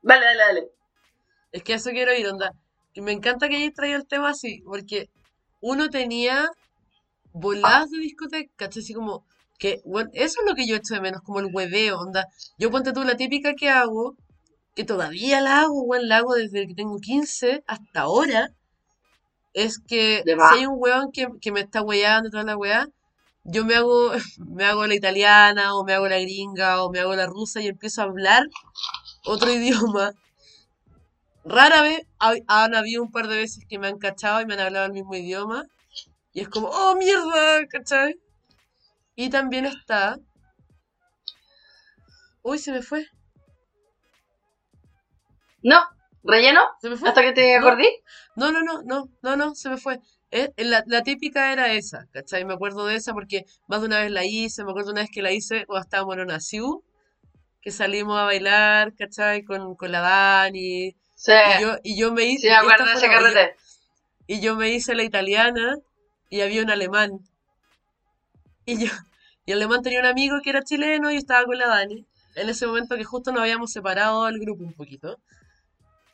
dale, 0.01 0.26
dale, 0.26 0.38
dale. 0.39 0.68
es 1.51 1.64
que 1.64 1.74
eso 1.74 1.91
quiero 1.91 2.14
ir, 2.14 2.28
onda. 2.28 2.51
Y 2.93 3.01
me 3.01 3.11
encanta 3.11 3.49
que 3.49 3.55
hayáis 3.57 3.74
traído 3.74 3.97
el 3.97 4.07
tema 4.07 4.30
así, 4.30 4.61
porque 4.66 5.09
uno 5.61 5.89
tenía 5.89 6.49
voladas 7.34 7.89
de 7.91 7.99
discoteca, 7.99 8.51
¿cachai? 8.55 8.82
Así 8.84 8.93
como 8.93 9.26
que, 9.59 9.82
bueno, 9.86 10.09
eso 10.14 10.41
es 10.41 10.49
lo 10.49 10.55
que 10.55 10.68
yo 10.68 10.76
echo 10.76 10.95
de 10.95 11.01
menos, 11.01 11.22
como 11.22 11.39
el 11.39 11.47
hueveo, 11.51 11.99
onda. 11.99 12.28
Yo 12.57 12.70
ponte 12.72 12.93
tú 12.93 13.03
la 13.03 13.16
típica 13.16 13.53
que 13.53 13.70
hago, 13.70 14.16
que 14.76 14.84
todavía 14.86 15.41
la 15.41 15.61
hago, 15.61 15.84
weón, 15.84 16.07
la 16.07 16.17
hago 16.17 16.36
desde 16.36 16.67
que 16.67 16.76
tengo 16.76 16.99
15 16.99 17.63
hasta 17.67 18.01
ahora, 18.01 18.49
es 19.53 19.80
que 19.80 20.24
si 20.49 20.55
hay 20.55 20.65
un 20.65 20.76
weón 20.78 21.11
que, 21.11 21.28
que 21.41 21.51
me 21.51 21.61
está 21.61 21.82
weyando 21.82 22.30
toda 22.30 22.43
la 22.43 22.57
weá, 22.57 22.88
yo 23.43 23.65
me 23.65 23.76
hago, 23.76 24.11
me 24.39 24.65
hago 24.65 24.88
la 24.88 24.95
italiana, 24.95 25.76
o 25.76 25.84
me 25.84 25.93
hago 25.93 26.07
la 26.07 26.19
gringa, 26.19 26.84
o 26.84 26.91
me 26.91 26.99
hago 26.99 27.15
la 27.15 27.26
rusa 27.28 27.61
y 27.61 27.67
empiezo 27.67 28.01
a 28.01 28.05
hablar 28.05 28.43
otro 29.26 29.51
idioma. 29.53 30.13
Rara 31.45 31.82
vez 31.84 32.01
ha- 32.19 32.36
han 32.47 32.76
habido 32.76 33.03
un 33.03 33.11
par 33.11 33.28
de 33.28 33.38
veces 33.38 33.65
que 33.69 33.80
me 33.80 33.88
han 33.88 33.97
cachado 33.99 34.41
y 34.41 34.45
me 34.45 34.55
han 34.55 34.59
hablado 34.61 34.86
el 34.88 34.93
mismo 34.93 35.15
idioma. 35.15 35.65
Y 36.34 36.41
es 36.41 36.49
como, 36.49 36.69
oh 36.69 36.95
mierda, 36.95 37.67
¿cachai? 37.67 38.15
Y 39.15 39.30
también 39.30 39.65
está. 39.65 40.19
Uy, 42.43 42.59
se 42.59 42.71
me 42.71 42.82
fue. 42.84 43.07
No, 45.64 45.82
relleno, 46.24 46.61
Se 46.82 46.89
me 46.89 46.97
fue. 46.97 47.09
hasta 47.09 47.22
que 47.22 47.32
te 47.34 47.59
No. 47.59 47.68
acordé. 47.68 47.88
No, 48.36 48.51
no, 48.51 48.61
no, 48.61 48.82
no, 48.84 49.09
no, 49.22 49.36
no, 49.36 49.55
se 49.55 49.70
me 49.70 49.78
fue. 49.78 49.99
Eh, 50.32 50.51
la, 50.57 50.84
la 50.88 51.03
típica 51.03 51.51
era 51.53 51.72
esa, 51.74 52.07
¿cachai? 52.11 52.43
Me 52.45 52.53
acuerdo 52.53 52.86
de 52.88 52.95
esa 52.95 53.14
porque 53.14 53.45
más 53.68 53.82
de 53.82 53.88
una 53.88 53.99
vez 53.99 54.11
la 54.11 54.26
hice, 54.26 54.64
me 54.64 54.72
acuerdo 54.72 54.91
una 54.91 55.01
vez 55.01 55.09
que 55.11 55.22
la 55.22 55.32
hice 55.32 55.66
cuando 55.68 55.84
estábamos 55.84 56.16
en 56.16 56.22
una 56.22 56.39
CIU, 56.39 56.84
que 57.61 57.72
salimos 57.72 58.18
a 58.20 58.24
bailar, 58.26 58.93
¿cachai? 58.95 59.43
Con, 59.43 59.76
con 59.76 59.91
la 59.91 60.01
Dani. 60.01 60.95
Sí, 61.16 61.32
Y 61.57 61.61
yo, 61.61 61.76
y 61.84 61.97
yo 61.99 62.14
me 62.14 62.26
hice. 62.26 62.41
sí 62.41 62.47
me 62.49 62.55
acuerdo 62.55 62.91
ese 62.91 63.07
carrete. 63.07 63.55
Y 64.28 64.41
yo 64.41 64.55
me 64.55 64.70
hice 64.72 64.95
la 64.95 65.03
italiana 65.03 65.78
y 66.30 66.41
había 66.41 66.64
un 66.64 66.72
alemán. 66.72 67.11
Y 68.66 68.86
yo, 68.86 68.91
y 69.45 69.51
el 69.51 69.59
alemán 69.59 69.82
tenía 69.82 69.99
un 69.99 70.05
amigo 70.05 70.38
que 70.43 70.49
era 70.49 70.64
chileno 70.64 71.11
y 71.11 71.18
estaba 71.18 71.45
con 71.45 71.57
la 71.57 71.68
Dani. 71.68 72.05
En 72.36 72.49
ese 72.49 72.66
momento 72.68 72.95
que 72.97 73.03
justo 73.03 73.32
nos 73.32 73.41
habíamos 73.41 73.72
separado 73.72 74.26
del 74.26 74.39
grupo 74.39 74.64
un 74.64 74.74
poquito. 74.74 75.20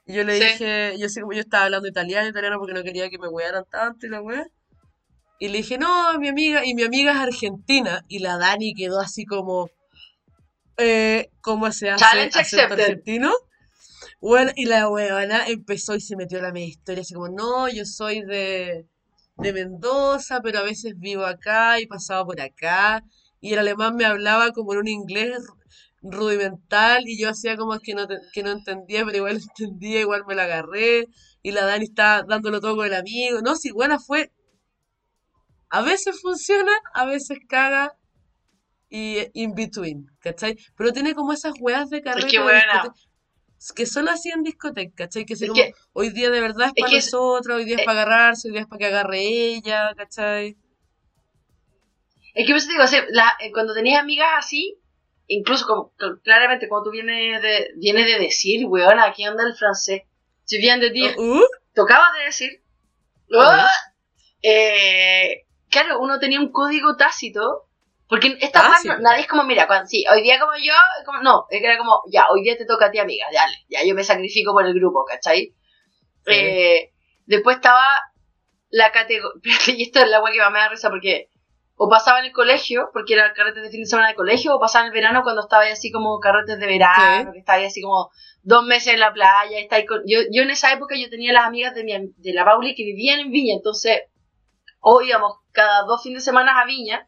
Y 0.10 0.14
yo 0.16 0.24
le 0.24 0.40
Sí. 0.40 0.44
dije, 0.44 0.96
yo 0.98 1.08
sé 1.08 1.22
como 1.22 1.34
yo 1.34 1.42
estaba 1.42 1.66
hablando 1.66 1.88
italiano, 1.88 2.28
italiano 2.28 2.58
porque 2.58 2.74
no 2.74 2.82
quería 2.82 3.12
que 3.12 3.20
me 3.20 3.28
wearan 3.28 3.64
tanto 3.70 4.08
y 4.08 4.10
la 4.10 4.22
wea. 4.24 4.44
Y 5.38 5.50
le 5.50 5.60
dije, 5.60 5.78
no, 5.78 6.18
mi 6.18 6.30
amiga, 6.30 6.66
y 6.66 6.74
mi 6.74 6.82
amiga 6.82 7.12
es 7.12 7.18
argentina. 7.20 8.04
Y 8.08 8.18
la 8.18 8.38
Dani 8.40 8.74
quedó 8.74 9.00
así 9.00 9.24
como, 9.26 9.70
eh, 10.78 11.30
¿cómo 11.42 11.72
se 11.72 11.92
hace 11.92 12.04
Challenge 12.04 12.40
acento 12.40 12.64
accepted. 12.64 12.84
argentino? 12.86 13.32
Bueno, 14.20 14.52
y 14.56 14.66
la 14.66 14.90
weona 14.90 15.46
empezó 15.46 15.94
y 15.94 16.02
se 16.02 16.16
metió 16.16 16.40
a 16.40 16.42
la 16.42 16.52
media 16.54 16.70
historia, 16.70 17.02
así 17.02 17.14
como, 17.14 17.30
no, 17.30 17.70
yo 17.70 17.86
soy 17.86 18.24
de, 18.24 18.88
de 19.38 19.54
Mendoza, 19.54 20.42
pero 20.42 20.58
a 20.58 20.64
veces 20.64 20.98
vivo 20.98 21.24
acá 21.24 21.80
y 21.80 21.86
pasaba 21.86 22.26
por 22.26 22.42
acá. 22.42 23.04
Y 23.42 23.54
el 23.54 23.60
alemán 23.60 23.96
me 23.96 24.06
hablaba 24.06 24.54
como 24.54 24.74
en 24.74 24.80
un 24.80 24.88
inglés 24.88 25.38
rudimental 26.02 27.04
y 27.08 27.20
yo 27.20 27.30
hacía 27.30 27.58
como 27.58 27.78
que 27.80 27.94
no, 27.94 28.08
te- 28.08 28.20
que 28.34 28.44
no 28.44 28.52
entendía, 28.52 29.04
pero 29.06 29.18
igual 29.18 29.38
entendía, 29.58 30.00
igual 30.02 30.24
me 30.28 30.36
la 30.36 30.44
agarré 30.44 31.08
y 31.42 31.52
la 31.52 31.66
Dani 31.66 31.86
estaba 31.86 32.24
dándolo 32.24 32.62
todo 32.62 32.76
con 32.78 32.86
el 32.86 32.94
amigo. 32.94 33.42
No, 33.42 33.56
si 33.56 33.72
buena 33.72 34.00
fue, 34.00 34.32
a 35.70 35.82
veces 35.82 36.20
funciona, 36.22 36.72
a 36.94 37.06
veces 37.06 37.38
caga 37.48 37.94
y 38.90 39.20
in 39.34 39.54
between, 39.54 40.08
¿cachai? 40.20 40.58
Pero 40.76 40.92
tiene 40.92 41.14
como 41.14 41.32
esas 41.34 41.54
weas 41.60 41.90
de 41.90 42.02
carrete 42.02 42.28
que 42.28 42.38
de 42.38 42.44
buena. 42.44 42.94
que 43.76 43.86
solo 43.86 44.10
así 44.10 44.30
en 44.32 44.42
discoteca, 44.42 44.94
¿cachai? 44.96 45.26
Que 45.26 45.34
Es 45.34 45.42
como, 45.42 45.54
que- 45.54 45.74
hoy 45.94 46.10
día 46.10 46.30
de 46.32 46.40
verdad 46.42 46.68
es 46.68 46.74
es 46.76 46.82
para 46.82 46.90
que 46.90 46.98
es- 46.98 47.14
nosotros, 47.14 47.58
hoy 47.58 47.66
día 47.66 47.76
es 47.78 47.86
para 47.86 48.02
agarrarse, 48.04 48.48
hoy 48.48 48.54
día 48.54 48.62
es 48.62 48.68
para 48.68 48.80
que 48.80 48.86
agarre 48.86 49.20
ella, 49.20 49.94
¿cachai? 49.96 50.58
Es 52.34 52.46
que 52.48 52.54
por 52.54 52.58
eso 52.58 52.68
te 52.68 52.74
digo, 52.74 52.84
o 52.86 52.88
sea, 52.88 53.06
la- 53.10 53.34
eh, 53.42 53.52
cuando 53.52 53.74
tenías 53.74 54.02
amigas 54.02 54.30
así, 54.38 54.79
incluso 55.30 55.66
como, 55.66 55.94
cl- 55.98 56.22
claramente 56.24 56.68
cuando 56.68 56.86
tú 56.86 56.92
vienes 56.92 57.42
de, 57.42 57.70
vienes 57.78 58.06
de 58.06 58.20
decir, 58.20 58.66
weón, 58.66 59.00
aquí 59.00 59.24
anda 59.24 59.44
el 59.46 59.56
francés. 59.56 60.02
Si 60.44 60.58
vienen 60.58 60.82
de 60.82 60.90
decir, 60.90 61.16
Uh, 61.18 61.42
tú 61.74 61.84
acabas 61.84 62.12
de 62.18 62.26
decir. 62.26 62.50
¡ah! 63.40 63.70
eh, 64.42 65.46
claro, 65.70 66.00
uno 66.00 66.20
tenía 66.20 66.40
un 66.40 66.52
código 66.52 66.96
tácito, 66.98 67.68
porque 68.08 68.38
esta 68.42 68.68
no- 68.84 68.98
nadie 69.00 69.22
es 69.22 69.28
como, 69.28 69.44
mira, 69.44 69.68
cuando, 69.68 69.88
sí, 69.88 70.04
hoy 70.12 70.24
día 70.24 70.40
como 70.40 70.54
yo, 70.58 70.74
como, 71.06 71.20
no, 71.22 71.46
es 71.50 71.60
que 71.62 71.66
era 71.68 71.78
como, 71.78 72.02
ya, 72.12 72.26
hoy 72.32 72.42
día 72.44 72.58
te 72.58 72.66
toca 72.66 72.88
a 72.88 72.92
ti, 72.92 72.98
amiga, 73.00 73.26
dale, 73.32 73.54
ya 73.70 73.84
yo 73.86 73.94
me 73.96 74.04
sacrifico 74.04 74.52
por 74.54 74.66
el 74.66 74.74
grupo, 74.74 75.06
¿cachai? 75.06 75.54
Sí. 76.26 76.34
Eh, 76.34 76.92
después 77.28 77.58
estaba 77.58 77.86
la 78.70 78.92
categoría, 78.92 79.42
y 79.68 79.84
esto 79.84 80.00
es 80.00 80.10
la 80.10 80.22
weá 80.22 80.34
que 80.34 80.40
más 80.40 80.52
me 80.52 80.60
da 80.60 80.70
risa 80.70 80.90
porque 80.90 81.30
o 81.82 81.88
pasaba 81.88 82.20
en 82.20 82.26
el 82.26 82.32
colegio, 82.34 82.90
porque 82.92 83.14
era 83.14 83.32
carretes 83.34 83.64
de 83.64 83.70
fin 83.70 83.80
de 83.82 83.86
semana 83.86 84.10
de 84.10 84.16
colegio, 84.16 84.54
o 84.54 84.60
pasaba 84.60 84.84
en 84.86 84.88
el 84.88 84.94
verano 84.94 85.24
cuando 85.24 85.42
estaba 85.42 85.64
ahí 85.64 85.72
así 85.72 85.92
como 85.92 86.20
carretes 86.20 86.60
de 86.60 86.68
verano, 86.68 87.30
Sí. 87.30 87.34
que 87.34 87.40
estaba 87.40 87.58
ahí 87.58 87.66
así 87.66 87.82
como 87.82 88.10
dos 88.44 88.66
meses 88.66 88.94
en 88.96 89.00
la 89.00 89.14
playa, 89.14 89.58
está 89.60 89.78
ahí 89.78 89.86
con- 89.86 90.04
yo, 90.06 90.20
yo 90.30 90.42
en 90.44 90.50
esa 90.50 90.74
época 90.74 90.96
yo 90.98 91.10
tenía 91.10 91.32
las 91.32 91.46
amigas 91.46 91.74
de, 91.74 91.86
mi, 91.86 91.94
de 92.18 92.34
la 92.34 92.44
Pauli 92.44 92.76
que 92.76 92.84
vivían 92.84 93.22
en 93.22 93.32
Viña, 93.32 93.54
entonces 93.56 94.02
o 94.82 95.02
íbamos 95.02 95.38
cada 95.54 95.84
dos 95.84 96.04
fines 96.04 96.24
de 96.24 96.26
semana 96.26 96.60
a 96.60 96.66
Viña 96.66 97.08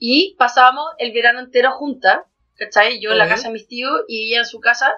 y 0.00 0.34
pasábamos 0.36 0.84
el 0.98 1.12
verano 1.12 1.38
entero 1.38 1.70
juntas, 1.72 2.18
¿cachai? 2.56 3.00
Yo 3.00 3.12
en 3.12 3.18
la 3.18 3.28
casa 3.28 3.48
de 3.48 3.54
mis 3.54 3.68
tíos 3.68 3.92
y 4.08 4.30
ella 4.32 4.40
en 4.40 4.46
su 4.46 4.58
casa. 4.60 4.94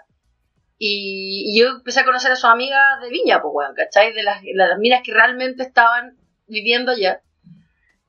Y, 0.82 1.44
y 1.52 1.60
yo 1.60 1.68
empecé 1.68 2.00
a 2.00 2.04
conocer 2.06 2.32
a 2.32 2.36
sus 2.36 2.46
amigas 2.48 2.80
de 3.02 3.10
Viña, 3.10 3.42
pues, 3.42 3.52
weón, 3.54 3.74
¿cachai? 3.74 4.14
De 4.14 4.22
las, 4.22 4.40
las 4.54 4.78
minas 4.78 5.02
que 5.04 5.12
realmente 5.12 5.62
estaban 5.62 6.16
viviendo 6.46 6.92
allá. 6.92 7.20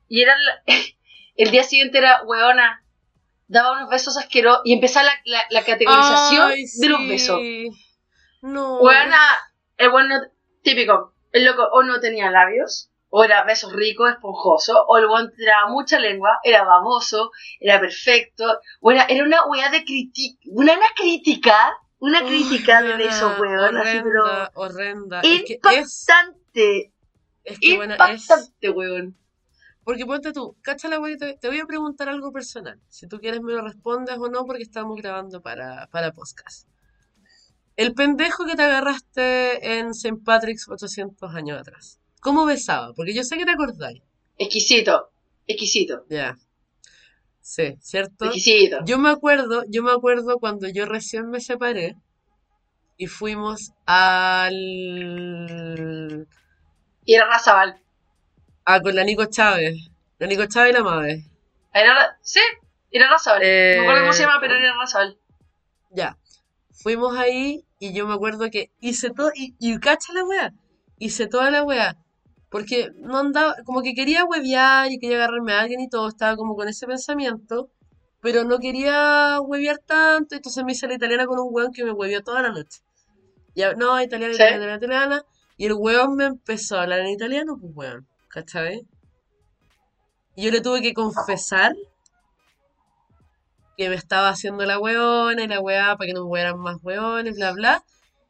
Y 0.08 0.22
era 0.22 0.34
la- 0.38 0.62
el 1.36 1.50
día 1.50 1.64
siguiente 1.64 1.98
era, 1.98 2.22
weona, 2.24 2.84
daba 3.46 3.72
unos 3.72 3.90
besos 3.90 4.16
asquerosos 4.16 4.62
y 4.64 4.72
empezaba 4.72 5.06
la, 5.06 5.12
la, 5.24 5.42
la 5.50 5.62
categorización 5.62 6.50
Ay, 6.50 6.64
de 6.78 6.88
los 6.88 7.08
besos. 7.08 7.40
No. 8.42 8.80
Weona, 8.80 9.18
el 9.76 9.90
bueno 9.90 10.20
típico, 10.62 11.14
el 11.32 11.44
loco 11.44 11.68
o 11.72 11.82
no 11.82 12.00
tenía 12.00 12.30
labios, 12.30 12.90
o 13.14 13.24
era 13.24 13.44
besos 13.44 13.72
ricos, 13.72 14.10
esponjosos, 14.10 14.76
o 14.86 14.96
el 14.96 15.06
weón 15.06 15.32
tiraba 15.36 15.70
mucha 15.70 15.98
lengua, 15.98 16.38
era 16.42 16.64
baboso, 16.64 17.30
era 17.60 17.78
perfecto, 17.78 18.58
o 18.80 18.90
era, 18.90 19.04
era 19.04 19.24
una 19.24 19.44
weá 19.46 19.68
de 19.70 19.84
crítica, 19.84 20.38
una, 20.46 20.72
una 20.74 20.86
crítica, 20.96 21.76
una 21.98 22.22
Uy, 22.22 22.28
crítica 22.28 22.80
de 22.80 22.88
weona, 22.88 23.04
besos, 23.04 23.38
weón, 23.38 23.76
así, 23.76 24.00
pero 24.02 24.24
Horrenda, 24.24 24.50
horrenda. 24.54 25.20
Es 25.20 25.42
que 25.44 25.52
es, 25.52 26.06
impactante, 26.06 26.92
es 27.44 27.58
que 27.60 27.74
es, 27.74 27.74
impactante, 27.74 28.70
weón. 28.70 29.16
Porque 29.84 30.06
ponte 30.06 30.32
tú, 30.32 30.56
cacha 30.62 30.88
la 30.88 31.00
wea, 31.00 31.16
te, 31.16 31.34
te 31.34 31.48
voy 31.48 31.60
a 31.60 31.66
preguntar 31.66 32.08
algo 32.08 32.32
personal. 32.32 32.80
Si 32.88 33.08
tú 33.08 33.18
quieres 33.18 33.40
me 33.40 33.52
lo 33.52 33.62
respondes 33.62 34.16
o 34.18 34.28
no, 34.28 34.44
porque 34.44 34.62
estamos 34.62 34.96
grabando 34.96 35.40
para, 35.42 35.88
para 35.88 36.12
podcast. 36.12 36.68
El 37.76 37.94
pendejo 37.94 38.44
que 38.44 38.54
te 38.54 38.62
agarraste 38.62 39.78
en 39.78 39.90
St. 39.90 40.18
Patrick's 40.24 40.68
800 40.68 41.34
años 41.34 41.58
atrás. 41.60 41.98
¿Cómo 42.20 42.44
besaba? 42.44 42.92
Porque 42.94 43.14
yo 43.14 43.24
sé 43.24 43.36
que 43.36 43.44
te 43.44 43.50
acordáis. 43.50 44.02
Exquisito, 44.38 45.10
exquisito, 45.46 46.04
Ya. 46.08 46.38
Sí, 47.40 47.76
¿cierto? 47.80 48.26
exquisito. 48.26 48.78
Yo 48.84 48.98
me 48.98 49.10
acuerdo, 49.10 49.64
yo 49.68 49.82
me 49.82 49.90
acuerdo 49.90 50.38
cuando 50.38 50.68
yo 50.68 50.86
recién 50.86 51.28
me 51.28 51.40
separé 51.40 51.96
y 52.96 53.08
fuimos 53.08 53.72
al 53.84 54.54
Y 57.04 57.14
era 57.14 57.26
Razabal. 57.26 57.81
A 58.64 58.80
con 58.80 58.94
la 58.94 59.04
Nico 59.04 59.26
Chávez, 59.26 59.76
la 60.18 60.26
Nico 60.26 60.46
Chávez 60.46 60.70
y 60.70 60.74
la 60.74 60.82
Mave. 60.82 61.24
Era, 61.74 61.94
Ra- 61.94 62.18
sí, 62.22 62.40
era 62.90 63.08
Razabal. 63.08 63.40
no 63.40 63.46
me 63.46 63.80
acuerdo 63.82 64.00
cómo 64.02 64.12
se 64.12 64.22
Eh, 64.22 64.26
llama, 64.26 64.38
pero 64.40 64.54
era 64.54 64.74
Razabal. 64.78 65.18
Ya. 65.90 66.16
Fuimos 66.72 67.16
ahí 67.16 67.64
y 67.78 67.92
yo 67.92 68.06
me 68.06 68.14
acuerdo 68.14 68.50
que 68.50 68.70
hice 68.80 69.10
todo 69.10 69.30
y, 69.34 69.54
y 69.58 69.78
cacha 69.78 70.12
la 70.12 70.24
wea. 70.24 70.52
Hice 70.98 71.26
toda 71.26 71.50
la 71.50 71.62
wea. 71.64 71.96
Porque 72.50 72.90
no 72.96 73.18
andaba, 73.18 73.56
como 73.64 73.82
que 73.82 73.94
quería 73.94 74.24
huevear 74.24 74.90
y 74.90 74.98
quería 74.98 75.16
agarrarme 75.16 75.52
a 75.54 75.60
alguien 75.60 75.80
y 75.80 75.88
todo, 75.88 76.08
estaba 76.08 76.36
como 76.36 76.54
con 76.54 76.68
ese 76.68 76.86
pensamiento, 76.86 77.70
pero 78.20 78.44
no 78.44 78.58
quería 78.58 79.40
huevear 79.40 79.78
tanto, 79.78 80.34
entonces 80.34 80.62
me 80.62 80.72
hice 80.72 80.86
la 80.86 80.94
italiana 80.94 81.26
con 81.26 81.38
un 81.38 81.48
weón 81.50 81.72
que 81.72 81.82
me 81.84 81.92
huevió 81.92 82.22
toda 82.22 82.42
la 82.42 82.50
noche. 82.50 82.80
No, 83.78 84.00
italiana, 84.02 84.34
Sí. 84.34 84.42
italiana, 84.42 84.76
italiana, 84.76 84.76
italiana. 84.76 85.24
Y 85.56 85.66
el 85.66 85.72
weón 85.74 86.14
me 86.16 86.24
empezó 86.26 86.78
a 86.78 86.82
hablar 86.82 87.00
en 87.00 87.08
italiano, 87.08 87.56
pues 87.60 87.72
weón, 87.74 88.06
¿cachai? 88.32 88.88
Yo 90.36 90.50
le 90.50 90.62
tuve 90.62 90.80
que 90.80 90.94
confesar 90.94 91.74
que 93.76 93.90
me 93.90 93.94
estaba 93.94 94.30
haciendo 94.30 94.64
la 94.64 94.78
weona 94.78 95.44
y 95.44 95.48
la 95.48 95.60
weá 95.60 95.96
para 95.96 96.06
que 96.06 96.14
no 96.14 96.24
me 96.24 96.30
hueran 96.30 96.58
más 96.58 96.78
weones, 96.82 97.36
bla, 97.36 97.52
bla. 97.52 97.84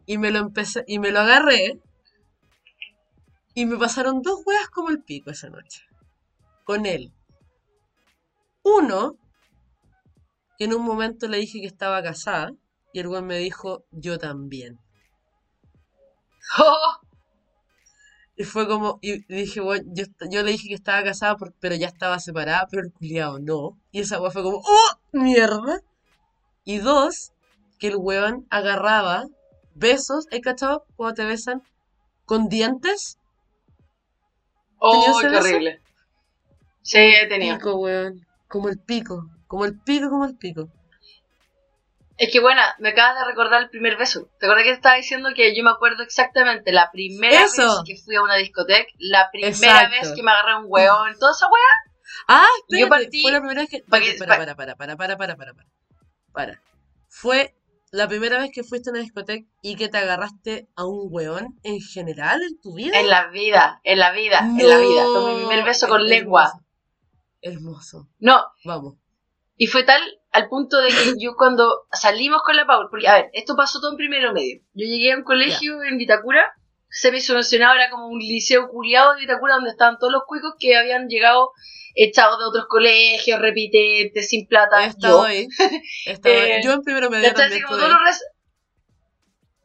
Y 0.04 0.18
me 0.18 0.32
lo 0.32 0.40
empecé, 0.40 0.84
y 0.88 0.98
me 0.98 1.12
lo 1.12 1.20
agarré. 1.20 1.80
Y 3.54 3.66
me 3.66 3.76
pasaron 3.76 4.22
dos 4.22 4.40
weas 4.44 4.68
como 4.70 4.90
el 4.90 5.02
pico 5.02 5.30
esa 5.30 5.48
noche. 5.48 5.86
Con 6.64 6.86
él. 6.86 7.12
Uno, 8.64 9.16
que 10.58 10.64
en 10.64 10.74
un 10.74 10.82
momento 10.82 11.28
le 11.28 11.38
dije 11.38 11.60
que 11.60 11.66
estaba 11.66 12.02
casada. 12.02 12.52
Y 12.92 12.98
el 12.98 13.06
weón 13.06 13.26
me 13.26 13.38
dijo, 13.38 13.84
yo 13.92 14.18
también. 14.18 14.78
Oh, 16.58 16.98
Y 18.42 18.44
fue 18.44 18.66
como, 18.66 18.98
y 19.02 19.22
dije, 19.32 19.60
bueno, 19.60 19.84
yo, 19.94 20.02
yo 20.28 20.42
le 20.42 20.50
dije 20.50 20.66
que 20.66 20.74
estaba 20.74 21.04
casada, 21.04 21.36
por- 21.36 21.52
pero 21.60 21.76
ya 21.76 21.86
estaba 21.86 22.18
separada, 22.18 22.66
pero 22.68 22.82
el 22.82 22.92
culiao 22.92 23.38
no. 23.38 23.78
Y 23.92 24.00
esa 24.00 24.20
weá 24.20 24.32
fue 24.32 24.42
como, 24.42 24.56
¡oh! 24.56 24.90
¡Mierda! 25.12 25.78
Y 26.64 26.78
dos, 26.78 27.30
que 27.78 27.86
el 27.86 27.96
weón 27.98 28.44
agarraba 28.50 29.26
besos, 29.76 30.26
¿hay 30.32 30.40
cachado? 30.40 30.84
Cuando 30.96 31.14
te 31.14 31.24
besan 31.24 31.62
con 32.24 32.48
dientes. 32.48 33.16
oh, 34.78 35.18
qué 35.20 35.28
horrible. 35.28 35.80
Sí, 36.82 36.98
he 36.98 37.28
tenido. 37.28 37.58
Pico, 37.58 37.76
weón. 37.76 38.26
Como 38.48 38.70
el 38.70 38.78
pico. 38.80 39.30
Como 39.46 39.66
el 39.66 39.78
pico, 39.78 40.10
como 40.10 40.24
el 40.24 40.36
pico. 40.36 40.68
Es 42.24 42.30
que 42.30 42.38
bueno, 42.40 42.62
me 42.78 42.90
acabas 42.90 43.18
de 43.18 43.24
recordar 43.24 43.62
el 43.62 43.68
primer 43.68 43.96
beso. 43.96 44.28
¿Te 44.38 44.46
acuerdas 44.46 44.62
que 44.64 44.70
te 44.70 44.76
estaba 44.76 44.94
diciendo 44.94 45.30
que 45.34 45.56
yo 45.56 45.64
me 45.64 45.70
acuerdo 45.70 46.04
exactamente 46.04 46.70
la 46.70 46.88
primera 46.92 47.44
Eso. 47.44 47.62
vez 47.62 47.74
que 47.84 47.96
fui 48.00 48.14
a 48.14 48.22
una 48.22 48.36
discoteca, 48.36 48.86
la 48.98 49.28
primera 49.32 49.48
Exacto. 49.82 49.90
vez 50.00 50.12
que 50.14 50.22
me 50.22 50.30
agarré 50.30 50.56
un 50.58 50.66
hueón, 50.68 51.18
toda 51.18 51.32
esa 51.32 51.46
weá? 51.46 51.92
Ah, 52.28 52.46
Yo 52.68 52.84
espérate, 52.84 53.06
partí- 53.06 53.22
fue 53.22 53.32
la 53.32 53.40
primera 53.40 53.60
vez 53.62 53.70
que... 53.70 53.82
para, 53.88 54.04
para, 54.36 54.54
para, 54.54 54.76
para, 54.76 54.96
para, 54.96 55.16
para, 55.16 55.36
para, 55.36 55.54
para. 56.32 56.62
Fue 57.08 57.56
la 57.90 58.06
primera 58.06 58.38
vez 58.38 58.50
que 58.54 58.62
fuiste 58.62 58.90
a 58.90 58.92
una 58.92 59.00
discoteca 59.02 59.44
y 59.60 59.74
que 59.74 59.88
te 59.88 59.98
agarraste 59.98 60.68
a 60.76 60.86
un 60.86 61.08
weón 61.10 61.58
en 61.64 61.80
general 61.80 62.40
en 62.42 62.60
tu 62.60 62.74
vida. 62.76 63.00
En 63.00 63.08
la 63.10 63.26
vida, 63.26 63.80
en 63.82 63.98
la 63.98 64.12
vida, 64.12 64.38
en 64.40 64.68
la 64.68 64.78
vida. 64.78 65.02
Fue 65.12 65.34
mi 65.34 65.38
primer 65.46 65.64
beso 65.64 65.88
con 65.88 66.06
lengua. 66.06 66.52
Hermoso. 67.42 67.98
hermoso. 67.98 68.08
No, 68.20 68.44
Vamos. 68.64 68.94
Y 69.62 69.66
fue 69.68 69.84
tal 69.84 70.02
al 70.32 70.48
punto 70.48 70.78
de 70.78 70.88
que 70.88 71.12
yo 71.20 71.34
cuando 71.36 71.86
salimos 71.92 72.42
con 72.42 72.56
la 72.56 72.66
Paul, 72.66 72.88
porque 72.90 73.06
a 73.06 73.14
ver, 73.14 73.30
esto 73.32 73.54
pasó 73.54 73.78
todo 73.80 73.92
en 73.92 73.96
primero 73.96 74.32
medio. 74.32 74.60
Yo 74.74 74.86
llegué 74.86 75.12
a 75.12 75.16
un 75.16 75.22
colegio 75.22 75.82
en 75.84 75.98
Vitacura, 75.98 76.42
semi-subvencionado, 76.88 77.74
era 77.76 77.88
como 77.90 78.08
un 78.08 78.18
liceo 78.18 78.66
culiado 78.68 79.14
de 79.14 79.20
Vitacura 79.20 79.54
donde 79.54 79.70
estaban 79.70 79.98
todos 80.00 80.12
los 80.12 80.22
cuicos 80.26 80.54
que 80.58 80.76
habían 80.76 81.06
llegado 81.08 81.50
echados 81.94 82.40
de 82.40 82.46
otros 82.46 82.66
colegios, 82.66 83.38
repitentes, 83.40 84.28
sin 84.30 84.48
plata. 84.48 84.82
He 84.84 84.88
estado 84.88 85.18
Yo. 85.18 85.24
ahí. 85.28 85.46
He 86.06 86.10
estado 86.12 86.34
ahí. 86.34 86.50
Eh, 86.50 86.60
Yo 86.64 86.72
en 86.72 86.82
primero 86.82 87.08
medio 87.08 87.28
¿Cachai? 87.28 87.44
también 87.44 87.62
como 87.64 87.78
todos 87.78 87.90
los 87.90 88.20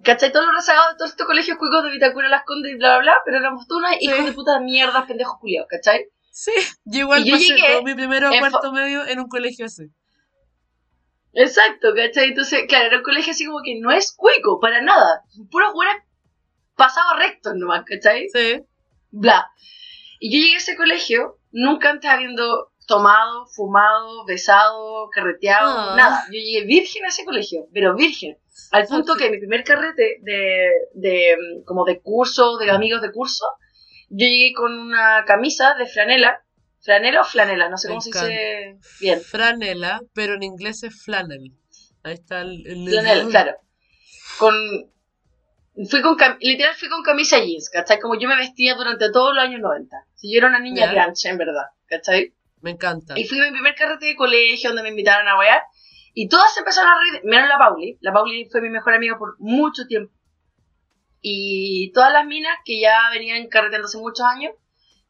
¿Cachai? 0.04 0.32
Todos 0.32 0.46
los 0.46 0.56
rezagados 0.56 0.92
de 0.92 0.98
todos 1.00 1.12
estos 1.12 1.26
colegios 1.26 1.58
cuicos 1.58 1.84
de 1.84 1.90
Vitacura, 1.92 2.30
Las 2.30 2.44
Condes 2.46 2.72
y 2.74 2.76
bla, 2.76 3.00
bla, 3.00 3.00
bla, 3.00 3.14
pero 3.26 3.38
éramos 3.38 3.68
todos 3.68 3.80
unos 3.82 3.96
hijos 4.00 4.20
Sí. 4.20 4.26
de 4.26 4.32
puta 4.34 4.60
mierda, 4.60 5.08
pendejos 5.08 5.40
culiados, 5.40 5.68
¿cachai? 5.70 6.06
Sí, 6.40 6.52
yo 6.86 7.00
igual 7.00 7.24
yo 7.26 7.34
pasé 7.34 7.46
llegué 7.46 7.68
todo 7.68 7.82
mi 7.82 7.96
primero 7.96 8.30
cuarto 8.30 8.72
medio 8.72 9.08
en 9.08 9.20
un 9.20 9.28
colegio 9.28 9.66
así. 9.66 9.86
Exacto, 11.34 11.96
¿cachai? 11.96 12.30
Entonces, 12.30 12.66
claro, 12.68 12.86
era 12.86 12.98
un 12.98 13.04
colegio 13.04 13.32
así 13.32 13.44
como 13.44 13.64
que 13.64 13.80
no 13.80 13.90
es 13.90 14.14
cuico, 14.16 14.60
para 14.60 14.80
nada. 14.84 15.24
Puros 15.50 15.74
buenas 15.74 15.96
pasaba 16.76 17.18
rectos 17.18 17.56
nomás, 17.56 17.86
¿cachai? 17.86 18.28
Sí. 18.30 18.62
Bla. 19.10 19.50
Y 20.20 20.32
yo 20.32 20.44
llegué 20.44 20.54
a 20.54 20.58
ese 20.58 20.76
colegio, 20.76 21.40
nunca 21.52 21.90
antes 21.90 22.08
habiendo 22.08 22.72
tomado, 22.86 23.48
fumado, 23.48 24.24
besado, 24.26 25.10
carreteado, 25.10 25.74
Ah. 25.76 25.96
nada. 25.98 26.24
Yo 26.28 26.40
llegué 26.40 26.66
virgen 26.68 27.04
a 27.06 27.08
ese 27.08 27.26
colegio, 27.26 27.68
pero 27.74 27.96
virgen. 27.96 28.38
Al 28.72 28.86
punto 28.86 29.16
que 29.16 29.32
mi 29.32 29.40
primer 29.40 29.64
carrete 29.64 30.18
de, 30.22 30.70
de 30.94 31.36
mm, 31.36 31.64
como 31.66 31.84
de 31.84 32.00
curso, 32.00 32.58
de 32.58 32.70
amigos 32.70 33.02
de 33.02 33.12
curso, 33.12 33.44
yo 34.10 34.26
llegué 34.28 34.54
con 34.54 34.78
una 34.78 35.24
camisa 35.26 35.76
de 35.76 35.86
franela. 35.88 36.42
¿Franela 36.80 37.22
o 37.22 37.26
flanela? 37.26 37.70
No 37.70 37.78
sé 37.78 37.88
cómo 37.90 38.00
se 38.02 38.10
dice 38.10 38.78
bien. 39.02 39.22
Franela, 39.22 40.00
pero 40.14 40.36
en 40.36 40.44
inglés 40.44 40.84
es 40.84 41.04
flannel. 41.04 41.52
Ahí 42.04 42.14
está 42.14 42.42
el, 42.42 42.66
el- 42.66 42.88
Flanela, 42.90 43.26
claro. 43.30 43.56
Con, 44.38 44.54
fui 45.90 46.02
con 46.02 46.16
cam- 46.16 46.38
literal 46.40 46.76
fui 46.76 46.88
con 46.90 47.04
camisa 47.04 47.40
jeans, 47.40 47.70
¿cachai? 47.70 48.00
Como 48.00 48.20
yo 48.20 48.28
me 48.30 48.38
vestía 48.38 48.76
durante 48.76 49.12
todos 49.12 49.34
los 49.36 49.44
años 49.44 49.60
90. 49.62 49.98
Si 50.16 50.32
yo 50.32 50.38
era 50.40 50.48
una 50.48 50.60
niña 50.60 50.86
grunge, 51.04 51.30
en 51.30 51.38
verdad, 51.38 51.66
¿cachai? 51.88 52.34
Me 52.62 52.72
encanta. 52.72 53.18
Y 53.20 53.26
fui 53.26 53.40
a 53.40 53.44
mi 53.46 53.52
primer 53.52 53.76
carrete 53.76 54.06
de 54.06 54.16
colegio 54.16 54.70
donde 54.70 54.84
me 54.84 54.90
invitaron 54.90 55.28
a 55.28 55.38
wear. 55.38 55.62
Y 56.14 56.30
todas 56.30 56.58
empezaron 56.58 56.92
a 56.92 56.96
reír, 57.00 57.22
menos 57.26 57.48
la 57.48 57.58
Pauli. 57.60 57.98
La 58.02 58.12
Pauli 58.12 58.48
fue 58.52 58.62
mi 58.62 58.70
mejor 58.70 58.94
amiga 58.96 59.18
por 59.20 59.36
mucho 59.40 59.86
tiempo. 59.88 60.12
Y 61.22 61.92
todas 61.94 62.14
las 62.14 62.26
minas 62.26 62.58
que 62.64 62.80
ya 62.80 63.10
venían 63.12 63.48
carreteando 63.48 63.88
hace 63.88 63.98
muchos 63.98 64.26
años, 64.26 64.54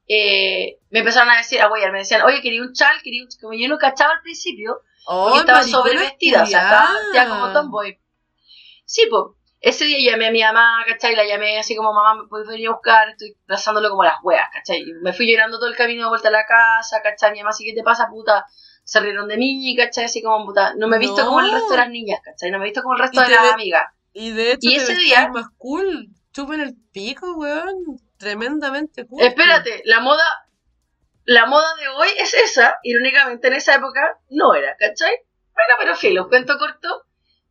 eh, 0.07 0.79
me 0.89 0.99
empezaron 0.99 1.29
a 1.29 1.37
decir, 1.37 1.61
a 1.61 1.69
weyar, 1.69 1.91
me 1.91 1.99
decían, 1.99 2.21
oye, 2.21 2.41
quería 2.41 2.61
un 2.61 2.73
chal, 2.73 2.95
quería 3.03 3.23
un... 3.23 3.29
Como 3.41 3.53
yo 3.53 3.67
no 3.67 3.77
cachaba 3.77 4.13
al 4.13 4.21
principio, 4.21 4.81
porque 5.05 5.33
¡Oh, 5.33 5.39
estaba 5.39 5.63
sobrevestida, 5.63 6.43
o 6.43 6.45
sea, 6.45 6.61
estaba 6.61 6.93
vestida 6.93 7.29
como 7.29 7.53
tomboy. 7.53 7.99
Sí, 8.85 9.07
pues, 9.09 9.23
ese 9.59 9.85
día 9.85 10.11
llamé 10.11 10.27
a 10.27 10.31
mi 10.31 10.41
mamá, 10.41 10.83
¿cachai? 10.87 11.15
La 11.15 11.25
llamé 11.25 11.59
así 11.59 11.75
como, 11.75 11.91
mamá, 11.93 12.21
¿me 12.21 12.27
puedes 12.29 12.47
venir 12.47 12.67
a 12.67 12.71
buscar? 12.71 13.09
Estoy 13.09 13.35
abrazándolo 13.47 13.89
como 13.89 14.03
las 14.03 14.15
weas, 14.23 14.47
¿cachai? 14.53 14.85
Me 15.01 15.13
fui 15.13 15.29
llorando 15.29 15.59
todo 15.59 15.69
el 15.69 15.75
camino 15.75 16.03
de 16.03 16.09
vuelta 16.09 16.29
a 16.29 16.31
la 16.31 16.45
casa, 16.45 17.01
¿cachai? 17.01 17.31
Mi 17.31 17.39
mamá, 17.39 17.51
¿sí 17.51 17.65
qué 17.65 17.73
te 17.73 17.83
pasa, 17.83 18.07
puta? 18.09 18.45
Se 18.83 18.99
rieron 19.01 19.27
de 19.27 19.35
mí, 19.37 19.75
¿cachai? 19.75 20.05
Así 20.05 20.21
como, 20.21 20.45
puta, 20.45 20.73
no 20.75 20.87
me 20.87 20.95
he 20.95 20.99
visto 20.99 21.21
No. 21.21 21.25
como 21.27 21.41
el 21.41 21.51
resto 21.51 21.71
de 21.71 21.77
las 21.77 21.89
niñas, 21.89 22.21
¿cachai? 22.23 22.51
No 22.51 22.59
me 22.59 22.65
he 22.65 22.67
visto 22.69 22.81
como 22.81 22.95
el 22.95 23.01
resto 23.01 23.21
de 23.21 23.29
las 23.29 23.53
amigas. 23.53 23.87
Y 24.19 24.31
de 24.31 24.51
hecho 24.53 24.69
Y 24.69 24.75
ese 24.75 24.95
día- 24.95 25.29
más 25.29 25.45
cool. 25.57 26.09
Chupen 26.33 26.59
el 26.61 26.75
pico, 26.91 27.35
weón. 27.35 27.75
Tremendamente 28.17 29.05
cool. 29.05 29.21
Espérate, 29.23 29.81
la 29.85 29.99
moda, 29.99 30.23
la 31.25 31.45
moda 31.45 31.67
de 31.75 31.87
hoy 31.89 32.07
es 32.17 32.33
esa, 32.33 32.77
irónicamente 32.81 33.47
en 33.47 33.53
esa 33.53 33.75
época 33.75 34.17
no 34.29 34.55
era, 34.55 34.75
¿cachai? 34.77 35.13
Bueno, 35.53 35.73
pero 35.79 35.95
filo, 35.95 36.27
cuento 36.29 36.57
corto. 36.57 37.03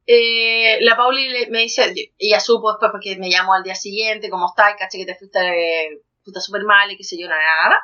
Eh, 0.08 0.78
la 0.82 0.96
Pauli 0.96 1.46
me 1.50 1.60
dice, 1.60 1.92
ella 2.18 2.40
supo 2.40 2.72
después 2.72 2.90
porque 2.92 3.16
me 3.16 3.30
llamó 3.30 3.54
al 3.54 3.62
día 3.62 3.74
siguiente, 3.76 4.28
¿cómo 4.30 4.46
estás? 4.48 4.74
¿Cachai? 4.78 5.00
Que 5.00 5.06
te 5.12 5.18
fuiste 5.18 6.00
puta 6.24 6.40
súper 6.40 6.64
mal 6.64 6.90
y 6.90 6.96
qué 6.96 7.04
sé 7.04 7.16
yo, 7.18 7.28
nada, 7.28 7.40
nada, 7.40 7.68
nada. 7.68 7.80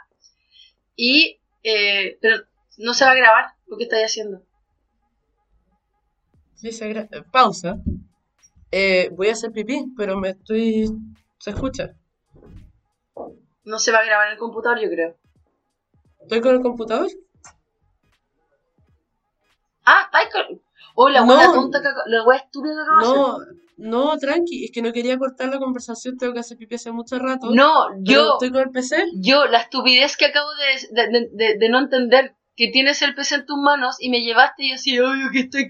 Y, 0.97 1.41
eh, 1.63 2.19
pero 2.21 2.39
no 2.79 2.95
se 2.95 3.05
va 3.05 3.13
a 3.13 3.17
grabar 3.17 3.47
lo 3.69 3.77
que 3.77 3.85
estáis 3.85 4.07
haciendo. 4.07 4.43
Sí, 6.57 6.73
se 6.73 6.93
gra- 6.93 7.09
eh, 7.11 7.23
Pausa. 7.31 7.77
Eh, 8.73 9.11
voy 9.13 9.29
a 9.29 9.33
hacer 9.33 9.53
pipí, 9.53 9.85
pero 9.97 10.19
me 10.19 10.31
estoy... 10.31 10.89
Se 11.39 11.51
escucha. 11.51 11.91
No 13.65 13.79
se 13.79 13.93
va 13.93 13.99
a 13.99 14.05
grabar 14.05 14.27
en 14.29 14.33
el 14.33 14.39
computador, 14.39 14.81
yo 14.81 14.89
creo. 14.89 15.17
¿Estoy 16.21 16.41
con 16.41 16.55
el 16.57 16.63
computador? 16.63 17.09
Ah, 19.85 20.03
estáis 20.07 20.29
con... 20.33 20.63
Oh, 20.95 21.09
la 21.09 21.21
No. 21.21 21.27
buena 21.27 21.53
tonta, 21.53 21.81
que 21.81 21.89
ac- 21.89 22.03
la 22.07 22.25
wea 22.25 22.39
estúpida 22.39 22.73
que 22.75 22.81
acabo 22.83 23.37
de 23.37 23.47
No, 23.79 24.05
no, 24.11 24.19
tranqui. 24.19 24.65
Es 24.65 24.71
que 24.73 24.83
no 24.83 24.93
quería 24.93 25.19
cortar 25.19 25.49
la 25.49 25.59
conversación. 25.59 26.17
Tengo 26.17 26.33
que 26.35 26.41
hacer 26.41 26.57
pipí 26.59 26.75
hace 26.77 26.93
mucho 26.93 27.19
rato. 27.19 27.47
hacer. 27.47 27.57
No, 27.57 27.87
yo... 28.03 28.33
estoy 28.35 28.53
con 28.53 28.61
el 28.63 28.71
PC. 28.71 29.05
Yo, 29.15 29.47
la 29.47 29.59
estupidez 29.59 30.17
que 30.17 30.27
acabo 30.27 30.49
de, 30.55 31.03
de, 31.33 31.57
de- 31.59 31.69
no 31.69 31.79
entender, 31.79 32.37
que 32.57 32.69
tienes 32.69 33.01
el 33.03 33.15
PC 33.15 33.37
en 33.37 33.47
tus 33.47 33.57
manos 33.59 33.97
y 34.01 34.11
me 34.11 34.21
llevaste 34.23 34.65
y 34.65 34.69
yo 34.71 34.75
así, 34.77 34.99
obvio 35.01 35.31
que 35.33 35.41
estoy, 35.41 35.69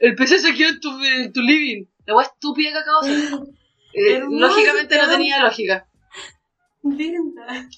el 0.00 0.14
PC 0.16 0.38
se 0.40 0.54
quedó 0.54 0.68
en 0.70 0.80
tu, 0.80 0.90
en 1.02 1.32
tu 1.32 1.40
living. 1.40 1.86
La 2.06 2.14
wea 2.14 2.26
estúpida 2.26 2.72
que 2.72 2.78
acabo 2.78 3.00
de 3.02 3.16
hacer. 3.16 3.38
Eh, 3.96 4.22
lógicamente 4.28 4.96
no 4.96 5.04
te 5.06 5.12
tenía 5.12 5.42
lógica. 5.42 5.86
Linda. 6.82 7.68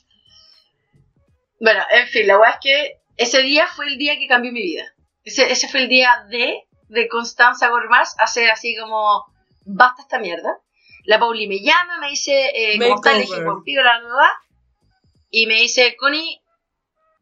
Bueno, 1.61 1.83
en 1.91 2.09
fin, 2.09 2.27
la 2.27 2.39
wea 2.39 2.51
es 2.51 2.57
que 2.63 3.01
ese 3.17 3.43
día 3.43 3.67
fue 3.67 3.87
el 3.87 3.99
día 3.99 4.19
que 4.19 4.27
cambió 4.27 4.53
mi 4.53 4.63
vida. 4.63 4.95
Ese, 5.25 5.51
ese 5.51 5.69
fue 5.69 5.83
el 5.83 5.89
día 5.89 6.27
de, 6.31 6.67
de 6.89 7.09
Constanza 7.09 7.69
Gormaz, 7.69 8.15
hacer 8.19 8.51
así 8.51 8.77
como, 8.77 9.25
basta 9.65 10.03
esta 10.03 10.19
mierda. 10.19 10.59
La 11.05 11.19
Pauli 11.19 11.47
me 11.47 11.61
llama, 11.61 11.99
me 12.01 12.09
dice, 12.09 12.51
eh, 12.55 12.79
¿cómo 12.79 12.97
estás? 12.97 13.15
Le 13.15 13.21
dije, 13.21 13.45
contigo, 13.45 13.83
la 13.83 14.01
verdad. 14.01 14.31
Y 15.31 15.47
me 15.47 15.55
dice, 15.55 15.97
Connie, 15.97 16.41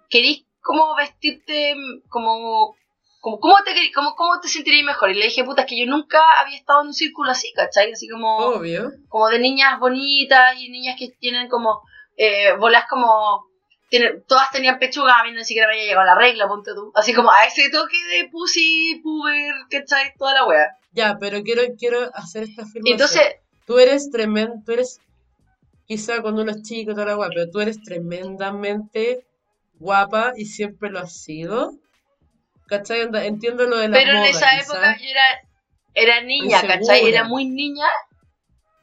¿querís 0.09 0.47
como 0.61 0.95
vestirte 0.95 1.75
como... 2.09 2.77
como 3.25 3.41
¿cómo, 3.41 3.55
te, 3.65 3.73
cómo, 3.95 4.15
¿Cómo 4.17 4.39
te 4.39 4.49
sentirías 4.49 4.85
mejor? 4.85 5.11
Y 5.11 5.15
le 5.15 5.25
dije, 5.25 5.45
puta, 5.45 5.63
es 5.63 5.69
que 5.69 5.79
yo 5.79 5.87
nunca 5.87 6.21
había 6.43 6.59
estado 6.59 6.83
en 6.83 6.89
un 6.89 6.93
círculo 6.93 7.31
así, 7.31 7.51
¿cachai? 7.55 7.91
Así 7.91 8.07
como 8.07 8.37
Obvio. 8.37 8.93
como 9.09 9.29
de 9.31 9.39
niñas 9.39 9.81
bonitas 9.81 10.55
y 10.59 10.69
niñas 10.69 10.97
que 10.99 11.09
tienen 11.19 11.49
como 11.49 11.81
eh, 12.19 12.53
bolas 12.59 12.85
como 12.89 13.47
tienen, 13.89 14.23
todas 14.29 14.51
tenían 14.51 14.79
pechuga, 14.79 15.21
a 15.21 15.25
mí 15.25 15.33
ni 15.33 15.43
siquiera 15.43 15.69
me 15.69 15.75
había 15.75 15.87
llegado 15.87 16.05
la 16.05 16.19
regla, 16.19 16.49
ponte 16.49 16.75
tú. 16.75 16.93
Así 16.95 17.15
como 17.15 17.31
a 17.31 17.47
ese 17.47 17.71
toque 17.71 17.97
de 17.97 18.29
pussy, 18.29 19.01
puber, 19.03 19.55
¿cachai? 19.71 20.13
Toda 20.19 20.35
la 20.35 20.47
wea. 20.47 20.77
Ya, 20.93 21.17
pero 21.19 21.43
quiero, 21.43 21.63
quiero 21.79 22.11
hacer 22.15 22.43
esta 22.43 22.63
afirmación. 22.63 22.93
Entonces, 22.93 23.37
Tú 23.67 23.79
eres 23.79 24.11
tremendo, 24.11 24.57
tú 24.65 24.73
eres, 24.73 25.01
quizá 25.87 26.21
cuando 26.21 26.43
uno 26.43 26.51
es 26.51 26.63
chico, 26.63 26.93
toda 26.93 27.07
la 27.07 27.15
guapa, 27.15 27.33
pero 27.35 27.51
tú 27.51 27.61
eres 27.61 27.83
tremendamente 27.83 29.25
guapa 29.79 30.35
y 30.37 30.45
siempre 30.45 30.91
lo 30.91 30.99
has 30.99 31.17
sido. 31.17 31.73
¿Cachai? 32.67 33.03
Onda, 33.03 33.25
Entiendo 33.25 33.65
lo 33.65 33.77
de 33.79 33.89
la 33.89 33.97
pero 33.97 34.13
en 34.19 34.25
esa 34.25 34.57
época 34.59 34.97
yo 34.99 35.09
era, 35.09 35.23
era 35.95 36.21
niña, 36.23 36.57
Insegura. 36.57 36.79
¿cachai? 36.79 37.07
Era 37.09 37.25
muy 37.25 37.45
niña. 37.47 37.87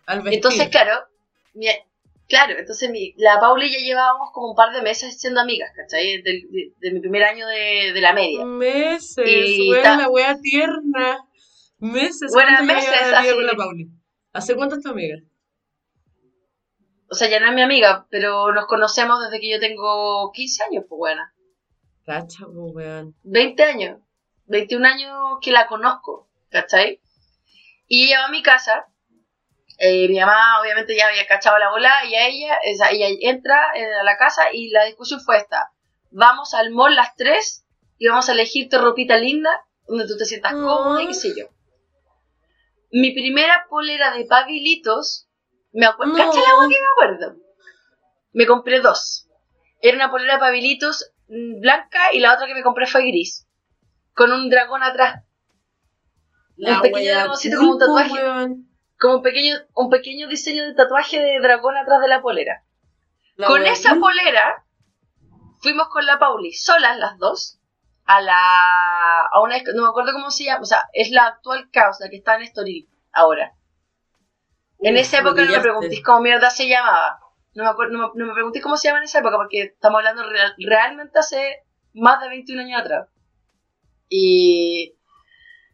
al. 0.05 0.23
Entonces, 0.33 0.69
claro, 0.69 0.99
mi- 1.53 1.67
claro, 2.27 2.57
entonces 2.57 2.89
mi, 2.89 3.13
la 3.17 3.39
Paula 3.39 3.65
y 3.65 3.73
yo 3.73 3.79
llevábamos 3.79 4.29
como 4.33 4.49
un 4.51 4.55
par 4.55 4.71
de 4.73 4.81
meses 4.81 5.19
siendo 5.19 5.41
amigas, 5.41 5.71
¿cachai? 5.75 6.21
De, 6.21 6.43
de 6.79 6.91
mi 6.91 6.99
primer 6.99 7.23
año 7.23 7.47
de, 7.47 7.91
de 7.93 8.01
la 8.01 8.13
media. 8.13 8.45
Meses, 8.45 9.25
Y 9.27 9.69
weón, 9.69 9.83
ta- 9.83 9.97
la 9.97 10.09
wea 10.09 10.37
tierna. 10.39 11.25
Meses, 11.79 12.31
Bueno, 12.31 12.49
¿cuánto 12.57 12.73
llevas 12.73 12.85
meses, 12.85 13.13
amiga 13.13 13.33
con 13.33 13.45
la 13.47 13.53
Pauli? 13.55 13.87
¿Hace 14.33 14.55
cuánto 14.55 14.75
es 14.75 14.83
tu 14.83 14.89
amiga? 14.91 15.17
O 17.09 17.15
sea, 17.15 17.27
ya 17.27 17.39
no 17.41 17.47
es 17.47 17.53
mi 17.53 17.61
amiga, 17.61 18.07
pero 18.09 18.53
nos 18.53 18.67
conocemos 18.67 19.19
desde 19.23 19.41
que 19.41 19.49
yo 19.51 19.59
tengo 19.59 20.31
15 20.31 20.63
años, 20.63 20.85
pues 20.87 20.97
buena. 20.97 21.33
Cacha, 22.05 22.45
weón. 22.47 23.15
20 23.23 23.63
años, 23.63 23.99
21 24.47 24.87
años 24.87 25.15
que 25.41 25.51
la 25.51 25.67
conozco, 25.67 26.29
¿cachai? 26.49 26.99
Y 27.87 28.05
ella 28.05 28.21
va 28.21 28.25
a 28.25 28.31
mi 28.31 28.41
casa, 28.41 28.87
eh, 29.77 30.07
mi 30.07 30.19
mamá 30.19 30.61
obviamente 30.61 30.95
ya 30.95 31.07
había 31.07 31.27
cachado 31.27 31.57
la 31.57 31.69
bola 31.69 31.91
y 32.05 32.15
a 32.15 32.27
ella, 32.27 32.57
o 32.73 32.77
sea, 32.77 32.91
ella 32.91 33.07
entra 33.21 33.59
eh, 33.75 33.85
a 33.99 34.03
la 34.03 34.17
casa 34.17 34.43
y 34.53 34.69
la 34.69 34.85
discusión 34.85 35.19
fue 35.19 35.37
esta, 35.37 35.71
vamos 36.11 36.53
al 36.53 36.71
mall 36.71 36.95
las 36.95 37.15
tres 37.15 37.65
y 37.97 38.07
vamos 38.07 38.29
a 38.29 38.33
elegirte 38.33 38.77
ropita 38.77 39.17
linda, 39.17 39.49
donde 39.87 40.07
tú 40.07 40.17
te 40.17 40.25
sientas 40.25 40.53
cómoda 40.53 41.03
y 41.03 41.07
qué 41.07 41.13
sé 41.13 41.33
yo. 41.37 41.47
Mi 42.91 43.11
primera 43.11 43.67
polera 43.69 44.11
de 44.15 44.25
pavilitos, 44.25 45.27
me 45.71 45.85
acuerdo, 45.85 46.13
No. 46.13 46.25
¿cacha 46.25 46.41
la 46.41 46.49
agua 46.49 46.67
que 46.67 46.79
me 46.79 46.87
acuerdo? 46.93 47.35
Me 48.33 48.45
compré 48.45 48.79
dos. 48.81 49.27
Era 49.81 49.95
una 49.95 50.11
polera 50.11 50.33
de 50.33 50.39
pavilitos 50.39 51.10
mm, 51.10 51.10
blanca 51.31 52.13
y 52.13 52.19
la 52.19 52.33
otra 52.33 52.47
que 52.47 52.53
me 52.53 52.63
compré 52.63 52.85
fue 52.85 53.03
gris. 53.03 53.47
Con 54.13 54.31
un 54.31 54.49
dragón 54.49 54.83
atrás. 54.83 55.23
un 56.57 56.81
pequeño 56.81 57.11
dragoncito 57.11 57.57
como 57.57 57.71
un 57.71 57.79
tatuaje. 57.79 58.13
weón. 58.13 58.67
Como 58.99 59.15
un 59.15 59.21
pequeño, 59.23 59.55
un 59.73 59.89
pequeño 59.89 60.27
diseño 60.27 60.65
de 60.65 60.73
tatuaje 60.73 61.19
de 61.19 61.39
dragón 61.39 61.77
atrás 61.77 62.01
de 62.01 62.07
la 62.07 62.21
polera. 62.21 62.63
La 63.35 63.47
con 63.47 63.65
esa 63.65 63.95
polera 63.95 64.65
fuimos 65.61 65.87
con 65.89 66.05
la 66.05 66.19
Pauli, 66.19 66.53
solas 66.53 66.97
las 66.97 67.17
dos, 67.17 67.59
a 68.05 68.21
la. 68.21 69.21
a 69.31 69.41
una. 69.41 69.57
no 69.73 69.83
me 69.83 69.89
acuerdo 69.89 70.11
cómo 70.11 70.29
se 70.29 70.43
llama, 70.45 70.61
o 70.61 70.65
sea, 70.65 70.89
es 70.93 71.11
la 71.11 71.27
actual 71.27 71.69
causa 71.71 72.09
que 72.09 72.17
está 72.17 72.35
en 72.35 72.43
Story 72.43 72.89
ahora. 73.11 73.55
En 74.79 74.97
esa 74.97 75.19
época 75.19 75.43
no 75.43 75.51
me 75.51 75.59
preguntéis 75.59 76.03
cómo 76.03 76.21
mierda 76.21 76.49
se 76.49 76.67
llamaba. 76.67 77.19
No 77.53 77.63
me, 77.63 77.69
acuerdo, 77.69 77.93
no, 77.97 77.99
me, 78.13 78.19
no 78.19 78.25
me 78.27 78.33
preguntéis 78.33 78.63
cómo 78.63 78.77
se 78.77 78.87
llama 78.89 78.99
en 78.99 79.05
esa 79.05 79.19
época, 79.19 79.37
porque 79.37 79.61
estamos 79.63 79.99
hablando 79.99 80.29
real- 80.29 80.53
realmente 80.59 81.19
hace 81.19 81.63
más 81.93 82.21
de 82.21 82.29
21 82.29 82.61
años 82.61 82.81
atrás. 82.81 83.07
Y, 84.09 84.95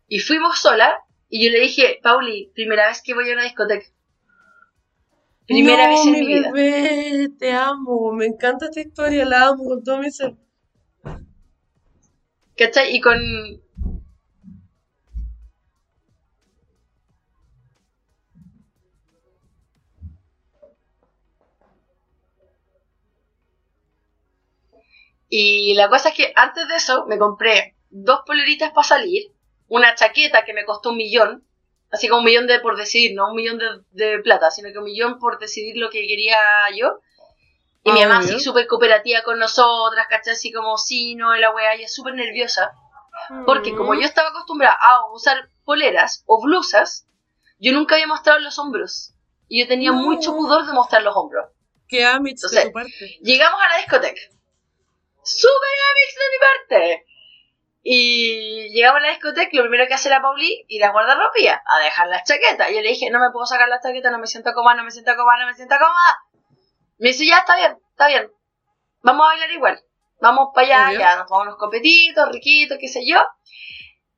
y 0.08 0.20
fuimos 0.20 0.60
solas, 0.60 1.00
y 1.30 1.46
yo 1.46 1.52
le 1.52 1.62
dije, 1.62 2.00
Pauli, 2.04 2.52
primera 2.56 2.88
vez 2.88 3.02
que 3.04 3.14
voy 3.16 3.30
a 3.30 3.34
una 3.34 3.44
discoteca. 3.44 3.88
Primera 5.48 5.88
No, 5.88 5.88
vez 5.88 6.06
en 6.06 6.20
mi 6.20 6.20
mi 6.20 6.28
vida. 6.28 6.54
bebé, 6.54 7.30
te 7.40 7.52
amo, 7.52 8.14
me 8.14 8.26
encanta 8.28 8.66
esta 8.68 8.80
historia, 8.82 9.26
la 9.26 9.48
amo 9.48 9.66
con 9.66 9.84
todo 9.84 9.98
mi 10.00 10.10
ser. 10.12 10.36
¿Cachai? 12.58 12.96
Y 12.96 13.00
con. 13.02 13.18
Y 25.30 25.74
la 25.76 25.90
cosa 25.90 26.10
es 26.10 26.16
que 26.16 26.34
antes 26.36 26.68
de 26.68 26.76
eso 26.76 27.06
me 27.08 27.18
compré 27.18 27.76
dos 27.90 28.22
poleritas 28.26 28.72
para 28.72 28.88
salir, 28.88 29.32
una 29.68 29.96
chaqueta 29.96 30.46
que 30.46 30.54
me 30.54 30.66
costó 30.66 30.92
un 30.92 30.98
millón, 30.98 31.44
así 31.92 32.08
como 32.08 32.20
un 32.20 32.26
millón 32.26 32.48
de 32.48 32.60
por 32.60 32.78
decidir, 32.78 33.14
no 33.16 33.30
un 33.30 33.36
millón 33.36 33.58
de, 33.58 33.66
de 33.92 34.20
plata, 34.20 34.52
sino 34.52 34.72
que 34.72 34.78
un 34.78 34.86
millón 34.86 35.20
por 35.20 35.40
decidir 35.40 35.76
lo 35.78 35.90
que 35.90 36.06
quería 36.08 36.38
yo. 36.76 37.00
Y 37.84 37.92
mi 37.92 38.02
Ah, 38.04 38.08
mamá 38.08 38.20
obvio. 38.22 38.36
así 38.36 38.44
súper 38.44 38.68
cooperativa 38.68 39.22
con 39.24 39.40
nosotras, 39.40 40.08
¿cachai? 40.10 40.34
Así 40.34 40.52
como 40.52 40.78
sí, 40.78 41.16
no, 41.16 41.36
y 41.36 41.40
la 41.40 41.54
weá, 41.54 41.74
ella 41.74 41.88
súper 41.88 42.16
nerviosa. 42.16 42.72
Porque 43.46 43.76
como 43.76 43.94
yo 43.96 44.02
estaba 44.02 44.30
acostumbrada 44.30 44.78
a 44.80 45.12
usar 45.12 45.50
poleras 45.66 46.24
o 46.28 46.42
blusas, 46.42 47.08
yo 47.60 47.74
nunca 47.74 47.96
había 47.96 48.08
mostrado 48.08 48.40
los 48.40 48.60
hombros. 48.60 49.14
Y 49.48 49.62
yo 49.62 49.68
tenía 49.68 49.92
No. 49.92 49.98
mucho 50.02 50.36
pudor 50.36 50.66
de 50.66 50.74
mostrar 50.74 51.02
los 51.04 51.16
hombros. 51.16 51.46
Qué 51.88 52.06
de 52.52 52.66
tu 52.66 52.72
parte. 52.74 52.92
Llegamos 53.22 53.60
a 53.62 53.70
la 53.70 53.78
discoteca. 53.78 54.22
¡Súper 55.28 55.70
amix 55.92 56.16
de 56.16 56.30
mi 56.32 56.40
parte! 56.40 57.06
Y 57.84 58.70
llegamos 58.74 59.00
a 59.00 59.06
la 59.06 59.10
discoteca 59.12 59.50
y 59.52 59.58
lo 59.58 59.64
primero 59.64 59.88
que 59.88 59.94
hace 59.94 60.10
la 60.10 60.22
Pauli 60.22 60.66
ir 60.68 60.84
a 60.84 60.92
guardarropía, 60.92 61.62
a 61.66 61.84
dejar 61.84 62.08
las 62.08 62.24
chaquetas. 62.24 62.70
Y 62.70 62.76
yo 62.76 62.82
le 62.82 62.90
dije, 62.90 63.10
no 63.10 63.20
me 63.20 63.32
puedo 63.32 63.46
sacar 63.46 63.70
la 63.70 63.80
chaqueta, 63.82 64.12
no 64.12 64.20
me 64.20 64.28
siento 64.28 64.52
cómoda, 64.54 64.76
no 64.76 64.84
me 64.84 64.92
siento 64.92 65.16
cómoda, 65.16 65.38
no 65.40 65.48
me 65.48 65.54
siento 65.54 65.76
cómoda. 65.76 66.20
Me 66.98 67.10
dice, 67.10 67.26
ya, 67.26 67.40
está 67.40 67.56
bien, 67.56 67.78
está 67.92 68.08
bien. 68.08 68.32
Vamos 69.04 69.26
a 69.26 69.30
bailar 69.30 69.52
igual. 69.52 69.84
Vamos 70.20 70.50
para 70.54 70.68
allá, 70.68 70.88
Obvio. 70.90 71.00
ya 71.00 71.16
nos 71.18 71.28
tomamos 71.28 71.48
unos 71.48 71.60
copetitos, 71.60 72.30
riquitos, 72.32 72.78
qué 72.80 72.88
sé 72.88 73.06
yo. 73.06 73.22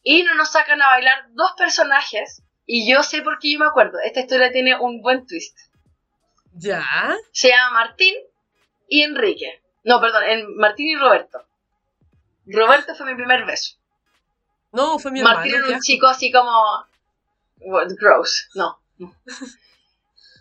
Y 0.01 0.23
no 0.23 0.33
nos 0.35 0.51
sacan 0.51 0.81
a 0.81 0.87
bailar 0.87 1.25
dos 1.31 1.51
personajes. 1.57 2.43
Y 2.65 2.91
yo 2.91 3.03
sé 3.03 3.21
por 3.21 3.39
qué 3.39 3.53
yo 3.53 3.59
me 3.59 3.65
acuerdo. 3.65 3.99
Esta 4.03 4.21
historia 4.21 4.51
tiene 4.51 4.79
un 4.79 5.01
buen 5.01 5.25
twist. 5.27 5.57
¿Ya? 6.53 6.85
Se 7.31 7.49
llama 7.49 7.81
Martín 7.81 8.15
y 8.87 9.03
Enrique. 9.03 9.61
No, 9.83 9.99
perdón, 10.01 10.23
en 10.25 10.55
Martín 10.57 10.87
y 10.87 10.95
Roberto. 10.95 11.43
Roberto 12.45 12.95
fue 12.95 13.05
mi 13.07 13.15
primer 13.15 13.45
beso. 13.45 13.75
No, 14.71 14.99
fue 14.99 15.11
mi 15.11 15.21
Martín 15.21 15.51
hermano. 15.51 15.57
era 15.57 15.67
qué 15.67 15.73
un 15.75 15.81
chico 15.81 16.07
así 16.07 16.31
como. 16.31 16.51
what, 17.59 17.87
Gross. 17.99 18.49
No. 18.55 18.79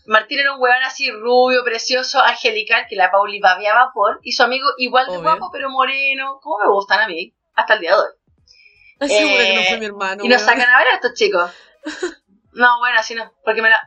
Martín 0.07 0.39
era 0.41 0.55
un 0.55 0.61
weón 0.61 0.83
así 0.85 1.11
rubio, 1.11 1.63
precioso, 1.65 2.21
angelical, 2.21 2.87
que 2.89 2.97
la 2.97 3.11
Pauli 3.11 3.41
babeaba 3.41 3.91
por. 3.93 4.21
Y 4.23 4.33
su 4.33 4.43
amigo 4.43 4.67
igual 4.79 5.07
de 5.07 5.13
Obvio. 5.13 5.23
guapo, 5.23 5.51
pero 5.53 5.69
moreno. 5.71 6.41
¿Cómo 6.43 6.59
me 6.65 6.69
gustan 6.71 7.01
a 7.01 7.09
mí? 7.09 7.33
Hasta 7.55 7.75
el 7.75 7.81
día 7.81 7.91
de 7.95 7.97
hoy. 7.99 8.09
Ay, 9.01 9.09
segura 9.09 9.45
que 9.45 9.55
no 9.55 9.61
Eh, 9.61 9.67
fue 9.69 9.79
mi 9.79 9.87
hermano. 9.87 10.25
y 10.25 10.29
nos 10.29 10.43
weón. 10.43 10.49
sacan 10.59 10.75
a 10.75 10.79
ver 10.79 10.89
a 10.89 10.95
estos 10.95 11.15
chicos. 11.15 11.51
No, 12.51 12.79
bueno, 12.81 12.99
así 12.99 13.15
no. 13.15 13.33
Porque 13.45 13.63
me 13.63 13.71
la. 13.71 13.79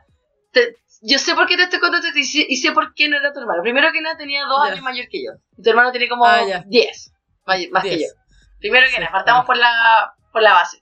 te- 0.50 0.78
yo 1.02 1.18
sé 1.18 1.34
por 1.34 1.46
qué 1.46 1.56
te 1.56 1.64
estoy 1.64 1.80
contando 1.80 2.06
y 2.14 2.24
sé, 2.24 2.46
y 2.48 2.56
sé 2.56 2.72
por 2.72 2.94
qué 2.94 3.08
no 3.08 3.16
era 3.18 3.32
tu 3.32 3.40
hermano. 3.40 3.62
Primero 3.62 3.90
que 3.92 4.00
nada, 4.00 4.16
tenía 4.16 4.44
dos 4.46 4.62
años 4.64 4.80
mayor 4.82 5.06
que 5.08 5.22
yo. 5.24 5.32
Y 5.58 5.62
tu 5.62 5.70
hermano 5.70 5.90
tiene 5.90 6.08
como 6.08 6.24
Ah, 6.24 6.44
ya. 6.46 6.62
10 6.66 7.12
may- 7.44 7.68
más 7.70 7.82
que 7.82 7.96
Diez. 7.96 8.14
yo. 8.14 8.20
Primero 8.60 8.86
que 8.86 8.92
Sí, 8.94 9.00
nada, 9.00 9.10
partamos 9.12 9.42
ya. 9.42 9.46
por 9.46 9.56
la, 9.56 10.14
por 10.32 10.42
la 10.42 10.52
base. 10.52 10.80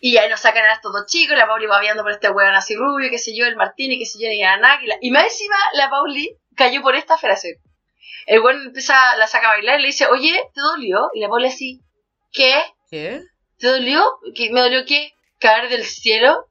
Y 0.00 0.16
ahí 0.18 0.28
nos 0.28 0.40
sacan 0.40 0.64
a 0.64 0.72
estos 0.74 0.92
dos 0.92 1.06
chicos, 1.06 1.36
la 1.38 1.46
Pauli 1.46 1.66
va 1.66 1.80
viendo 1.80 2.02
por 2.02 2.12
este 2.12 2.28
weón 2.28 2.54
así 2.54 2.74
rubio, 2.76 3.08
qué 3.08 3.18
sé 3.18 3.34
yo, 3.34 3.46
el 3.46 3.56
Martín 3.56 3.90
y 3.92 3.98
qué 3.98 4.04
sé 4.04 4.18
yo, 4.20 4.28
y 4.30 4.40
nada, 4.42 4.78
la- 4.84 4.98
Y 5.00 5.10
más 5.10 5.24
encima 5.24 5.56
la 5.74 5.88
Pauli 5.88 6.36
cayó 6.56 6.82
por 6.82 6.94
esta 6.94 7.16
frase. 7.16 7.60
El 8.26 8.40
weón 8.40 8.66
empieza, 8.66 8.94
la 9.16 9.26
saca 9.26 9.46
a 9.48 9.52
bailar 9.52 9.78
y 9.78 9.82
le 9.82 9.86
dice, 9.88 10.06
oye, 10.06 10.32
¿te 10.52 10.60
dolió? 10.60 11.08
Y 11.14 11.20
la 11.20 11.28
Pauli 11.28 11.46
así, 11.48 11.80
¿qué? 12.32 12.62
¿Qué? 12.90 13.22
¿Te 13.58 13.68
dolió? 13.68 14.04
¿Qué, 14.34 14.50
¿Me 14.50 14.60
dolió 14.60 14.84
qué? 14.86 15.12
¿Caer 15.40 15.68
del 15.70 15.84
cielo? 15.84 16.46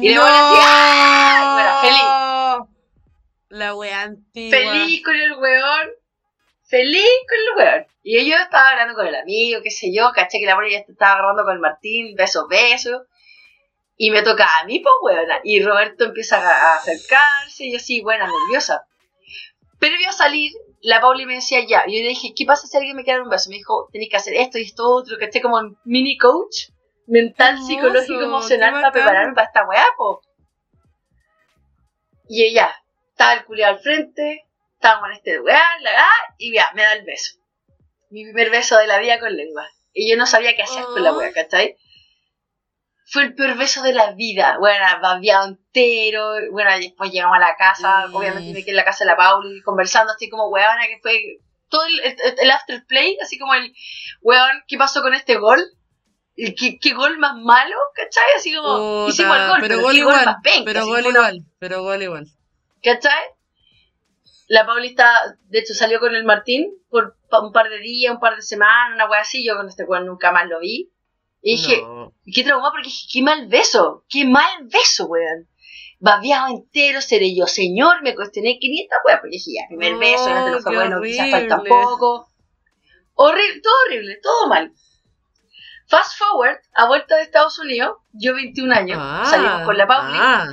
Y 0.00 0.08
le 0.08 0.14
¡No! 0.16 0.22
van 0.22 0.32
a 0.32 0.48
decir, 0.48 0.62
¡ay! 0.64 1.54
Bueno, 1.54 1.80
feliz. 1.80 2.76
La 3.48 3.74
wea 3.74 4.02
antigua. 4.02 4.58
Feliz 4.58 5.04
con 5.04 5.14
el 5.16 5.32
weón. 5.34 5.88
Feliz 6.64 7.10
con 7.28 7.38
el 7.38 7.56
weón. 7.56 7.86
Y 8.02 8.28
yo 8.28 8.36
estaba 8.36 8.70
hablando 8.70 8.94
con 8.94 9.06
el 9.06 9.14
amigo, 9.14 9.60
qué 9.62 9.70
sé 9.70 9.92
yo, 9.94 10.10
caché 10.14 10.38
que 10.38 10.46
la 10.46 10.54
Pauli 10.54 10.72
ya 10.72 10.78
estaba 10.78 11.14
agarrando 11.14 11.44
con 11.44 11.54
el 11.54 11.60
Martín, 11.60 12.14
besos, 12.14 12.46
besos. 12.48 13.02
Y 13.96 14.10
me 14.10 14.22
toca 14.22 14.46
a 14.60 14.64
mí, 14.64 14.80
pues 14.80 14.94
weona. 15.02 15.40
Y 15.42 15.62
Roberto 15.62 16.04
empieza 16.04 16.36
a 16.36 16.76
acercarse, 16.76 17.64
y 17.64 17.72
yo 17.72 17.78
así, 17.78 18.02
buena, 18.02 18.26
nerviosa. 18.26 18.86
Previo 19.78 20.10
a 20.10 20.12
salir, 20.12 20.52
la 20.82 21.00
Pauli 21.00 21.26
me 21.26 21.36
decía 21.36 21.60
ya. 21.66 21.84
Y 21.86 21.96
yo 21.96 22.02
le 22.02 22.10
dije, 22.10 22.32
¿qué 22.36 22.44
pasa 22.44 22.66
si 22.66 22.76
alguien 22.76 22.96
me 22.96 23.04
quiere 23.04 23.18
dar 23.18 23.24
un 23.24 23.30
beso? 23.30 23.48
Me 23.50 23.56
dijo, 23.56 23.88
tenés 23.92 24.08
que 24.10 24.16
hacer 24.16 24.34
esto 24.34 24.58
y 24.58 24.62
esto 24.62 24.88
otro, 24.88 25.16
que 25.18 25.24
esté 25.24 25.40
como 25.40 25.56
un 25.56 25.78
mini 25.84 26.18
coach 26.18 26.68
mental, 27.06 27.54
Hermoso, 27.54 27.66
psicológico, 27.66 28.20
emocional 28.22 28.72
para 28.72 28.92
prepararme 28.92 29.34
para 29.34 29.46
esta 29.46 29.66
weá, 29.66 29.86
po. 29.96 30.22
Y 32.28 32.44
ella, 32.44 32.74
estaba 33.10 33.34
el 33.34 33.44
culiao 33.44 33.70
al 33.70 33.78
frente, 33.78 34.46
estábamos 34.74 35.10
en 35.10 35.16
este 35.16 35.36
lugar, 35.36 35.80
la 35.80 35.90
ah, 35.98 36.34
y 36.38 36.54
ya, 36.54 36.70
me 36.74 36.82
da 36.82 36.94
el 36.94 37.04
beso. 37.04 37.38
Mi 38.10 38.24
primer 38.24 38.50
beso 38.50 38.76
de 38.78 38.86
la 38.86 38.98
vida 38.98 39.18
con 39.18 39.36
lengua. 39.36 39.68
Y 39.92 40.10
yo 40.10 40.16
no 40.16 40.26
sabía 40.26 40.54
qué 40.54 40.62
hacer 40.62 40.84
con 40.84 41.02
la 41.02 41.12
Oh. 41.12 41.18
wea, 41.18 41.32
¿cachai? 41.32 41.76
Fue 43.08 43.22
el 43.22 43.34
peor 43.34 43.56
beso 43.56 43.82
de 43.82 43.92
la 43.94 44.12
vida. 44.12 44.58
Bueno, 44.58 44.84
babeado 45.00 45.46
entero. 45.48 46.34
Bueno, 46.50 46.70
después 46.76 47.10
llegamos 47.12 47.36
a 47.36 47.40
la 47.40 47.56
casa. 47.56 48.08
Mm. 48.08 48.14
Obviamente 48.16 48.52
me 48.52 48.60
quedé 48.60 48.70
en 48.72 48.76
la 48.76 48.84
casa 48.84 49.04
de 49.04 49.10
la 49.10 49.16
Pauli 49.16 49.62
conversando 49.62 50.12
así 50.12 50.28
como 50.28 50.48
weona 50.48 50.86
que 50.88 50.98
fue 51.00 51.38
todo 51.68 51.84
el, 51.86 52.00
el, 52.00 52.16
el 52.38 52.50
after 52.50 52.84
play, 52.86 53.16
así 53.22 53.38
como 53.38 53.54
el 53.54 53.72
weón, 54.22 54.62
¿qué 54.68 54.76
pasó 54.76 55.02
con 55.02 55.14
este 55.14 55.36
gol? 55.36 55.64
¿Y 56.36 56.54
¿Qué, 56.54 56.78
qué 56.78 56.92
gol 56.92 57.18
más 57.18 57.34
malo? 57.36 57.74
¿Cachai? 57.94 58.24
Así 58.36 58.54
como 58.54 59.08
hicimos 59.08 59.36
el 59.36 59.48
gol, 59.48 59.58
pero 59.60 59.74
pero, 59.76 59.82
gol 59.82 59.96
igual, 59.96 60.24
más 60.26 60.36
penca, 60.42 60.62
pero 60.66 60.86
gol 60.86 61.00
fue 61.00 61.08
una- 61.10 61.18
igual, 61.18 61.44
pero 61.58 61.82
gol 61.82 62.02
igual. 62.02 62.26
¿Cachai? 62.82 63.24
La 64.48 64.64
Paulista, 64.66 65.10
de 65.48 65.58
hecho, 65.58 65.74
salió 65.74 65.98
con 65.98 66.14
el 66.14 66.24
Martín 66.24 66.70
por 66.88 67.16
un 67.42 67.52
par 67.52 67.68
de 67.68 67.78
días, 67.78 68.12
un 68.14 68.20
par 68.20 68.36
de 68.36 68.42
semanas, 68.42 68.94
una 68.94 69.08
wea 69.10 69.20
así. 69.22 69.44
Yo 69.44 69.56
con 69.56 69.68
este 69.68 69.84
weón 69.84 70.06
nunca 70.06 70.30
más 70.30 70.46
lo 70.46 70.60
vi. 70.60 70.92
Y 71.42 71.52
dije, 71.56 71.80
No. 71.82 72.12
qué 72.32 72.44
traumado 72.44 72.72
porque 72.72 72.88
dije, 72.88 73.06
qué 73.12 73.22
mal 73.22 73.46
beso, 73.48 74.04
qué 74.08 74.24
mal 74.24 74.64
beso, 74.64 75.06
weón. 75.06 75.48
Babeado 75.98 76.48
entero, 76.48 77.00
seré 77.00 77.34
yo, 77.34 77.46
señor, 77.46 78.02
me 78.02 78.14
cuestioné 78.14 78.58
500 78.58 78.98
weas, 79.06 79.20
porque 79.20 79.36
dije, 79.36 79.50
ya, 79.54 79.66
primer 79.68 79.94
No, 79.94 79.98
beso, 79.98 80.28
no 80.28 80.44
te 80.44 80.50
lo 80.52 80.60
fue 80.60 80.74
bueno, 80.76 81.00
quizás 81.02 81.30
falta 81.30 81.54
horrible. 81.56 81.70
poco. 81.70 82.28
Horrible, 83.14 83.60
todo 83.62 83.74
horrible, 83.86 84.18
todo 84.22 84.48
mal. 84.48 84.72
Fast 85.88 86.18
forward, 86.18 86.58
a 86.74 86.86
vuelta 86.86 87.16
de 87.16 87.22
Estados 87.22 87.58
Unidos, 87.58 87.96
yo 88.12 88.34
21 88.34 88.74
años, 88.74 88.98
Ah, 89.00 89.24
salimos 89.30 89.62
con 89.62 89.76
la 89.78 89.86
Pauli, 89.86 90.18
ah, 90.20 90.48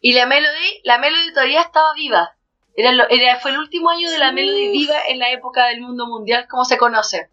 y 0.00 0.12
la 0.12 0.26
Melody, 0.26 0.80
la 0.84 0.98
Melody 0.98 1.32
todavía 1.32 1.62
estaba 1.62 1.92
viva. 1.94 2.36
Era, 2.76 2.92
lo- 2.92 3.08
era- 3.08 3.40
fue 3.40 3.50
el 3.50 3.58
último 3.58 3.90
año 3.90 4.08
de 4.10 4.18
la. 4.18 4.30
Melody 4.32 4.68
viva 4.70 4.94
en 5.08 5.18
la 5.18 5.30
época 5.32 5.66
del 5.66 5.80
mundo 5.80 6.06
mundial, 6.06 6.46
como 6.48 6.64
se 6.64 6.78
conoce. 6.78 7.28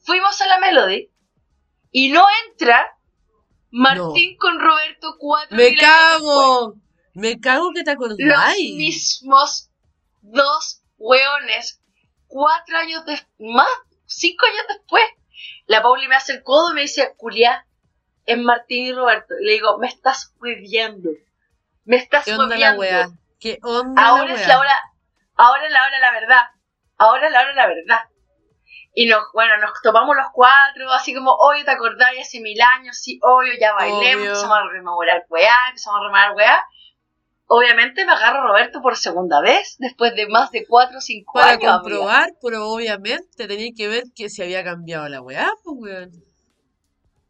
Fuimos 0.00 0.40
a 0.40 0.46
la 0.46 0.58
Melody 0.58 1.10
y 1.90 2.10
no 2.10 2.26
entra 2.48 2.96
Martín 3.70 4.36
con 4.38 4.58
Roberto 4.60 5.16
cuatro 5.18 5.56
me 5.56 5.74
cago. 5.76 6.74
Me 7.14 7.38
cago 7.40 7.72
que 7.74 7.84
te 7.84 7.94
Los 7.94 8.04
acordáis. 8.04 8.74
mismos 8.76 9.70
dos 10.22 10.82
hueones. 10.98 11.80
Cuatro 12.26 12.76
años 12.78 13.04
después, 13.04 13.30
más, 13.38 13.68
cinco 14.06 14.46
años 14.46 14.64
después. 14.68 15.04
La 15.66 15.82
Pauli 15.82 16.08
me 16.08 16.16
hace 16.16 16.32
el 16.32 16.42
codo 16.42 16.70
y 16.72 16.74
me 16.74 16.80
dice, 16.82 17.14
Julia, 17.16 17.66
es 18.26 18.38
Martín 18.38 18.86
y 18.86 18.92
Roberto. 18.92 19.34
Y 19.40 19.44
le 19.46 19.52
digo, 19.52 19.78
me 19.78 19.86
estás 19.88 20.34
hueviando. 20.40 21.10
Me 21.84 21.96
estás 21.96 22.24
¿Qué 22.24 22.32
onda 22.34 22.56
la 22.56 22.74
hueviando. 22.74 22.80
wea? 22.80 23.08
¿Qué 23.40 23.58
onda 23.62 24.02
Ahora 24.06 24.24
la 24.26 24.34
es 24.34 24.40
wea? 24.40 24.48
la 24.48 24.58
hora, 24.60 24.78
ahora 25.36 25.66
es 25.66 25.72
la 25.72 25.82
hora 25.82 25.94
de 25.96 26.00
la 26.00 26.12
verdad. 26.12 26.42
Ahora 26.96 27.26
es 27.26 27.32
la 27.32 27.40
hora 27.40 27.48
de 27.50 27.54
la 27.56 27.66
verdad. 27.66 28.00
Y 28.96 29.06
nos, 29.06 29.24
bueno, 29.32 29.56
nos 29.58 29.72
tomamos 29.82 30.14
los 30.16 30.26
cuatro, 30.32 30.90
así 30.92 31.12
como, 31.14 31.32
oye, 31.34 31.64
¿te 31.64 31.72
acordás? 31.72 32.10
Hace 32.20 32.40
mil 32.40 32.60
años, 32.62 32.96
sí, 32.96 33.18
obvio, 33.22 33.52
ya 33.60 33.72
bailemos, 33.74 34.14
Obvio. 34.22 34.26
empezamos 34.30 34.56
a 34.58 34.62
rememorar 34.70 35.24
weá, 35.28 35.56
empezamos 35.68 35.98
a 35.98 36.02
rememorar 36.04 36.32
weá. 36.36 36.64
Obviamente 37.46 38.06
me 38.06 38.12
agarro 38.12 38.40
a 38.40 38.46
Roberto 38.48 38.80
por 38.80 38.96
segunda 38.96 39.40
vez, 39.40 39.76
después 39.78 40.14
de 40.14 40.26
más 40.26 40.50
de 40.50 40.66
cuatro 40.66 40.98
o 40.98 41.00
cinco 41.00 41.34
Para 41.34 41.52
años. 41.52 41.64
amiga. 41.64 41.80
comprobar, 41.80 42.30
pero 42.40 42.68
obviamente 42.68 43.46
tenía 43.46 43.70
que 43.76 43.88
ver 43.88 44.04
que 44.14 44.30
se 44.30 44.42
había 44.42 44.64
cambiado 44.64 45.08
la 45.08 45.20
weá, 45.20 45.50
pues 45.62 45.76
weón. 45.78 46.24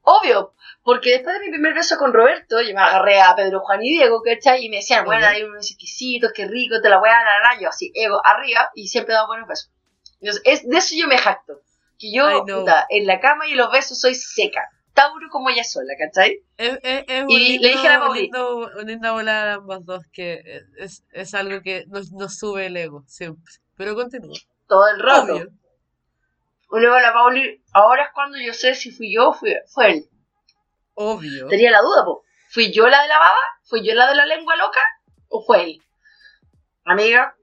Obvio, 0.07 0.55
porque 0.82 1.12
después 1.12 1.35
de 1.35 1.47
mi 1.47 1.51
primer 1.51 1.73
beso 1.73 1.97
con 1.97 2.12
Roberto, 2.12 2.61
yo 2.61 2.74
me 2.74 2.81
agarré 2.82 3.23
a 3.23 3.35
Pedro 3.35 3.61
Juan 3.61 3.82
y 3.82 3.95
Diego, 3.95 4.23
¿cachai? 4.23 4.65
Y 4.65 4.69
me 4.69 4.77
decían, 4.77 5.07
bueno, 5.07 5.27
hay 5.27 5.43
unos 5.43 5.70
exquisitos, 5.70 6.31
qué 6.35 6.47
rico, 6.47 6.81
te 6.82 6.91
la 6.91 6.99
voy 6.99 7.09
a 7.09 7.12
dar, 7.12 7.24
la, 7.24 7.55
la, 7.55 7.61
yo 7.61 7.70
así, 7.70 7.91
ego 7.95 8.20
arriba, 8.23 8.70
y 8.74 8.89
siempre 8.89 9.15
he 9.15 9.16
dado 9.16 9.28
buenos 9.28 9.49
besos. 9.49 9.73
Entonces, 10.20 10.43
es, 10.45 10.69
de 10.69 10.77
eso 10.77 10.95
yo 10.97 11.09
me 11.09 11.16
jacto. 11.16 11.55
Que 11.99 12.12
yo, 12.12 12.45
puta, 12.45 12.86
en 12.91 13.07
la 13.07 13.19
cama 13.19 13.47
y 13.47 13.53
en 13.53 13.57
los 13.57 13.73
besos 13.73 13.99
soy 13.99 14.15
seca. 14.15 14.69
Tauro 14.95 15.29
como 15.31 15.51
ella 15.51 15.65
sola, 15.65 15.93
¿cachai? 15.99 16.39
Es, 16.57 16.79
es, 16.83 17.05
es 17.09 17.23
un 17.25 17.31
Y 17.31 17.39
lindo, 17.49 17.62
le 17.66 17.69
dije 17.73 17.89
a 17.89 17.99
la 17.99 17.99
un 17.99 18.07
Pauli. 18.07 18.31
una 18.33 18.83
linda 18.85 19.12
volada 19.12 19.45
de 19.47 19.53
ambas 19.53 19.85
dos, 19.85 20.03
que 20.12 20.62
es, 20.79 21.05
es 21.12 21.35
algo 21.35 21.61
que 21.62 21.85
nos, 21.89 22.12
nos 22.12 22.39
sube 22.39 22.66
el 22.66 22.77
ego, 22.77 23.05
siempre. 23.07 23.53
Pero 23.77 23.95
continúa. 23.97 24.37
Todo 24.69 24.89
el 24.89 25.01
rato. 25.01 25.35
Obvio. 25.35 25.51
Y 26.73 26.81
luego 26.81 26.99
la 27.01 27.12
Pauli, 27.12 27.62
ahora 27.73 28.05
es 28.05 28.09
cuando 28.15 28.39
yo 28.39 28.53
sé 28.55 28.75
si 28.75 28.91
fui 28.91 29.12
yo 29.15 29.31
o 29.31 29.35
fui, 29.35 29.53
fue 29.66 29.91
él. 29.93 30.09
Obvio. 30.95 31.49
Tenía 31.49 31.71
la 31.73 31.83
duda, 31.83 32.05
po. 32.05 32.25
¿Fui 32.51 32.73
yo 32.73 32.89
la 32.89 33.03
de 33.03 33.09
la 33.09 33.19
baba? 33.19 33.41
¿Fui 33.65 33.85
yo 33.87 33.95
la 33.95 34.09
de 34.09 34.15
la 34.15 34.27
lengua 34.27 34.55
loca? 34.57 34.81
¿O 35.29 35.43
fue 35.45 35.65
él? 35.65 35.83
Amiga, 36.85 37.35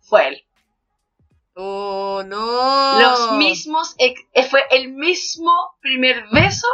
fue 0.00 0.28
él. 0.28 0.44
Oh, 1.56 2.22
no. 2.26 3.00
Los 3.00 3.32
mismos, 3.38 3.94
eh, 3.98 4.14
fue 4.48 4.64
el 4.70 4.88
mismo 4.92 5.52
primer 5.80 6.24
beso 6.32 6.66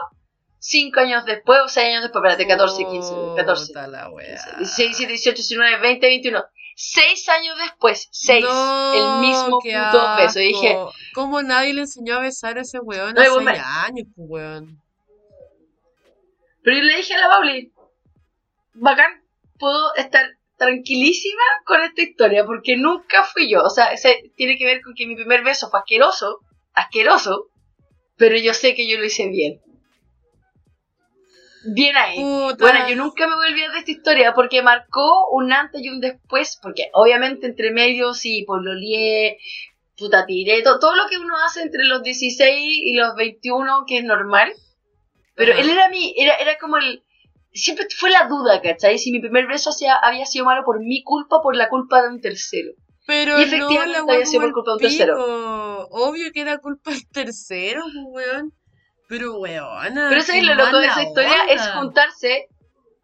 cinco 0.59 1.01
años 1.01 1.25
después 1.25 1.59
o 1.65 1.69
seis 1.69 1.89
años 1.89 2.03
después, 2.03 2.23
espérate, 2.23 2.47
14, 2.47 2.85
15, 2.91 3.15
14, 3.37 3.67
Puta 3.69 3.87
la 3.89 4.09
wea. 4.11 4.41
16, 4.59 4.77
17, 4.99 5.13
18, 5.13 5.37
19, 5.37 5.81
20, 5.81 6.07
21. 6.07 6.45
Seis 6.77 7.29
años 7.29 7.57
después, 7.59 8.09
seis, 8.11 8.43
No, 8.45 8.95
el 8.95 9.21
mismo 9.21 9.59
puto 9.61 10.17
beso. 10.17 10.41
Y 10.41 10.49
dije, 10.49 10.69
asco. 10.71 10.93
¿Cómo 11.15 11.43
nadie 11.43 11.75
le 11.75 11.83
enseñó 11.83 12.17
a 12.17 12.21
besar 12.21 12.57
a 12.57 12.63
ese 12.63 12.79
weón 12.81 13.15
No, 13.15 13.21
hace 13.21 13.41
me- 13.41 13.59
años, 13.59 14.07
weón? 14.17 14.81
pero 16.63 16.77
yo 16.77 16.83
le 16.83 16.97
dije 16.97 17.15
a 17.15 17.19
la 17.21 17.29
Pauli, 17.29 17.73
bacán, 18.75 19.23
puedo 19.59 19.95
estar 19.97 20.25
tranquilísima 20.61 21.43
con 21.65 21.83
esta 21.83 22.03
historia 22.03 22.45
porque 22.45 22.77
nunca 22.77 23.25
fui 23.25 23.51
yo. 23.51 23.63
O 23.65 23.71
sea, 23.71 23.87
ese 23.93 24.31
tiene 24.37 24.57
que 24.57 24.67
ver 24.67 24.83
con 24.83 24.95
que 24.95 25.07
mi 25.07 25.17
primer 25.17 25.43
beso 25.43 25.71
fue 25.71 25.81
asqueroso, 25.81 26.39
asqueroso, 26.75 27.49
pero 28.17 28.37
yo 28.37 28.55
sé 28.55 28.75
que 28.77 28.87
yo 28.89 28.99
lo 28.99 29.07
hice 29.07 29.27
bien. 29.29 29.61
Bien 31.75 31.97
ahí. 31.97 32.17
Bueno, 32.59 32.89
yo 32.89 32.97
nunca 32.97 33.27
me 33.27 33.35
voy 33.35 33.47
a 33.47 33.51
olvidar 33.51 33.73
de 33.73 33.79
esta 33.81 33.91
historia 33.91 34.33
porque 34.35 34.63
marcó 34.63 35.29
un 35.31 35.53
antes 35.53 35.83
y 35.83 35.89
un 35.91 36.01
después, 36.01 36.59
porque 36.63 36.91
obviamente 36.95 37.47
entre 37.47 37.71
medio 37.71 38.15
sí, 38.15 38.45
pololié, 38.47 39.39
puta 39.97 40.25
tiré, 40.25 40.63
to- 40.63 40.79
todo 40.79 40.95
lo 40.95 41.07
que 41.09 41.19
uno 41.19 41.35
hace 41.45 41.63
entre 41.63 41.85
los 41.85 42.03
16 42.03 42.81
y 42.85 42.95
los 42.95 43.15
21, 43.15 43.85
que 43.87 43.99
es 43.99 44.05
normal. 44.05 44.53
Pero 45.35 45.53
Ajá. 45.53 45.61
él 45.63 45.71
era 45.71 45.89
mi, 45.91 46.15
era, 46.17 46.35
era 46.37 46.59
como 46.59 46.77
el... 46.79 47.03
Siempre 47.53 47.87
fue 47.97 48.11
la 48.11 48.27
duda, 48.29 48.61
¿cachai? 48.63 48.99
Si 48.99 49.11
mi 49.11 49.21
primer 49.21 49.47
beso 49.47 49.71
había 50.03 50.25
sido 50.27 50.45
malo 50.45 50.63
por 50.65 50.79
mi 50.81 51.03
culpa 51.03 51.37
o 51.37 51.43
por 51.43 51.57
la 51.57 51.69
culpa 51.69 52.03
de 52.03 52.09
un 52.09 52.21
tercero. 52.21 52.71
Pero 53.07 53.33
Y 53.41 53.47
no, 53.47 53.47
efectivamente 53.47 53.93
la 53.99 54.05
wea 54.05 54.15
había 54.15 54.27
sido 54.27 54.43
por 54.43 54.53
culpa 54.53 54.71
de 54.71 54.75
un 54.75 54.81
tercero. 54.83 55.87
Obvio 55.91 56.31
que 56.33 56.41
era 56.43 56.59
culpa 56.59 56.93
del 56.93 57.09
tercero, 57.09 57.83
pues, 58.13 58.27
weón. 58.29 58.53
Pero, 59.09 59.39
weona. 59.41 60.07
Pero 60.09 60.23
¿sabes 60.23 60.43
qué 60.43 60.47
lo 60.47 60.55
loco 60.55 60.79
de 60.79 60.87
esa 60.87 61.03
historia? 61.03 61.33
onda. 61.43 61.53
Es 61.53 61.67
juntarse 61.71 62.47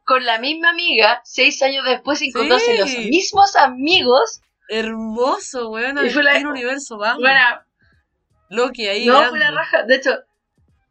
con 0.05 0.25
la 0.25 0.39
misma 0.39 0.71
amiga 0.71 1.21
seis 1.25 1.61
años 1.63 1.85
después 1.85 2.23
y 2.23 2.29
encontrarse 2.29 2.73
Sí. 2.75 2.79
los 2.79 2.89
mismos 3.11 3.57
amigos. 3.57 4.41
Hermoso, 4.69 5.71
weón. 5.71 6.07
Y 6.07 6.11
fue 6.11 6.23
la- 6.23 6.37
el 6.37 6.47
universo, 6.47 6.97
vamos. 6.99 7.21
Bueno, 7.21 7.41
Loki 8.51 8.87
ahí. 8.87 9.07
No, 9.07 9.15
grande. 9.15 9.31
fue 9.31 9.39
la 9.41 9.51
raja. 9.51 9.83
De 9.83 9.97
hecho, 9.97 10.11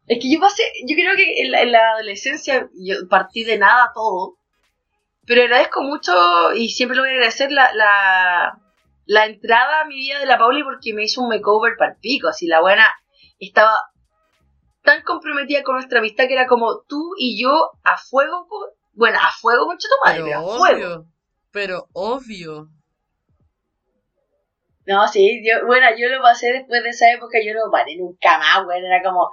es 0.06 0.18
que 0.20 0.32
yo 0.32 0.40
pasé, 0.40 0.62
yo 0.86 0.94
creo 0.96 1.16
que 1.16 1.42
en 1.42 1.50
la, 1.52 1.62
en 1.62 1.72
la 1.72 1.90
adolescencia 1.92 2.68
yo 2.74 2.94
partí 3.08 3.44
de 3.44 3.58
nada 3.58 3.90
todo. 3.94 4.36
Pero 5.26 5.42
agradezco 5.42 5.82
mucho 5.82 6.12
y 6.54 6.68
siempre 6.68 6.96
lo 6.96 7.02
voy 7.02 7.10
a 7.10 7.14
agradecer 7.14 7.50
la, 7.50 7.72
la, 7.74 8.58
la 9.06 9.26
entrada 9.26 9.80
a 9.80 9.84
mi 9.86 9.96
vida 9.96 10.20
de 10.20 10.26
la 10.26 10.38
Pauli 10.38 10.62
porque 10.62 10.94
me 10.94 11.02
hizo 11.04 11.20
un 11.22 11.28
makeover 11.28 11.74
para 11.76 11.92
el 11.92 11.98
pico. 11.98 12.28
Así 12.28 12.46
la 12.46 12.60
buena 12.60 12.86
estaba 13.40 13.74
tan 14.82 15.02
comprometida 15.02 15.64
con 15.64 15.74
nuestra 15.74 15.98
amistad 15.98 16.28
que 16.28 16.34
era 16.34 16.46
como 16.46 16.82
tú 16.88 17.10
y 17.18 17.42
yo 17.42 17.72
a 17.82 17.96
fuego. 17.98 18.46
con- 18.48 18.70
Bueno, 18.92 19.18
a 19.20 19.30
fuego 19.32 19.66
con 19.66 19.76
tu 19.78 19.86
madre, 20.04 20.22
Pero 20.22 20.26
pero 20.26 20.38
a 20.38 20.56
fuego. 20.56 20.86
obvio. 20.86 21.06
Pero 21.50 21.88
obvio. 21.92 22.68
No, 24.86 25.08
sí, 25.08 25.42
yo, 25.44 25.66
bueno, 25.66 25.86
yo 25.98 26.08
lo 26.08 26.22
pasé 26.22 26.52
después 26.52 26.82
de 26.84 26.90
esa 26.90 27.10
época, 27.10 27.38
yo 27.44 27.52
no 27.54 27.70
paré 27.72 27.96
nunca 27.96 28.38
más, 28.38 28.64
bueno, 28.64 28.86
era 28.86 29.02
como, 29.02 29.28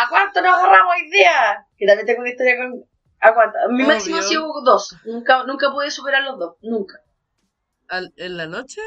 ¿a 0.00 0.08
cuánto 0.08 0.40
nos 0.42 0.52
agarramos 0.54 0.94
hoy 0.96 1.10
día? 1.10 1.66
Que 1.76 1.86
también 1.86 2.06
tengo 2.06 2.20
una 2.20 2.30
historia 2.30 2.56
con, 2.56 2.84
¿a 3.20 3.34
cuánto? 3.34 3.58
Mi 3.70 3.82
Obvio. 3.82 3.86
máximo 3.88 4.16
ha 4.18 4.22
sido 4.22 4.46
dos, 4.64 4.96
nunca, 5.04 5.44
nunca 5.44 5.70
pude 5.72 5.90
superar 5.90 6.22
los 6.22 6.38
dos, 6.38 6.56
nunca, 6.62 7.00
Al- 7.88 8.12
¿En 8.16 8.36
la 8.36 8.46
noche? 8.46 8.80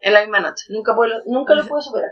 en 0.00 0.12
la 0.12 0.20
misma 0.20 0.40
noche, 0.40 0.66
nunca, 0.68 0.94
pude, 0.94 1.08
nunca 1.26 1.54
lo 1.54 1.66
pude 1.66 1.80
superar. 1.82 2.10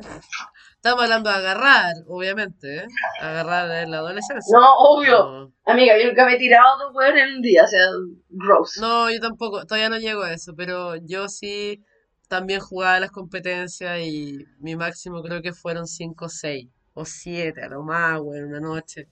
Estamos 0.77 1.03
hablando 1.03 1.29
de 1.31 1.37
agarrar, 1.37 1.93
obviamente, 2.09 2.79
¿eh? 2.79 2.87
Agarrar 3.21 3.71
en 3.85 3.91
la 3.91 3.99
adolescencia. 3.99 4.59
No, 4.59 4.67
obvio, 4.79 5.19
No. 5.19 5.53
amiga, 5.67 5.97
yo 5.99 6.09
nunca 6.09 6.25
me 6.25 6.35
he 6.35 6.39
tirado 6.39 6.79
dos 6.79 6.95
huevos 6.95 7.19
en 7.21 7.37
un 7.37 7.43
día, 7.43 7.65
o 7.65 7.69
sea, 7.69 7.81
gross. 8.31 8.79
No, 8.81 9.11
yo 9.11 9.21
tampoco, 9.21 9.65
todavía 9.67 9.91
no 9.91 9.99
llego 9.99 10.23
a 10.23 10.33
eso, 10.33 10.55
pero 10.57 10.97
yo 10.97 11.29
sí 11.29 11.85
también 12.29 12.61
jugaba 12.61 12.99
las 12.99 13.11
competencias 13.11 14.01
y 14.01 14.39
mi 14.59 14.75
máximo 14.75 15.23
creo 15.23 15.43
que 15.43 15.53
fueron 15.53 15.87
5 15.87 16.25
o 16.25 16.29
6 16.31 16.69
o 16.95 17.05
7 17.05 17.63
a 17.63 17.69
lo 17.69 17.83
más, 17.83 18.19
güey, 18.21 18.41
una 18.43 18.61
noche. 18.61 19.09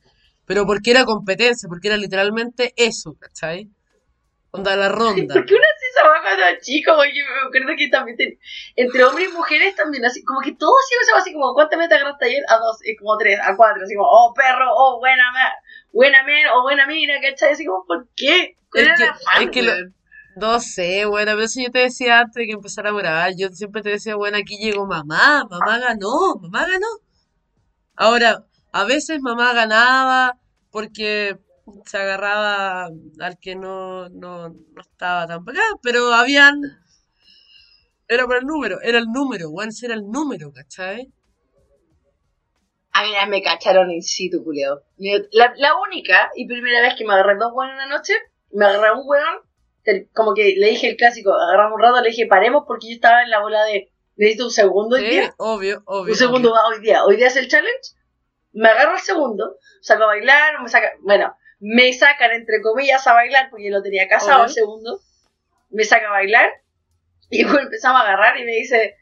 Pero 0.47 0.67
porque 0.67 0.91
era 0.91 1.05
competencia, 1.05 1.69
porque 1.69 1.89
era 1.89 1.97
literalmente 1.97 2.73
eso, 2.77 3.15
¿cachai? 3.19 3.71
Onda 4.53 4.75
la 4.77 4.89
ronda. 5.01 5.35
¿Por 5.35 5.47
qué 5.47 5.55
uno 5.55 5.63
hace 5.77 5.87
esa 5.95 6.09
vaca 6.09 6.23
cuando 6.23 6.43
era 6.45 6.61
chico? 6.61 6.97
güey? 6.97 7.11
Yo 7.17 7.23
me 7.25 7.49
acuerdo 7.49 7.77
que 7.79 7.89
también 7.89 8.17
ten- 8.17 8.39
entre 8.77 9.05
hombres 9.05 9.29
y 9.31 9.33
mujeres 9.33 9.77
también, 9.77 10.05
así 10.05 10.25
como 10.25 10.41
que 10.41 10.53
todos 10.57 10.75
hacían 10.85 11.21
así 11.21 11.33
como, 11.33 11.55
¿cuántas 11.55 11.79
metas 11.79 11.99
agarraste 12.01 12.25
ayer? 12.27 12.43
A 12.49 12.57
dos, 12.59 12.79
y 12.85 12.97
como 12.97 13.17
tres, 13.17 13.39
a 13.43 13.57
cuatro, 13.57 13.83
así 13.85 13.95
como, 13.95 14.09
oh 14.11 14.33
perro, 14.35 14.67
oh 14.75 14.99
buena 14.99 15.23
buena 15.93 16.23
men, 16.25 16.47
o 16.49 16.63
buena 16.63 16.87
mina, 16.87 17.15
¿cachai? 17.23 17.53
Así 17.53 17.65
como, 17.65 17.85
¿por 17.87 18.09
qué? 18.17 18.57
¿Cuál 18.71 18.85
Es 18.85 19.01
era 19.01 19.19
que- 19.39 19.45
es 19.45 19.51
que 19.51 19.63
lo-? 19.63 19.73
No 20.37 20.61
sé, 20.61 21.05
bueno, 21.07 21.33
pero 21.33 21.43
eso 21.45 21.61
yo 21.61 21.71
te 21.71 21.81
decía 21.81 22.21
antes 22.21 22.35
de 22.35 22.47
que 22.47 22.53
empezara 22.53 22.91
a 22.91 22.93
grabar, 22.93 23.33
yo 23.37 23.49
siempre 23.51 23.83
te 23.83 23.91
decía, 23.91 24.15
bueno, 24.15 24.39
aquí 24.39 24.57
llegó 24.59 24.87
mamá, 24.87 25.45
mamá 25.51 25.79
ganó, 25.81 26.37
mamá 26.41 26.67
ganó. 26.67 26.87
Ahora, 28.05 28.31
a 28.73 28.85
veces 28.85 29.21
mamá 29.21 29.53
ganaba 29.53 30.39
porque 30.73 31.39
se 31.85 31.97
agarraba 31.99 32.87
al 33.27 33.39
que 33.39 33.55
no, 33.57 34.09
no, 34.09 34.49
no 34.49 34.81
estaba 34.81 35.27
tan 35.27 35.43
acá, 35.43 35.61
pero 35.83 36.13
habían... 36.15 36.55
Era 38.09 38.27
por 38.27 38.37
el 38.39 38.45
número, 38.47 38.81
era 38.83 38.99
el 38.99 39.07
número, 39.07 39.51
ese 39.69 39.87
era 39.87 39.95
el 39.95 40.05
número, 40.11 40.53
¿cachai? 40.53 41.13
A 42.93 43.03
mí 43.05 43.11
me 43.29 43.43
cacharon 43.43 43.91
in 43.91 44.03
situ, 44.03 44.43
culiao. 44.45 44.81
La, 45.33 45.53
la 45.57 45.73
única 45.87 46.31
y 46.35 46.47
primera 46.47 46.81
vez 46.83 46.95
que 46.97 47.05
me 47.05 47.13
agarré 47.15 47.37
dos 47.39 47.53
hueones 47.55 47.75
en 47.75 47.87
una 47.87 47.97
noche, 47.97 48.15
me 48.53 48.65
agarré 48.65 48.93
un 48.93 49.07
el- 49.85 50.09
como 50.15 50.35
que 50.35 50.55
le 50.57 50.69
dije 50.71 50.89
el 50.91 50.97
clásico, 50.97 51.33
agarramos 51.33 51.77
un 51.77 51.83
rato, 51.83 52.01
le 52.01 52.11
dije 52.11 52.27
paremos 52.27 52.65
porque 52.67 52.89
yo 52.89 52.95
estaba 52.95 53.23
en 53.23 53.31
la 53.31 53.41
bola 53.41 53.63
de, 53.65 53.90
necesito 54.21 54.45
un 54.45 54.51
segundo 54.51 54.97
hoy 54.97 55.03
Sí, 55.03 55.11
día. 55.11 55.35
obvio, 55.39 55.83
obvio. 55.87 56.13
un 56.13 56.19
segundo 56.19 56.51
obvio. 56.51 56.61
va 56.63 56.69
hoy 56.69 56.81
día. 56.81 57.05
Hoy 57.05 57.17
día 57.17 57.27
es 57.29 57.37
el 57.37 57.49
challenge. 57.49 57.95
Me 58.53 58.69
agarro 58.69 58.95
el 58.95 59.01
segundo, 59.01 59.57
saco 59.81 60.03
a 60.05 60.07
bailar, 60.07 60.61
me 60.63 60.69
saca, 60.69 60.93
bueno, 61.01 61.35
me 61.61 61.93
sacan 61.93 62.33
entre 62.33 62.61
comillas 62.63 63.07
a 63.07 63.15
bailar 63.15 63.49
porque 63.51 63.65
yo 63.67 63.71
lo 63.71 63.83
tenía 63.83 64.09
casado 64.09 64.45
el 64.45 64.51
segundo. 64.51 65.01
Me 65.71 65.85
saca 65.85 66.09
a 66.09 66.11
bailar 66.11 66.51
y 67.31 67.45
luego 67.45 67.59
empezamos 67.61 68.01
a 68.01 68.05
agarrar 68.05 68.39
y 68.39 68.45
me 68.45 68.53
dice, 68.53 68.97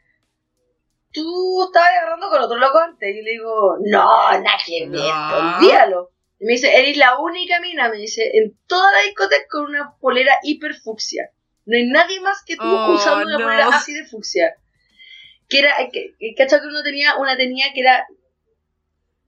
tú 1.11 1.63
estabas 1.65 1.89
agarrando 1.89 2.29
con 2.29 2.41
otro 2.41 2.57
loco 2.57 2.77
antes. 2.79 3.09
Y 3.15 3.21
le 3.21 3.31
digo, 3.31 3.77
no, 3.85 4.31
nada 4.31 4.57
que 4.65 4.87
ver, 4.87 4.99
No. 4.99 5.55
olvídalo. 5.57 6.11
Y 6.39 6.45
me 6.45 6.53
dice, 6.53 6.77
eres 6.79 6.95
la 6.95 7.17
única 7.19 7.59
mina, 7.59 7.89
me 7.89 7.97
dice, 7.97 8.29
en 8.37 8.57
toda 8.67 8.91
la 8.93 8.99
discoteca 9.01 9.43
con 9.49 9.65
una 9.65 9.95
polera 9.99 10.35
hiper 10.43 10.73
fucsia. 10.75 11.31
No 11.65 11.75
hay 11.75 11.87
nadie 11.87 12.21
más 12.21 12.43
que 12.45 12.55
tú 12.55 12.63
Oh, 12.63 12.93
usando 12.93 13.25
una 13.25 13.37
no. 13.37 13.43
polera 13.45 13.67
así 13.69 13.93
de 13.93 14.05
fucsia. 14.05 14.55
Que 15.49 15.59
era, 15.59 15.75
que, 15.91 16.15
que, 16.19 16.35
¿cachai? 16.35 16.61
que 16.61 16.67
uno 16.67 16.83
tenía, 16.83 17.17
una 17.17 17.35
tenía 17.35 17.73
que 17.73 17.81
era 17.81 18.05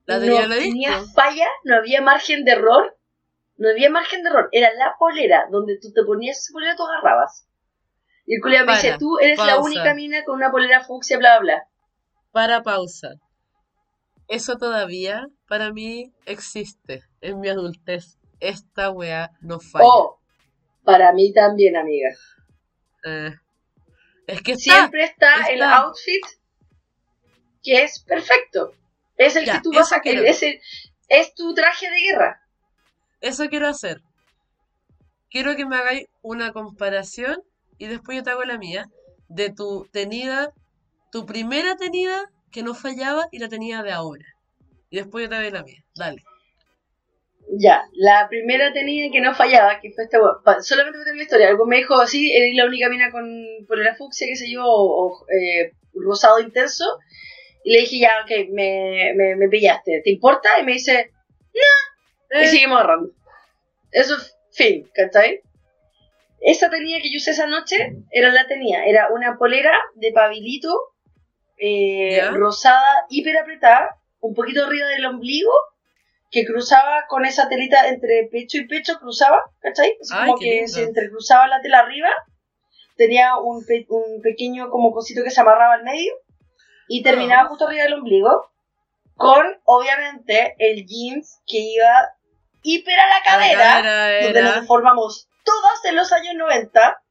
La 0.06 0.20
tenía 0.20 0.46
no 0.46 0.54
disco. 0.54 0.62
tenía 0.62 1.02
falla, 1.14 1.46
no 1.64 1.76
había 1.76 2.00
margen 2.00 2.44
de 2.44 2.52
error, 2.52 2.96
no 3.56 3.68
había 3.68 3.90
margen 3.90 4.22
de 4.22 4.30
error, 4.30 4.48
era 4.52 4.72
la 4.74 4.94
polera, 4.98 5.46
donde 5.50 5.78
tú 5.80 5.92
te 5.92 6.04
ponías 6.04 6.38
esa 6.38 6.52
polera, 6.52 6.76
tú 6.76 6.84
agarrabas. 6.84 7.46
Y 8.24 8.36
el 8.36 8.40
culiao 8.40 8.64
me 8.64 8.74
dice, 8.74 8.96
tú 8.98 9.18
eres 9.18 9.38
la 9.38 9.58
única 9.58 9.94
mina 9.94 10.24
con 10.24 10.36
una 10.36 10.50
polera 10.50 10.84
fucsia, 10.84 11.18
bla, 11.18 11.40
bla, 11.40 11.54
bla. 11.56 11.68
Para 12.30 12.62
pausa. 12.62 13.14
Eso 14.28 14.56
todavía 14.56 15.26
para 15.48 15.72
mí 15.72 16.12
existe 16.24 17.02
en 17.20 17.40
mi 17.40 17.48
adultez. 17.48 18.16
Esta 18.40 18.90
weá 18.90 19.30
no 19.40 19.60
falla. 19.60 19.84
Oh, 19.86 20.20
para 20.84 21.12
mí 21.12 21.32
también, 21.32 21.76
amiga. 21.76 22.10
Eh, 23.04 23.32
es 24.26 24.42
que 24.42 24.52
está. 24.52 24.74
Siempre 24.74 25.04
está, 25.04 25.46
el 25.50 25.62
outfit 25.62 26.22
que 27.62 27.82
es 27.84 28.00
perfecto. 28.00 28.72
Es 29.16 29.36
el 29.36 29.44
Ya, 29.44 29.54
que 29.56 29.60
tú 29.62 29.72
vas 29.72 29.92
a... 29.92 30.00
quiero. 30.00 30.22
Es, 30.22 30.42
el- 30.42 30.60
es 31.08 31.34
tu 31.34 31.54
traje 31.54 31.90
de 31.90 32.00
guerra. 32.00 32.42
Eso 33.20 33.48
quiero 33.48 33.68
hacer. 33.68 34.02
Quiero 35.30 35.54
que 35.56 35.64
me 35.64 35.76
hagáis 35.76 36.06
una 36.22 36.52
comparación 36.52 37.42
y 37.78 37.86
después 37.86 38.16
yo 38.16 38.22
te 38.22 38.30
hago 38.30 38.44
la 38.44 38.58
mía 38.58 38.86
de 39.28 39.50
tu 39.50 39.86
tenida, 39.92 40.52
tu 41.10 41.24
primera 41.24 41.76
tenida 41.76 42.30
que 42.50 42.62
no 42.62 42.74
fallaba 42.74 43.28
y 43.30 43.38
la 43.38 43.48
tenida 43.48 43.82
de 43.82 43.92
ahora. 43.92 44.26
Y 44.90 44.96
después 44.96 45.24
yo 45.24 45.28
te 45.30 45.36
hago 45.36 45.50
la 45.50 45.62
mía. 45.62 45.84
Dale. 45.94 46.22
Ya, 47.54 47.84
la 47.92 48.28
primera 48.30 48.72
tenía 48.72 49.10
que 49.12 49.20
no 49.20 49.34
fallaba, 49.34 49.78
que 49.80 49.92
fue 49.92 50.04
esta 50.04 50.18
wea. 50.20 50.32
Pa- 50.42 50.62
Solamente 50.62 50.96
para 50.98 51.04
tener 51.04 51.16
la 51.18 51.22
historia. 51.24 51.48
Algo 51.48 51.66
me 51.66 51.76
dijo, 51.76 52.06
sí, 52.06 52.32
eres 52.34 52.54
la 52.54 52.64
única 52.64 52.88
mina 52.88 53.10
con 53.10 53.24
polera 53.68 53.94
fucsia, 53.94 54.26
qué 54.26 54.36
sé 54.36 54.50
yo, 54.50 54.64
o, 54.64 55.06
o, 55.08 55.26
eh, 55.28 55.72
rosado 55.94 56.40
intenso. 56.40 56.84
Y 57.64 57.74
le 57.74 57.80
dije, 57.80 57.98
ya, 58.00 58.12
ok, 58.24 58.48
me, 58.52 59.12
me, 59.16 59.36
me 59.36 59.48
pillaste. 59.48 60.00
¿Te 60.02 60.10
importa? 60.10 60.48
Y 60.60 60.64
me 60.64 60.72
dice, 60.72 61.10
y 61.52 61.58
Eh, 62.38 62.46
seguimos 62.46 62.78
agarrando. 62.78 63.10
Eso 63.90 64.16
es 64.16 64.34
fin, 64.52 64.88
¿cachai? 64.94 65.40
esa 66.44 66.70
tenía 66.70 67.00
que 67.00 67.10
yo 67.12 67.18
usé 67.18 67.30
esa 67.32 67.46
noche, 67.46 67.76
era 68.10 68.32
la 68.32 68.46
tenía, 68.48 68.84
era 68.86 69.08
una 69.12 69.36
polera 69.38 69.72
de 69.94 70.10
pabilito 70.12 70.74
eh, 71.56 72.20
rosada, 72.32 73.06
hiper 73.10 73.36
apretada, 73.38 73.96
un 74.20 74.34
poquito 74.34 74.64
arriba 74.64 74.88
del 74.88 75.04
ombligo, 75.06 75.52
que 76.32 76.44
cruzaba 76.46 77.04
con 77.08 77.24
esa 77.26 77.48
telita 77.48 77.86
entre 77.88 78.28
pecho 78.32 78.58
y 78.58 78.66
pecho, 78.66 78.98
cruzaba, 78.98 79.40
¿cachai? 79.60 79.96
Así 80.00 80.12
Ay, 80.16 80.26
como 80.26 80.38
que 80.38 80.46
lindo. 80.50 80.68
se 80.72 80.82
entrecruzaba 80.82 81.46
la 81.46 81.60
tela 81.60 81.80
arriba, 81.80 82.08
tenía 82.96 83.36
un, 83.36 83.64
pe- 83.66 83.86
un 83.90 84.20
pequeño 84.22 84.70
como 84.70 84.92
cosito 84.92 85.22
que 85.22 85.30
se 85.30 85.40
amarraba 85.40 85.74
al 85.74 85.84
medio 85.84 86.12
y 86.88 87.02
terminaba 87.02 87.42
Ah. 87.42 87.48
justo 87.48 87.66
arriba 87.66 87.84
del 87.84 87.94
ombligo, 87.94 88.50
con 89.14 89.46
obviamente 89.64 90.56
el 90.58 90.86
jeans 90.86 91.38
que 91.46 91.58
iba 91.58 91.92
hiper 92.62 92.98
a 92.98 93.06
la 93.08 93.14
La 93.18 93.22
cadera, 93.24 93.62
cadera 93.82 94.22
donde 94.24 94.42
nos 94.42 94.52
era- 94.52 94.60
deformamos 94.62 95.28
todas 95.44 95.84
en 95.84 95.96
los 95.96 96.12
años 96.12 96.34
90, 96.36 97.02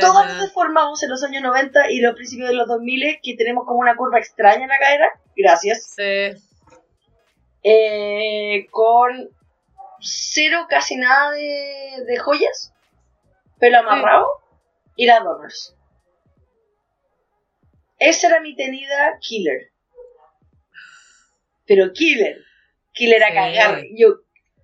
todas 0.00 0.16
Ajá. 0.24 0.32
nos 0.34 0.42
deformamos 0.42 1.02
en 1.02 1.10
los 1.10 1.22
años 1.22 1.42
90 1.42 1.90
y 1.90 2.00
los 2.00 2.14
principios 2.14 2.48
de 2.48 2.54
los 2.56 2.66
2000 2.66 3.20
que 3.22 3.36
tenemos 3.36 3.64
como 3.66 3.78
una 3.80 3.94
curva 3.96 4.18
extraña 4.18 4.62
en 4.64 4.68
la 4.68 4.78
cadera, 4.78 5.06
gracias, 5.36 5.94
Sí. 5.96 6.32
Eh, 7.62 8.66
con 8.70 9.30
cero 10.00 10.66
casi 10.68 10.96
nada 10.96 11.32
de, 11.32 12.04
de 12.06 12.18
joyas, 12.18 12.72
pelo 13.58 13.78
amarrado 13.78 14.26
y 14.96 15.06
las 15.06 15.22
donors. 15.22 15.76
Esa 17.98 18.28
era 18.28 18.40
mi 18.40 18.56
tenida 18.56 19.18
killer. 19.20 19.70
Pero 21.66 21.92
killer. 21.92 22.38
Killer 22.92 23.22
a 23.22 23.28
Sí. 23.28 23.34
cagar. 23.34 23.82
Yo, 23.94 24.08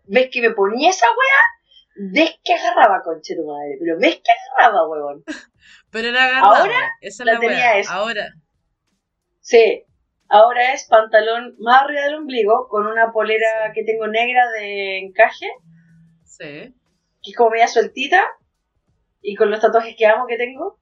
¿ves 0.05 0.31
que 0.33 0.41
me 0.41 0.51
ponía 0.53 0.91
esa 0.91 1.07
wea? 1.07 2.09
¿Ves 2.13 2.41
que 2.43 2.55
agarraba, 2.55 3.03
conche 3.03 3.37
tu 3.37 3.45
madre? 3.47 3.77
Pero 3.79 3.99
¿ves 3.99 4.17
que 4.17 4.33
agarraba, 4.33 4.89
huevón? 4.89 5.23
Pero 5.91 6.09
era 6.09 6.25
agarrado. 6.25 6.55
Ahora 6.57 6.93
Esa 7.01 7.23
es 7.23 7.27
la 7.27 7.33
la 7.35 7.41
tenía 7.41 7.79
esa. 7.79 7.95
Ahora. 7.95 8.27
Sí. 9.41 9.85
Ahora 10.29 10.73
es 10.73 10.85
pantalón 10.89 11.55
más 11.59 11.83
arriba 11.83 12.03
del 12.03 12.17
ombligo 12.17 12.69
con 12.69 12.87
una 12.87 13.13
polera 13.13 13.73
que 13.75 13.85
tengo 13.85 14.07
negra 14.09 14.51
de 14.53 14.99
encaje, 14.99 15.47
Sí. 16.25 16.75
que 17.23 17.31
es 17.31 17.37
como 17.37 17.51
media 17.51 17.69
sueltita, 17.69 18.21
y 19.23 19.35
con 19.37 19.51
los 19.51 19.61
tatuajes 19.61 19.95
que 19.97 20.07
amo 20.07 20.27
que 20.27 20.37
tengo. 20.37 20.79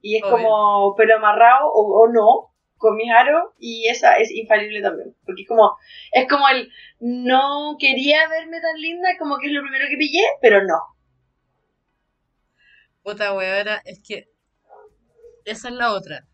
Y 0.00 0.16
es 0.18 0.22
Obvio. 0.22 0.32
como 0.32 0.94
pelo 0.96 1.16
amarrado 1.16 1.66
o, 1.72 2.02
o 2.02 2.08
no, 2.08 2.54
con 2.76 2.96
mis 2.96 3.10
aros, 3.10 3.52
y 3.58 3.88
esa 3.88 4.14
es 4.18 4.30
infalible 4.30 4.82
también. 4.82 5.16
Porque 5.24 5.42
es 5.42 5.48
como, 5.48 5.76
es 6.12 6.28
como 6.28 6.46
el 6.48 6.70
no 7.00 7.76
quería 7.78 8.28
verme 8.28 8.60
tan 8.60 8.78
linda, 8.80 9.08
como 9.18 9.38
que 9.38 9.46
es 9.46 9.52
lo 9.52 9.62
primero 9.62 9.86
que 9.88 9.96
pillé, 9.96 10.22
pero 10.42 10.62
no. 10.62 10.78
Puta 13.02 13.34
weona, 13.34 13.80
es 13.84 14.00
que 14.06 14.28
esa 15.44 15.68
es 15.68 15.74
la 15.74 15.92
otra. 15.92 16.26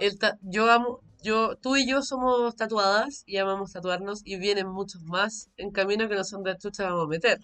El 0.00 0.18
ta- 0.18 0.38
yo 0.42 0.70
amo, 0.70 1.00
yo, 1.24 1.56
tú 1.56 1.76
y 1.76 1.88
yo 1.90 2.02
somos 2.02 2.54
tatuadas 2.54 3.24
y 3.26 3.38
amamos 3.38 3.72
tatuarnos 3.72 4.20
y 4.24 4.38
vienen 4.38 4.68
muchos 4.68 5.02
más 5.02 5.50
en 5.56 5.70
camino 5.72 6.08
que 6.08 6.14
no 6.16 6.24
son 6.24 6.42
de 6.44 6.56
chucha 6.58 6.84
vamos 6.84 7.06
a 7.06 7.08
meter. 7.08 7.38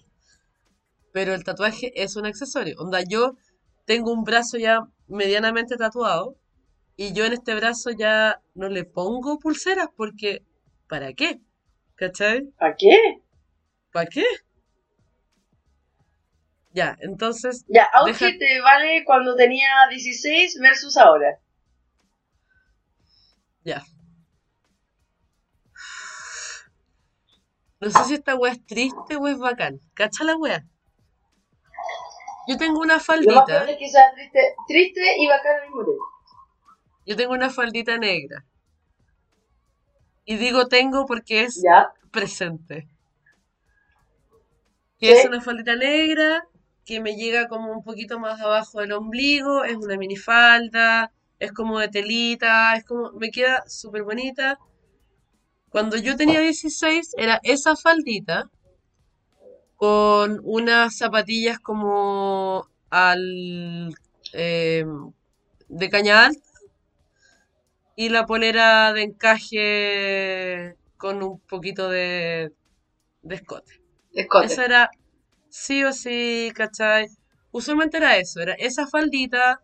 Pero 1.11 1.33
el 1.33 1.43
tatuaje 1.43 1.91
es 1.95 2.15
un 2.15 2.25
accesorio. 2.25 2.75
Onda, 2.79 3.01
yo 3.01 3.35
tengo 3.85 4.11
un 4.13 4.23
brazo 4.23 4.57
ya 4.57 4.81
medianamente 5.07 5.75
tatuado 5.75 6.35
y 6.95 7.13
yo 7.13 7.25
en 7.25 7.33
este 7.33 7.55
brazo 7.55 7.89
ya 7.91 8.39
no 8.53 8.69
le 8.69 8.83
pongo 8.85 9.39
pulseras 9.39 9.87
porque 9.97 10.43
¿para 10.87 11.13
qué? 11.13 11.39
¿Cachai? 11.95 12.43
¿Para 12.57 12.75
qué? 12.75 12.97
¿Para 13.91 14.05
qué? 14.13 14.23
Ya, 16.73 16.95
entonces 17.01 17.65
Ya, 17.67 17.83
Deja- 17.83 17.99
outfit 18.05 18.39
te 18.39 18.61
vale 18.61 19.03
cuando 19.05 19.35
tenía 19.35 19.67
16 19.89 20.57
versus 20.61 20.95
ahora. 20.97 21.39
Ya. 23.63 23.83
No 27.79 27.89
sé 27.89 28.03
si 28.05 28.13
esta 28.15 28.35
wea 28.35 28.53
es 28.53 28.65
triste 28.65 29.15
o 29.15 29.27
es 29.27 29.37
bacán. 29.37 29.79
¿Cacha 29.93 30.23
la 30.23 30.35
wea? 30.35 30.63
Yo 32.47 32.57
tengo 32.57 32.79
una 32.79 32.93
Lo 32.93 32.97
más 32.97 33.05
faldita. 33.05 33.45
probable 33.45 33.71
es 33.73 33.77
que 33.79 33.89
sea 33.89 34.13
triste, 34.13 34.39
triste 34.67 35.01
y 35.17 35.27
bacán 35.27 35.55
al 35.61 35.67
mismo 35.67 35.83
tiempo. 35.85 36.03
Yo 37.05 37.15
tengo 37.15 37.33
una 37.33 37.49
faldita 37.49 37.97
negra. 37.97 38.45
Y 40.25 40.37
digo 40.37 40.67
tengo 40.67 41.05
porque 41.05 41.43
es 41.43 41.61
Ya. 41.63 41.91
presente. 42.11 42.87
Que 44.99 45.13
es 45.13 45.25
una 45.25 45.41
faldita 45.41 45.75
negra 45.75 46.47
que 46.85 46.99
me 46.99 47.15
llega 47.15 47.47
como 47.47 47.71
un 47.71 47.83
poquito 47.83 48.19
más 48.19 48.39
abajo 48.41 48.81
del 48.81 48.91
ombligo, 48.91 49.63
es 49.63 49.77
una 49.77 49.97
minifalda, 49.97 51.11
es 51.41 51.51
como 51.51 51.79
de 51.79 51.89
telita, 51.89 52.75
es 52.75 52.85
como, 52.85 53.11
me 53.13 53.31
queda 53.31 53.63
súper 53.67 54.03
bonita. 54.03 54.59
Cuando 55.69 55.97
yo 55.97 56.15
tenía 56.15 56.39
16 56.39 57.15
era 57.17 57.39
esa 57.43 57.75
faldita 57.75 58.49
con 59.75 60.39
unas 60.43 60.95
zapatillas 60.97 61.59
como 61.59 62.67
al 62.91 63.91
eh, 64.33 64.85
de 65.67 65.89
caña 65.89 66.25
alta 66.25 66.47
y 67.95 68.09
la 68.09 68.27
polera 68.27 68.93
de 68.93 69.01
encaje 69.01 70.75
con 70.97 71.23
un 71.23 71.39
poquito 71.39 71.89
de, 71.89 72.53
de 73.23 73.35
escote. 73.35 73.81
Escote. 74.13 74.45
Eso 74.45 74.61
era 74.61 74.91
sí 75.49 75.83
o 75.83 75.91
sí, 75.91 76.51
¿cachai? 76.53 77.07
Usualmente 77.51 77.97
era 77.97 78.17
eso, 78.17 78.41
era 78.41 78.53
esa 78.53 78.85
faldita, 78.85 79.59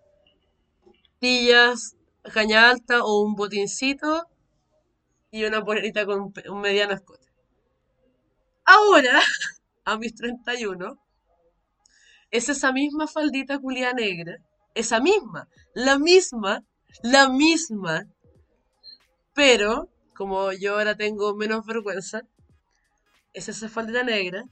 tillas, 1.19 1.95
caña 2.33 2.69
alta 2.69 3.03
o 3.03 3.21
un 3.21 3.35
botincito 3.35 4.27
y 5.31 5.45
una 5.45 5.63
polerita 5.63 6.05
con 6.05 6.33
un 6.49 6.61
mediano 6.61 6.93
escote. 6.93 7.27
Ahora, 8.65 9.19
a 9.85 9.97
mis 9.97 10.13
31, 10.15 10.99
es 12.31 12.49
esa 12.49 12.71
misma 12.71 13.07
faldita 13.07 13.59
culia 13.59 13.93
negra, 13.93 14.37
esa 14.75 14.99
misma, 14.99 15.47
la 15.73 15.97
misma, 15.97 16.63
la 17.03 17.29
misma, 17.29 18.05
pero 19.33 19.89
como 20.15 20.51
yo 20.51 20.77
ahora 20.77 20.95
tengo 20.95 21.35
menos 21.35 21.65
vergüenza, 21.65 22.23
es 23.33 23.49
esa 23.49 23.69
faldita 23.69 24.03
negra 24.03 24.43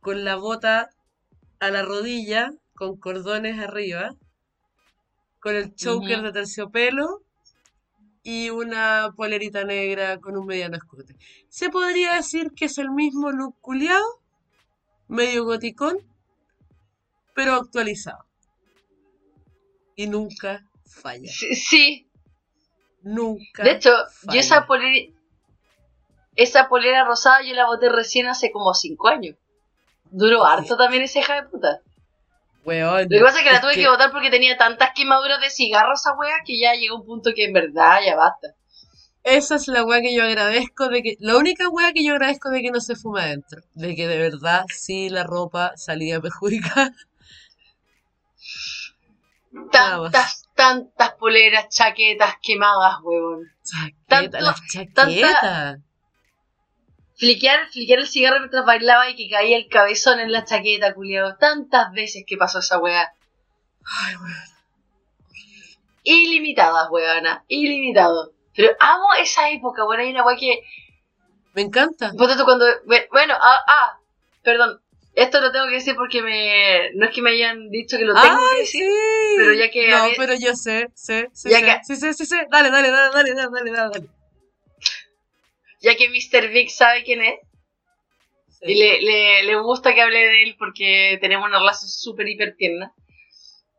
con 0.00 0.24
la 0.24 0.36
bota 0.36 0.90
a 1.60 1.70
la 1.70 1.82
rodilla, 1.82 2.52
con 2.74 2.98
cordones 2.98 3.58
arriba, 3.58 4.14
con 5.42 5.56
el 5.56 5.74
choker 5.74 6.22
de 6.22 6.32
terciopelo 6.32 7.24
y 8.22 8.50
una 8.50 9.12
polerita 9.16 9.64
negra 9.64 10.20
con 10.20 10.36
un 10.36 10.46
mediano 10.46 10.76
escote. 10.76 11.16
Se 11.48 11.68
podría 11.68 12.14
decir 12.14 12.52
que 12.52 12.66
es 12.66 12.78
el 12.78 12.90
mismo 12.92 13.32
look 13.32 13.56
culiao, 13.60 14.22
medio 15.08 15.44
goticón, 15.44 15.98
pero 17.34 17.54
actualizado. 17.54 18.24
Y 19.96 20.06
nunca 20.06 20.64
falla. 20.86 21.30
Sí, 21.32 21.56
sí. 21.56 22.06
Nunca. 23.02 23.64
De 23.64 23.72
hecho, 23.72 23.90
falla. 24.12 24.34
yo 24.34 24.40
esa 24.40 24.66
polera, 24.66 25.12
esa 26.36 26.68
polera 26.68 27.04
rosada 27.04 27.42
yo 27.42 27.52
la 27.54 27.66
boté 27.66 27.88
recién 27.88 28.28
hace 28.28 28.52
como 28.52 28.74
5 28.74 29.08
años. 29.08 29.36
Duró 30.12 30.44
harto 30.44 30.76
también 30.76 31.02
esa 31.02 31.18
hija 31.18 31.42
de 31.42 31.48
puta. 31.48 31.80
Weón, 32.64 33.02
Lo 33.10 33.18
que 33.18 33.24
pasa 33.24 33.38
es 33.38 33.44
que 33.44 33.52
la 33.52 33.60
tuve 33.60 33.74
que, 33.74 33.80
que- 33.82 33.88
botar 33.88 34.10
porque 34.12 34.30
tenía 34.30 34.56
tantas 34.56 34.90
quemaduras 34.94 35.40
de 35.40 35.50
cigarro 35.50 35.94
esa 35.94 36.12
wea 36.16 36.36
que 36.46 36.58
ya 36.58 36.74
llegó 36.74 36.96
un 36.96 37.04
punto 37.06 37.30
que 37.34 37.44
en 37.46 37.52
verdad 37.52 37.98
ya 38.06 38.14
basta. 38.16 38.48
Esa 39.24 39.54
es 39.56 39.68
la 39.68 39.84
weá 39.84 40.00
que 40.00 40.14
yo 40.14 40.24
agradezco 40.24 40.88
de 40.88 41.02
que. 41.02 41.16
La 41.20 41.36
única 41.36 41.68
weá 41.68 41.92
que 41.92 42.04
yo 42.04 42.12
agradezco 42.14 42.50
de 42.50 42.60
que 42.62 42.70
no 42.70 42.80
se 42.80 42.96
fuma 42.96 43.22
adentro. 43.22 43.62
De 43.74 43.94
que 43.94 44.08
de 44.08 44.18
verdad 44.18 44.64
sí 44.68 45.10
la 45.10 45.22
ropa 45.24 45.72
salía 45.76 46.20
perjudicada. 46.20 46.92
Tantas, 49.70 50.48
tantas 50.54 51.12
poleras, 51.14 51.68
chaquetas 51.68 52.34
quemadas, 52.42 52.96
huevón. 53.02 53.44
Chaqueta, 53.62 54.06
Tanto- 54.08 54.40
las 54.40 54.60
chaquetas. 54.72 55.78
Fliquear, 57.22 57.68
fliquear 57.70 58.00
el 58.00 58.08
cigarro 58.08 58.40
mientras 58.40 58.64
bailaba 58.66 59.08
y 59.08 59.14
que 59.14 59.28
caía 59.30 59.56
el 59.56 59.68
cabezón 59.68 60.18
en 60.18 60.32
la 60.32 60.44
chaqueta, 60.44 60.92
culiado. 60.92 61.36
Tantas 61.36 61.92
veces 61.92 62.24
que 62.26 62.36
pasó 62.36 62.58
esa 62.58 62.78
weá. 62.80 63.12
Ay, 63.84 64.16
weón. 64.16 64.34
Ilimitadas, 66.02 66.88
weona. 66.90 67.44
Ilimitado. 67.46 68.32
Pero 68.56 68.70
amo 68.80 69.06
esa 69.20 69.50
época, 69.50 69.84
weón. 69.86 70.00
Hay 70.00 70.10
una 70.10 70.24
weá 70.24 70.36
que. 70.36 70.62
Me 71.54 71.62
encanta. 71.62 72.10
Cuando. 72.16 72.64
Bueno, 73.12 73.34
ah, 73.40 73.60
ah, 73.68 73.98
perdón. 74.42 74.80
Esto 75.14 75.40
lo 75.40 75.52
tengo 75.52 75.66
que 75.68 75.74
decir 75.74 75.94
porque 75.94 76.22
me. 76.22 76.90
No 76.94 77.06
es 77.06 77.14
que 77.14 77.22
me 77.22 77.30
hayan 77.30 77.70
dicho 77.70 77.98
que 77.98 78.04
lo 78.04 78.14
tengo 78.20 78.36
que 78.36 78.54
¡Ay, 78.56 78.60
decir. 78.62 78.82
sí! 78.82 79.34
pero 79.36 79.52
ya 79.52 79.70
que 79.70 79.88
No, 79.90 80.04
pero 80.16 80.34
yo 80.34 80.56
sé, 80.56 80.88
sé, 80.94 81.28
sé, 81.32 81.50
Ya 81.50 81.58
sé. 81.60 81.64
que- 81.66 81.80
Sí, 81.84 81.94
sí, 81.96 82.14
sí, 82.14 82.26
sí. 82.26 82.36
Dale, 82.50 82.68
dale, 82.72 82.90
dale, 82.90 83.12
dale, 83.14 83.34
dale, 83.34 83.70
dale, 83.70 83.70
dale. 83.92 84.08
Ya 85.82 85.96
que 85.96 86.08
Mr. 86.08 86.48
Big 86.50 86.70
sabe 86.70 87.02
quién 87.04 87.22
es. 87.22 87.34
Sí. 88.48 88.72
Y 88.72 88.74
le, 88.76 89.02
le, 89.02 89.42
le 89.42 89.56
gusta 89.60 89.92
que 89.94 90.00
hable 90.02 90.18
de 90.18 90.42
él 90.44 90.56
porque 90.58 91.18
tenemos 91.20 91.46
una 91.48 91.58
relación 91.58 91.88
súper 91.90 92.28
hiper 92.28 92.54
tierna. 92.56 92.94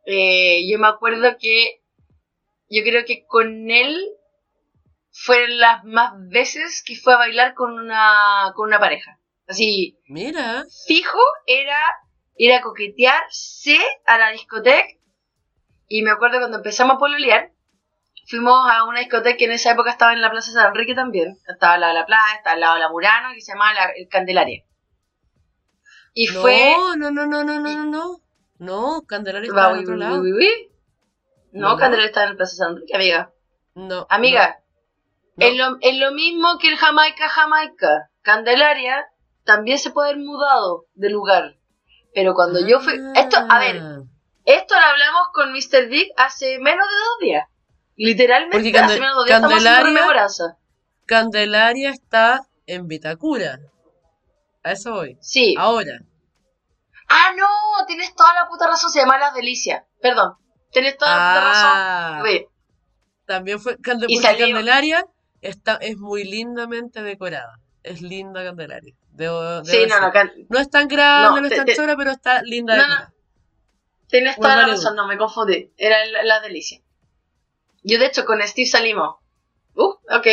eh, 0.05 0.67
yo 0.69 0.77
me 0.79 0.87
acuerdo 0.87 1.37
que 1.39 1.81
yo 2.69 2.83
creo 2.83 3.05
que 3.05 3.25
con 3.25 3.71
él 3.71 3.97
fueron 5.11 5.57
las 5.59 5.83
más 5.85 6.11
veces 6.29 6.83
que 6.85 6.95
fue 6.95 7.13
a 7.13 7.17
bailar 7.17 7.53
con 7.53 7.71
una, 7.79 8.51
con 8.55 8.67
una 8.67 8.79
pareja. 8.79 9.19
Así, 9.47 9.97
Mira. 10.07 10.65
fijo 10.87 11.19
era 11.45 11.79
ir 12.35 12.51
a 12.51 12.61
coquetearse 12.61 13.77
a 14.05 14.17
la 14.17 14.31
discoteca. 14.31 14.87
Y 15.87 16.01
me 16.01 16.11
acuerdo 16.11 16.39
cuando 16.39 16.57
empezamos 16.57 16.95
a 16.95 16.99
pololear, 16.99 17.52
fuimos 18.27 18.69
a 18.71 18.85
una 18.85 18.99
discoteca 18.99 19.37
que 19.37 19.45
en 19.45 19.51
esa 19.51 19.71
época 19.71 19.91
estaba 19.91 20.13
en 20.13 20.21
la 20.21 20.31
Plaza 20.31 20.51
San 20.51 20.67
Enrique 20.67 20.95
también. 20.95 21.37
Estaba 21.47 21.73
al 21.73 21.81
lado 21.81 21.93
de 21.93 21.99
la 21.99 22.05
plaza, 22.05 22.35
estaba 22.37 22.53
al 22.55 22.59
lado 22.61 22.73
de 22.75 22.79
la 22.81 22.89
Murano, 22.89 23.29
que 23.33 23.41
se 23.41 23.51
llamaba 23.53 23.73
la- 23.73 23.91
el 23.95 24.07
Candelaria. 24.07 24.63
Y 26.13 26.27
no, 26.27 26.41
fue... 26.41 26.75
no, 26.77 26.95
no, 26.95 27.11
no, 27.11 27.25
no, 27.25 27.43
no, 27.43 27.59
no, 27.59 27.85
no. 27.85 28.19
No, 28.59 29.01
Candelaria 29.07 29.47
está 29.49 29.73
uy, 29.73 29.79
otro 29.79 29.95
lado. 29.95 30.21
uy, 30.21 30.31
uy. 30.33 30.71
No, 31.51 31.69
No. 31.71 31.77
Candelaria 31.77 32.07
estaba 32.07 32.25
en 32.25 32.31
el 32.31 32.37
Plaza 32.37 32.55
San 32.55 32.71
Enrique, 32.73 32.95
amiga. 32.95 33.31
No. 33.75 34.05
Amiga, 34.09 34.59
no, 35.35 35.45
Es, 35.45 35.55
lo, 35.57 35.77
es 35.81 35.97
lo 35.97 36.11
mismo 36.11 36.57
que 36.59 36.69
el 36.69 36.77
Jamaica 36.77 37.27
Jamaica. 37.29 38.09
Candelaria 38.21 39.05
también 39.43 39.79
se 39.79 39.89
puede 39.89 40.11
haber 40.11 40.23
mudado 40.23 40.85
de 40.93 41.09
lugar. 41.09 41.57
Pero 42.13 42.35
cuando 42.35 42.65
yo 42.65 42.79
fui... 42.79 42.93
Esto, 43.15 43.37
a 43.49 43.59
ver, 43.59 43.79
Ah. 43.81 44.01
esto 44.45 44.75
lo 44.79 44.85
hablamos 44.85 45.23
con 45.33 45.51
Mr. 45.51 45.87
Big 45.89 46.09
hace 46.15 46.59
menos 46.59 46.87
de 46.87 46.95
dos 46.95 47.19
días. 47.21 47.47
Literalmente 47.95 48.57
Porque 48.57 48.77
hace 48.77 48.99
días 48.99 49.11
Candelaria- 51.05 51.89
está 51.91 52.41
en 52.65 52.87
Vitacura. 52.87 53.59
A 54.63 54.71
eso 54.71 54.93
voy. 54.93 55.17
Sí. 55.21 55.55
Ahora. 55.57 55.99
Ah, 57.09 57.31
no, 57.37 57.85
tienes 57.85 58.15
toda 58.15 58.33
la 58.33 58.47
puta 58.47 58.67
razón, 58.67 58.89
se 58.89 58.99
llama 58.99 59.17
Las 59.19 59.33
Delicias. 59.35 59.83
Perdón, 60.01 60.35
tienes 60.71 60.97
toda 60.97 61.11
la 61.11 61.17
puta 61.17 61.41
Ah, 61.41 62.21
razón. 62.23 62.47
También 63.25 63.59
fue 63.59 63.77
Y 64.07 64.19
Candelaria 64.21 65.05
está, 65.41 65.75
es 65.75 65.97
muy 65.97 66.23
lindamente 66.23 67.03
decorada. 67.03 67.59
Es 67.83 68.01
linda 68.01 68.43
Candelaria. 68.43 68.93
Debo, 69.09 69.41
debo 69.41 69.65
Sí, 69.65 69.85
no, 69.87 69.99
no, 69.99 70.11
can- 70.11 70.31
No 70.49 70.57
es 70.59 70.69
tan 70.69 70.87
grande, 70.87 71.29
No, 71.29 71.41
no, 71.41 71.47
es 71.47 71.55
tan 71.55 71.65
te- 71.65 71.75
chora, 71.75 71.95
pero 71.95 72.11
está 72.11 72.41
linda 72.41 72.75
No, 72.77 72.87
no. 72.87 73.13
tienes 74.07 74.37
toda 74.37 74.55
la 74.55 74.67
razón, 74.67 74.95
no 74.95 75.05
me 75.05 75.17
confundí. 75.17 75.71
Era 75.77 76.03
la- 76.05 76.23
Las 76.23 76.41
Delicias. 76.41 76.81
Yo, 77.83 77.99
de 77.99 78.05
hecho, 78.07 78.25
con 78.25 78.41
Steve 78.47 78.67
salimos. 78.67 79.15
Uh, 79.75 79.93
ok. 80.11 80.27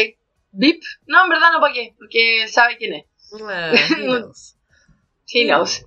Beep. 0.52 0.80
No, 1.06 1.24
en 1.24 1.28
verdad 1.30 1.52
no, 1.52 1.60
¿para 1.60 1.72
qué? 1.74 1.94
Porque 1.98 2.46
sabe 2.48 2.76
quién 2.76 2.94
es. 2.94 3.06
He 3.32 4.04
knows. 4.04 4.56
He 5.32 5.44
knows. 5.44 5.84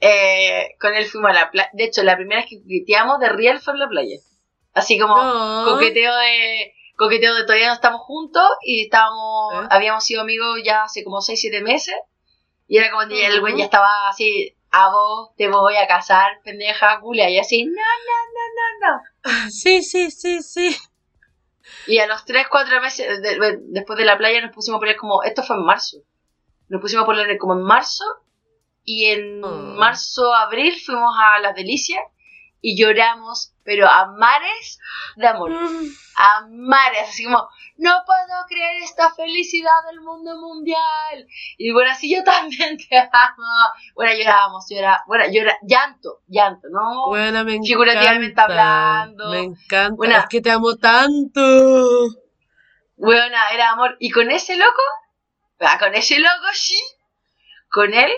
Eh, 0.00 0.68
con 0.80 0.94
él 0.94 1.04
fuimos 1.06 1.30
a 1.30 1.34
la 1.34 1.50
playa. 1.50 1.70
De 1.72 1.84
hecho, 1.84 2.02
la 2.02 2.16
primera 2.16 2.40
vez 2.40 2.50
que 2.50 2.60
coqueteamos 2.62 3.18
de 3.20 3.28
real 3.28 3.60
fue 3.60 3.74
en 3.74 3.80
la 3.80 3.88
playa. 3.88 4.16
Así 4.74 4.98
como 4.98 5.16
No. 5.16 5.64
coqueteo 5.66 6.14
de. 6.16 6.74
Coqueteo 6.96 7.34
de 7.34 7.42
todavía 7.44 7.68
no 7.68 7.74
estamos 7.74 8.00
juntos 8.02 8.48
y 8.62 8.84
estábamos. 8.84 9.54
¿Eh? 9.64 9.68
Habíamos 9.70 10.04
sido 10.04 10.22
amigos 10.22 10.60
ya 10.64 10.84
hace 10.84 11.04
como 11.04 11.18
6-7 11.18 11.62
meses. 11.62 11.94
Y 12.66 12.78
era 12.78 12.90
como 12.90 13.08
que 13.08 13.24
el 13.26 13.40
güey 13.40 13.56
ya 13.56 13.64
estaba 13.64 14.08
así. 14.08 14.54
A 14.70 14.90
vos 14.90 15.30
te 15.36 15.48
voy 15.48 15.76
a 15.76 15.86
casar, 15.86 16.40
pendeja, 16.44 17.00
culia. 17.00 17.30
Y 17.30 17.38
así, 17.38 17.64
no, 17.64 17.72
no, 17.72 17.78
no, 18.34 18.90
no, 18.90 19.32
no. 19.42 19.50
Sí, 19.50 19.82
sí, 19.82 20.10
sí, 20.10 20.42
sí. 20.42 20.76
Y 21.86 21.98
a 21.98 22.06
los 22.06 22.24
3-4 22.24 22.80
meses 22.80 23.22
de- 23.22 23.38
de- 23.38 23.58
después 23.68 23.98
de 23.98 24.04
la 24.04 24.16
playa 24.18 24.40
nos 24.40 24.54
pusimos 24.54 24.78
a 24.78 24.80
poner 24.80 24.96
como. 24.96 25.22
Esto 25.22 25.42
fue 25.42 25.56
en 25.56 25.64
marzo. 25.64 25.98
Nos 26.68 26.80
pusimos 26.80 27.04
a 27.04 27.06
poner 27.06 27.38
como 27.38 27.54
en 27.54 27.62
marzo. 27.62 28.04
Y 28.84 29.06
en 29.06 29.44
Oh. 29.44 29.48
marzo, 29.76 30.34
abril 30.34 30.74
fuimos 30.84 31.14
a 31.18 31.38
Las 31.40 31.54
Delicias. 31.54 32.00
Y 32.60 32.76
lloramos, 32.76 33.54
pero 33.62 33.88
a 33.88 34.06
mares 34.06 34.80
de 35.16 35.26
amor. 35.26 35.52
A 36.16 36.46
mares, 36.48 37.08
así 37.08 37.24
como. 37.24 37.48
No 37.78 38.02
puedo 38.04 38.44
creer 38.48 38.82
esta 38.82 39.14
felicidad 39.14 39.70
del 39.88 40.00
mundo 40.00 40.36
mundial. 40.36 41.28
Y 41.56 41.72
bueno, 41.72 41.92
así 41.92 42.12
yo 42.12 42.24
también 42.24 42.76
te 42.76 42.98
amo. 42.98 43.44
Bueno, 43.94 44.12
llorábamos, 44.18 44.66
llora, 44.68 45.04
bueno, 45.06 45.24
llora, 45.30 45.56
llanto, 45.62 46.22
llanto, 46.26 46.68
¿no? 46.70 47.06
Buena, 47.06 47.44
me 47.44 47.52
encanta. 47.52 47.68
Figurativamente 47.68 48.40
hablando. 48.40 49.30
Me 49.30 49.42
encanta. 49.42 50.18
Es 50.18 50.26
que 50.28 50.40
te 50.40 50.50
amo 50.50 50.76
tanto. 50.76 51.40
Bueno, 52.96 53.36
era 53.54 53.70
amor. 53.70 53.96
Y 54.00 54.10
con 54.10 54.28
ese 54.32 54.56
loco, 54.56 54.82
ah, 55.60 55.78
con 55.78 55.94
ese 55.94 56.18
loco, 56.18 56.46
sí, 56.52 56.78
con 57.70 57.94
él, 57.94 58.10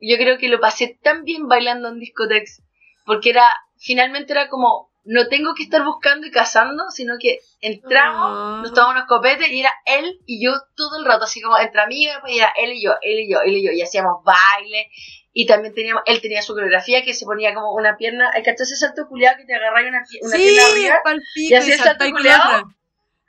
yo 0.00 0.16
creo 0.18 0.36
que 0.36 0.48
lo 0.48 0.60
pasé 0.60 0.98
tan 1.02 1.24
bien 1.24 1.48
bailando 1.48 1.88
en 1.88 1.98
discotecas. 1.98 2.62
Porque 3.06 3.30
era, 3.30 3.44
finalmente 3.78 4.32
era 4.32 4.48
como, 4.48 4.90
no 5.04 5.28
tengo 5.28 5.54
que 5.54 5.62
estar 5.62 5.84
buscando 5.84 6.26
y 6.26 6.30
cazando, 6.32 6.90
sino 6.90 7.14
que 7.20 7.38
entramos, 7.60 8.30
Ah. 8.34 8.60
nos 8.62 8.74
tomamos 8.74 8.96
unos 8.96 9.08
copetes 9.08 9.48
y 9.48 9.60
era 9.60 9.72
él 9.86 10.18
y 10.26 10.44
yo 10.44 10.52
todo 10.74 10.98
el 10.98 11.04
rato, 11.06 11.24
así 11.24 11.40
como 11.40 11.56
entre 11.58 11.80
amigas, 11.80 12.18
pues 12.20 12.34
y 12.34 12.38
era 12.38 12.52
él 12.56 12.72
y 12.72 12.82
yo, 12.82 12.92
él 13.02 13.20
y 13.20 13.30
yo, 13.32 13.40
él 13.40 13.56
y 13.56 13.64
yo, 13.64 13.72
y 13.72 13.80
hacíamos 13.80 14.22
baile. 14.24 14.90
Y 15.32 15.46
también 15.46 15.74
teníamos, 15.74 16.02
él 16.06 16.20
tenía 16.22 16.40
su 16.40 16.54
coreografía 16.54 17.04
que 17.04 17.12
se 17.12 17.26
ponía 17.26 17.54
como 17.54 17.72
una 17.74 17.96
pierna, 17.96 18.30
¿hay 18.34 18.42
cachado 18.42 18.64
ese 18.64 18.76
salto 18.76 19.06
culiado 19.06 19.36
que 19.36 19.44
te 19.44 19.54
agarráis 19.54 19.88
una, 19.88 19.98
una 20.22 20.36
sí, 20.36 20.42
pierna 20.42 20.66
arriba? 20.66 21.00
y 21.34 21.48
y 21.48 21.54
el 21.54 21.78
salto 21.78 22.04
otra. 22.06 22.64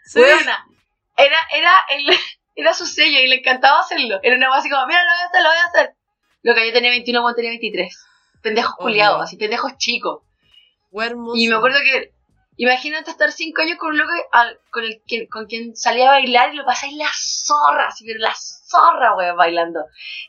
Sí. 0.06 0.22
Era, 0.22 1.38
era, 1.52 1.72
el, 1.90 2.06
era 2.56 2.74
su 2.74 2.86
sello 2.86 3.20
y 3.20 3.28
le 3.28 3.36
encantaba 3.36 3.82
hacerlo. 3.82 4.20
Era 4.24 4.38
una 4.38 4.48
cosa 4.48 4.60
así 4.60 4.70
como, 4.70 4.88
mira, 4.88 5.04
lo 5.04 5.12
voy 5.12 5.22
a 5.22 5.26
hacer, 5.26 5.42
lo 5.44 5.50
voy 5.50 5.58
a 5.58 5.66
hacer. 5.66 5.96
Lo 6.44 6.56
que 6.56 6.68
yo 6.68 6.74
tenía 6.74 6.92
21, 6.92 7.22
cuando 7.22 7.36
tenía 7.36 7.52
23. 7.52 8.07
Pendejos 8.42 8.74
Obvio. 8.78 8.84
culiados, 8.84 9.22
así, 9.24 9.38
pendejos 9.38 9.78
chicos. 9.78 10.22
Y 11.36 11.48
me 11.50 11.56
acuerdo 11.56 11.80
que, 11.84 12.14
imagínate 12.56 13.12
estar 13.12 13.32
5 13.32 13.62
años 13.62 13.78
con 13.78 13.90
un 13.92 13.98
loco 13.98 14.12
al- 14.32 14.60
con, 14.72 14.84
el, 14.84 15.02
que- 15.06 15.28
con 15.28 15.46
quien 15.48 15.76
salía 15.76 16.08
a 16.08 16.12
bailar 16.14 16.54
y 16.54 16.58
lo 16.58 16.66
pasáis 16.66 16.94
la 16.96 17.10
zorra, 17.14 17.88
así, 17.88 18.06
pero 18.06 18.20
la 18.20 18.34
zorra, 18.36 19.16
weón, 19.16 19.38
bailando. 19.38 19.82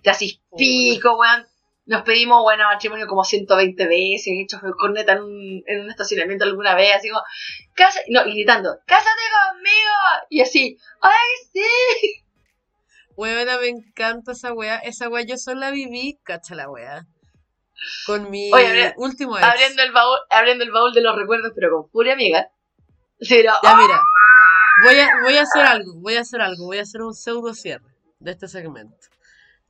Te 0.03 0.11
hacís 0.11 0.41
pico, 0.57 1.17
weón. 1.17 1.47
Nos 1.87 2.03
pedimos, 2.03 2.43
bueno, 2.43 2.65
matrimonio 2.65 3.07
como 3.07 3.25
120 3.25 3.87
veces, 3.87 4.27
he 4.27 4.43
hecho 4.43 4.61
corneta 4.79 5.13
en 5.13 5.23
un, 5.23 5.63
en 5.67 5.81
un 5.81 5.91
estacionamiento 5.91 6.45
alguna 6.45 6.75
vez, 6.75 6.95
así 6.95 7.09
como, 7.09 7.23
casa, 7.75 7.99
no, 8.09 8.27
y 8.27 8.35
gritando, 8.35 8.77
cásate 8.85 9.23
conmigo, 9.53 10.27
y 10.29 10.43
así, 10.43 10.77
ay, 11.01 11.29
sí. 11.51 12.25
Weona, 13.17 13.59
me 13.59 13.69
encanta 13.69 14.33
esa 14.33 14.53
wea. 14.53 14.77
Esa 14.77 15.09
wea 15.09 15.25
yo 15.25 15.37
solo 15.39 15.61
la 15.61 15.71
viví, 15.71 16.19
cacha 16.25 16.55
la 16.55 16.69
wea. 16.71 17.07
Con 18.07 18.31
mi 18.31 18.53
Oye, 18.53 18.67
abre- 18.67 18.95
último 18.97 19.37
ex. 19.39 19.47
Abriendo 19.47 19.83
el 19.83 19.93
baúl, 19.93 20.19
abriendo 20.31 20.65
el 20.65 20.71
baúl 20.73 20.93
de 20.93 21.01
los 21.03 21.17
recuerdos, 21.17 21.53
pero 21.55 21.71
con 21.71 21.91
furia 21.91 22.15
amiga. 22.15 22.49
Pero, 23.29 23.53
Ya 23.63 23.77
mira, 23.77 24.01
voy 24.85 24.99
a, 24.99 25.09
voy 25.23 25.37
a 25.37 25.43
hacer 25.43 25.63
algo, 25.67 25.95
voy 25.97 26.15
a 26.17 26.21
hacer 26.21 26.41
algo, 26.41 26.67
voy 26.67 26.79
a 26.79 26.83
hacer 26.83 27.03
un 27.03 27.15
pseudo 27.15 27.55
cierre 27.55 27.85
de 28.21 28.31
este 28.33 28.49
segmento. 28.49 28.97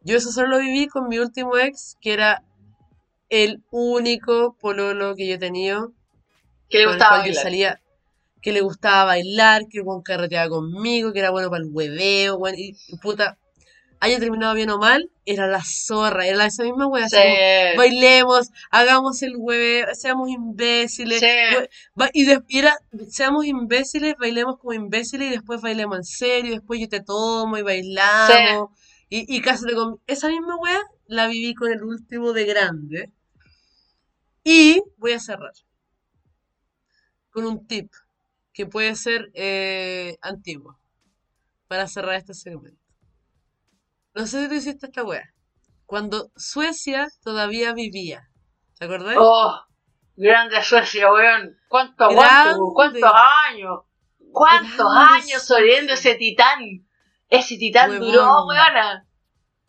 Yo 0.01 0.17
eso 0.17 0.31
solo 0.31 0.49
lo 0.49 0.59
viví 0.59 0.87
con 0.87 1.09
mi 1.09 1.19
último 1.19 1.57
ex, 1.57 1.97
que 2.01 2.13
era 2.13 2.43
el 3.31 3.63
único 3.71 4.57
pololo 4.61 5.15
que 5.17 5.27
yo 5.27 5.35
he 5.35 5.39
tenido, 5.39 5.93
que 6.71 6.79
le 6.79 6.87
gustaba 6.87 7.19
bailar. 7.19 7.43
salía, 7.43 7.81
que 8.41 8.53
le 8.53 8.61
gustaba 8.61 9.05
bailar, 9.05 9.63
que 9.71 9.81
buen 9.83 10.03
carreteaba 10.03 10.49
conmigo, 10.49 11.13
que 11.13 11.19
era 11.19 11.31
bueno 11.31 11.51
para 11.51 11.63
el 11.63 11.71
hueveo, 11.73 12.39
y, 12.57 12.77
y 12.87 12.99
puta, 12.99 13.39
haya 14.01 14.19
terminado 14.21 14.55
bien 14.55 14.71
o 14.71 14.79
mal, 14.79 15.11
era 15.25 15.47
la 15.47 15.63
zorra, 15.65 16.27
era 16.27 16.47
esa 16.47 16.63
misma 16.65 16.87
wea, 16.87 17.09
Sí. 17.09 17.17
bailemos, 17.77 18.51
hagamos 18.71 19.23
el 19.23 19.35
hueveo, 19.37 19.95
seamos 19.95 20.29
imbéciles, 20.31 21.21
Sí. 21.21 21.27
y, 22.13 22.25
de- 22.25 22.43
y 22.49 22.59
era, 22.59 22.77
seamos 23.11 23.45
imbéciles, 23.47 24.15
bailemos 24.19 24.59
como 24.59 24.73
imbéciles 24.73 25.29
y 25.29 25.31
después 25.33 25.61
bailemos 25.61 25.99
en 25.99 26.05
serio, 26.05 26.53
y 26.53 26.55
después 26.55 26.81
yo 26.81 26.89
te 26.89 27.01
tomo 27.01 27.59
y 27.59 27.63
bailamos, 27.63 28.71
y, 29.09 29.37
y 29.37 29.41
cásate 29.41 29.75
con... 29.75 30.01
Esa 30.07 30.29
misma 30.29 30.57
wea 30.57 30.81
la 31.07 31.27
viví 31.27 31.55
con 31.55 31.73
el 31.73 31.83
último 31.83 32.33
de 32.33 32.45
grande. 32.45 33.13
Y 34.45 34.81
voy 34.97 35.13
a 35.13 35.21
cerrar 35.21 35.53
con 37.31 37.45
un 37.47 37.67
tip 37.67 37.91
que 38.53 38.67
puede 38.67 38.95
ser 38.97 39.31
eh, 39.35 40.17
antiguo 40.23 40.79
para 41.69 41.87
cerrar 41.87 42.15
este 42.17 42.35
segmento. 42.35 42.81
No 44.19 44.27
sé 44.27 44.43
si 44.43 44.49
tú 44.49 44.55
hiciste 44.55 44.87
esta 44.87 45.05
wea. 45.05 45.33
Cuando 45.87 46.33
Suecia 46.35 47.07
todavía 47.23 47.73
vivía. 47.73 48.29
¿Te 48.77 48.87
acordás? 48.87 49.15
Oh, 49.17 49.61
grande 50.17 50.61
Suecia, 50.61 51.13
weón. 51.13 51.57
¿Cuánto 51.69 52.09
weón? 52.09 52.75
¿Cuántos 52.75 53.13
años? 53.49 53.83
¿Cuántos 54.33 54.93
Grande 54.93 55.23
años 55.23 55.43
soliendo 55.45 55.93
ese 55.93 56.17
titán? 56.17 56.59
Ese 57.29 57.57
titán 57.59 57.91
Huevón. 57.91 58.09
duró, 58.09 58.47
weona. 58.47 59.07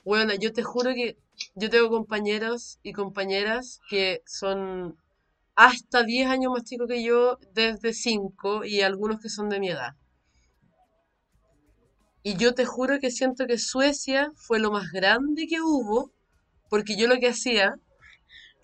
Bueno, 0.04 0.34
yo 0.34 0.52
te 0.52 0.64
juro 0.64 0.96
que 0.96 1.20
yo 1.54 1.70
tengo 1.70 1.90
compañeros 1.90 2.80
y 2.82 2.94
compañeras 2.94 3.80
que 3.88 4.24
son 4.26 4.98
hasta 5.54 6.02
10 6.02 6.28
años 6.28 6.54
más 6.54 6.64
chicos 6.64 6.88
que 6.88 7.04
yo, 7.04 7.38
desde 7.54 7.94
5 7.94 8.66
y 8.66 8.82
algunos 8.82 9.22
que 9.22 9.30
son 9.30 9.48
de 9.50 9.60
mi 9.60 9.70
edad. 9.70 9.94
Y 12.22 12.36
yo 12.36 12.54
te 12.54 12.66
juro 12.66 13.00
que 13.00 13.12
siento 13.12 13.48
que 13.48 13.58
Suecia 13.58 14.32
fue 14.36 14.60
lo 14.60 14.72
más 14.72 14.91
grande 14.91 15.48
que 15.48 15.62
hubo, 15.62 16.12
porque 16.70 16.98
yo 16.98 17.08
lo 17.08 17.18
que 17.18 17.30
hacía, 17.30 17.76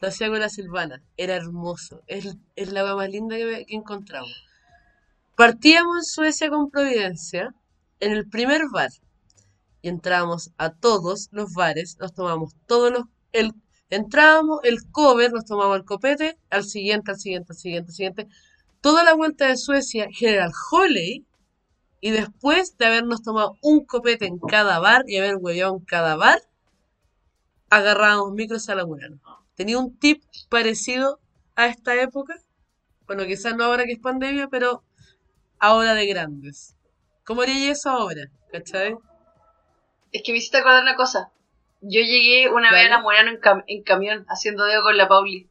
lo 0.02 0.07
hacía 0.07 0.30
con 0.30 0.40
la 0.40 0.49
Silvana. 0.49 1.02
Era 1.15 1.36
hermoso. 1.36 2.03
Es, 2.07 2.36
es 2.56 2.72
la 2.72 2.95
más 2.95 3.10
linda 3.10 3.38
que, 3.38 3.65
que 3.65 3.76
encontramos. 3.76 4.32
Partíamos 5.38 5.98
en 5.98 6.03
Suecia 6.03 6.49
con 6.49 6.69
Providencia, 6.69 7.53
en 7.99 8.11
el 8.11 8.27
primer 8.27 8.64
bar. 8.72 8.91
Y 9.82 9.90
entrábamos 9.90 10.52
a 10.57 10.72
todos 10.72 11.30
los 11.32 11.53
bares, 11.53 11.98
nos 11.99 12.14
tomamos 12.14 12.56
todos 12.68 12.91
los... 12.91 13.03
El, 13.32 13.53
entrábamos, 13.90 14.60
el 14.64 14.77
cover, 14.91 15.32
nos 15.32 15.45
tomamos 15.45 15.77
el 15.77 15.86
copete, 15.86 16.38
al 16.49 16.64
siguiente, 16.64 17.11
al 17.11 17.19
siguiente, 17.19 17.53
al 17.53 17.57
siguiente, 17.57 17.90
al 17.90 17.95
siguiente. 17.95 18.27
Toda 18.82 19.03
la 19.03 19.14
vuelta 19.14 19.48
de 19.48 19.57
Suecia, 19.57 20.07
General 20.11 20.52
Holley, 20.72 21.26
y 22.06 22.11
después 22.11 22.77
de 22.77 22.86
habernos 22.86 23.23
tomado 23.23 23.57
un 23.64 23.84
copete 23.84 24.27
en 24.27 24.38
cada 24.38 24.77
bar 24.77 25.06
y 25.07 25.18
haber 25.18 25.38
hueveado 25.38 25.76
en 25.76 25.84
cada 25.86 26.15
bar, 26.15 26.40
agarrábamos 27.72 28.32
micros 28.34 28.69
a 28.69 28.76
la 28.76 28.86
Murano. 28.86 29.19
Tenía 29.56 29.80
un 29.80 29.98
tip 29.98 30.22
parecido 30.48 31.19
a 31.56 31.65
esta 31.65 31.95
época. 31.99 32.36
Bueno, 33.07 33.26
quizás 33.26 33.56
no 33.56 33.64
ahora 33.64 33.86
que 33.86 33.94
es 33.94 33.98
pandemia, 33.99 34.49
pero 34.49 34.84
ahora 35.57 35.95
de 35.95 36.06
grandes. 36.06 36.76
¿Cómo 37.23 37.41
haría 37.41 37.72
eso 37.72 37.90
ahora? 37.90 38.30
¿Cachai? 38.52 38.95
Es 40.11 40.22
que 40.23 40.32
me 40.32 40.38
hiciste 40.38 40.57
acordar 40.60 40.84
una 40.84 40.95
cosa. 40.95 41.32
Yo 41.82 42.02
llegué 42.02 42.52
una 42.52 42.72
vez 42.72 42.82
a 42.82 42.84
la 42.84 42.90
Dale. 42.98 43.02
Morano 43.02 43.32
en, 43.32 43.41
cam- 43.41 43.64
en 43.65 43.82
camión, 43.82 44.26
haciendo 44.30 44.64
dedo 44.65 44.84
con 44.84 44.95
la 44.95 45.07
Pauli. 45.07 45.49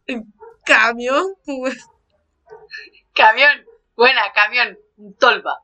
Camión, 0.64 1.34
pues. 1.44 1.84
Camión, 3.12 3.64
buena, 3.96 4.20
camión, 4.32 4.78
un 4.98 5.14
tolva. 5.14 5.63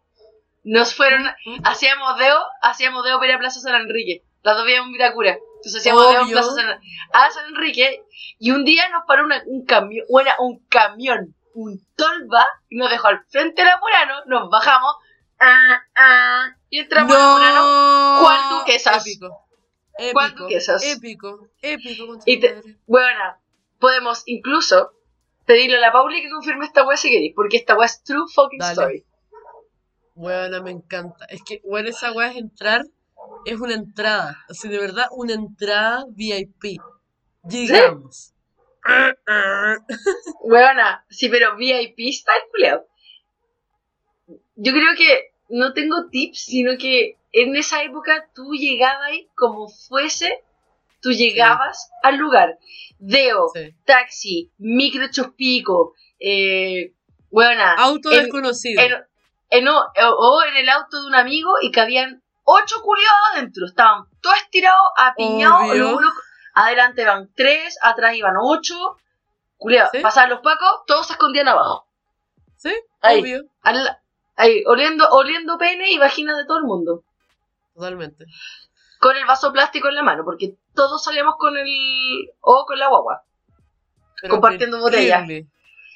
Nos 0.72 0.94
fueron, 0.94 1.24
hacíamos 1.64 2.16
dedo, 2.18 2.38
hacíamos 2.62 3.04
dedo 3.04 3.18
para 3.18 3.30
ir 3.30 3.34
a 3.36 3.38
Plaza 3.40 3.60
San 3.60 3.74
Enrique. 3.74 4.22
Las 4.42 4.54
dos 4.56 4.64
vivíamos 4.64 4.86
en 4.88 4.92
Vitacura. 4.92 5.36
Entonces 5.56 5.80
hacíamos 5.80 6.08
dedo 6.12 6.22
en. 6.22 6.30
Plaza 6.30 6.52
San, 6.52 6.80
a 7.12 7.30
San 7.32 7.46
Enrique. 7.48 8.04
Y 8.38 8.52
un 8.52 8.64
día 8.64 8.88
nos 8.90 9.02
paró 9.06 9.24
una- 9.24 9.42
un 9.46 9.64
camión, 9.66 10.06
bueno, 10.08 10.30
un 10.38 10.64
camión, 10.68 11.34
un 11.54 11.84
tolva, 11.96 12.46
y 12.68 12.76
nos 12.76 12.88
dejó 12.88 13.08
al 13.08 13.24
frente 13.28 13.62
de 13.62 13.68
la 13.68 13.78
Murano, 13.78 14.14
nos 14.26 14.48
bajamos, 14.48 14.94
ah, 15.40 15.82
ah, 15.96 16.46
y 16.70 16.78
entramos 16.78 17.14
a 17.16 17.18
la 17.18 17.32
Murano. 17.32 17.62
¡No! 17.62 18.20
¿Cuál 18.22 18.40
duquesas? 18.60 19.04
Épico. 19.06 19.46
¿Cuál 20.12 20.26
Épico. 20.28 20.42
duquesas? 20.44 20.82
Épico. 20.84 21.48
Épico. 21.62 22.18
Y 22.26 22.38
te-. 22.40 22.62
Bueno, 22.86 23.36
podemos 23.80 24.22
incluso 24.26 24.92
pedirle 25.46 25.78
a 25.78 25.80
la 25.80 25.92
Pauli 25.92 26.22
que 26.22 26.30
confirme 26.30 26.64
esta 26.64 26.86
weá 26.86 26.96
si 26.96 27.10
queréis, 27.10 27.34
porque 27.34 27.56
esta 27.56 27.74
weá 27.76 27.86
es 27.86 28.02
true 28.04 28.24
fucking 28.32 28.58
Dale. 28.60 28.72
story. 28.72 29.04
Bueno, 30.20 30.62
me 30.62 30.70
encanta. 30.70 31.24
Es 31.30 31.40
que, 31.42 31.62
bueno, 31.64 31.88
esa 31.88 32.12
weá 32.12 32.28
es 32.30 32.36
entrar, 32.36 32.82
es 33.46 33.58
una 33.58 33.72
entrada. 33.72 34.36
Así, 34.50 34.68
de 34.68 34.78
verdad, 34.78 35.06
una 35.12 35.32
entrada 35.32 36.04
VIP. 36.10 36.78
Llegamos. 37.48 38.34
Weona, 40.42 41.06
sí, 41.08 41.30
pero 41.30 41.56
VIP 41.56 41.98
está 42.10 42.32
culiao. 42.50 42.86
Yo 44.56 44.72
creo 44.72 44.94
que 44.94 45.32
no 45.48 45.72
tengo 45.72 46.08
tips, 46.10 46.44
sino 46.44 46.72
que 46.78 47.16
en 47.32 47.56
esa 47.56 47.82
época 47.82 48.28
tú 48.34 48.52
llegabas 48.52 49.12
como 49.34 49.68
fuese, 49.70 50.42
tú 51.00 51.12
llegabas 51.12 51.90
al 52.02 52.18
lugar. 52.18 52.58
Deo, 52.98 53.48
Sí. 53.54 53.74
taxi, 53.86 54.50
micro 54.58 55.06
chupico, 55.10 55.94
eh, 56.18 56.92
weona, 57.30 57.72
Auto 57.76 58.12
en- 58.12 58.24
desconocido. 58.24 58.82
en- 58.82 59.09
en- 59.50 59.68
o, 59.68 59.84
o 59.96 60.42
en 60.44 60.56
el 60.56 60.68
auto 60.68 61.00
de 61.02 61.06
un 61.08 61.14
amigo 61.14 61.52
y 61.60 61.70
que 61.70 61.80
habían 61.80 62.22
ocho 62.44 62.76
culiados 62.82 63.20
adentro. 63.34 63.66
Estaban 63.66 64.04
todos 64.22 64.36
estirados, 64.38 64.86
apiñados. 64.96 65.76
Los 65.76 65.92
unos- 65.94 66.12
adelante 66.54 67.02
iban 67.02 67.30
tres, 67.34 67.78
atrás 67.82 68.14
iban 68.14 68.34
ocho. 68.40 68.96
Culiados, 69.56 69.90
Sí. 69.92 70.00
pasaban 70.00 70.30
los 70.30 70.40
pacos, 70.40 70.82
todos 70.86 71.06
se 71.06 71.12
escondían 71.12 71.48
abajo. 71.48 71.86
Sí, 72.56 72.72
Ahí. 73.02 73.20
obvio. 73.20 73.42
Al- 73.62 73.98
ahí, 74.36 74.64
oliendo, 74.66 75.06
oliendo 75.10 75.58
pene 75.58 75.90
y 75.92 75.98
vagina 75.98 76.34
de 76.36 76.46
todo 76.46 76.58
el 76.58 76.64
mundo. 76.64 77.04
Totalmente. 77.74 78.24
Con 79.00 79.16
el 79.16 79.26
vaso 79.26 79.52
plástico 79.52 79.88
en 79.88 79.94
la 79.96 80.02
mano, 80.02 80.24
porque 80.24 80.56
todos 80.74 81.02
salíamos 81.04 81.36
con 81.38 81.56
el. 81.56 82.30
o 82.40 82.64
con 82.66 82.78
la 82.78 82.88
guagua. 82.88 83.22
Pero 84.20 84.32
Compartiendo 84.34 84.76
clear- 84.78 85.20
botella. 85.20 85.46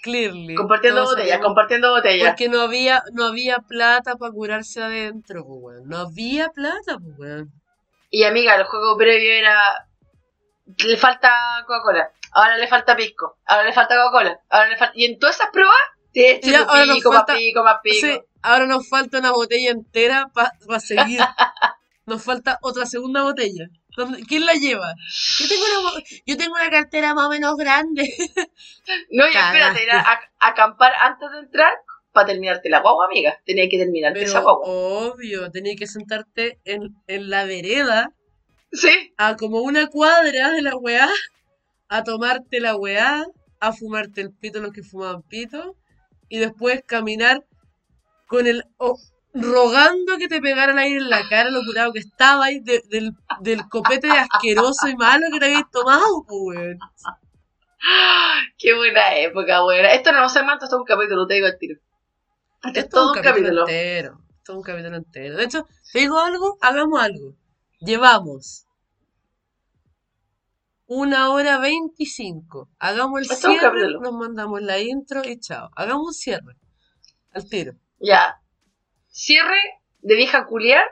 Clearly. 0.04 0.54
Compartiendo 0.54 1.00
Todos 1.00 1.14
botella, 1.14 1.34
salíamos- 1.36 1.46
compartiendo 1.46 1.90
botella. 1.92 2.26
Porque 2.28 2.48
no 2.50 2.60
había, 2.60 3.02
no 3.14 3.24
había 3.24 3.60
plata 3.60 4.16
para 4.16 4.30
curarse 4.32 4.82
adentro, 4.82 5.46
pues, 5.46 5.60
weón. 5.62 5.88
No 5.88 5.96
había 5.96 6.50
plata, 6.50 6.98
pues, 7.02 7.18
weón. 7.18 7.52
Y 8.10 8.24
amiga, 8.24 8.54
el 8.54 8.64
juego 8.64 8.98
previo 8.98 9.32
era. 9.32 9.88
Le 10.86 10.96
falta 10.98 11.30
Coca-Cola, 11.66 12.10
ahora 12.32 12.58
le 12.58 12.68
falta 12.68 12.94
pisco, 12.94 13.38
ahora 13.46 13.64
le 13.64 13.72
falta 13.72 13.96
Coca-Cola, 13.96 14.40
ahora 14.50 14.68
le 14.68 14.76
falta. 14.76 14.92
Y 14.94 15.06
en 15.06 15.18
todas 15.18 15.36
esas 15.36 15.48
pruebas, 15.50 15.74
te 16.12 16.40
ahora 16.54 16.84
nos 16.84 16.96
pico, 16.96 17.12
más 17.12 17.24
pico, 17.24 17.64
más 17.64 17.76
pico. 17.82 18.06
Sí, 18.06 18.20
ahora 18.42 18.66
nos 18.66 18.86
falta 18.88 19.18
una 19.20 19.32
botella 19.32 19.70
entera 19.70 20.30
para 20.34 20.80
seguir. 20.80 21.18
Nos 22.06 22.22
falta 22.22 22.58
otra 22.60 22.84
segunda 22.84 23.22
botella. 23.22 23.64
¿Dónde- 23.96 24.22
¿Quién 24.26 24.44
la 24.46 24.54
lleva? 24.54 24.94
Yo 25.38 25.48
tengo 25.48 25.62
una, 25.64 26.04
yo 26.26 26.36
tengo 26.36 26.54
una 26.54 26.70
cartera 26.70 27.14
más 27.14 27.26
o 27.26 27.30
menos 27.30 27.56
grande. 27.56 28.02
No, 29.10 29.24
y 29.26 29.30
espérate, 29.30 29.82
era 29.82 30.00
a- 30.00 30.20
acampar 30.40 30.92
antes 31.00 31.30
de 31.32 31.38
entrar 31.38 31.72
para 32.12 32.26
terminarte 32.26 32.68
la 32.68 32.80
guagua, 32.80 33.06
amiga. 33.06 33.38
Tenía 33.46 33.66
que 33.68 33.78
terminarte 33.78 34.22
esa 34.22 34.40
Pero 34.40 34.42
guagua. 34.58 34.66
obvio, 34.68 35.50
tenías 35.50 35.76
que 35.76 35.86
sentarte 35.86 36.60
en, 36.64 36.94
en 37.06 37.30
la 37.30 37.44
vereda 37.46 38.12
Sí, 38.72 39.14
a 39.16 39.36
como 39.36 39.60
una 39.60 39.86
cuadra 39.86 40.50
de 40.50 40.60
la 40.60 40.76
weá, 40.76 41.08
a 41.88 42.02
tomarte 42.04 42.60
la 42.60 42.76
weá, 42.76 43.24
a 43.60 43.72
fumarte 43.72 44.20
el 44.20 44.32
pito 44.32 44.60
los 44.60 44.72
que 44.72 44.82
fumaban 44.82 45.22
pito, 45.22 45.76
y 46.28 46.38
después 46.38 46.82
caminar 46.84 47.44
con 48.26 48.46
el 48.46 48.64
rogando 49.34 50.16
que 50.16 50.28
te 50.28 50.40
pegara 50.40 50.72
el 50.72 50.78
aire 50.78 50.98
en 50.98 51.10
la 51.10 51.28
cara 51.28 51.50
lo 51.50 51.60
curado 51.64 51.92
que 51.92 51.98
estaba 51.98 52.44
ahí 52.46 52.60
de- 52.60 52.82
del, 52.88 53.12
del 53.40 53.68
copete 53.68 54.08
asqueroso 54.10 54.88
y 54.88 54.96
malo 54.96 55.26
que 55.32 55.38
te 55.40 55.46
habías 55.46 55.70
tomado, 55.70 56.24
pues, 56.26 56.56
weón. 56.56 56.78
qué 58.58 58.74
buena 58.74 59.16
época, 59.16 59.62
buena. 59.62 59.92
Esto 59.92 60.12
no 60.12 60.28
se 60.28 60.42
mata, 60.42 60.64
esto 60.66 60.76
es 60.76 60.80
un 60.80 60.86
capítulo, 60.86 61.26
te 61.26 61.34
digo 61.34 61.46
al 61.46 61.58
tiro. 61.58 61.80
Esto 62.62 62.80
es 62.80 62.88
todo 62.88 63.12
un 63.12 63.20
capítulo. 63.20 63.60
entero. 63.68 64.20
Todo 64.44 64.56
un 64.58 64.62
capítulo 64.62 64.96
entero. 64.96 65.36
De 65.36 65.44
hecho, 65.44 65.66
te 65.92 65.98
digo 66.00 66.18
algo, 66.18 66.56
hagamos 66.60 67.00
algo. 67.02 67.34
Llevamos 67.80 68.66
una 70.86 71.30
hora 71.30 71.58
veinticinco. 71.58 72.68
Hagamos 72.78 73.20
el 73.20 73.30
Esto 73.30 73.50
es 73.50 73.58
cierre, 73.58 73.90
nos 74.00 74.12
mandamos 74.12 74.62
la 74.62 74.78
intro 74.80 75.22
y 75.24 75.38
chao. 75.40 75.70
Hagamos 75.76 76.06
un 76.08 76.14
cierre. 76.14 76.54
Al 77.32 77.48
tiro. 77.48 77.72
Ya. 77.98 78.40
Cierre 79.14 79.60
de 80.00 80.16
vieja 80.16 80.44
culiar. 80.46 80.90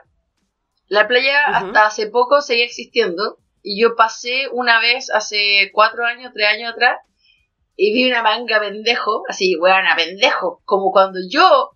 La 0.87 1.09
playa 1.09 1.43
hasta 1.45 1.87
hace 1.87 2.07
poco 2.07 2.41
seguía 2.41 2.63
existiendo. 2.63 3.37
Y 3.61 3.81
yo 3.81 3.97
pasé 3.97 4.47
una 4.53 4.79
vez 4.79 5.11
hace 5.11 5.71
cuatro 5.73 6.05
años, 6.05 6.31
tres 6.33 6.47
años 6.47 6.71
atrás. 6.71 6.99
Y 7.75 7.93
vi 7.93 8.09
una 8.09 8.23
manga 8.23 8.61
pendejo. 8.61 9.23
Así, 9.27 9.57
weona, 9.57 9.97
pendejo. 9.97 10.61
Como 10.63 10.91
cuando 10.91 11.19
yo 11.29 11.71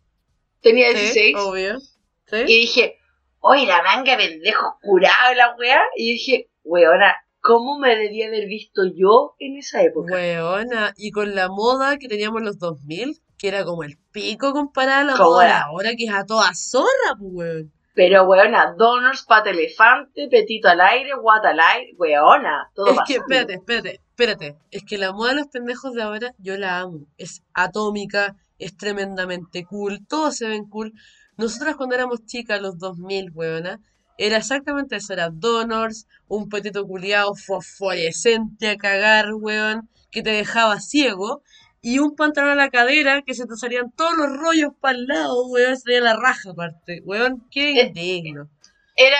tenía 0.61 0.89
16. 0.89 1.13
Sí, 1.13 1.33
obvio. 1.35 1.79
Sí. 1.79 2.37
Y 2.47 2.59
dije, 2.61 2.97
oye, 3.39 3.65
la 3.65 3.83
manga 3.83 4.15
pendejo 4.15 4.77
curada 4.81 5.35
la 5.35 5.53
weá. 5.57 5.81
Y 5.97 6.13
dije, 6.13 6.49
weona, 6.63 7.13
¿cómo 7.41 7.77
me 7.77 7.93
debía 7.97 8.27
haber 8.27 8.47
visto 8.47 8.83
yo 8.85 9.35
en 9.39 9.57
esa 9.57 9.83
época? 9.83 10.13
Weona, 10.13 10.93
y 10.95 11.11
con 11.11 11.35
la 11.35 11.49
moda 11.49 11.97
que 11.97 12.07
teníamos 12.07 12.39
en 12.39 12.45
los 12.45 12.57
2000, 12.57 13.19
que 13.37 13.47
era 13.47 13.63
como 13.63 13.83
el 13.83 13.97
pico 14.11 14.51
comparada 14.53 15.01
a 15.01 15.03
la 15.03 15.13
¿Cómo 15.13 15.31
moda 15.31 15.43
de 15.43 15.49
era? 15.49 15.61
ahora, 15.63 15.89
que 15.95 16.05
es 16.05 16.13
a 16.13 16.25
toda 16.25 16.53
zorra, 16.53 17.15
pues, 17.19 17.31
weón. 17.33 17.71
Pero 17.93 18.25
weona, 18.25 18.75
donors, 18.77 19.23
pata 19.23 19.49
elefante, 19.49 20.27
petito 20.29 20.67
al 20.67 20.81
aire, 20.81 21.15
guata 21.19 21.49
al 21.49 21.59
aire, 21.59 21.95
weona, 21.97 22.69
todo 22.75 22.91
Es 22.91 22.97
que, 23.07 23.15
espérate, 23.15 23.55
espérate, 23.55 24.01
espérate. 24.09 24.55
Es 24.69 24.83
que 24.83 24.99
la 24.99 25.13
moda 25.13 25.29
de 25.29 25.37
los 25.37 25.47
pendejos 25.47 25.93
de 25.93 26.03
ahora, 26.03 26.33
yo 26.37 26.57
la 26.57 26.79
amo. 26.79 27.07
Es 27.17 27.41
atómica, 27.55 28.35
es 28.59 28.77
tremendamente 28.77 29.65
cool, 29.65 30.05
todos 30.07 30.35
se 30.35 30.47
ven 30.47 30.65
cool. 30.69 30.93
Nosotras 31.37 31.75
cuando 31.75 31.95
éramos 31.95 32.23
chicas, 32.25 32.61
los 32.61 32.77
2000, 32.77 33.31
weona, 33.33 33.79
era 34.19 34.37
exactamente 34.37 34.95
eso, 34.95 35.13
era 35.13 35.29
donors, 35.29 36.07
un 36.27 36.49
petito 36.49 36.85
culiado 36.85 37.35
fosforescente 37.35 38.69
a 38.69 38.77
cagar, 38.77 39.33
weón, 39.33 39.89
que 40.11 40.23
te 40.23 40.31
dejaba 40.31 40.79
ciego, 40.79 41.43
y 41.89 41.99
un 41.99 42.15
pantalón 42.15 42.51
a 42.51 42.55
la 42.55 42.69
cadera 42.69 43.21
que 43.21 43.33
se 43.33 43.45
te 43.45 43.55
salían 43.55 43.91
todos 43.91 44.17
los 44.17 44.27
rollos 44.37 44.71
para 44.81 44.97
el 44.97 45.05
lado, 45.05 45.47
weón, 45.47 45.77
sería 45.77 46.01
la 46.01 46.15
raja 46.17 46.49
aparte, 46.51 47.01
weón, 47.05 47.47
qué 47.49 47.79
Eh, 47.79 47.87
indigno. 47.87 48.49
Era, 48.95 49.19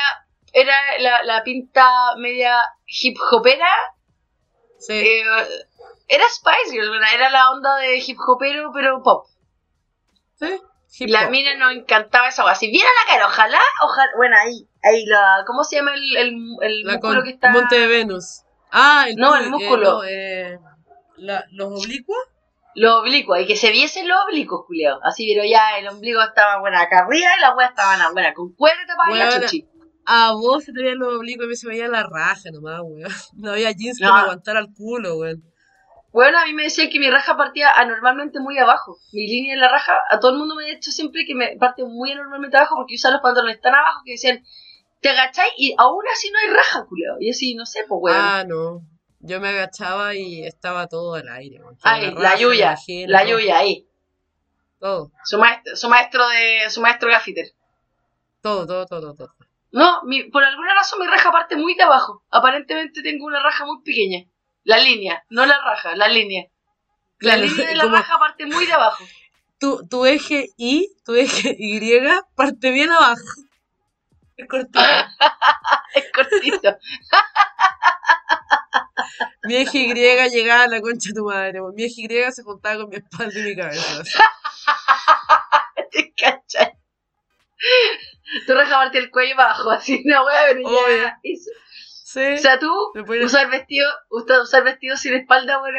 era 0.52 0.74
la, 1.00 1.24
la 1.24 1.44
pinta 1.44 1.88
media 2.18 2.58
hip 2.86 3.16
hopera, 3.32 3.70
Sí, 4.80 4.94
eh, 4.94 5.24
era 6.08 6.24
Spice 6.30 6.72
Girls, 6.72 6.90
weona, 6.90 7.14
era 7.14 7.30
la 7.30 7.52
onda 7.52 7.76
de 7.78 7.98
hip 8.06 8.18
hopero, 8.28 8.72
pero 8.74 9.02
pop. 9.02 9.28
sí, 10.36 10.60
hip 11.00 11.10
La 11.10 11.30
mina 11.30 11.56
nos 11.56 11.74
encantaba 11.74 12.28
esa. 12.28 12.54
Si 12.56 12.70
viera 12.70 12.90
la 13.06 13.12
cara, 13.12 13.28
ojalá, 13.28 13.60
ojalá, 13.84 14.12
bueno, 14.18 14.36
ahí, 14.38 14.68
ahí 14.84 15.06
la, 15.06 15.44
¿cómo 15.48 15.64
se 15.64 15.78
llama 15.78 15.94
el, 15.96 16.18
el, 16.18 16.36
el 16.62 16.82
La 16.84 16.94
músculo 16.94 17.16
con 17.16 17.24
que 17.24 17.30
está? 17.32 17.50
Monte 17.52 17.80
de 17.80 17.88
Venus. 17.88 18.44
Ah, 18.72 19.06
el 19.08 19.16
No, 19.16 19.36
el 19.36 19.46
eh, 19.46 19.50
músculo. 19.50 19.92
no, 19.94 20.04
eh, 20.04 20.60
la- 21.18 21.46
los 21.52 21.84
oblicuos. 21.84 22.20
Los 22.80 23.02
oblicuos, 23.02 23.40
y 23.40 23.48
que 23.48 23.56
se 23.56 23.72
viesen 23.72 24.08
los 24.08 24.20
oblicuos, 24.24 24.66
culiao. 24.68 25.00
Así, 25.04 25.28
pero 25.34 25.44
ya 25.44 25.80
el 25.80 25.88
ombligo 25.88 26.22
estaba 26.22 26.60
buena 26.60 26.82
acá 26.82 27.00
arriba 27.00 27.30
y 27.36 27.42
la 27.42 27.56
wea 27.56 27.70
estaba 27.70 28.12
buena 28.12 28.36
con 28.36 28.54
cuero 28.54 28.78
tapada 28.86 29.16
y 29.16 29.18
la 29.18 29.42
chuchi. 29.42 29.66
A 30.06 30.34
vos 30.34 30.64
se 30.64 30.74
te 30.74 30.84
veían 30.84 31.00
los 31.00 31.16
oblicuos 31.16 31.48
y 31.48 31.50
mí 31.50 31.56
se 31.56 31.66
me 31.66 31.74
veía 31.74 31.88
la 31.88 32.04
raja 32.04 32.52
nomás, 32.54 32.82
weón. 32.84 33.12
No 33.36 33.54
había 33.54 33.72
jeans 33.72 34.00
No. 34.00 34.08
que 34.08 34.14
me 34.14 34.20
aguantara 34.20 34.60
el 34.60 34.68
culo, 34.78 35.18
weón. 35.18 35.42
Bueno, 36.14 36.38
a 36.38 36.46
mí 36.46 36.54
me 36.54 36.64
decían 36.64 36.90
que 36.92 37.00
mi 37.00 37.10
raja 37.10 37.36
partía 37.36 37.72
anormalmente 37.76 38.40
muy 38.40 38.60
abajo. 38.60 39.00
Mi 39.12 39.26
línea 39.28 39.56
en 39.56 39.60
la 39.60 39.70
raja, 39.70 39.94
a 40.12 40.20
todo 40.20 40.34
el 40.34 40.38
mundo 40.38 40.54
me 40.54 40.66
ha 40.66 40.76
dicho 40.76 40.92
siempre 40.92 41.26
que 41.26 41.34
me 41.34 41.58
parte 41.58 41.84
muy 41.84 42.12
anormalmente 42.12 42.58
abajo 42.58 42.76
porque 42.76 42.94
usan 42.94 43.14
los 43.14 43.22
pantalones 43.24 43.60
tan 43.60 43.74
abajo 43.74 44.02
que 44.06 44.12
decían, 44.12 44.44
te 45.02 45.10
agacháis 45.10 45.52
y 45.58 45.74
aún 45.80 46.04
así 46.14 46.30
no 46.30 46.38
hay 46.38 46.56
raja, 46.56 46.86
culiao. 46.88 47.18
Y 47.20 47.32
así, 47.32 47.56
no 47.56 47.66
sé, 47.66 47.86
pues 47.88 48.00
weón. 48.04 48.18
Ah, 48.20 48.44
no. 48.48 48.82
Yo 49.20 49.40
me 49.40 49.50
agachaba 49.50 50.14
y 50.16 50.44
estaba 50.46 50.88
todo 50.88 51.16
al 51.16 51.28
aire, 51.30 51.60
Ay, 51.82 52.12
la 52.14 52.36
vagina, 52.36 52.76
la 53.08 53.26
Yuya, 53.26 53.58
ahí. 53.58 53.88
Todo, 54.80 55.12
Su 55.24 55.40
maestro, 55.40 55.76
su 55.76 55.90
maestro 55.90 56.28
de, 56.28 56.70
su 56.70 56.82
maestro 56.82 57.10
gaffiter. 57.10 57.48
todo, 58.42 58.68
todo, 58.68 58.86
todo, 58.86 59.16
todo. 59.16 59.34
No, 59.72 60.04
mi, 60.04 60.24
por 60.30 60.44
alguna 60.44 60.76
razón 60.76 61.00
mi 61.00 61.08
raja 61.08 61.32
parte 61.32 61.56
muy 61.56 61.76
de 61.76 61.84
abajo. 61.84 62.24
Aparentemente 62.30 63.02
tengo 63.02 63.26
una 63.26 63.42
raja 63.42 63.66
muy 63.66 63.82
pequeña. 63.84 64.24
La 64.64 64.78
línea, 64.78 65.24
no 65.30 65.46
la 65.46 65.58
raja, 65.64 65.96
la 65.96 66.08
línea. 66.08 66.46
La 67.20 67.34
Claro, 67.34 67.42
línea 67.42 67.68
de 67.68 67.76
la 67.76 67.84
como 67.84 67.96
raja 67.96 68.20
parte 68.20 68.46
muy 68.46 68.66
de 68.66 68.74
abajo. 68.74 69.04
tu, 69.60 69.88
tu 69.88 70.06
eje 70.06 70.50
Y, 70.58 70.90
tu 71.04 71.16
eje 71.16 71.56
Y 71.58 71.80
parte 72.36 72.72
bien 72.72 72.92
abajo. 72.92 73.24
Es 74.38 74.48
cortito. 74.48 74.80
Es 75.96 76.12
cortito. 76.14 76.78
Mi 79.44 79.56
eje 79.56 79.78
Y 79.80 79.94
llegaba 79.94 80.64
a 80.64 80.68
la 80.68 80.82
concha 80.82 81.10
de 81.10 81.16
tu 81.16 81.26
madre. 81.26 81.60
Mi 81.76 81.84
eje 81.86 82.02
Y 82.02 82.32
se 82.32 82.44
juntaba 82.44 82.78
con 82.82 82.90
mi 82.90 82.98
espalda 82.98 83.40
y 83.40 83.44
mi 83.44 83.56
cabeza. 83.56 84.04
¿Te 85.92 86.14
cachai? 86.14 86.78
Tu 88.46 88.54
raja 88.54 88.76
parte 88.76 88.98
el 89.00 89.10
cuello 89.10 89.34
abajo, 89.36 89.72
así 89.72 90.04
una 90.06 90.24
wea, 90.24 90.42
pero 90.50 90.88
ya. 90.98 91.20
Sí. 92.04 92.34
O 92.34 92.38
sea, 92.38 92.60
tú 92.60 92.72
usar 93.24 93.50
vestido, 93.50 93.90
usar, 94.10 94.42
usar 94.42 94.64
vestido 94.64 94.98
sin 94.98 95.14
espalda, 95.16 95.58
bueno, 95.60 95.78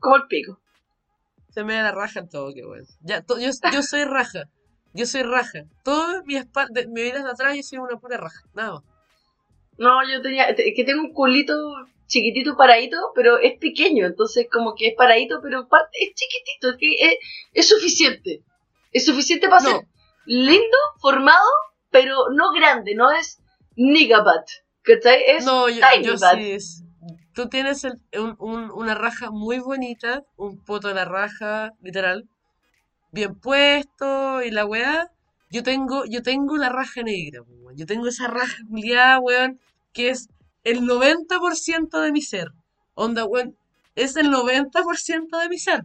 como 0.00 0.16
el 0.16 0.26
pico. 0.26 0.60
Se 1.50 1.64
me 1.64 1.74
da 1.74 1.82
la 1.84 1.92
raja 1.92 2.20
en 2.20 2.28
todo, 2.28 2.52
qué 2.54 2.64
bueno. 2.64 2.86
Ya, 3.00 3.22
to- 3.22 3.38
yo, 3.38 3.50
yo 3.72 3.82
soy 3.82 4.04
raja. 4.04 4.44
Yo 4.94 5.06
soy 5.06 5.22
raja. 5.22 5.64
Todo 5.82 6.22
mi 6.24 6.36
espalda, 6.36 6.82
mi 6.88 7.02
vida 7.02 7.22
de 7.22 7.30
atrás, 7.30 7.56
yo 7.56 7.62
soy 7.62 7.78
una 7.78 7.98
pura 7.98 8.16
raja. 8.18 8.42
Nada 8.54 8.72
más. 8.74 8.82
No, 9.78 10.00
yo 10.08 10.20
tenía, 10.22 10.54
te- 10.54 10.74
que 10.74 10.84
tengo 10.84 11.02
un 11.02 11.12
culito 11.12 11.54
chiquitito 12.06 12.56
paradito, 12.56 12.98
pero 13.14 13.38
es 13.38 13.58
pequeño, 13.58 14.04
entonces 14.06 14.46
como 14.52 14.74
que 14.74 14.88
es 14.88 14.94
paradito, 14.94 15.40
pero 15.42 15.66
parte, 15.66 15.96
es 16.04 16.14
chiquitito, 16.14 16.70
es, 16.70 16.76
que 16.76 16.94
es, 17.06 17.14
es 17.54 17.68
suficiente. 17.68 18.42
Es 18.92 19.06
suficiente 19.06 19.48
para 19.48 19.62
No. 19.62 19.70
ser 19.70 19.86
lindo, 20.26 20.76
formado, 21.00 21.48
pero 21.90 22.28
no 22.34 22.50
grande, 22.52 22.94
no 22.94 23.10
es 23.10 23.40
nigabat, 23.76 24.46
¿cachai? 24.82 25.22
Es 25.26 25.46
No, 25.46 25.70
yo, 25.70 25.80
tiny 25.92 26.04
yo 26.04 26.14
bat. 26.20 26.36
sí. 26.38 26.50
es- 26.52 26.82
Tú 27.34 27.48
tienes 27.48 27.82
el- 27.84 27.98
un- 28.20 28.36
un- 28.38 28.70
una 28.70 28.94
raja 28.94 29.30
muy 29.30 29.58
bonita, 29.58 30.22
un 30.36 30.62
poto 30.62 30.88
de 30.88 30.94
la 30.94 31.06
raja, 31.06 31.72
literal, 31.80 32.28
bien 33.12 33.34
puesto 33.34 34.42
y 34.42 34.50
la 34.50 34.66
weá. 34.66 35.10
Yo 35.50 35.62
tengo, 35.62 36.04
yo 36.06 36.22
tengo 36.22 36.56
la 36.56 36.70
raja 36.70 37.02
negra, 37.02 37.42
weón. 37.42 37.76
Yo 37.76 37.86
tengo 37.86 38.08
esa 38.08 38.26
raja 38.26 38.56
culiada, 38.68 39.20
weón, 39.20 39.60
que 39.92 40.08
es 40.08 40.28
el 40.64 40.80
90% 40.80 42.00
de 42.00 42.12
mi 42.12 42.22
ser. 42.22 42.48
Onda, 42.94 43.24
weón, 43.24 43.56
es 43.94 44.16
el 44.16 44.30
90% 44.30 45.38
de 45.40 45.48
mi 45.48 45.58
ser. 45.58 45.84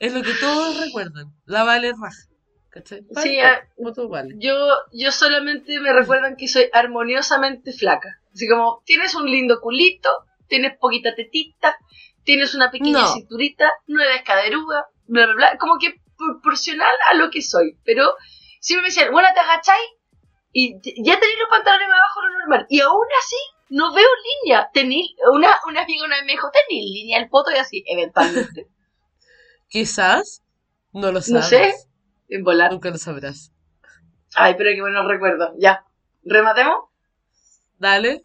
Es 0.00 0.12
lo 0.12 0.22
que 0.22 0.34
todos 0.40 0.84
recuerdan. 0.84 1.32
La 1.46 1.64
vale 1.64 1.92
raja. 1.92 2.24
¿Cachai? 2.70 3.04
Sí, 3.22 3.40
ah, 3.40 3.60
vale. 4.08 4.34
Yo, 4.38 4.54
yo 4.92 5.10
solamente 5.10 5.80
me 5.80 5.92
recuerdan 5.92 6.36
que 6.36 6.48
soy 6.48 6.68
armoniosamente 6.72 7.72
flaca. 7.72 8.20
Así 8.32 8.48
como, 8.48 8.82
tienes 8.84 9.14
un 9.14 9.26
lindo 9.30 9.60
culito, 9.60 10.08
tienes 10.48 10.76
poquita 10.78 11.14
tetita, 11.14 11.76
tienes 12.24 12.54
una 12.54 12.70
pequeña 12.70 13.00
No. 13.00 13.08
cinturita, 13.08 13.72
no 13.86 14.02
eres 14.02 14.22
caderuda, 14.22 14.86
bla, 15.06 15.26
bla, 15.26 15.34
bla. 15.34 15.58
Como 15.58 15.78
que 15.78 16.00
proporcional 16.18 16.92
a 17.10 17.14
lo 17.14 17.30
que 17.30 17.40
soy. 17.42 17.78
Pero 17.84 18.04
siempre 18.60 18.82
me 18.82 18.88
decían, 18.88 19.12
bueno, 19.12 19.28
te 19.34 19.40
agacháis 19.40 19.88
y 20.52 20.72
ya 21.02 21.18
tenéis 21.20 21.38
los 21.38 21.48
pantalones 21.50 21.88
más 21.88 21.98
abajo 21.98 22.20
de 22.22 22.28
lo 22.28 22.38
normal. 22.40 22.66
Y 22.68 22.80
aún 22.80 23.06
así, 23.22 23.36
no 23.70 23.94
veo 23.94 24.08
línea. 24.42 24.68
Tení, 24.72 25.14
una, 25.32 25.48
una 25.68 25.82
amiga 25.82 26.04
una 26.04 26.16
vez 26.16 26.24
me 26.26 26.32
dijo, 26.32 26.48
tenéis 26.50 26.90
línea 26.92 27.18
el 27.18 27.28
poto 27.28 27.50
y 27.50 27.56
así, 27.56 27.84
eventualmente. 27.86 28.66
Quizás 29.68 30.42
no 30.92 31.08
lo 31.12 31.20
No 31.20 31.20
sabes. 31.20 31.48
sé. 31.48 31.74
en 32.28 32.42
volar. 32.44 32.72
Nunca 32.72 32.90
lo 32.90 32.98
sabrás. 32.98 33.52
Ay, 34.34 34.54
pero 34.58 34.70
qué 34.74 34.80
buenos 34.80 35.06
recuerdos. 35.06 35.50
Ya. 35.58 35.84
¿Rematemos? 36.24 36.76
Dale. 37.78 38.22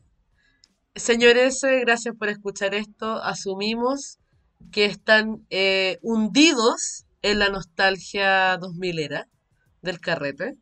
Señores, 0.95 1.63
eh, 1.63 1.79
gracias 1.81 2.15
por 2.17 2.29
escuchar 2.29 2.73
esto. 2.75 3.21
Asumimos 3.23 4.19
que 4.71 4.85
están 4.85 5.45
eh, 5.49 5.99
hundidos 6.01 7.02
en 7.23 7.39
la 7.39 7.49
nostalgia 7.49 8.57
2000 8.57 8.99
era 8.99 9.27
del 9.81 9.99
carrete. 9.99 10.57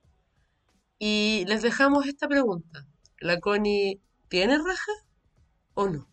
Y 0.98 1.44
les 1.48 1.64
dejamos 1.64 2.06
esta 2.06 2.28
pregunta. 2.28 2.86
¿La 3.20 3.40
Connie 3.40 4.00
tiene 4.30 4.58
raja 4.58 4.92
o 5.74 5.90
no? 5.90 6.08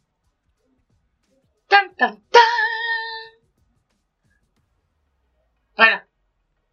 Tan, 1.69 1.95
tan, 1.95 2.23
tan. 2.31 2.43
Bueno, 5.77 6.03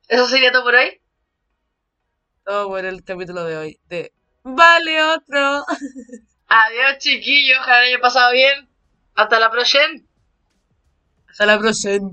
eso 0.08 0.28
sería 0.28 0.52
todo 0.52 0.64
por 0.64 0.76
hoy. 0.76 1.02
Todo 2.46 2.70
por 2.70 2.86
el 2.86 3.04
capítulo 3.04 3.44
de 3.44 3.58
hoy 3.58 3.80
de 3.90 4.14
Vale 4.44 5.04
otro. 5.04 5.66
Adiós, 6.48 6.98
chiquillos. 7.00 7.60
Ojalá 7.60 7.80
haya 7.80 8.00
pasado 8.00 8.32
bien. 8.32 8.70
Hasta 9.16 9.40
la 9.40 9.52
próxima. 9.52 9.84
Hasta 11.28 11.46
la 11.46 11.60
próxima. 11.60 12.12